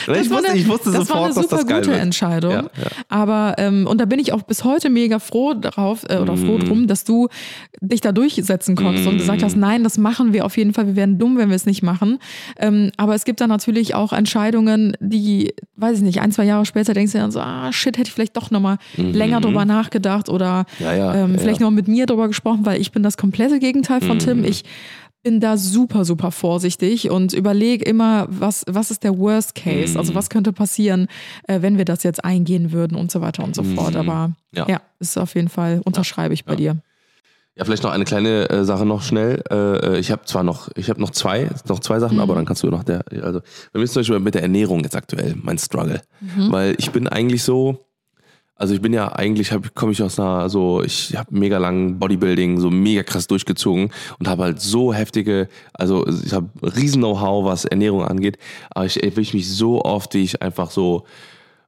ich, 0.07 0.29
war 0.29 0.37
wusste, 0.37 0.49
eine- 0.51 0.59
ich 0.59 0.67
wusste 0.67 0.85
das 0.91 0.95
war 0.99 1.05
sofort, 1.05 1.25
eine 1.25 1.33
dass 1.35 1.43
super 1.43 1.55
das 1.57 1.65
geil 1.67 1.79
gute 1.81 1.91
wird. 1.91 2.01
Entscheidung. 2.01 2.51
Ja, 2.51 2.61
ja. 2.61 2.69
Aber 3.09 3.55
ähm, 3.57 3.87
und 3.87 3.99
da 3.99 4.05
bin 4.05 4.19
ich 4.19 4.31
auch 4.33 4.41
bis 4.43 4.63
heute 4.63 4.89
mega 4.89 5.19
froh 5.19 5.53
drauf 5.53 6.05
äh, 6.09 6.17
oder 6.17 6.37
froh 6.37 6.57
Mhm. 6.57 6.65
drum, 6.65 6.87
dass 6.87 7.03
du 7.03 7.27
dich 7.81 8.01
da 8.01 8.11
durchsetzen 8.11 8.75
konntest 8.75 9.07
und 9.07 9.17
gesagt 9.17 9.43
hast, 9.43 9.55
nein, 9.57 9.83
das 9.83 9.97
machen 9.97 10.33
wir 10.33 10.45
auf 10.45 10.57
jeden 10.57 10.73
Fall. 10.73 10.87
Wir 10.87 10.95
werden 10.95 11.17
dumm, 11.17 11.37
wenn 11.37 11.49
wir 11.49 11.55
es 11.55 11.65
nicht 11.65 11.83
machen. 11.83 12.19
Ähm, 12.57 12.91
aber 12.97 13.15
es 13.15 13.25
gibt 13.25 13.41
da 13.41 13.47
natürlich 13.47 13.95
auch 13.95 14.13
Entscheidungen, 14.13 14.95
die, 14.99 15.53
weiß 15.75 15.97
ich 15.97 16.03
nicht, 16.03 16.21
ein 16.21 16.31
zwei 16.31 16.45
Jahre 16.45 16.65
später 16.65 16.93
denkst 16.93 17.11
du 17.13 17.17
dann 17.19 17.31
so, 17.31 17.39
ah 17.39 17.71
shit, 17.71 17.97
hätte 17.97 18.07
ich 18.07 18.13
vielleicht 18.13 18.37
doch 18.37 18.51
noch 18.51 18.61
mal 18.61 18.77
länger 18.97 19.41
drüber 19.41 19.65
nachgedacht 19.65 20.29
oder 20.29 20.65
Mhm. 20.79 20.85
Ja, 20.85 21.15
ähm, 21.15 21.37
vielleicht 21.39 21.59
noch 21.61 21.71
mit 21.71 21.87
mir 21.87 22.05
drüber 22.05 22.27
gesprochen, 22.27 22.65
weil 22.65 22.79
ich 22.81 22.91
bin 22.91 23.03
das 23.03 23.17
komplette 23.17 23.59
Gegenteil 23.59 24.01
von 24.01 24.17
Mhm. 24.17 24.19
Tim. 24.19 24.43
Ich 24.43 24.63
bin 25.23 25.39
da 25.39 25.57
super, 25.57 26.05
super 26.05 26.31
vorsichtig 26.31 27.09
und 27.09 27.33
überlege 27.33 27.83
immer, 27.85 28.25
was, 28.29 28.63
was 28.69 28.89
ist 28.91 29.03
der 29.03 29.17
Worst 29.17 29.55
Case? 29.55 29.97
Also 29.99 30.15
was 30.15 30.29
könnte 30.29 30.53
passieren, 30.53 31.07
äh, 31.47 31.61
wenn 31.61 31.77
wir 31.77 31.85
das 31.85 32.03
jetzt 32.03 32.23
eingehen 32.23 32.71
würden 32.71 32.95
und 32.97 33.11
so 33.11 33.21
weiter 33.21 33.43
und 33.43 33.55
so 33.55 33.63
fort. 33.63 33.95
Aber 33.95 34.31
ja, 34.55 34.65
Ja. 34.67 34.81
ist 34.99 35.17
auf 35.17 35.35
jeden 35.35 35.49
Fall, 35.49 35.81
unterschreibe 35.83 36.33
ich 36.33 36.45
bei 36.45 36.55
dir. 36.55 36.77
Ja, 37.55 37.65
vielleicht 37.65 37.83
noch 37.83 37.91
eine 37.91 38.05
kleine 38.05 38.49
äh, 38.49 38.63
Sache 38.63 38.85
noch 38.85 39.01
schnell. 39.01 39.43
Äh, 39.51 39.55
äh, 39.95 39.99
ich 39.99 40.11
habe 40.11 40.23
zwar 40.23 40.43
noch, 40.43 40.69
ich 40.75 40.89
habe 40.89 41.01
noch 41.01 41.09
zwei, 41.09 41.49
noch 41.67 41.79
zwei 41.81 41.99
Sachen, 41.99 42.21
aber 42.21 42.35
dann 42.35 42.45
kannst 42.45 42.63
du 42.63 42.67
noch 42.69 42.83
der, 42.85 43.03
also 43.21 43.41
bei 43.73 43.79
mir 43.79 43.83
ist 43.83 43.91
zum 43.93 43.99
Beispiel 43.99 44.19
mit 44.19 44.33
der 44.35 44.43
Ernährung 44.43 44.81
jetzt 44.83 44.95
aktuell 44.95 45.35
mein 45.41 45.57
Struggle, 45.57 46.01
weil 46.49 46.75
ich 46.77 46.91
bin 46.91 47.09
eigentlich 47.09 47.43
so, 47.43 47.85
also 48.59 48.73
ich 48.73 48.81
bin 48.81 48.91
ja 48.93 49.13
eigentlich, 49.13 49.51
komme 49.73 49.93
ich 49.93 50.03
aus 50.03 50.19
einer 50.19 50.49
so, 50.49 50.83
ich 50.83 51.15
habe 51.15 51.35
mega 51.35 51.57
lang 51.57 51.97
Bodybuilding 51.97 52.59
so 52.59 52.69
mega 52.69 53.03
krass 53.03 53.25
durchgezogen 53.25 53.89
und 54.19 54.27
habe 54.27 54.43
halt 54.43 54.59
so 54.59 54.93
heftige, 54.93 55.47
also 55.73 56.05
ich 56.07 56.33
habe 56.33 56.49
riesen 56.61 57.01
Know-how, 57.01 57.45
was 57.45 57.63
Ernährung 57.63 58.03
angeht, 58.03 58.37
aber 58.69 58.85
ich 58.85 59.01
erwische 59.01 59.37
mich 59.37 59.49
so 59.49 59.81
oft, 59.83 60.13
wie 60.13 60.23
ich 60.23 60.41
einfach 60.41 60.71
so 60.71 61.05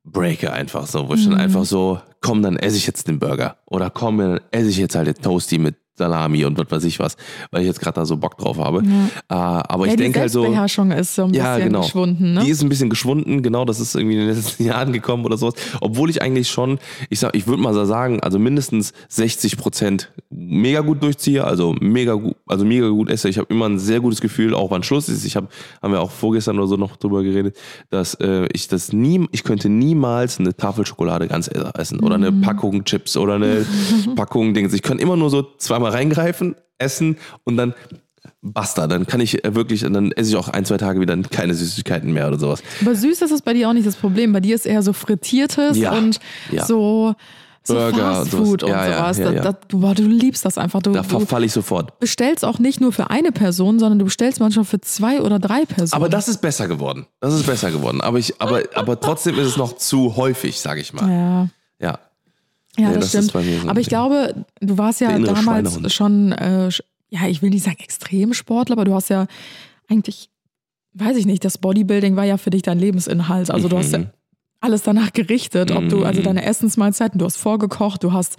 breake 0.03 0.51
einfach 0.51 0.85
so, 0.85 1.07
wo 1.07 1.13
ich 1.13 1.23
dann 1.23 1.35
einfach 1.35 1.63
so, 1.63 2.01
komm, 2.19 2.41
dann 2.43 2.57
esse 2.57 2.75
ich 2.75 2.87
jetzt 2.87 3.07
den 3.07 3.19
Burger 3.19 3.55
oder 3.65 3.89
komm, 3.89 4.17
dann 4.17 4.41
esse 4.51 4.69
ich 4.69 4.77
jetzt 4.77 4.95
halt 4.95 5.07
den 5.07 5.15
Toasty 5.15 5.59
mit 5.59 5.75
Salami 6.01 6.45
und 6.45 6.57
was 6.57 6.69
weiß 6.69 6.83
ich 6.85 6.99
was, 6.99 7.15
weil 7.51 7.61
ich 7.61 7.67
jetzt 7.67 7.79
gerade 7.79 7.95
da 7.95 8.05
so 8.05 8.17
Bock 8.17 8.37
drauf 8.37 8.57
habe. 8.57 8.79
Äh, 8.79 8.83
aber 9.29 9.85
Ja, 9.85 9.91
ich 9.91 9.97
die 9.97 10.03
denke 10.03 10.19
halt 10.21 10.31
so, 10.31 10.41
Selbstbeherrschung 10.41 10.91
ist 10.91 11.15
so 11.15 11.23
ein 11.25 11.33
ja, 11.33 11.55
bisschen 11.55 11.69
genau. 11.69 11.81
geschwunden. 11.81 12.33
Ne? 12.33 12.41
Die 12.43 12.49
ist 12.49 12.63
ein 12.63 12.69
bisschen 12.69 12.89
geschwunden, 12.89 13.43
genau, 13.43 13.65
das 13.65 13.79
ist 13.79 13.95
irgendwie 13.95 14.15
in 14.15 14.27
den 14.27 14.35
letzten 14.35 14.63
Jahren 14.71 14.93
gekommen 14.93 15.25
oder 15.25 15.37
sowas. 15.37 15.53
Obwohl 15.79 16.09
ich 16.09 16.21
eigentlich 16.21 16.49
schon, 16.49 16.79
ich 17.09 17.19
sag, 17.19 17.35
ich 17.35 17.45
würde 17.47 17.61
mal 17.61 17.73
so 17.73 17.85
sagen, 17.85 18.19
also 18.21 18.39
mindestens 18.39 18.93
60 19.09 19.57
Prozent 19.57 20.11
mega 20.29 20.81
gut 20.81 21.03
durchziehe, 21.03 21.43
also 21.43 21.75
mega 21.79 22.13
gut, 22.13 22.35
also 22.47 22.65
mega 22.65 22.87
gut 22.89 23.09
esse. 23.09 23.29
Ich 23.29 23.37
habe 23.37 23.47
immer 23.53 23.67
ein 23.67 23.79
sehr 23.79 23.99
gutes 23.99 24.21
Gefühl, 24.21 24.55
auch 24.55 24.71
wann 24.71 24.83
Schluss 24.83 25.07
ist. 25.07 25.25
Ich 25.25 25.35
habe, 25.35 25.47
haben 25.81 25.93
wir 25.93 26.01
auch 26.01 26.11
vorgestern 26.11 26.57
oder 26.57 26.67
so 26.67 26.77
noch 26.77 26.95
drüber 26.95 27.23
geredet, 27.23 27.55
dass 27.89 28.15
äh, 28.15 28.47
ich 28.53 28.67
das 28.67 28.91
nie, 28.91 29.27
ich 29.31 29.43
könnte 29.43 29.69
niemals 29.69 30.39
eine 30.39 30.55
Tafel 30.55 30.85
Schokolade 30.85 31.27
ganz 31.27 31.49
essen 31.75 31.99
oder 31.99 32.15
eine 32.15 32.31
Packung 32.31 32.83
Chips 32.85 33.17
oder 33.17 33.35
eine 33.35 33.65
Packung 34.15 34.53
Dings. 34.53 34.73
Ich 34.73 34.81
kann 34.81 34.99
immer 34.99 35.15
nur 35.15 35.29
so 35.29 35.43
zweimal 35.57 35.90
reingreifen, 35.93 36.55
essen 36.77 37.17
und 37.43 37.57
dann 37.57 37.73
basta. 38.41 38.87
Dann 38.87 39.07
kann 39.07 39.19
ich 39.21 39.43
äh, 39.43 39.55
wirklich, 39.55 39.81
dann 39.81 40.11
esse 40.11 40.31
ich 40.31 40.35
auch 40.35 40.47
ein, 40.47 40.65
zwei 40.65 40.77
Tage 40.77 40.99
wieder 40.99 41.15
keine 41.23 41.53
Süßigkeiten 41.53 42.11
mehr 42.11 42.27
oder 42.27 42.39
sowas. 42.39 42.63
Aber 42.81 42.95
süß 42.95 43.21
ist 43.21 43.31
es 43.31 43.41
bei 43.41 43.53
dir 43.53 43.69
auch 43.69 43.73
nicht 43.73 43.87
das 43.87 43.95
Problem. 43.95 44.33
Bei 44.33 44.39
dir 44.39 44.55
ist 44.55 44.65
eher 44.65 44.81
so 44.83 44.93
frittiertes 44.93 45.77
Ja, 45.77 45.91
und 45.93 46.19
ja. 46.51 46.65
so, 46.65 47.15
so 47.63 47.73
Burger 47.75 47.97
Fast 47.97 48.21
und 48.25 48.31
sowas. 48.31 48.47
Food 48.49 48.63
und 48.63 48.69
Ja, 48.69 48.85
sowas. 48.97 49.17
ja, 49.19 49.25
Da- 49.25 49.31
ja. 49.33 49.41
da- 49.43 49.57
du, 49.67 49.79
boah, 49.79 49.93
du 49.93 50.03
liebst 50.03 50.43
das 50.45 50.57
einfach. 50.57 50.81
Du, 50.81 50.91
Da 50.91 51.01
du 51.01 51.09
verfalle 51.09 51.45
ich 51.45 51.51
sofort. 51.51 51.99
bestellst 51.99 52.43
auch 52.45 52.57
nicht 52.59 52.81
nur 52.81 52.91
für 52.91 53.09
eine 53.11 53.31
Person, 53.31 53.77
sondern 53.79 53.99
du 53.99 54.05
bestellst 54.05 54.39
manchmal 54.39 54.65
für 54.65 54.81
zwei 54.81 55.21
oder 55.21 55.37
drei 55.39 55.65
Personen. 55.65 55.93
Aber 56.01 56.09
das 56.09 56.27
ist 56.27 56.41
besser 56.41 56.67
geworden. 56.67 57.05
Das 57.19 57.33
ist 57.35 57.45
besser 57.45 57.69
geworden. 57.71 58.01
Aber 58.01 58.17
ich, 58.17 58.41
aber, 58.41 58.61
aber 58.75 58.99
trotzdem 58.99 59.37
ist 59.37 59.45
es 59.47 59.57
noch 59.57 59.75
zu 59.77 60.15
häufig, 60.15 60.59
sage 60.59 60.81
ich 60.81 60.93
mal. 60.93 61.09
ja. 61.09 61.47
Ja. 61.79 61.99
Ja, 62.77 62.89
Nee, 62.89 62.95
das, 62.99 63.11
das 63.11 63.25
stimmt. 63.27 63.61
so 63.63 63.69
aber 63.69 63.79
ich 63.81 63.87
glaube, 63.87 64.45
du 64.61 64.77
warst 64.77 65.01
ja 65.01 65.17
damals 65.19 65.93
schon, 65.93 66.31
äh, 66.31 66.69
ja, 67.09 67.27
ich 67.27 67.41
will 67.41 67.49
nicht 67.49 67.63
sagen 67.65 67.77
Extremsportler, 67.79 68.73
aber 68.73 68.85
du 68.85 68.93
hast 68.93 69.09
ja 69.09 69.27
eigentlich, 69.89 70.29
weiß 70.93 71.17
ich 71.17 71.25
nicht, 71.25 71.43
das 71.43 71.57
Bodybuilding 71.57 72.15
war 72.15 72.23
ja 72.25 72.37
für 72.37 72.49
dich 72.49 72.61
dein 72.61 72.79
Lebensinhalt. 72.79 73.51
Also 73.51 73.67
du 73.67 73.77
hast 73.77 73.91
ja 73.91 73.99
Mhm. 73.99 74.07
alles 74.61 74.83
danach 74.83 75.11
gerichtet, 75.11 75.71
ob 75.71 75.89
du, 75.89 76.05
also 76.05 76.21
deine 76.21 76.45
Essensmahlzeiten, 76.45 77.19
du 77.19 77.25
hast 77.25 77.37
vorgekocht, 77.37 78.03
du 78.03 78.13
hast 78.13 78.37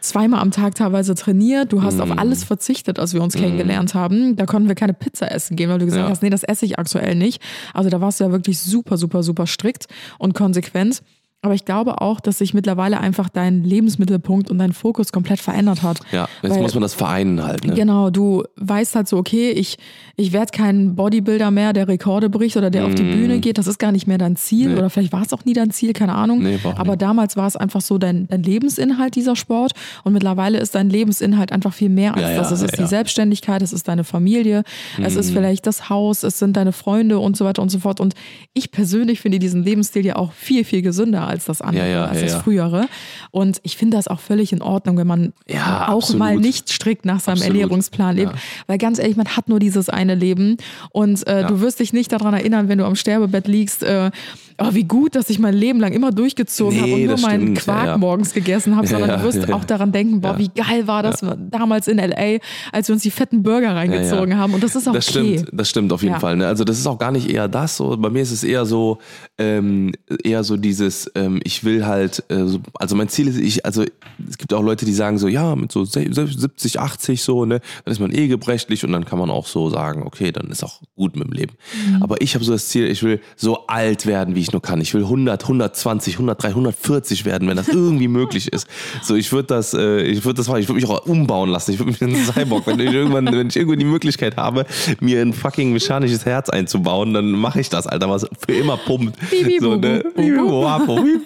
zweimal 0.00 0.40
am 0.40 0.50
Tag 0.50 0.74
teilweise 0.74 1.14
trainiert, 1.14 1.72
du 1.72 1.82
hast 1.82 1.94
Mhm. 1.94 2.00
auf 2.02 2.18
alles 2.18 2.44
verzichtet, 2.44 2.98
als 2.98 3.14
wir 3.14 3.22
uns 3.22 3.34
kennengelernt 3.34 3.94
haben. 3.94 4.36
Da 4.36 4.44
konnten 4.46 4.68
wir 4.68 4.74
keine 4.74 4.92
Pizza 4.94 5.30
essen 5.30 5.56
gehen, 5.56 5.70
weil 5.70 5.78
du 5.78 5.86
gesagt 5.86 6.04
Ja. 6.04 6.10
hast, 6.10 6.22
nee, 6.22 6.28
das 6.30 6.42
esse 6.42 6.66
ich 6.66 6.78
aktuell 6.78 7.14
nicht. 7.14 7.40
Also 7.72 7.88
da 7.88 8.00
warst 8.00 8.18
du 8.20 8.24
ja 8.24 8.32
wirklich 8.32 8.58
super, 8.58 8.98
super, 8.98 9.22
super 9.22 9.46
strikt 9.46 9.86
und 10.18 10.34
konsequent. 10.34 11.02
Aber 11.44 11.54
ich 11.54 11.64
glaube 11.64 12.00
auch, 12.00 12.20
dass 12.20 12.38
sich 12.38 12.54
mittlerweile 12.54 13.00
einfach 13.00 13.28
dein 13.28 13.64
Lebensmittelpunkt 13.64 14.48
und 14.48 14.58
dein 14.58 14.72
Fokus 14.72 15.10
komplett 15.10 15.40
verändert 15.40 15.82
hat. 15.82 15.98
Ja, 16.12 16.28
jetzt 16.40 16.52
Weil- 16.54 16.62
muss 16.62 16.74
man 16.74 16.82
das 16.82 16.94
vereinen 16.94 17.42
halt. 17.42 17.66
Ne? 17.66 17.74
Genau, 17.74 18.10
du 18.10 18.44
weißt 18.56 18.94
halt 18.94 19.08
so, 19.08 19.16
okay, 19.16 19.50
ich, 19.50 19.76
ich 20.16 20.32
werde 20.32 20.52
kein 20.52 20.94
Bodybuilder 20.94 21.50
mehr, 21.50 21.72
der 21.72 21.88
Rekorde 21.88 22.30
bricht 22.30 22.56
oder 22.56 22.70
der 22.70 22.86
auf 22.86 22.94
die 22.94 23.02
Bühne 23.02 23.40
geht. 23.40 23.58
Das 23.58 23.66
ist 23.66 23.78
gar 23.80 23.90
nicht 23.90 24.06
mehr 24.06 24.18
dein 24.18 24.36
Ziel. 24.36 24.68
Mm. 24.68 24.72
Nee. 24.74 24.78
Oder 24.78 24.90
vielleicht 24.90 25.12
war 25.12 25.22
es 25.22 25.32
auch 25.32 25.44
nie 25.44 25.52
dein 25.52 25.72
Ziel, 25.72 25.92
keine 25.92 26.14
Ahnung. 26.14 26.42
Nee, 26.44 26.60
Aber 26.76 26.92
nicht. 26.92 27.02
damals 27.02 27.36
war 27.36 27.48
es 27.48 27.56
einfach 27.56 27.80
so 27.80 27.98
dein, 27.98 28.28
dein 28.28 28.44
Lebensinhalt, 28.44 29.16
dieser 29.16 29.34
Sport. 29.34 29.72
Und 30.04 30.12
mittlerweile 30.12 30.58
ist 30.58 30.76
dein 30.76 30.88
Lebensinhalt 30.90 31.50
einfach 31.50 31.72
viel 31.74 31.88
mehr 31.88 32.14
als 32.14 32.22
Ja, 32.22 32.30
ja, 32.30 32.36
das. 32.38 32.52
Es 32.52 32.62
ist 32.62 32.70
ja, 32.70 32.76
die 32.76 32.82
ja. 32.82 32.86
Selbstständigkeit, 32.88 33.62
es 33.62 33.72
ist 33.72 33.88
deine 33.88 34.04
Familie, 34.04 34.62
es 35.02 35.16
Mm. 35.16 35.18
ist 35.18 35.30
vielleicht 35.32 35.66
das 35.66 35.88
Haus, 35.88 36.22
es 36.22 36.38
sind 36.38 36.56
deine 36.56 36.70
Freunde 36.70 37.18
und 37.18 37.36
so 37.36 37.44
weiter 37.44 37.62
und 37.62 37.70
so 37.70 37.80
fort. 37.80 37.98
Und 37.98 38.14
ich 38.54 38.70
persönlich 38.70 39.20
finde 39.20 39.40
diesen 39.40 39.64
Lebensstil 39.64 40.06
ja 40.06 40.14
auch 40.14 40.30
viel, 40.32 40.62
viel 40.64 40.82
gesünder 40.82 41.31
als 41.32 41.46
das 41.46 41.60
andere, 41.60 41.88
Ja, 41.88 41.92
ja, 41.92 42.04
als 42.04 42.20
das 42.20 42.34
frühere. 42.36 42.86
Und 43.30 43.60
ich 43.62 43.76
finde 43.76 43.96
das 43.96 44.06
auch 44.06 44.20
völlig 44.20 44.52
in 44.52 44.62
Ordnung, 44.62 44.98
wenn 44.98 45.06
man 45.06 45.32
auch 45.50 45.96
absolut. 45.96 46.18
mal 46.18 46.36
nicht 46.36 46.68
strikt 46.68 47.04
nach 47.04 47.20
seinem 47.20 47.38
Absolut. 47.38 47.56
Ernährungsplan 47.56 48.16
lebt. 48.16 48.32
Weil 48.66 48.78
ganz 48.78 48.98
ehrlich, 48.98 49.16
man 49.16 49.28
hat 49.28 49.48
nur 49.48 49.58
dieses 49.58 49.88
eine 49.88 50.14
Leben 50.14 50.58
und 50.90 51.26
äh, 51.26 51.46
du 51.46 51.60
wirst 51.60 51.80
dich 51.80 51.92
nicht 51.92 52.12
daran 52.12 52.34
erinnern, 52.34 52.68
wenn 52.68 52.78
du 52.78 52.84
am 52.84 52.94
Sterbebett 52.94 53.48
liegst, 53.48 53.82
äh, 53.82 54.10
oh, 54.58 54.68
wie 54.72 54.84
gut, 54.84 55.14
dass 55.14 55.30
ich 55.30 55.38
mein 55.38 55.54
Leben 55.54 55.80
lang 55.80 55.92
immer 55.92 56.12
durchgezogen 56.12 56.76
Nee, 56.76 56.82
habe 56.82 56.94
und 56.94 57.04
nur 57.06 57.20
meinen 57.20 57.42
stimmt, 57.42 57.60
Quark 57.60 57.98
morgens 57.98 58.32
gegessen 58.34 58.76
habe, 58.76 58.86
sondern 58.86 59.18
du 59.18 59.22
wirst 59.24 59.52
auch 59.52 59.64
daran 59.64 59.92
denken, 59.92 60.20
boah, 60.20 60.38
wie 60.38 60.48
geil 60.48 60.86
war 60.86 61.02
das 61.02 61.24
damals 61.50 61.88
in 61.88 61.98
L.A., 61.98 62.38
als 62.70 62.88
wir 62.88 62.94
uns 62.94 63.02
die 63.02 63.10
fetten 63.10 63.42
Burger 63.42 63.74
reingezogen 63.74 64.36
haben 64.36 64.54
und 64.54 64.62
das 64.62 64.76
ist 64.76 64.88
auch 64.88 64.92
Das 64.92 65.08
okay. 65.08 65.38
stimmt, 65.38 65.50
das 65.52 65.70
stimmt 65.70 65.92
auf 65.92 66.02
jeden. 66.02 66.12
Fall. 66.20 66.36
Ne? 66.36 66.46
Also 66.46 66.64
das 66.64 66.78
ist 66.78 66.86
auch 66.86 66.98
gar 66.98 67.10
nicht 67.10 67.28
eher 67.30 67.48
das. 67.48 67.76
So. 67.76 67.96
Bei 67.96 68.10
mir 68.10 68.22
ist 68.22 68.32
es 68.32 68.44
eher 68.44 68.66
so, 68.66 68.98
ähm, 69.38 69.92
eher 70.22 70.44
so 70.44 70.56
dieses, 70.56 71.10
ähm, 71.22 71.40
ich 71.44 71.64
will 71.64 71.86
halt, 71.86 72.24
äh, 72.28 72.46
so, 72.46 72.60
also 72.74 72.96
mein 72.96 73.08
Ziel 73.08 73.28
ist, 73.28 73.38
ich, 73.38 73.64
also 73.64 73.84
es 74.28 74.38
gibt 74.38 74.52
auch 74.54 74.62
Leute, 74.62 74.84
die 74.84 74.92
sagen 74.94 75.18
so, 75.18 75.28
ja, 75.28 75.54
mit 75.56 75.72
so 75.72 75.84
se- 75.84 76.12
se- 76.12 76.26
70, 76.26 76.80
80 76.80 77.22
so, 77.22 77.44
ne, 77.44 77.60
dann 77.84 77.92
ist 77.92 78.00
man 78.00 78.12
eh 78.14 78.28
gebrechlich 78.28 78.84
und 78.84 78.92
dann 78.92 79.04
kann 79.04 79.18
man 79.18 79.30
auch 79.30 79.46
so 79.46 79.70
sagen, 79.70 80.02
okay, 80.04 80.32
dann 80.32 80.48
ist 80.50 80.62
auch 80.64 80.80
gut 80.96 81.16
mit 81.16 81.26
dem 81.26 81.32
Leben. 81.32 81.54
Mhm. 81.88 82.02
Aber 82.02 82.20
ich 82.20 82.34
habe 82.34 82.44
so 82.44 82.52
das 82.52 82.68
Ziel, 82.68 82.86
ich 82.90 83.02
will 83.02 83.20
so 83.36 83.66
alt 83.66 84.06
werden, 84.06 84.34
wie 84.34 84.40
ich 84.40 84.52
nur 84.52 84.62
kann. 84.62 84.80
Ich 84.80 84.94
will 84.94 85.02
100, 85.02 85.42
120, 85.42 86.14
103, 86.14 86.48
140 86.48 87.24
werden, 87.24 87.48
wenn 87.48 87.56
das 87.56 87.68
irgendwie 87.72 88.08
möglich 88.08 88.52
ist. 88.52 88.66
So, 89.02 89.14
ich 89.14 89.32
würde 89.32 89.48
das, 89.48 89.74
äh, 89.74 90.02
ich 90.02 90.24
würde 90.24 90.38
das 90.38 90.48
machen, 90.48 90.60
ich 90.60 90.68
würde 90.68 90.80
mich 90.80 90.88
auch 90.90 91.06
umbauen 91.06 91.50
lassen. 91.50 91.72
Ich 91.72 91.78
würde 91.78 91.92
mich 91.92 92.02
in 92.02 92.14
einen 92.14 92.24
Cyborg, 92.24 92.66
wenn 92.66 92.80
ich 92.80 92.92
irgendwann, 92.92 93.26
wenn 93.26 93.48
ich 93.48 93.56
irgendwann 93.56 93.78
die 93.78 93.84
Möglichkeit 93.84 94.36
habe, 94.36 94.66
mir 95.00 95.20
ein 95.20 95.32
fucking 95.32 95.72
mechanisches 95.72 96.24
Herz 96.24 96.48
einzubauen, 96.50 97.14
dann 97.14 97.30
mache 97.30 97.60
ich 97.60 97.68
das, 97.68 97.86
Alter, 97.86 98.08
was 98.10 98.26
für 98.46 98.52
immer 98.52 98.76
pumpt. 98.76 99.16
So, 99.60 99.76
ne? 99.76 100.02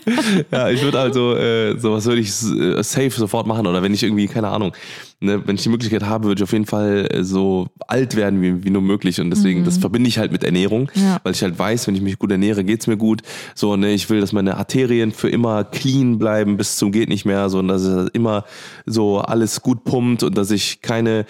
Wapo, 0.06 0.44
ja, 0.52 0.70
ich 0.70 0.82
würde 0.82 0.98
also, 0.98 1.34
äh, 1.36 1.78
sowas 1.78 2.04
würde 2.06 2.20
ich 2.20 2.28
äh, 2.28 2.82
safe 2.82 3.10
sofort 3.10 3.46
machen. 3.46 3.66
Oder 3.66 3.82
wenn 3.82 3.92
ich 3.94 4.02
irgendwie, 4.02 4.26
keine 4.26 4.48
Ahnung, 4.48 4.72
ne, 5.20 5.42
wenn 5.46 5.56
ich 5.56 5.62
die 5.62 5.68
Möglichkeit 5.68 6.04
habe, 6.04 6.24
würde 6.28 6.40
ich 6.40 6.42
auf 6.44 6.52
jeden 6.52 6.66
Fall 6.66 7.08
äh, 7.10 7.22
so 7.24 7.68
alt 7.88 8.16
werden 8.16 8.40
wie, 8.42 8.64
wie 8.64 8.70
nur 8.70 8.82
möglich. 8.82 9.20
Und 9.20 9.30
deswegen, 9.30 9.64
das 9.64 9.78
verbinde 9.78 10.08
ich 10.08 10.18
halt 10.18 10.32
mit 10.32 10.44
Ernährung, 10.44 10.90
Ja. 10.94 11.18
weil 11.24 11.32
ich 11.32 11.42
halt 11.42 11.58
weiß, 11.58 11.86
wenn 11.86 11.94
ich 11.94 12.02
mich 12.02 12.18
gut 12.18 12.30
ernähre, 12.30 12.64
geht's 12.64 12.86
mir 12.86 12.96
gut. 12.96 13.22
So, 13.54 13.76
ne, 13.76 13.92
ich 13.92 14.08
will, 14.10 14.20
dass 14.20 14.32
meine 14.32 14.56
Arterien 14.56 15.12
für 15.12 15.28
immer 15.28 15.64
clean 15.64 16.18
bleiben, 16.18 16.56
bis 16.56 16.76
zum 16.76 16.92
geht 16.92 17.08
nicht 17.08 17.24
mehr, 17.24 17.48
so, 17.50 17.58
und 17.58 17.68
dass 17.68 17.82
es 17.82 18.08
immer 18.10 18.44
so 18.86 19.18
alles 19.18 19.62
gut 19.62 19.84
pumpt 19.84 20.22
und 20.22 20.36
dass 20.36 20.50
ich 20.50 20.80
keine 20.82 21.26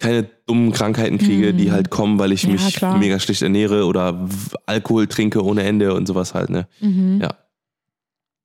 keine 0.00 0.28
dummen 0.46 0.70
Krankheiten 0.70 1.18
kriege, 1.18 1.52
die 1.52 1.72
halt 1.72 1.90
kommen, 1.90 2.20
weil 2.20 2.30
ich 2.30 2.44
Mhm. 2.46 2.54
Ja, 2.54 2.64
mich 2.64 2.74
klar. 2.76 2.98
mega 2.98 3.18
schlecht 3.18 3.42
ernähre 3.42 3.84
oder 3.84 4.28
Alkohol 4.64 5.08
trinke 5.08 5.42
ohne 5.44 5.64
Ende 5.64 5.92
und 5.92 6.06
sowas 6.06 6.34
halt, 6.34 6.50
ne? 6.50 6.68
Ja. 7.20 7.30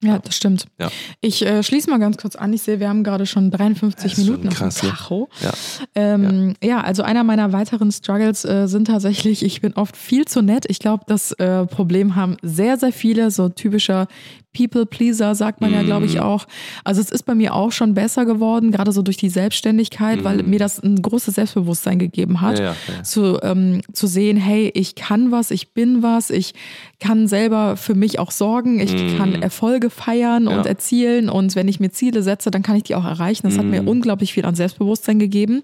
Ja, 0.03 0.19
das 0.19 0.35
stimmt. 0.35 0.65
Ja. 0.79 0.91
Ich 1.21 1.45
äh, 1.45 1.63
schließe 1.63 1.89
mal 1.89 1.97
ganz 1.99 2.17
kurz 2.17 2.35
an. 2.35 2.51
Ich 2.53 2.61
sehe, 2.61 2.79
wir 2.79 2.89
haben 2.89 3.03
gerade 3.03 3.25
schon 3.25 3.51
53 3.51 4.11
Das 4.11 4.17
ist 4.17 4.25
schon 4.25 4.35
Minuten 4.35 4.49
auf 4.49 4.55
krass, 4.55 4.75
dem 4.75 4.89
ne? 4.89 4.95
Tacho. 4.95 5.29
Ja. 5.41 5.53
Ähm, 5.95 6.55
ja. 6.61 6.81
also 6.81 7.03
einer 7.03 7.23
meiner 7.23 7.53
weiteren 7.53 7.91
Struggles 7.91 8.43
äh, 8.45 8.67
sind 8.67 8.87
tatsächlich, 8.87 9.43
ich 9.45 9.61
bin 9.61 9.73
oft 9.73 9.95
viel 9.95 10.25
zu 10.25 10.41
nett. 10.41 10.65
Ich 10.67 10.79
glaube, 10.79 11.05
das 11.07 11.31
äh, 11.33 11.65
Problem 11.65 12.15
haben 12.15 12.37
sehr, 12.41 12.77
sehr 12.77 12.91
viele, 12.91 13.31
so 13.31 13.49
typischer 13.49 14.07
People-Pleaser, 14.53 15.35
sagt 15.35 15.61
man 15.61 15.73
ja, 15.73 15.83
glaube 15.83 16.05
Mhm. 16.05 16.11
ich, 16.11 16.19
auch. 16.19 16.45
Also 16.83 17.01
es 17.01 17.11
ist 17.11 17.23
bei 17.23 17.35
mir 17.35 17.53
auch 17.53 17.71
schon 17.71 17.93
besser 17.93 18.25
geworden, 18.25 18.71
gerade 18.71 18.91
so 18.91 19.01
durch 19.01 19.17
die 19.17 19.29
Selbstständigkeit, 19.29 20.23
weil 20.23 20.43
mir 20.43 20.59
das 20.59 20.81
ein 20.81 21.01
großes 21.01 21.35
Selbstbewusstsein 21.35 21.99
gegeben 21.99 22.41
hat, 22.41 22.59
Mhm. 22.59 22.63
Ja, 22.65 22.71
ja, 22.87 22.93
ja. 22.97 23.03
Zu, 23.03 23.39
ähm, 23.41 23.81
zu 23.91 24.07
sehen, 24.07 24.37
hey, 24.37 24.71
ich 24.73 24.95
kann 24.95 25.31
was, 25.31 25.51
ich 25.51 25.73
bin 25.73 26.03
was, 26.03 26.29
ich 26.29 26.53
kann 26.99 27.27
selber 27.27 27.75
für 27.77 27.95
mich 27.95 28.19
auch 28.19 28.31
sorgen, 28.31 28.79
ich 28.79 29.17
kann 29.17 29.35
Erfolge 29.35 29.89
feiern 29.89 30.47
und 30.47 30.59
Mhm. 30.59 30.65
Erzielen 30.65 31.29
und 31.29 31.55
wenn 31.55 31.67
ich 31.67 31.79
mir 31.79 31.91
Ziele 31.91 32.23
setze, 32.23 32.51
dann 32.51 32.61
kann 32.63 32.75
ich 32.75 32.83
die 32.83 32.95
auch 32.95 33.05
erreichen. 33.05 33.47
Das 33.47 33.57
hat 33.57 33.65
Mhm. 33.65 33.71
mir 33.71 33.83
unglaublich 33.83 34.33
viel 34.33 34.45
an 34.45 34.55
Selbstbewusstsein 34.55 35.19
gegeben, 35.19 35.63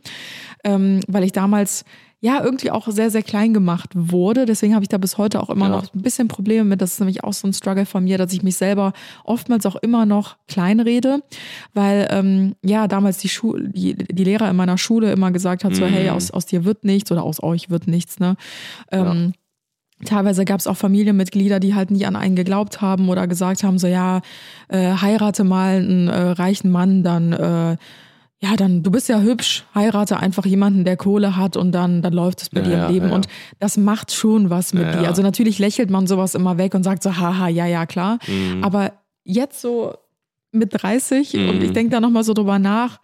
ähm, 0.63 0.99
weil 1.07 1.23
ich 1.23 1.31
damals 1.31 1.85
ja 2.21 2.43
irgendwie 2.43 2.69
auch 2.71 2.87
sehr, 2.89 3.09
sehr 3.11 3.23
klein 3.23 3.53
gemacht 3.53 3.91
wurde. 3.93 4.45
Deswegen 4.45 4.73
habe 4.75 4.83
ich 4.83 4.89
da 4.89 4.97
bis 4.97 5.17
heute 5.17 5.41
auch 5.41 5.49
immer 5.49 5.67
Ja. 5.69 5.71
noch 5.77 5.93
ein 5.93 6.01
bisschen 6.01 6.27
Probleme 6.27 6.65
mit. 6.65 6.81
Das 6.81 6.93
ist 6.93 6.99
nämlich 6.99 7.23
auch 7.23 7.31
so 7.33 7.47
ein 7.47 7.53
Struggle 7.53 7.85
von 7.85 8.03
mir, 8.03 8.17
dass 8.17 8.33
ich 8.33 8.43
mich 8.43 8.57
selber 8.57 8.91
oftmals 9.23 9.65
auch 9.65 9.77
immer 9.77 10.05
noch 10.05 10.35
klein 10.47 10.81
rede, 10.81 11.23
weil 11.73 12.07
ähm, 12.11 12.55
ja 12.63 12.87
damals 12.89 13.19
die, 13.19 13.29
Schu 13.29 13.57
die, 13.57 13.93
die 13.95 14.23
Lehrer 14.25 14.49
in 14.49 14.55
meiner 14.57 14.77
Schule 14.77 15.11
immer 15.13 15.31
gesagt 15.31 15.63
hat, 15.63 15.75
so 15.75 15.85
Mhm. 15.85 15.89
hey, 15.93 16.09
aus, 16.09 16.29
aus 16.31 16.45
dir 16.45 16.65
wird 16.65 16.83
nichts 16.83 17.09
oder 17.11 17.23
aus 17.23 17.41
euch 17.41 17.69
wird 17.69 17.87
nichts. 17.87 18.19
Ne? 18.19 18.35
Ähm, 18.91 19.33
Teilweise 20.05 20.45
gab 20.45 20.61
es 20.61 20.67
auch 20.67 20.77
Familienmitglieder, 20.77 21.59
die 21.59 21.75
halt 21.75 21.91
nie 21.91 22.05
an 22.05 22.15
einen 22.15 22.37
geglaubt 22.37 22.79
haben 22.79 23.09
oder 23.09 23.27
gesagt 23.27 23.63
haben, 23.63 23.77
so 23.77 23.85
ja, 23.87 24.21
äh, 24.69 24.93
heirate 24.93 25.43
mal 25.43 25.75
einen 25.75 26.07
äh, 26.07 26.17
reichen 26.31 26.71
Mann, 26.71 27.03
dann 27.03 27.33
äh, 27.33 27.75
ja, 28.41 28.55
dann 28.55 28.83
du 28.83 28.91
bist 28.91 29.09
ja 29.09 29.19
hübsch, 29.19 29.65
heirate 29.75 30.17
einfach 30.17 30.45
jemanden, 30.45 30.85
der 30.85 30.95
Kohle 30.97 31.35
hat 31.35 31.57
und 31.57 31.71
dann 31.73 32.01
dann 32.01 32.13
läuft 32.13 32.41
es 32.43 32.49
bei 32.49 32.61
Ja, 32.61 32.65
dir 32.65 32.83
im 32.85 32.93
Leben 32.93 33.09
ja. 33.09 33.15
und 33.15 33.27
das 33.59 33.75
macht 33.77 34.11
schon 34.13 34.49
was 34.49 34.73
mit 34.73 34.93
dir. 34.93 35.07
Also 35.07 35.21
natürlich 35.21 35.59
lächelt 35.59 35.89
man 35.89 36.07
sowas 36.07 36.35
immer 36.35 36.57
weg 36.57 36.73
und 36.73 36.83
sagt 36.83 37.03
so 37.03 37.17
haha, 37.17 37.47
ja, 37.49 37.65
ja, 37.65 37.85
klar, 37.85 38.17
Mhm. 38.27 38.63
aber 38.63 38.93
jetzt 39.25 39.59
so 39.61 39.93
mit 40.51 40.69
30 40.81 41.33
und 41.35 41.57
Mhm. 41.57 41.61
ich 41.63 41.71
denke 41.73 41.91
da 41.91 41.99
nochmal 41.99 42.23
so 42.23 42.33
drüber 42.33 42.59
nach, 42.59 42.99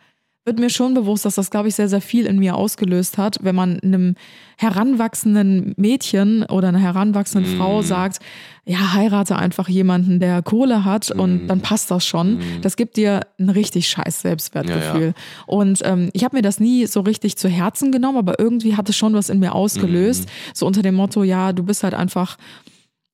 wird 0.46 0.60
mir 0.60 0.70
schon 0.70 0.94
bewusst, 0.94 1.26
dass 1.26 1.36
das, 1.36 1.50
glaube 1.50 1.68
ich, 1.70 1.76
sehr, 1.76 1.90
sehr 1.90 2.02
viel 2.02 2.28
in 2.28 2.38
mir 2.38 2.56
ausgelöst 2.56 3.18
hat, 3.18 3.40
wenn 3.42 3.56
man 3.56 3.80
einem 3.80 4.16
heranwachsenden 4.58 5.74
Mädchen 5.78 6.44
oder 6.44 6.68
einer 6.70 6.80
heranwachsenden 6.80 7.54
Mhm. 7.54 7.58
Frau 7.58 7.82
sagt, 7.82 8.20
ja, 8.66 8.94
heirate 8.94 9.36
einfach 9.36 9.68
jemanden, 9.70 10.20
der 10.20 10.42
Kohle 10.42 10.86
hat 10.86 11.12
Mhm. 11.14 11.20
und 11.20 11.48
dann 11.48 11.62
passt 11.62 11.92
das 11.92 12.06
schon. 12.06 12.40
Das 12.62 12.78
gibt 12.78 12.98
dir 12.98 13.22
ein 13.40 13.50
richtig 13.50 13.88
scheiß 13.90 14.22
Selbstwertgefühl. 14.22 15.02
Ja, 15.02 15.08
ja. 15.08 15.14
Und 15.48 15.82
ähm, 15.84 16.10
ich 16.14 16.24
habe 16.24 16.36
mir 16.38 16.42
das 16.42 16.60
nie 16.60 16.86
so 16.88 17.02
richtig 17.02 17.38
zu 17.38 17.48
Herzen 17.50 17.92
genommen, 17.92 18.18
aber 18.18 18.40
irgendwie 18.40 18.76
hat 18.76 18.88
es 18.90 18.96
schon 18.96 19.14
was 19.14 19.30
in 19.30 19.40
mir 19.40 19.54
ausgelöst. 19.54 20.26
Mhm. 20.26 20.30
So 20.54 20.66
unter 20.68 20.82
dem 20.82 20.96
Motto, 20.96 21.24
ja, 21.24 21.54
du 21.54 21.64
bist 21.64 21.84
halt 21.84 21.94
einfach 21.94 22.38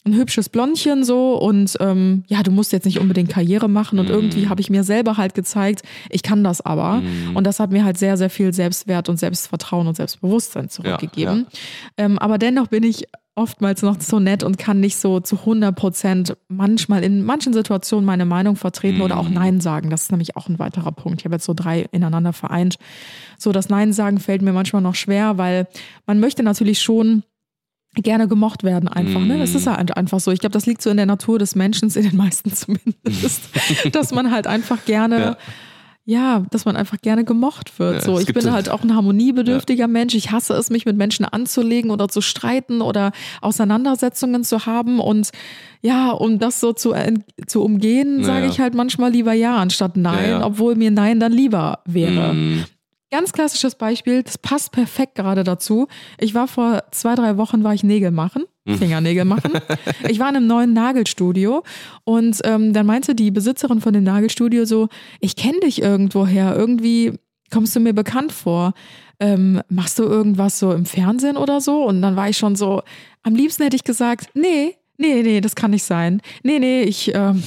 ein 0.04 0.16
hübsches 0.16 0.50
Blondchen 0.50 1.04
so 1.04 1.36
und 1.40 1.78
ähm, 1.80 2.24
ja, 2.28 2.42
du 2.42 2.52
musst 2.52 2.72
jetzt 2.72 2.86
nicht 2.86 3.00
unbedingt 3.00 3.30
Karriere 3.30 3.68
machen 3.70 4.00
und 4.00 4.10
Mhm. 4.10 4.16
irgendwie 4.16 4.48
habe 4.50 4.60
ich 4.62 4.70
mir 4.72 4.84
selber 4.84 5.18
halt 5.18 5.36
gezeigt, 5.36 5.84
ich 6.10 6.24
kann 6.24 6.44
das 6.44 6.60
aber 6.62 7.04
und 7.36 7.46
das 7.46 7.60
hat 7.60 7.72
mir 7.72 7.84
halt 7.86 7.98
sehr, 8.00 8.18
sehr 8.18 8.30
viel 8.32 8.52
Selbstwert 8.54 9.10
und 9.10 9.18
Selbstvertrauen 9.18 9.88
und 9.88 9.96
Selbstbewusstsein 9.96 10.70
zurückgegeben. 10.70 11.46
Ähm, 11.98 12.18
aber 12.18 12.38
dennoch 12.40 12.68
bin 12.68 12.84
ich 12.84 13.06
oftmals 13.36 13.82
noch 13.82 14.00
so 14.02 14.20
nett 14.20 14.44
und 14.44 14.58
kann 14.58 14.80
nicht 14.82 14.98
so 14.98 15.20
zu 15.22 15.38
100 15.38 15.74
Prozent 15.76 16.36
manchmal 16.50 17.02
in 17.04 17.24
manchen 17.24 17.54
Situationen 17.54 18.06
meine 18.06 18.26
Meinung 18.26 18.58
vertreten 18.58 19.02
oder 19.02 19.18
auch 19.18 19.30
Mhm. 19.30 19.34
Nein 19.36 19.62
sagen. 19.62 19.90
Das 19.90 20.04
ist 20.04 20.12
nämlich 20.12 20.36
auch 20.36 20.50
ein 20.50 20.60
weiterer 20.60 20.92
Punkt. 20.92 21.22
Ich 21.22 21.26
habe 21.26 21.36
jetzt 21.36 21.46
so 21.46 21.54
drei 21.54 21.86
ineinander 21.92 22.34
vereint. 22.34 22.76
So, 23.38 23.52
das 23.54 23.70
Nein 23.70 23.94
sagen 23.94 24.20
fällt 24.20 24.42
mir 24.42 24.52
manchmal 24.52 24.82
noch 24.82 24.96
schwer, 24.96 25.38
weil 25.38 25.68
man 26.06 26.20
möchte 26.20 26.44
natürlich 26.44 26.82
schon 26.82 27.24
gerne 27.96 28.28
gemocht 28.28 28.64
werden 28.64 28.88
einfach. 28.88 29.20
Ne? 29.22 29.38
Das 29.38 29.54
ist 29.56 29.68
halt 29.68 29.98
einfach 29.98 30.20
so. 30.20 30.32
Ich 30.32 30.40
glaube, 30.40 30.54
das 30.54 30.66
liegt 30.66 30.82
so 30.82 30.90
in 30.90 30.98
der 30.98 31.06
Natur 31.06 31.40
des 31.40 31.56
Menschen, 31.56 31.90
in 31.90 32.04
den 32.04 32.16
meisten 32.16 32.52
zumindest, 32.54 33.42
dass 33.92 34.12
man 34.14 34.32
halt 34.32 34.48
einfach 34.48 34.86
gerne, 34.86 35.20
ja. 35.20 35.38
Ja. 36.04 36.44
dass 36.52 36.66
man 36.66 36.76
einfach 36.78 36.98
gerne 37.02 37.24
gemocht 37.26 37.78
wird. 37.80 37.96
Ja, 37.96 38.02
so, 38.02 38.18
ich 38.20 38.34
bin 38.34 38.52
halt 38.52 38.70
auch 38.70 38.82
ein 38.84 38.96
harmoniebedürftiger 38.96 39.88
Mensch. 39.88 40.16
Ich 40.16 40.32
hasse 40.32 40.54
es, 40.56 40.70
mich 40.70 40.86
mit 40.86 40.98
Menschen 40.98 41.26
anzulegen 41.26 41.92
oder 41.92 42.08
zu 42.08 42.22
streiten 42.22 42.82
oder 42.82 43.12
Auseinandersetzungen 43.42 44.44
zu 44.44 44.66
haben. 44.66 45.00
Und 45.00 45.30
ja, 45.82 46.12
um 46.12 46.40
das 46.40 46.60
so 46.60 46.74
zu, 46.74 46.94
ent- 46.94 47.26
zu 47.46 47.62
umgehen, 47.64 48.24
sage 48.24 48.40
Naja. 48.42 48.52
ich 48.52 48.60
halt 48.60 48.74
manchmal 48.74 49.12
lieber 49.12 49.34
ja 49.34 49.58
anstatt 49.58 49.96
nein, 49.98 50.24
Ja, 50.24 50.40
ja. 50.40 50.46
obwohl 50.46 50.76
mir 50.76 50.92
nein 50.92 51.20
dann 51.20 51.32
lieber 51.34 51.80
wäre. 51.86 52.34
Mhm. 52.34 52.64
Ganz 53.12 53.34
klassisches 53.34 53.76
Beispiel, 53.76 54.24
das 54.24 54.38
passt 54.38 54.72
perfekt 54.72 55.16
gerade 55.16 55.44
dazu. 55.44 55.88
Ich 56.18 56.34
war 56.34 56.48
vor 56.48 56.86
zwei, 56.92 57.16
drei 57.16 57.36
Wochen, 57.36 57.62
war 57.62 57.74
ich 57.74 57.84
Nägel 57.84 58.10
machen, 58.12 58.46
Fingernägel 58.66 59.26
machen. 59.26 59.52
Ich 60.08 60.20
war 60.20 60.30
in 60.30 60.38
einem 60.38 60.48
neuen 60.48 60.72
Nagelstudio 60.74 61.64
und 62.06 62.40
ähm, 62.46 62.72
dann 62.72 62.86
meinte 62.86 63.14
die 63.14 63.30
Besitzerin 63.30 63.82
von 63.82 63.92
dem 63.92 64.04
Nagelstudio 64.04 64.64
so, 64.64 64.88
ich 65.20 65.36
kenne 65.36 65.60
dich 65.60 65.82
irgendwoher, 65.82 66.56
irgendwie 66.56 67.14
kommst 67.52 67.76
du 67.76 67.82
mir 67.82 67.94
bekannt 67.94 68.32
vor. 68.32 68.74
Ähm, 69.20 69.62
machst 69.68 70.00
du 70.00 70.04
irgendwas 70.04 70.58
so 70.58 70.72
im 70.72 70.86
Fernsehen 70.86 71.36
oder 71.36 71.60
so? 71.62 71.84
Und 71.84 72.02
dann 72.02 72.16
war 72.16 72.30
ich 72.30 72.38
schon 72.38 72.56
so, 72.56 72.82
am 73.24 73.36
liebsten 73.36 73.64
hätte 73.64 73.76
ich 73.76 73.84
gesagt, 73.84 74.30
nee, 74.34 74.78
nee, 74.98 75.22
nee, 75.22 75.42
das 75.42 75.56
kann 75.56 75.72
nicht 75.72 75.84
sein. 75.84 76.22
Nee, 76.44 76.60
nee, 76.60 76.84
ich, 76.84 77.14
ähm, 77.14 77.44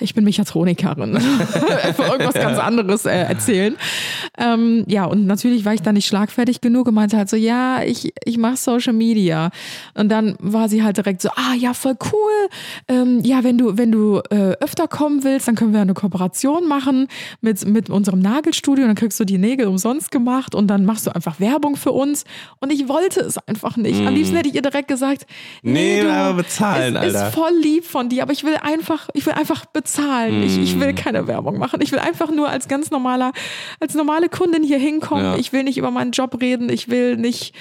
ich 0.00 0.14
bin 0.14 0.24
Mechatronikerin. 0.24 1.16
Einfach 1.82 2.10
irgendwas 2.12 2.34
ganz 2.34 2.58
anderes 2.58 3.06
äh, 3.06 3.22
erzählen. 3.22 3.76
Ähm, 4.38 4.84
ja, 4.88 5.04
und 5.04 5.26
natürlich 5.26 5.64
war 5.64 5.74
ich 5.74 5.82
da 5.82 5.92
nicht 5.92 6.06
schlagfertig 6.06 6.60
genug 6.60 6.88
und 6.88 6.94
meinte 6.94 7.16
halt 7.16 7.28
so, 7.28 7.36
ja, 7.36 7.82
ich, 7.82 8.12
ich 8.24 8.38
mache 8.38 8.56
Social 8.56 8.92
Media. 8.92 9.50
Und 9.94 10.08
dann 10.08 10.36
war 10.40 10.68
sie 10.68 10.82
halt 10.82 10.96
direkt 10.96 11.22
so, 11.22 11.28
ah 11.30 11.54
ja, 11.56 11.74
voll 11.74 11.96
cool. 12.12 12.48
Ähm, 12.88 13.20
ja, 13.22 13.44
wenn 13.44 13.58
du, 13.58 13.76
wenn 13.78 13.92
du 13.92 14.20
äh, 14.30 14.52
öfter 14.60 14.88
kommen 14.88 15.24
willst, 15.24 15.48
dann 15.48 15.54
können 15.54 15.72
wir 15.72 15.80
eine 15.80 15.94
Kooperation 15.94 16.66
machen 16.66 17.08
mit, 17.40 17.64
mit 17.66 17.90
unserem 17.90 18.20
Nagelstudio. 18.20 18.86
Dann 18.86 18.94
kriegst 18.94 19.20
du 19.20 19.24
die 19.24 19.38
Nägel 19.38 19.66
umsonst 19.66 20.10
gemacht 20.10 20.54
und 20.54 20.68
dann 20.68 20.84
machst 20.84 21.06
du 21.06 21.14
einfach 21.14 21.40
Werbung 21.40 21.76
für 21.76 21.92
uns. 21.92 22.24
Und 22.60 22.72
ich 22.72 22.88
wollte 22.88 23.20
es 23.20 23.38
einfach 23.46 23.76
nicht. 23.76 24.06
Am 24.06 24.14
liebsten 24.14 24.36
hätte 24.36 24.48
ich 24.48 24.54
ihr 24.54 24.62
direkt 24.62 24.88
gesagt, 24.88 25.26
nee, 25.62 25.82
Nee, 25.82 26.02
du, 26.02 26.12
aber 26.12 26.34
bezahlen, 26.42 26.96
es 26.96 27.02
Alter. 27.14 27.28
ist 27.28 27.34
voll 27.34 27.52
lieb 27.60 27.84
von 27.84 28.08
dir, 28.08 28.22
aber 28.22 28.32
ich 28.32 28.44
will 28.44 28.56
einfach, 28.56 29.08
ich 29.14 29.26
will 29.26 29.32
einfach 29.34 29.61
bezahlen. 29.66 30.42
Ich, 30.42 30.58
ich 30.58 30.76
Mm. 30.76 30.80
will 30.80 30.94
keine 30.94 31.26
Werbung 31.26 31.58
machen. 31.58 31.80
Ich 31.82 31.92
will 31.92 31.98
einfach 31.98 32.30
nur 32.30 32.48
als 32.48 32.68
ganz 32.68 32.90
normaler, 32.90 33.32
als 33.80 33.94
normale 33.94 34.28
Kundin 34.28 34.62
hier 34.62 34.78
hinkommen. 34.78 35.24
Ja. 35.24 35.36
Ich 35.36 35.52
will 35.52 35.62
nicht 35.64 35.78
über 35.78 35.90
meinen 35.90 36.12
Job 36.12 36.40
reden. 36.40 36.68
Ich 36.70 36.88
will 36.88 37.16
nicht 37.16 37.54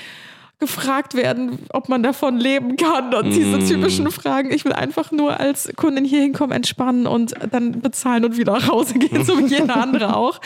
gefragt 0.59 1.15
werden, 1.15 1.57
ob 1.73 1.89
man 1.89 2.03
davon 2.03 2.37
leben 2.37 2.75
kann 2.75 3.13
und 3.15 3.31
diese 3.31 3.57
Mm. 3.57 3.67
typischen 3.67 4.11
Fragen. 4.11 4.51
Ich 4.51 4.63
will 4.63 4.73
einfach 4.73 5.11
nur 5.11 5.39
als 5.39 5.71
Kundin 5.75 6.05
hier 6.05 6.21
hinkommen, 6.21 6.55
entspannen 6.55 7.07
und 7.07 7.33
dann 7.51 7.81
bezahlen 7.81 8.25
und 8.25 8.37
wieder 8.37 8.53
nach 8.53 8.67
Hause 8.67 8.95
gehen, 8.99 9.25
so 9.25 9.39
wie 9.39 9.45
jeder 9.45 9.75
andere 9.81 10.15
auch. 10.15 10.39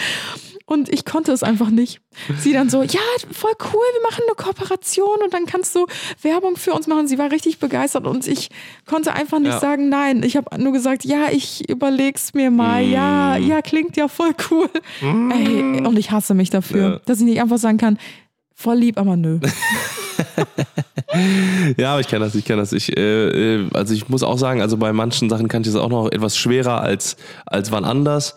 Und 0.67 0.89
ich 0.89 1.05
konnte 1.05 1.31
es 1.31 1.43
einfach 1.43 1.69
nicht. 1.69 2.01
Sie 2.39 2.51
dann 2.51 2.69
so, 2.71 2.81
ja, 2.81 2.99
voll 3.31 3.51
cool, 3.71 3.83
wir 3.93 4.01
machen 4.09 4.23
eine 4.27 4.35
Kooperation 4.35 5.19
und 5.23 5.31
dann 5.31 5.45
kannst 5.45 5.75
du 5.75 5.85
Werbung 6.23 6.55
für 6.57 6.73
uns 6.73 6.87
machen. 6.87 7.07
Sie 7.07 7.19
war 7.19 7.29
richtig 7.31 7.59
begeistert 7.59 8.07
und 8.07 8.25
ich 8.27 8.49
konnte 8.87 9.13
einfach 9.13 9.37
nicht 9.37 9.51
Ja. 9.51 9.59
sagen, 9.59 9.89
nein. 9.89 10.23
Ich 10.23 10.35
habe 10.35 10.59
nur 10.59 10.73
gesagt, 10.73 11.05
ja, 11.05 11.27
ich 11.31 11.69
überleg's 11.69 12.33
mir 12.33 12.49
mal. 12.49 12.83
Ja, 12.83 13.37
ja, 13.37 13.61
klingt 13.61 13.95
ja 13.95 14.07
voll 14.07 14.31
cool. 14.49 14.67
Ey, 15.01 15.85
und 15.85 15.99
ich 15.99 16.09
hasse 16.09 16.33
mich 16.33 16.49
dafür, 16.49 16.89
Ja. 16.93 16.99
dass 17.05 17.19
ich 17.19 17.25
nicht 17.25 17.41
einfach 17.41 17.59
sagen 17.59 17.77
kann, 17.77 17.99
voll 18.55 18.77
lieb, 18.77 18.97
aber 18.97 19.15
nö. 19.17 19.39
Ja, 21.77 21.91
aber 21.93 22.01
ich 22.01 22.07
kann 22.07 22.19
das, 22.21 22.35
ich 22.35 22.43
kann 22.45 22.57
das. 22.57 22.73
Ich, 22.73 22.95
äh, 22.97 23.61
äh, 23.61 23.69
also 23.73 23.93
ich 23.93 24.09
muss 24.09 24.23
auch 24.23 24.37
sagen, 24.37 24.61
also 24.61 24.75
bei 24.77 24.91
manchen 24.91 25.29
Sachen 25.29 25.47
kann 25.47 25.61
ich 25.61 25.67
das 25.67 25.75
auch 25.77 25.89
noch 25.89 26.11
etwas 26.11 26.37
schwerer 26.37 26.81
als, 26.81 27.15
als 27.45 27.71
wann 27.71 27.85
anders. 27.85 28.35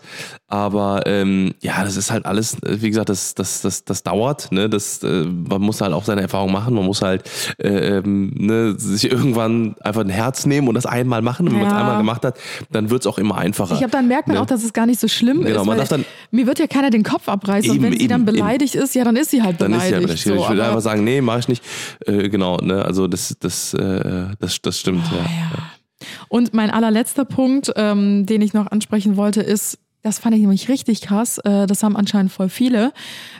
Aber 0.51 1.03
ähm, 1.05 1.53
ja, 1.61 1.83
das 1.83 1.95
ist 1.95 2.09
halt 2.11 2.25
alles, 2.25 2.55
äh, 2.63 2.81
wie 2.81 2.89
gesagt, 2.89 3.09
das, 3.09 3.35
das, 3.35 3.61
das, 3.61 3.85
das 3.85 4.01
dauert. 4.01 4.51
Ne? 4.51 4.67
Das, 4.67 5.03
äh, 5.03 5.23
man 5.25 5.61
muss 5.61 5.79
halt 5.79 5.93
auch 5.93 6.03
seine 6.03 6.21
Erfahrung 6.21 6.51
machen. 6.51 6.73
Man 6.73 6.85
muss 6.85 7.03
halt 7.03 7.23
äh, 7.59 7.97
ähm, 7.99 8.31
ne, 8.35 8.73
sich 8.77 9.11
irgendwann 9.11 9.75
einfach 9.81 10.01
ein 10.01 10.09
Herz 10.09 10.47
nehmen 10.47 10.67
und 10.67 10.73
das 10.73 10.87
einmal 10.87 11.21
machen. 11.21 11.47
Und 11.47 11.53
wenn 11.53 11.59
man 11.61 11.67
es 11.67 11.73
Ja. 11.73 11.79
einmal 11.79 11.97
gemacht 11.97 12.25
hat, 12.25 12.37
dann 12.71 12.89
wird 12.89 13.01
es 13.01 13.07
auch 13.07 13.19
immer 13.19 13.37
einfacher. 13.37 13.75
Ich 13.75 13.81
habe 13.83 13.91
dann 13.91 14.07
merkt 14.07 14.27
man 14.27 14.37
Ne? 14.37 14.41
auch, 14.41 14.47
dass 14.47 14.63
es 14.63 14.73
gar 14.73 14.87
nicht 14.87 14.99
so 14.99 15.07
schlimm 15.07 15.43
Genau, 15.43 15.61
ist. 15.61 15.67
man 15.67 15.77
darf 15.77 15.87
dann- 15.89 16.03
mir 16.31 16.47
wird 16.47 16.57
ja 16.57 16.65
keiner 16.67 16.89
den 16.89 17.03
Kopf 17.03 17.29
abreißen. 17.29 17.71
Eben, 17.75 17.85
und 17.85 17.91
wenn 17.91 17.99
sie 17.99 18.07
dann 18.07 18.21
eben, 18.21 18.29
eben. 18.29 18.37
beleidigt 18.37 18.73
ist, 18.75 18.95
ja, 18.95 19.03
dann 19.03 19.15
ist 19.17 19.29
sie 19.29 19.43
halt 19.43 19.61
dann 19.61 19.71
ist 19.73 19.77
beleidigt. 19.83 20.01
ja 20.01 20.13
richtig. 20.13 20.33
so, 20.33 20.35
ich 20.35 20.49
würde 20.49 20.65
einfach 20.65 20.81
sagen, 20.81 21.03
nee, 21.03 21.21
mache 21.21 21.39
ich 21.39 21.47
nicht. 21.47 21.63
Äh, 22.07 22.27
genau, 22.29 22.57
ne? 22.57 22.83
Also 22.83 23.07
das, 23.07 23.35
das, 23.39 23.75
äh, 23.75 24.25
das, 24.39 24.59
das 24.63 24.79
stimmt. 24.79 25.03
ja. 25.11 25.17
Ja. 25.17 26.07
Und 26.29 26.53
mein 26.53 26.69
allerletzter 26.71 27.25
Punkt, 27.25 27.71
ähm, 27.75 28.25
den 28.25 28.41
ich 28.41 28.53
noch 28.53 28.67
ansprechen 28.71 29.17
wollte, 29.17 29.41
ist, 29.41 29.77
das 30.01 30.19
fand 30.19 30.35
ich 30.35 30.41
nämlich 30.41 30.69
richtig 30.69 31.01
krass, 31.01 31.39
äh, 31.39 31.67
das 31.67 31.83
haben 31.83 31.95
anscheinend 31.95 32.31
voll 32.31 32.49
viele, 32.49 32.93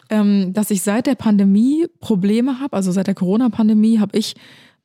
ähm, 0.10 0.54
dass 0.54 0.72
ich 0.72 0.82
seit 0.82 1.08
der 1.08 1.16
Pandemie 1.16 1.88
Probleme 2.00 2.60
habe, 2.60 2.76
also 2.76 2.92
seit 2.92 3.08
der 3.08 3.16
Corona-Pandemie 3.16 4.00
habe 4.00 4.18
ich 4.18 4.36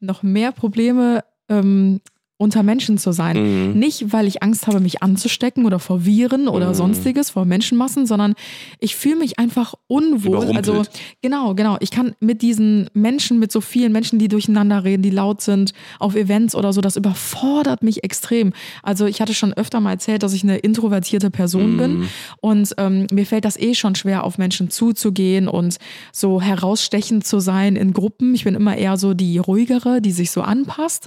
noch 0.01 0.23
mehr 0.23 0.53
Probleme, 0.53 1.25
ähm, 1.49 2.01
unter 2.37 2.65
Menschen 2.65 2.99
zu 2.99 3.13
sein. 3.13 3.73
Mhm. 3.73 3.79
Nicht, 3.79 4.13
weil 4.13 4.27
ich 4.27 4.43
Angst 4.43 4.67
habe, 4.67 4.81
mich 4.81 5.03
anzustecken 5.03 5.65
oder 5.67 5.79
vor 5.79 6.05
Viren 6.05 6.49
oder 6.49 6.71
Mhm. 6.71 6.75
sonstiges, 6.75 7.31
vor 7.31 7.45
Menschenmassen, 7.45 8.07
sondern 8.07 8.35
ich 8.81 8.97
fühle 8.97 9.17
mich 9.17 9.39
einfach 9.39 9.75
unwohl. 9.87 10.57
Also 10.57 10.83
genau, 11.23 11.55
genau. 11.55 11.77
Ich 11.81 11.93
kann 11.93 12.15
mit 12.19 12.43
diesen 12.43 12.91
Menschen, 12.93 13.39
mit 13.39 13.53
so 13.53 13.61
vielen 13.61 13.93
Menschen, 13.93 14.19
die 14.19 14.27
durcheinander 14.27 14.83
reden, 14.83 15.03
die 15.03 15.11
laut 15.11 15.43
sind, 15.43 15.73
auf 16.01 16.17
Events 16.17 16.57
oder 16.57 16.73
so, 16.73 16.81
das 16.81 16.97
überfordert 16.97 17.83
mich 17.85 18.03
extrem. 18.03 18.53
Also 18.83 19.07
ich 19.07 19.21
hatte 19.21 19.33
schon 19.33 19.53
öfter 19.55 19.79
mal 19.81 19.93
erzählt, 19.93 20.25
dass 20.25 20.33
ich 20.33 20.43
eine 20.43 20.57
introvertierte 20.59 21.31
Person 21.31 21.77
bin 21.77 22.09
und 22.41 22.75
ähm, 22.79 23.07
mir 23.13 23.27
fällt 23.27 23.45
das 23.45 23.57
eh 23.59 23.75
schon 23.75 23.95
schwer, 23.95 24.25
auf 24.25 24.39
Menschen 24.39 24.71
zuzugehen 24.71 25.47
und 25.47 25.79
so 26.13 26.41
herausstechend 26.41 27.25
zu 27.27 27.39
sein 27.39 27.77
in 27.77 27.93
Gruppen. 27.93 28.35
Ich 28.35 28.43
bin 28.45 28.57
immer 28.57 28.77
eher 28.77 28.97
so 28.97 29.15
die 29.15 29.39
ruhigere, 29.39 30.01
die 30.01 30.11
sich 30.13 30.33
so 30.33 30.43
anpasst 30.43 31.07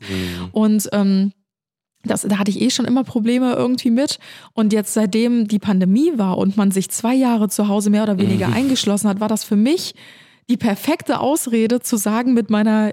und 0.53 0.88
ähm, 0.93 1.16
das, 2.07 2.21
da 2.23 2.37
hatte 2.39 2.51
ich 2.51 2.61
eh 2.61 2.69
schon 2.69 2.85
immer 2.85 3.03
Probleme 3.03 3.53
irgendwie 3.53 3.91
mit. 3.91 4.19
Und 4.53 4.73
jetzt, 4.73 4.93
seitdem 4.93 5.47
die 5.47 5.59
Pandemie 5.59 6.13
war 6.15 6.37
und 6.37 6.57
man 6.57 6.71
sich 6.71 6.89
zwei 6.89 7.13
Jahre 7.15 7.49
zu 7.49 7.67
Hause 7.67 7.89
mehr 7.89 8.03
oder 8.03 8.17
weniger 8.17 8.47
eingeschlossen 8.51 9.07
hat, 9.09 9.19
war 9.19 9.27
das 9.27 9.43
für 9.43 9.55
mich 9.55 9.93
die 10.49 10.57
perfekte 10.57 11.19
Ausrede 11.19 11.79
zu 11.81 11.97
sagen 11.97 12.33
mit 12.33 12.49
meiner 12.49 12.91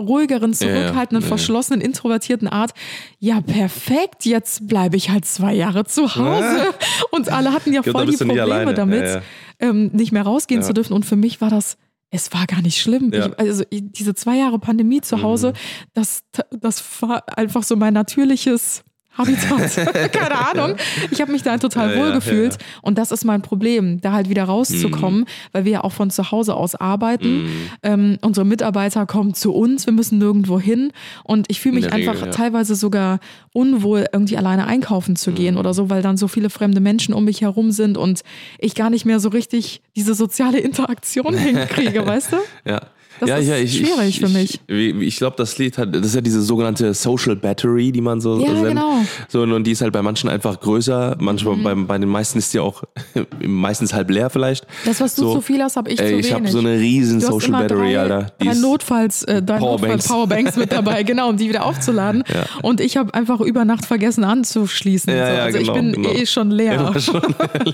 ruhigeren, 0.00 0.52
Ja, 0.52 0.66
ja. 0.66 0.74
zurückhaltenden, 0.74 1.20
Ja, 1.22 1.26
ja. 1.26 1.28
verschlossenen, 1.28 1.80
introvertierten 1.82 2.48
Art, 2.48 2.72
ja 3.18 3.40
perfekt, 3.42 4.24
jetzt 4.24 4.66
bleibe 4.66 4.96
ich 4.96 5.10
halt 5.10 5.24
zwei 5.26 5.52
Jahre 5.54 5.84
zu 5.84 6.14
Hause. 6.16 6.68
Und 7.10 7.30
alle 7.30 7.52
hatten 7.52 7.72
ja 7.72 7.82
glaub, 7.82 7.96
voll 7.96 8.06
die 8.06 8.16
Probleme 8.16 8.72
damit, 8.74 9.02
Ja, 9.04 9.14
ja. 9.16 9.22
Ähm, 9.60 9.90
nicht 9.92 10.12
mehr 10.12 10.22
rausgehen 10.22 10.62
Ja. 10.62 10.66
zu 10.66 10.72
dürfen. 10.72 10.94
Und 10.94 11.04
für 11.04 11.16
mich 11.16 11.40
war 11.42 11.50
das, 11.50 11.76
es 12.10 12.32
war 12.32 12.46
gar 12.46 12.62
nicht 12.62 12.80
schlimm. 12.80 13.12
Ja. 13.12 13.28
Mhm. 13.28 13.34
Ich, 13.34 13.38
also 13.38 13.64
ich, 13.70 13.82
diese 13.92 14.14
zwei 14.14 14.36
Jahre 14.36 14.58
Pandemie 14.58 15.00
zu 15.00 15.22
Hause, 15.22 15.52
das, 15.94 16.24
das 16.50 16.82
war 17.02 17.24
einfach 17.38 17.62
so 17.62 17.76
mein 17.76 17.94
natürliches 17.94 18.82
Habitat. 19.16 20.12
Keine 20.12 20.48
Ahnung. 20.48 20.76
Ich 21.10 21.20
habe 21.20 21.32
mich 21.32 21.42
da 21.42 21.58
total 21.58 21.90
Ja, 21.90 21.96
ja, 21.96 22.00
wohl 22.02 22.12
gefühlt. 22.12 22.52
ja. 22.54 22.58
Und 22.82 22.96
das 22.96 23.10
ist 23.10 23.24
mein 23.24 23.42
Problem, 23.42 24.00
da 24.00 24.12
halt 24.12 24.28
wieder 24.28 24.44
rauszukommen, 24.44 25.26
weil 25.52 25.64
wir 25.64 25.72
ja 25.72 25.84
auch 25.84 25.92
von 25.92 26.10
zu 26.10 26.30
Hause 26.30 26.54
aus 26.54 26.74
arbeiten. 26.74 27.42
Mhm. 27.44 27.50
Ähm, 27.82 28.18
unsere 28.22 28.46
Mitarbeiter 28.46 29.06
kommen 29.06 29.34
zu 29.34 29.52
uns, 29.52 29.86
wir 29.86 29.92
müssen 29.92 30.18
nirgendwo 30.18 30.60
hin. 30.60 30.92
Und 31.24 31.46
ich 31.50 31.60
fühle 31.60 31.74
mich 31.74 31.86
Regel, 31.92 32.08
einfach 32.08 32.26
ja. 32.26 32.30
teilweise 32.32 32.74
sogar 32.74 33.18
unwohl, 33.52 34.06
irgendwie 34.12 34.36
alleine 34.36 34.66
einkaufen 34.66 35.16
zu 35.16 35.30
Mhm. 35.30 35.34
gehen 35.34 35.56
oder 35.58 35.74
so, 35.74 35.90
weil 35.90 36.02
dann 36.02 36.16
so 36.16 36.28
viele 36.28 36.48
fremde 36.50 36.80
Menschen 36.80 37.12
um 37.14 37.24
mich 37.24 37.40
herum 37.42 37.72
sind 37.72 37.98
und 37.98 38.22
ich 38.58 38.74
gar 38.74 38.90
nicht 38.90 39.04
mehr 39.06 39.20
so 39.20 39.28
richtig 39.28 39.82
diese 39.96 40.14
soziale 40.14 40.58
Interaktion 40.58 41.34
hinkriege, 41.36 42.06
weißt 42.06 42.32
du? 42.32 42.36
Ja. 42.64 42.80
Das 43.20 43.28
ja, 43.28 43.36
ist 43.36 43.48
ja, 43.48 43.56
ich, 43.56 43.76
schwierig 43.76 44.08
ich, 44.08 44.20
für 44.20 44.28
mich. 44.28 44.60
Ich, 44.66 44.94
ich 44.96 45.16
glaube, 45.18 45.36
das 45.36 45.56
Lied 45.58 45.78
hat, 45.78 45.94
das 45.94 46.06
ist 46.06 46.14
ja 46.14 46.20
diese 46.20 46.40
sogenannte 46.42 46.92
Social 46.94 47.36
Battery, 47.36 47.92
die 47.92 48.00
man 48.00 48.20
so 48.20 48.40
Ja, 48.40 48.52
nennt. 48.52 48.68
genau. 48.68 48.94
Mhm. 48.94 49.06
So, 49.28 49.42
und 49.42 49.64
die 49.64 49.72
ist 49.72 49.82
halt 49.82 49.92
bei 49.92 50.02
manchen 50.02 50.28
einfach 50.30 50.58
größer, 50.60 51.16
manchmal 51.20 51.56
bei, 51.56 51.74
bei 51.74 51.98
den 51.98 52.08
meisten 52.08 52.38
ist 52.38 52.52
die 52.54 52.58
auch 52.60 52.82
meistens 53.46 53.92
halb 53.92 54.10
leer 54.10 54.30
vielleicht. 54.30 54.66
Das, 54.84 55.00
was 55.00 55.14
du 55.14 55.22
so, 55.22 55.34
zu 55.36 55.40
viel 55.42 55.62
hast, 55.62 55.76
habe 55.76 55.90
ich 55.90 56.00
ey, 56.00 56.08
zu 56.08 56.16
ich 56.16 56.24
wenig. 56.26 56.34
habe 56.34 56.48
so 56.48 56.58
eine 56.58 56.78
riesen 56.78 57.20
Social 57.20 57.52
Battery, 57.52 57.92
drei, 57.92 58.00
Alter. 58.00 58.26
Die 58.42 58.48
ist- 58.48 58.60
Notfalls, 58.60 59.22
äh, 59.24 59.42
drei 59.42 59.58
Powerbanks. 59.58 59.82
Notfalls 59.82 60.08
Powerbanks 60.08 60.56
mit 60.56 60.72
dabei, 60.72 61.02
genau, 61.04 61.28
um 61.30 61.36
die 61.36 61.48
wieder 61.48 61.64
aufzuladen. 61.66 62.24
Und 62.62 62.80
ich 62.80 62.96
habe 62.96 63.12
einfach 63.14 63.40
über 63.40 63.64
Nacht 63.64 63.84
vergessen 63.86 64.24
anzuschließen. 64.24 65.12
Ja, 65.14 65.26
so. 65.26 65.32
ja, 65.32 65.42
Also 65.44 65.58
genau, 65.58 65.72
ich 65.74 65.80
bin 65.80 65.92
genau. 65.92 66.10
eh 66.10 66.26
schon 66.26 66.50
leer. 66.50 66.74
Immer 66.74 67.00
schon. 67.00 67.20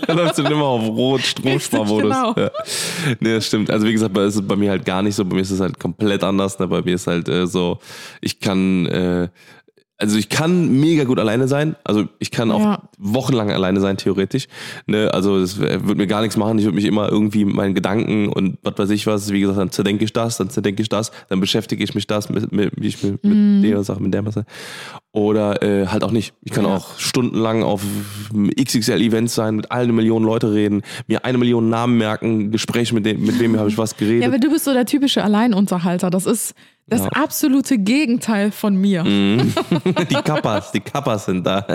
läufst 0.09 0.39
du 0.39 0.43
immer 0.43 0.65
auf 0.65 0.87
Rot, 0.89 1.21
Stromsparmodus. 1.23 2.03
Genau. 2.03 2.35
Ja. 2.37 2.51
Nee, 3.21 3.35
das 3.35 3.47
stimmt. 3.47 3.71
Also 3.71 3.87
wie 3.87 3.93
gesagt, 3.93 4.17
ist 4.19 4.37
es 4.37 4.43
bei 4.43 4.57
mir 4.57 4.71
halt 4.71 4.85
gar 4.85 5.03
nicht 5.03 5.15
so. 5.15 5.25
Mir 5.37 5.43
ist 5.43 5.51
es 5.51 5.61
halt 5.61 5.79
komplett 5.79 6.25
anders. 6.25 6.59
Ne? 6.59 6.67
Bei 6.67 6.83
mir 6.83 6.95
ist 6.95 7.07
halt 7.07 7.29
äh, 7.29 7.47
so, 7.47 7.79
ich 8.21 8.41
kann, 8.41 8.87
äh, 8.87 9.29
also 9.99 10.19
ich 10.19 10.29
kann 10.29 10.79
mega 10.81 11.05
gut 11.05 11.19
alleine 11.19 11.49
sein. 11.49 11.75
Also 11.85 12.05
ich 12.19 12.31
kann 12.31 12.51
auch 12.51 12.61
Ja. 12.61 12.83
wochenlang 12.99 13.51
alleine 13.51 13.81
sein, 13.81 13.97
theoretisch. 13.97 14.47
Ne? 14.87 15.11
Also 15.15 15.41
das 15.41 15.59
würde 15.59 15.95
mir 15.95 16.07
gar 16.07 16.21
nichts 16.21 16.37
machen. 16.37 16.59
Ich 16.59 16.65
würde 16.65 16.75
mich 16.77 16.85
immer 16.85 17.09
irgendwie 17.11 17.45
mit 17.47 17.55
meinen 17.55 17.75
Gedanken 17.75 18.29
und 18.29 18.59
was 18.63 18.75
weiß 18.77 18.91
ich 18.91 19.07
was, 19.07 19.33
wie 19.33 19.41
gesagt, 19.41 19.59
dann 19.59 19.71
zerdenke 19.71 20.05
ich 20.05 20.13
das, 20.13 20.37
dann 20.37 20.51
zerdenke 20.51 20.83
ich 20.83 20.89
das, 20.91 21.13
dann 21.31 21.41
beschäftige 21.41 21.83
ich 21.83 21.95
mich 21.95 22.07
das 22.07 22.29
mit, 22.29 22.53
mit, 22.53 22.79
mit, 22.79 23.25
mit 23.25 23.65
der 23.65 23.83
Sache, 23.85 24.03
mit 24.03 24.13
der 24.13 24.23
Sache. 24.31 24.45
Oder 25.13 25.63
äh, 25.63 25.87
halt 25.87 26.05
auch 26.05 26.11
nicht. 26.13 26.35
Ich 26.43 26.53
kann 26.53 26.65
Ja. 26.67 26.77
auch 26.77 26.99
stundenlang 26.99 27.63
auf 27.63 27.81
XXL-Events 28.55 29.35
sein, 29.35 29.57
mit 29.57 29.71
allen 29.71 29.95
Millionen 29.95 30.25
Leute 30.27 30.53
reden, 30.53 30.83
mir 31.07 31.25
eine 31.25 31.39
Million 31.39 31.69
Namen 31.71 31.97
merken, 31.99 32.51
Gespräche 32.51 32.95
mit, 32.95 33.07
dem, 33.07 33.25
mit 33.25 33.39
wem 33.41 33.59
habe 33.59 33.69
ich 33.69 33.79
was 33.79 33.93
Ja, 33.93 33.97
geredet. 33.99 34.27
aber 34.29 34.39
du 34.39 34.51
bist 34.51 34.65
so 34.65 34.73
der 34.73 34.85
typische 34.87 35.25
Alleinunterhalter. 35.25 36.11
Das 36.11 36.27
ist 36.27 36.55
das 36.89 37.01
Ja. 37.01 37.09
absolute 37.09 37.79
Gegenteil 37.79 38.53
von 38.53 38.77
mir. 38.77 39.03
die 39.05 40.15
Kappas, 40.25 40.71
die 40.71 40.79
Kappas 40.81 41.25
sind 41.27 41.45
da. 41.45 41.67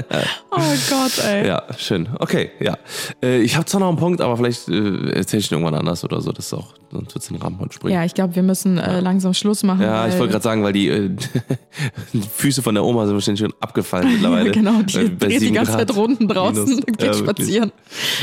Oh 0.52 0.58
Gott, 0.90 1.22
ey. 1.26 1.48
ja, 1.48 1.64
schön. 1.78 2.08
Okay, 2.20 2.52
ja. 2.62 2.78
Äh, 3.22 3.42
ich 3.42 3.56
habe 3.58 3.66
zwar 3.66 3.82
noch 3.82 3.90
einen 3.90 3.98
Punkt, 3.98 4.22
aber 4.22 4.38
vielleicht 4.38 4.70
äh, 4.70 5.10
erzähle 5.12 5.42
ich 5.42 5.52
ihn 5.52 5.56
irgendwann 5.58 5.76
anders 5.76 6.04
oder 6.06 6.22
so. 6.22 6.32
Das 6.32 6.46
ist 6.46 6.54
auch, 6.54 6.74
sonst 6.92 7.14
wird 7.14 7.24
es 7.24 7.28
den 7.28 7.36
Rahmen 7.38 7.60
heute 7.60 7.74
springen. 7.74 7.94
Ja, 7.94 8.06
ich 8.06 8.14
glaube, 8.14 8.36
wir 8.36 8.44
müssen 8.44 8.78
äh, 8.78 9.02
langsam 9.02 9.34
Schluss 9.34 9.64
machen. 9.64 9.82
Ja, 9.82 10.08
ich 10.08 10.18
wollte 10.18 10.32
gerade 10.32 10.44
sagen, 10.44 10.64
weil 10.64 10.72
die, 10.74 10.88
äh, 10.88 11.10
die 12.14 12.22
Füße 12.22 12.62
von 12.62 12.74
der 12.76 12.86
Oma 12.86 13.06
sind 13.06 13.16
wahrscheinlich 13.16 13.42
schon 13.42 13.54
abgefallen 13.60 14.10
mittlerweile. 14.14 14.52
genau, 14.52 14.82
die 14.82 15.18
dreht 15.18 15.42
die 15.42 15.52
ganze 15.52 15.74
Grad 15.74 15.88
Zeit 15.90 15.96
Runden 15.98 16.30
draußen 16.30 16.64
minus. 16.64 16.86
und 16.86 16.98
geht 16.98 17.08
Ja, 17.08 17.14
spazieren. 17.14 17.72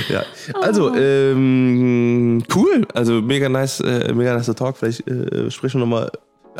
Ja. 0.08 0.22
Also, 0.62 0.94
ähm, 0.94 2.42
cool. 2.54 2.86
Also 2.94 3.20
mega 3.20 3.50
nice, 3.50 3.80
äh, 3.80 4.10
mega 4.14 4.34
nice 4.34 4.46
Talk. 4.56 4.78
Vielleicht 4.78 5.06
äh, 5.06 5.50
sprechen 5.50 5.80
wir 5.80 5.86
nochmal. 5.86 6.10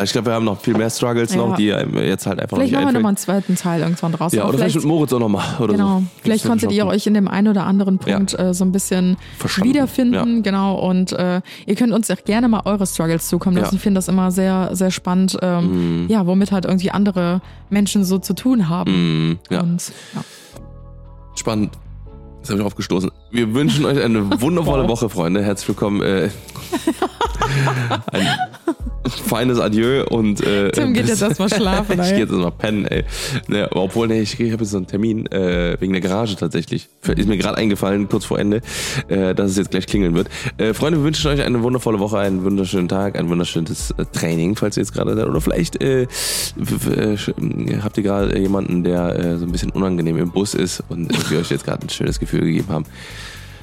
Ich 0.01 0.12
glaube, 0.12 0.26
wir 0.28 0.34
haben 0.34 0.44
noch 0.44 0.61
viel 0.61 0.76
mehr 0.76 0.90
Struggles 0.90 1.34
Ja. 1.34 1.38
noch, 1.38 1.57
die 1.57 1.64
jetzt 1.66 2.26
halt 2.26 2.38
einfach 2.40 2.57
Vielleicht 2.57 2.72
noch 2.72 2.80
machen 2.80 2.86
wir 2.86 2.92
nicht 2.92 2.94
nochmal 2.94 3.09
einen 3.11 3.16
zweiten 3.16 3.57
Teil 3.57 3.80
irgendwann 3.82 4.12
draus. 4.12 4.32
Ja, 4.32 4.46
oder 4.46 4.59
vielleicht 4.59 4.76
mit 4.76 4.84
Moritz 4.84 5.12
auch 5.12 5.18
nochmal. 5.18 5.44
Genau, 5.59 5.99
so. 6.01 6.05
vielleicht 6.22 6.44
konntet 6.46 6.70
ihr 6.72 6.86
euch 6.86 7.07
in 7.07 7.14
dem 7.14 7.26
einen 7.26 7.49
oder 7.49 7.64
anderen 7.64 7.99
Ja. 8.07 8.16
Punkt 8.16 8.38
äh, 8.38 8.55
so 8.55 8.64
ein 8.64 8.70
bisschen 8.72 9.16
Verstanden. 9.38 9.68
wiederfinden, 9.70 10.42
genau. 10.44 10.76
Und 10.76 11.12
äh, 11.12 11.40
ihr 11.66 11.74
könnt 11.74 11.92
uns 11.92 12.11
auch 12.11 12.22
gerne 12.24 12.49
mal 12.49 12.62
eure 12.64 12.86
Struggles 12.86 13.28
zukommen 13.28 13.57
lassen. 13.57 13.74
Ja. 13.74 13.76
Ich 13.76 13.82
finde 13.82 13.99
das 13.99 14.07
immer 14.09 14.30
sehr, 14.30 14.70
sehr 14.72 14.90
spannend, 14.92 15.36
ähm, 15.42 16.07
ja, 16.09 16.26
womit 16.26 16.53
halt 16.53 16.64
irgendwie 16.64 16.90
andere 16.92 17.40
Menschen 17.70 18.05
so 18.05 18.18
zu 18.18 18.34
tun 18.34 18.68
haben. 18.68 19.30
Mm, 19.32 19.38
ja, 19.51 19.61
Und 19.61 19.92
ja. 20.14 20.22
spannend. 21.34 21.72
Das 22.40 22.51
habe 22.51 22.61
ich 22.61 22.66
aufgestoßen. 22.66 23.11
Wir 23.32 23.53
wünschen 23.53 23.84
euch 23.84 24.01
eine 24.01 24.30
wundervolle 24.40 24.84
Wow. 24.84 24.90
Woche, 24.90 25.09
Freunde. 25.09 25.42
Herzlich 25.42 25.68
willkommen. 25.68 26.03
Äh, 26.03 26.30
ein 28.12 28.26
feines 29.07 29.59
Adieu 29.59 30.05
und 30.05 30.40
äh, 30.40 30.70
Tim 30.70 30.92
geht 30.92 31.09
jetzt 31.09 31.22
erstmal 31.22 31.49
schlafen, 31.49 32.01
ich 32.03 32.09
gehe 32.11 32.20
jetzt 32.20 32.30
erstmal 32.30 32.53
pennen, 32.53 32.84
ey. 32.86 33.05
Ne, 33.46 33.68
obwohl, 33.72 34.09
nee, 34.09 34.20
ich, 34.20 34.38
ich 34.38 34.53
habe 34.53 34.62
jetzt 34.62 34.72
so 34.72 34.76
einen 34.76 34.86
Termin 34.86 35.26
äh, 35.26 35.76
wegen 35.80 35.92
der 35.92 36.03
Garage 36.03 36.36
tatsächlich. 36.36 36.88
Ist 37.07 37.28
mir 37.28 37.38
gerade 37.38 37.57
eingefallen, 37.57 38.09
kurz 38.09 38.24
vor 38.24 38.38
Ende, 38.38 38.61
äh, 39.09 39.34
dass 39.34 39.53
es 39.53 39.57
jetzt 39.57 39.70
gleich 39.70 39.86
klingeln 39.86 40.14
wird. 40.14 40.28
Äh, 40.59 40.74
Freunde, 40.74 40.99
wir 40.99 41.05
wünschen 41.05 41.30
euch 41.30 41.40
eine 41.42 41.62
wundervolle 41.62 41.99
Woche, 42.01 42.18
einen 42.18 42.44
wunderschönen 42.44 42.88
Tag, 42.88 43.18
ein 43.18 43.28
wunderschönes 43.28 43.92
äh, 43.92 44.05
Training, 44.12 44.57
falls 44.57 44.76
ihr 44.76 44.82
jetzt 44.82 44.92
gerade 44.92 45.14
seid. 45.14 45.26
Oder 45.26 45.40
vielleicht 45.40 45.80
äh, 45.82 46.07
habt 47.82 47.96
ihr 47.96 48.03
gerade 48.03 48.38
jemanden, 48.38 48.84
der 48.84 49.18
äh, 49.18 49.38
so 49.38 49.46
ein 49.46 49.53
bisschen 49.53 49.70
unangenehm 49.70 50.18
im 50.18 50.30
Bus 50.30 50.55
ist 50.55 50.82
und 50.88 51.30
wir 51.30 51.38
euch 51.38 51.51
jetzt 51.51 51.64
gerade 51.64 51.86
ein 51.86 51.88
schönes 51.88 52.18
Gefühl 52.18 52.40
gegeben 52.40 52.68
haben. 52.68 52.84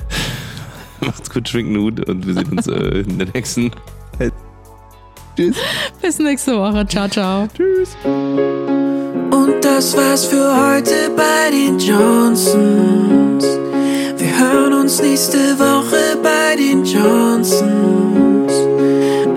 Macht's 1.01 1.29
gut, 1.29 1.45
trinken 1.45 1.75
gut 1.75 2.07
und 2.07 2.25
wir 2.25 2.33
sehen 2.33 2.49
uns 2.57 2.67
äh, 2.67 3.01
in 3.01 3.19
der 3.19 3.27
nächsten. 3.33 3.71
Tschüss. 5.35 5.57
Bis 6.01 6.19
nächste 6.19 6.57
Woche. 6.57 6.85
Ciao, 6.87 7.07
ciao. 7.07 7.47
Tschüss. 7.55 7.95
Und 8.03 9.61
das 9.61 9.95
war's 9.97 10.25
für 10.25 10.55
heute 10.55 11.09
bei 11.15 11.51
den 11.51 11.77
Johnsons. 11.77 13.43
Wir 14.17 14.39
hören 14.39 14.73
uns 14.73 15.01
nächste 15.01 15.59
Woche 15.59 16.17
bei 16.23 16.55
den 16.55 16.85
Johnsons. 16.85 18.53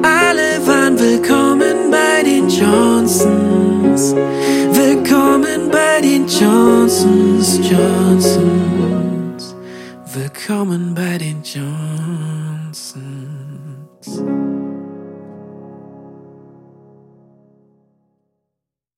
Alle 0.03 0.67
waren 0.67 0.99
willkommen 0.99 1.91
bei 1.91 2.23
den 2.23 2.49
Johnsons. 2.49 4.15
Willkommen 4.73 5.69
bei 5.71 6.01
den 6.01 6.27
Johnsons, 6.29 7.59
Johnsons. 7.69 9.55
Willkommen 10.15 10.95
bei 10.95 11.19
den 11.19 11.43
Johnsons. 11.43 12.95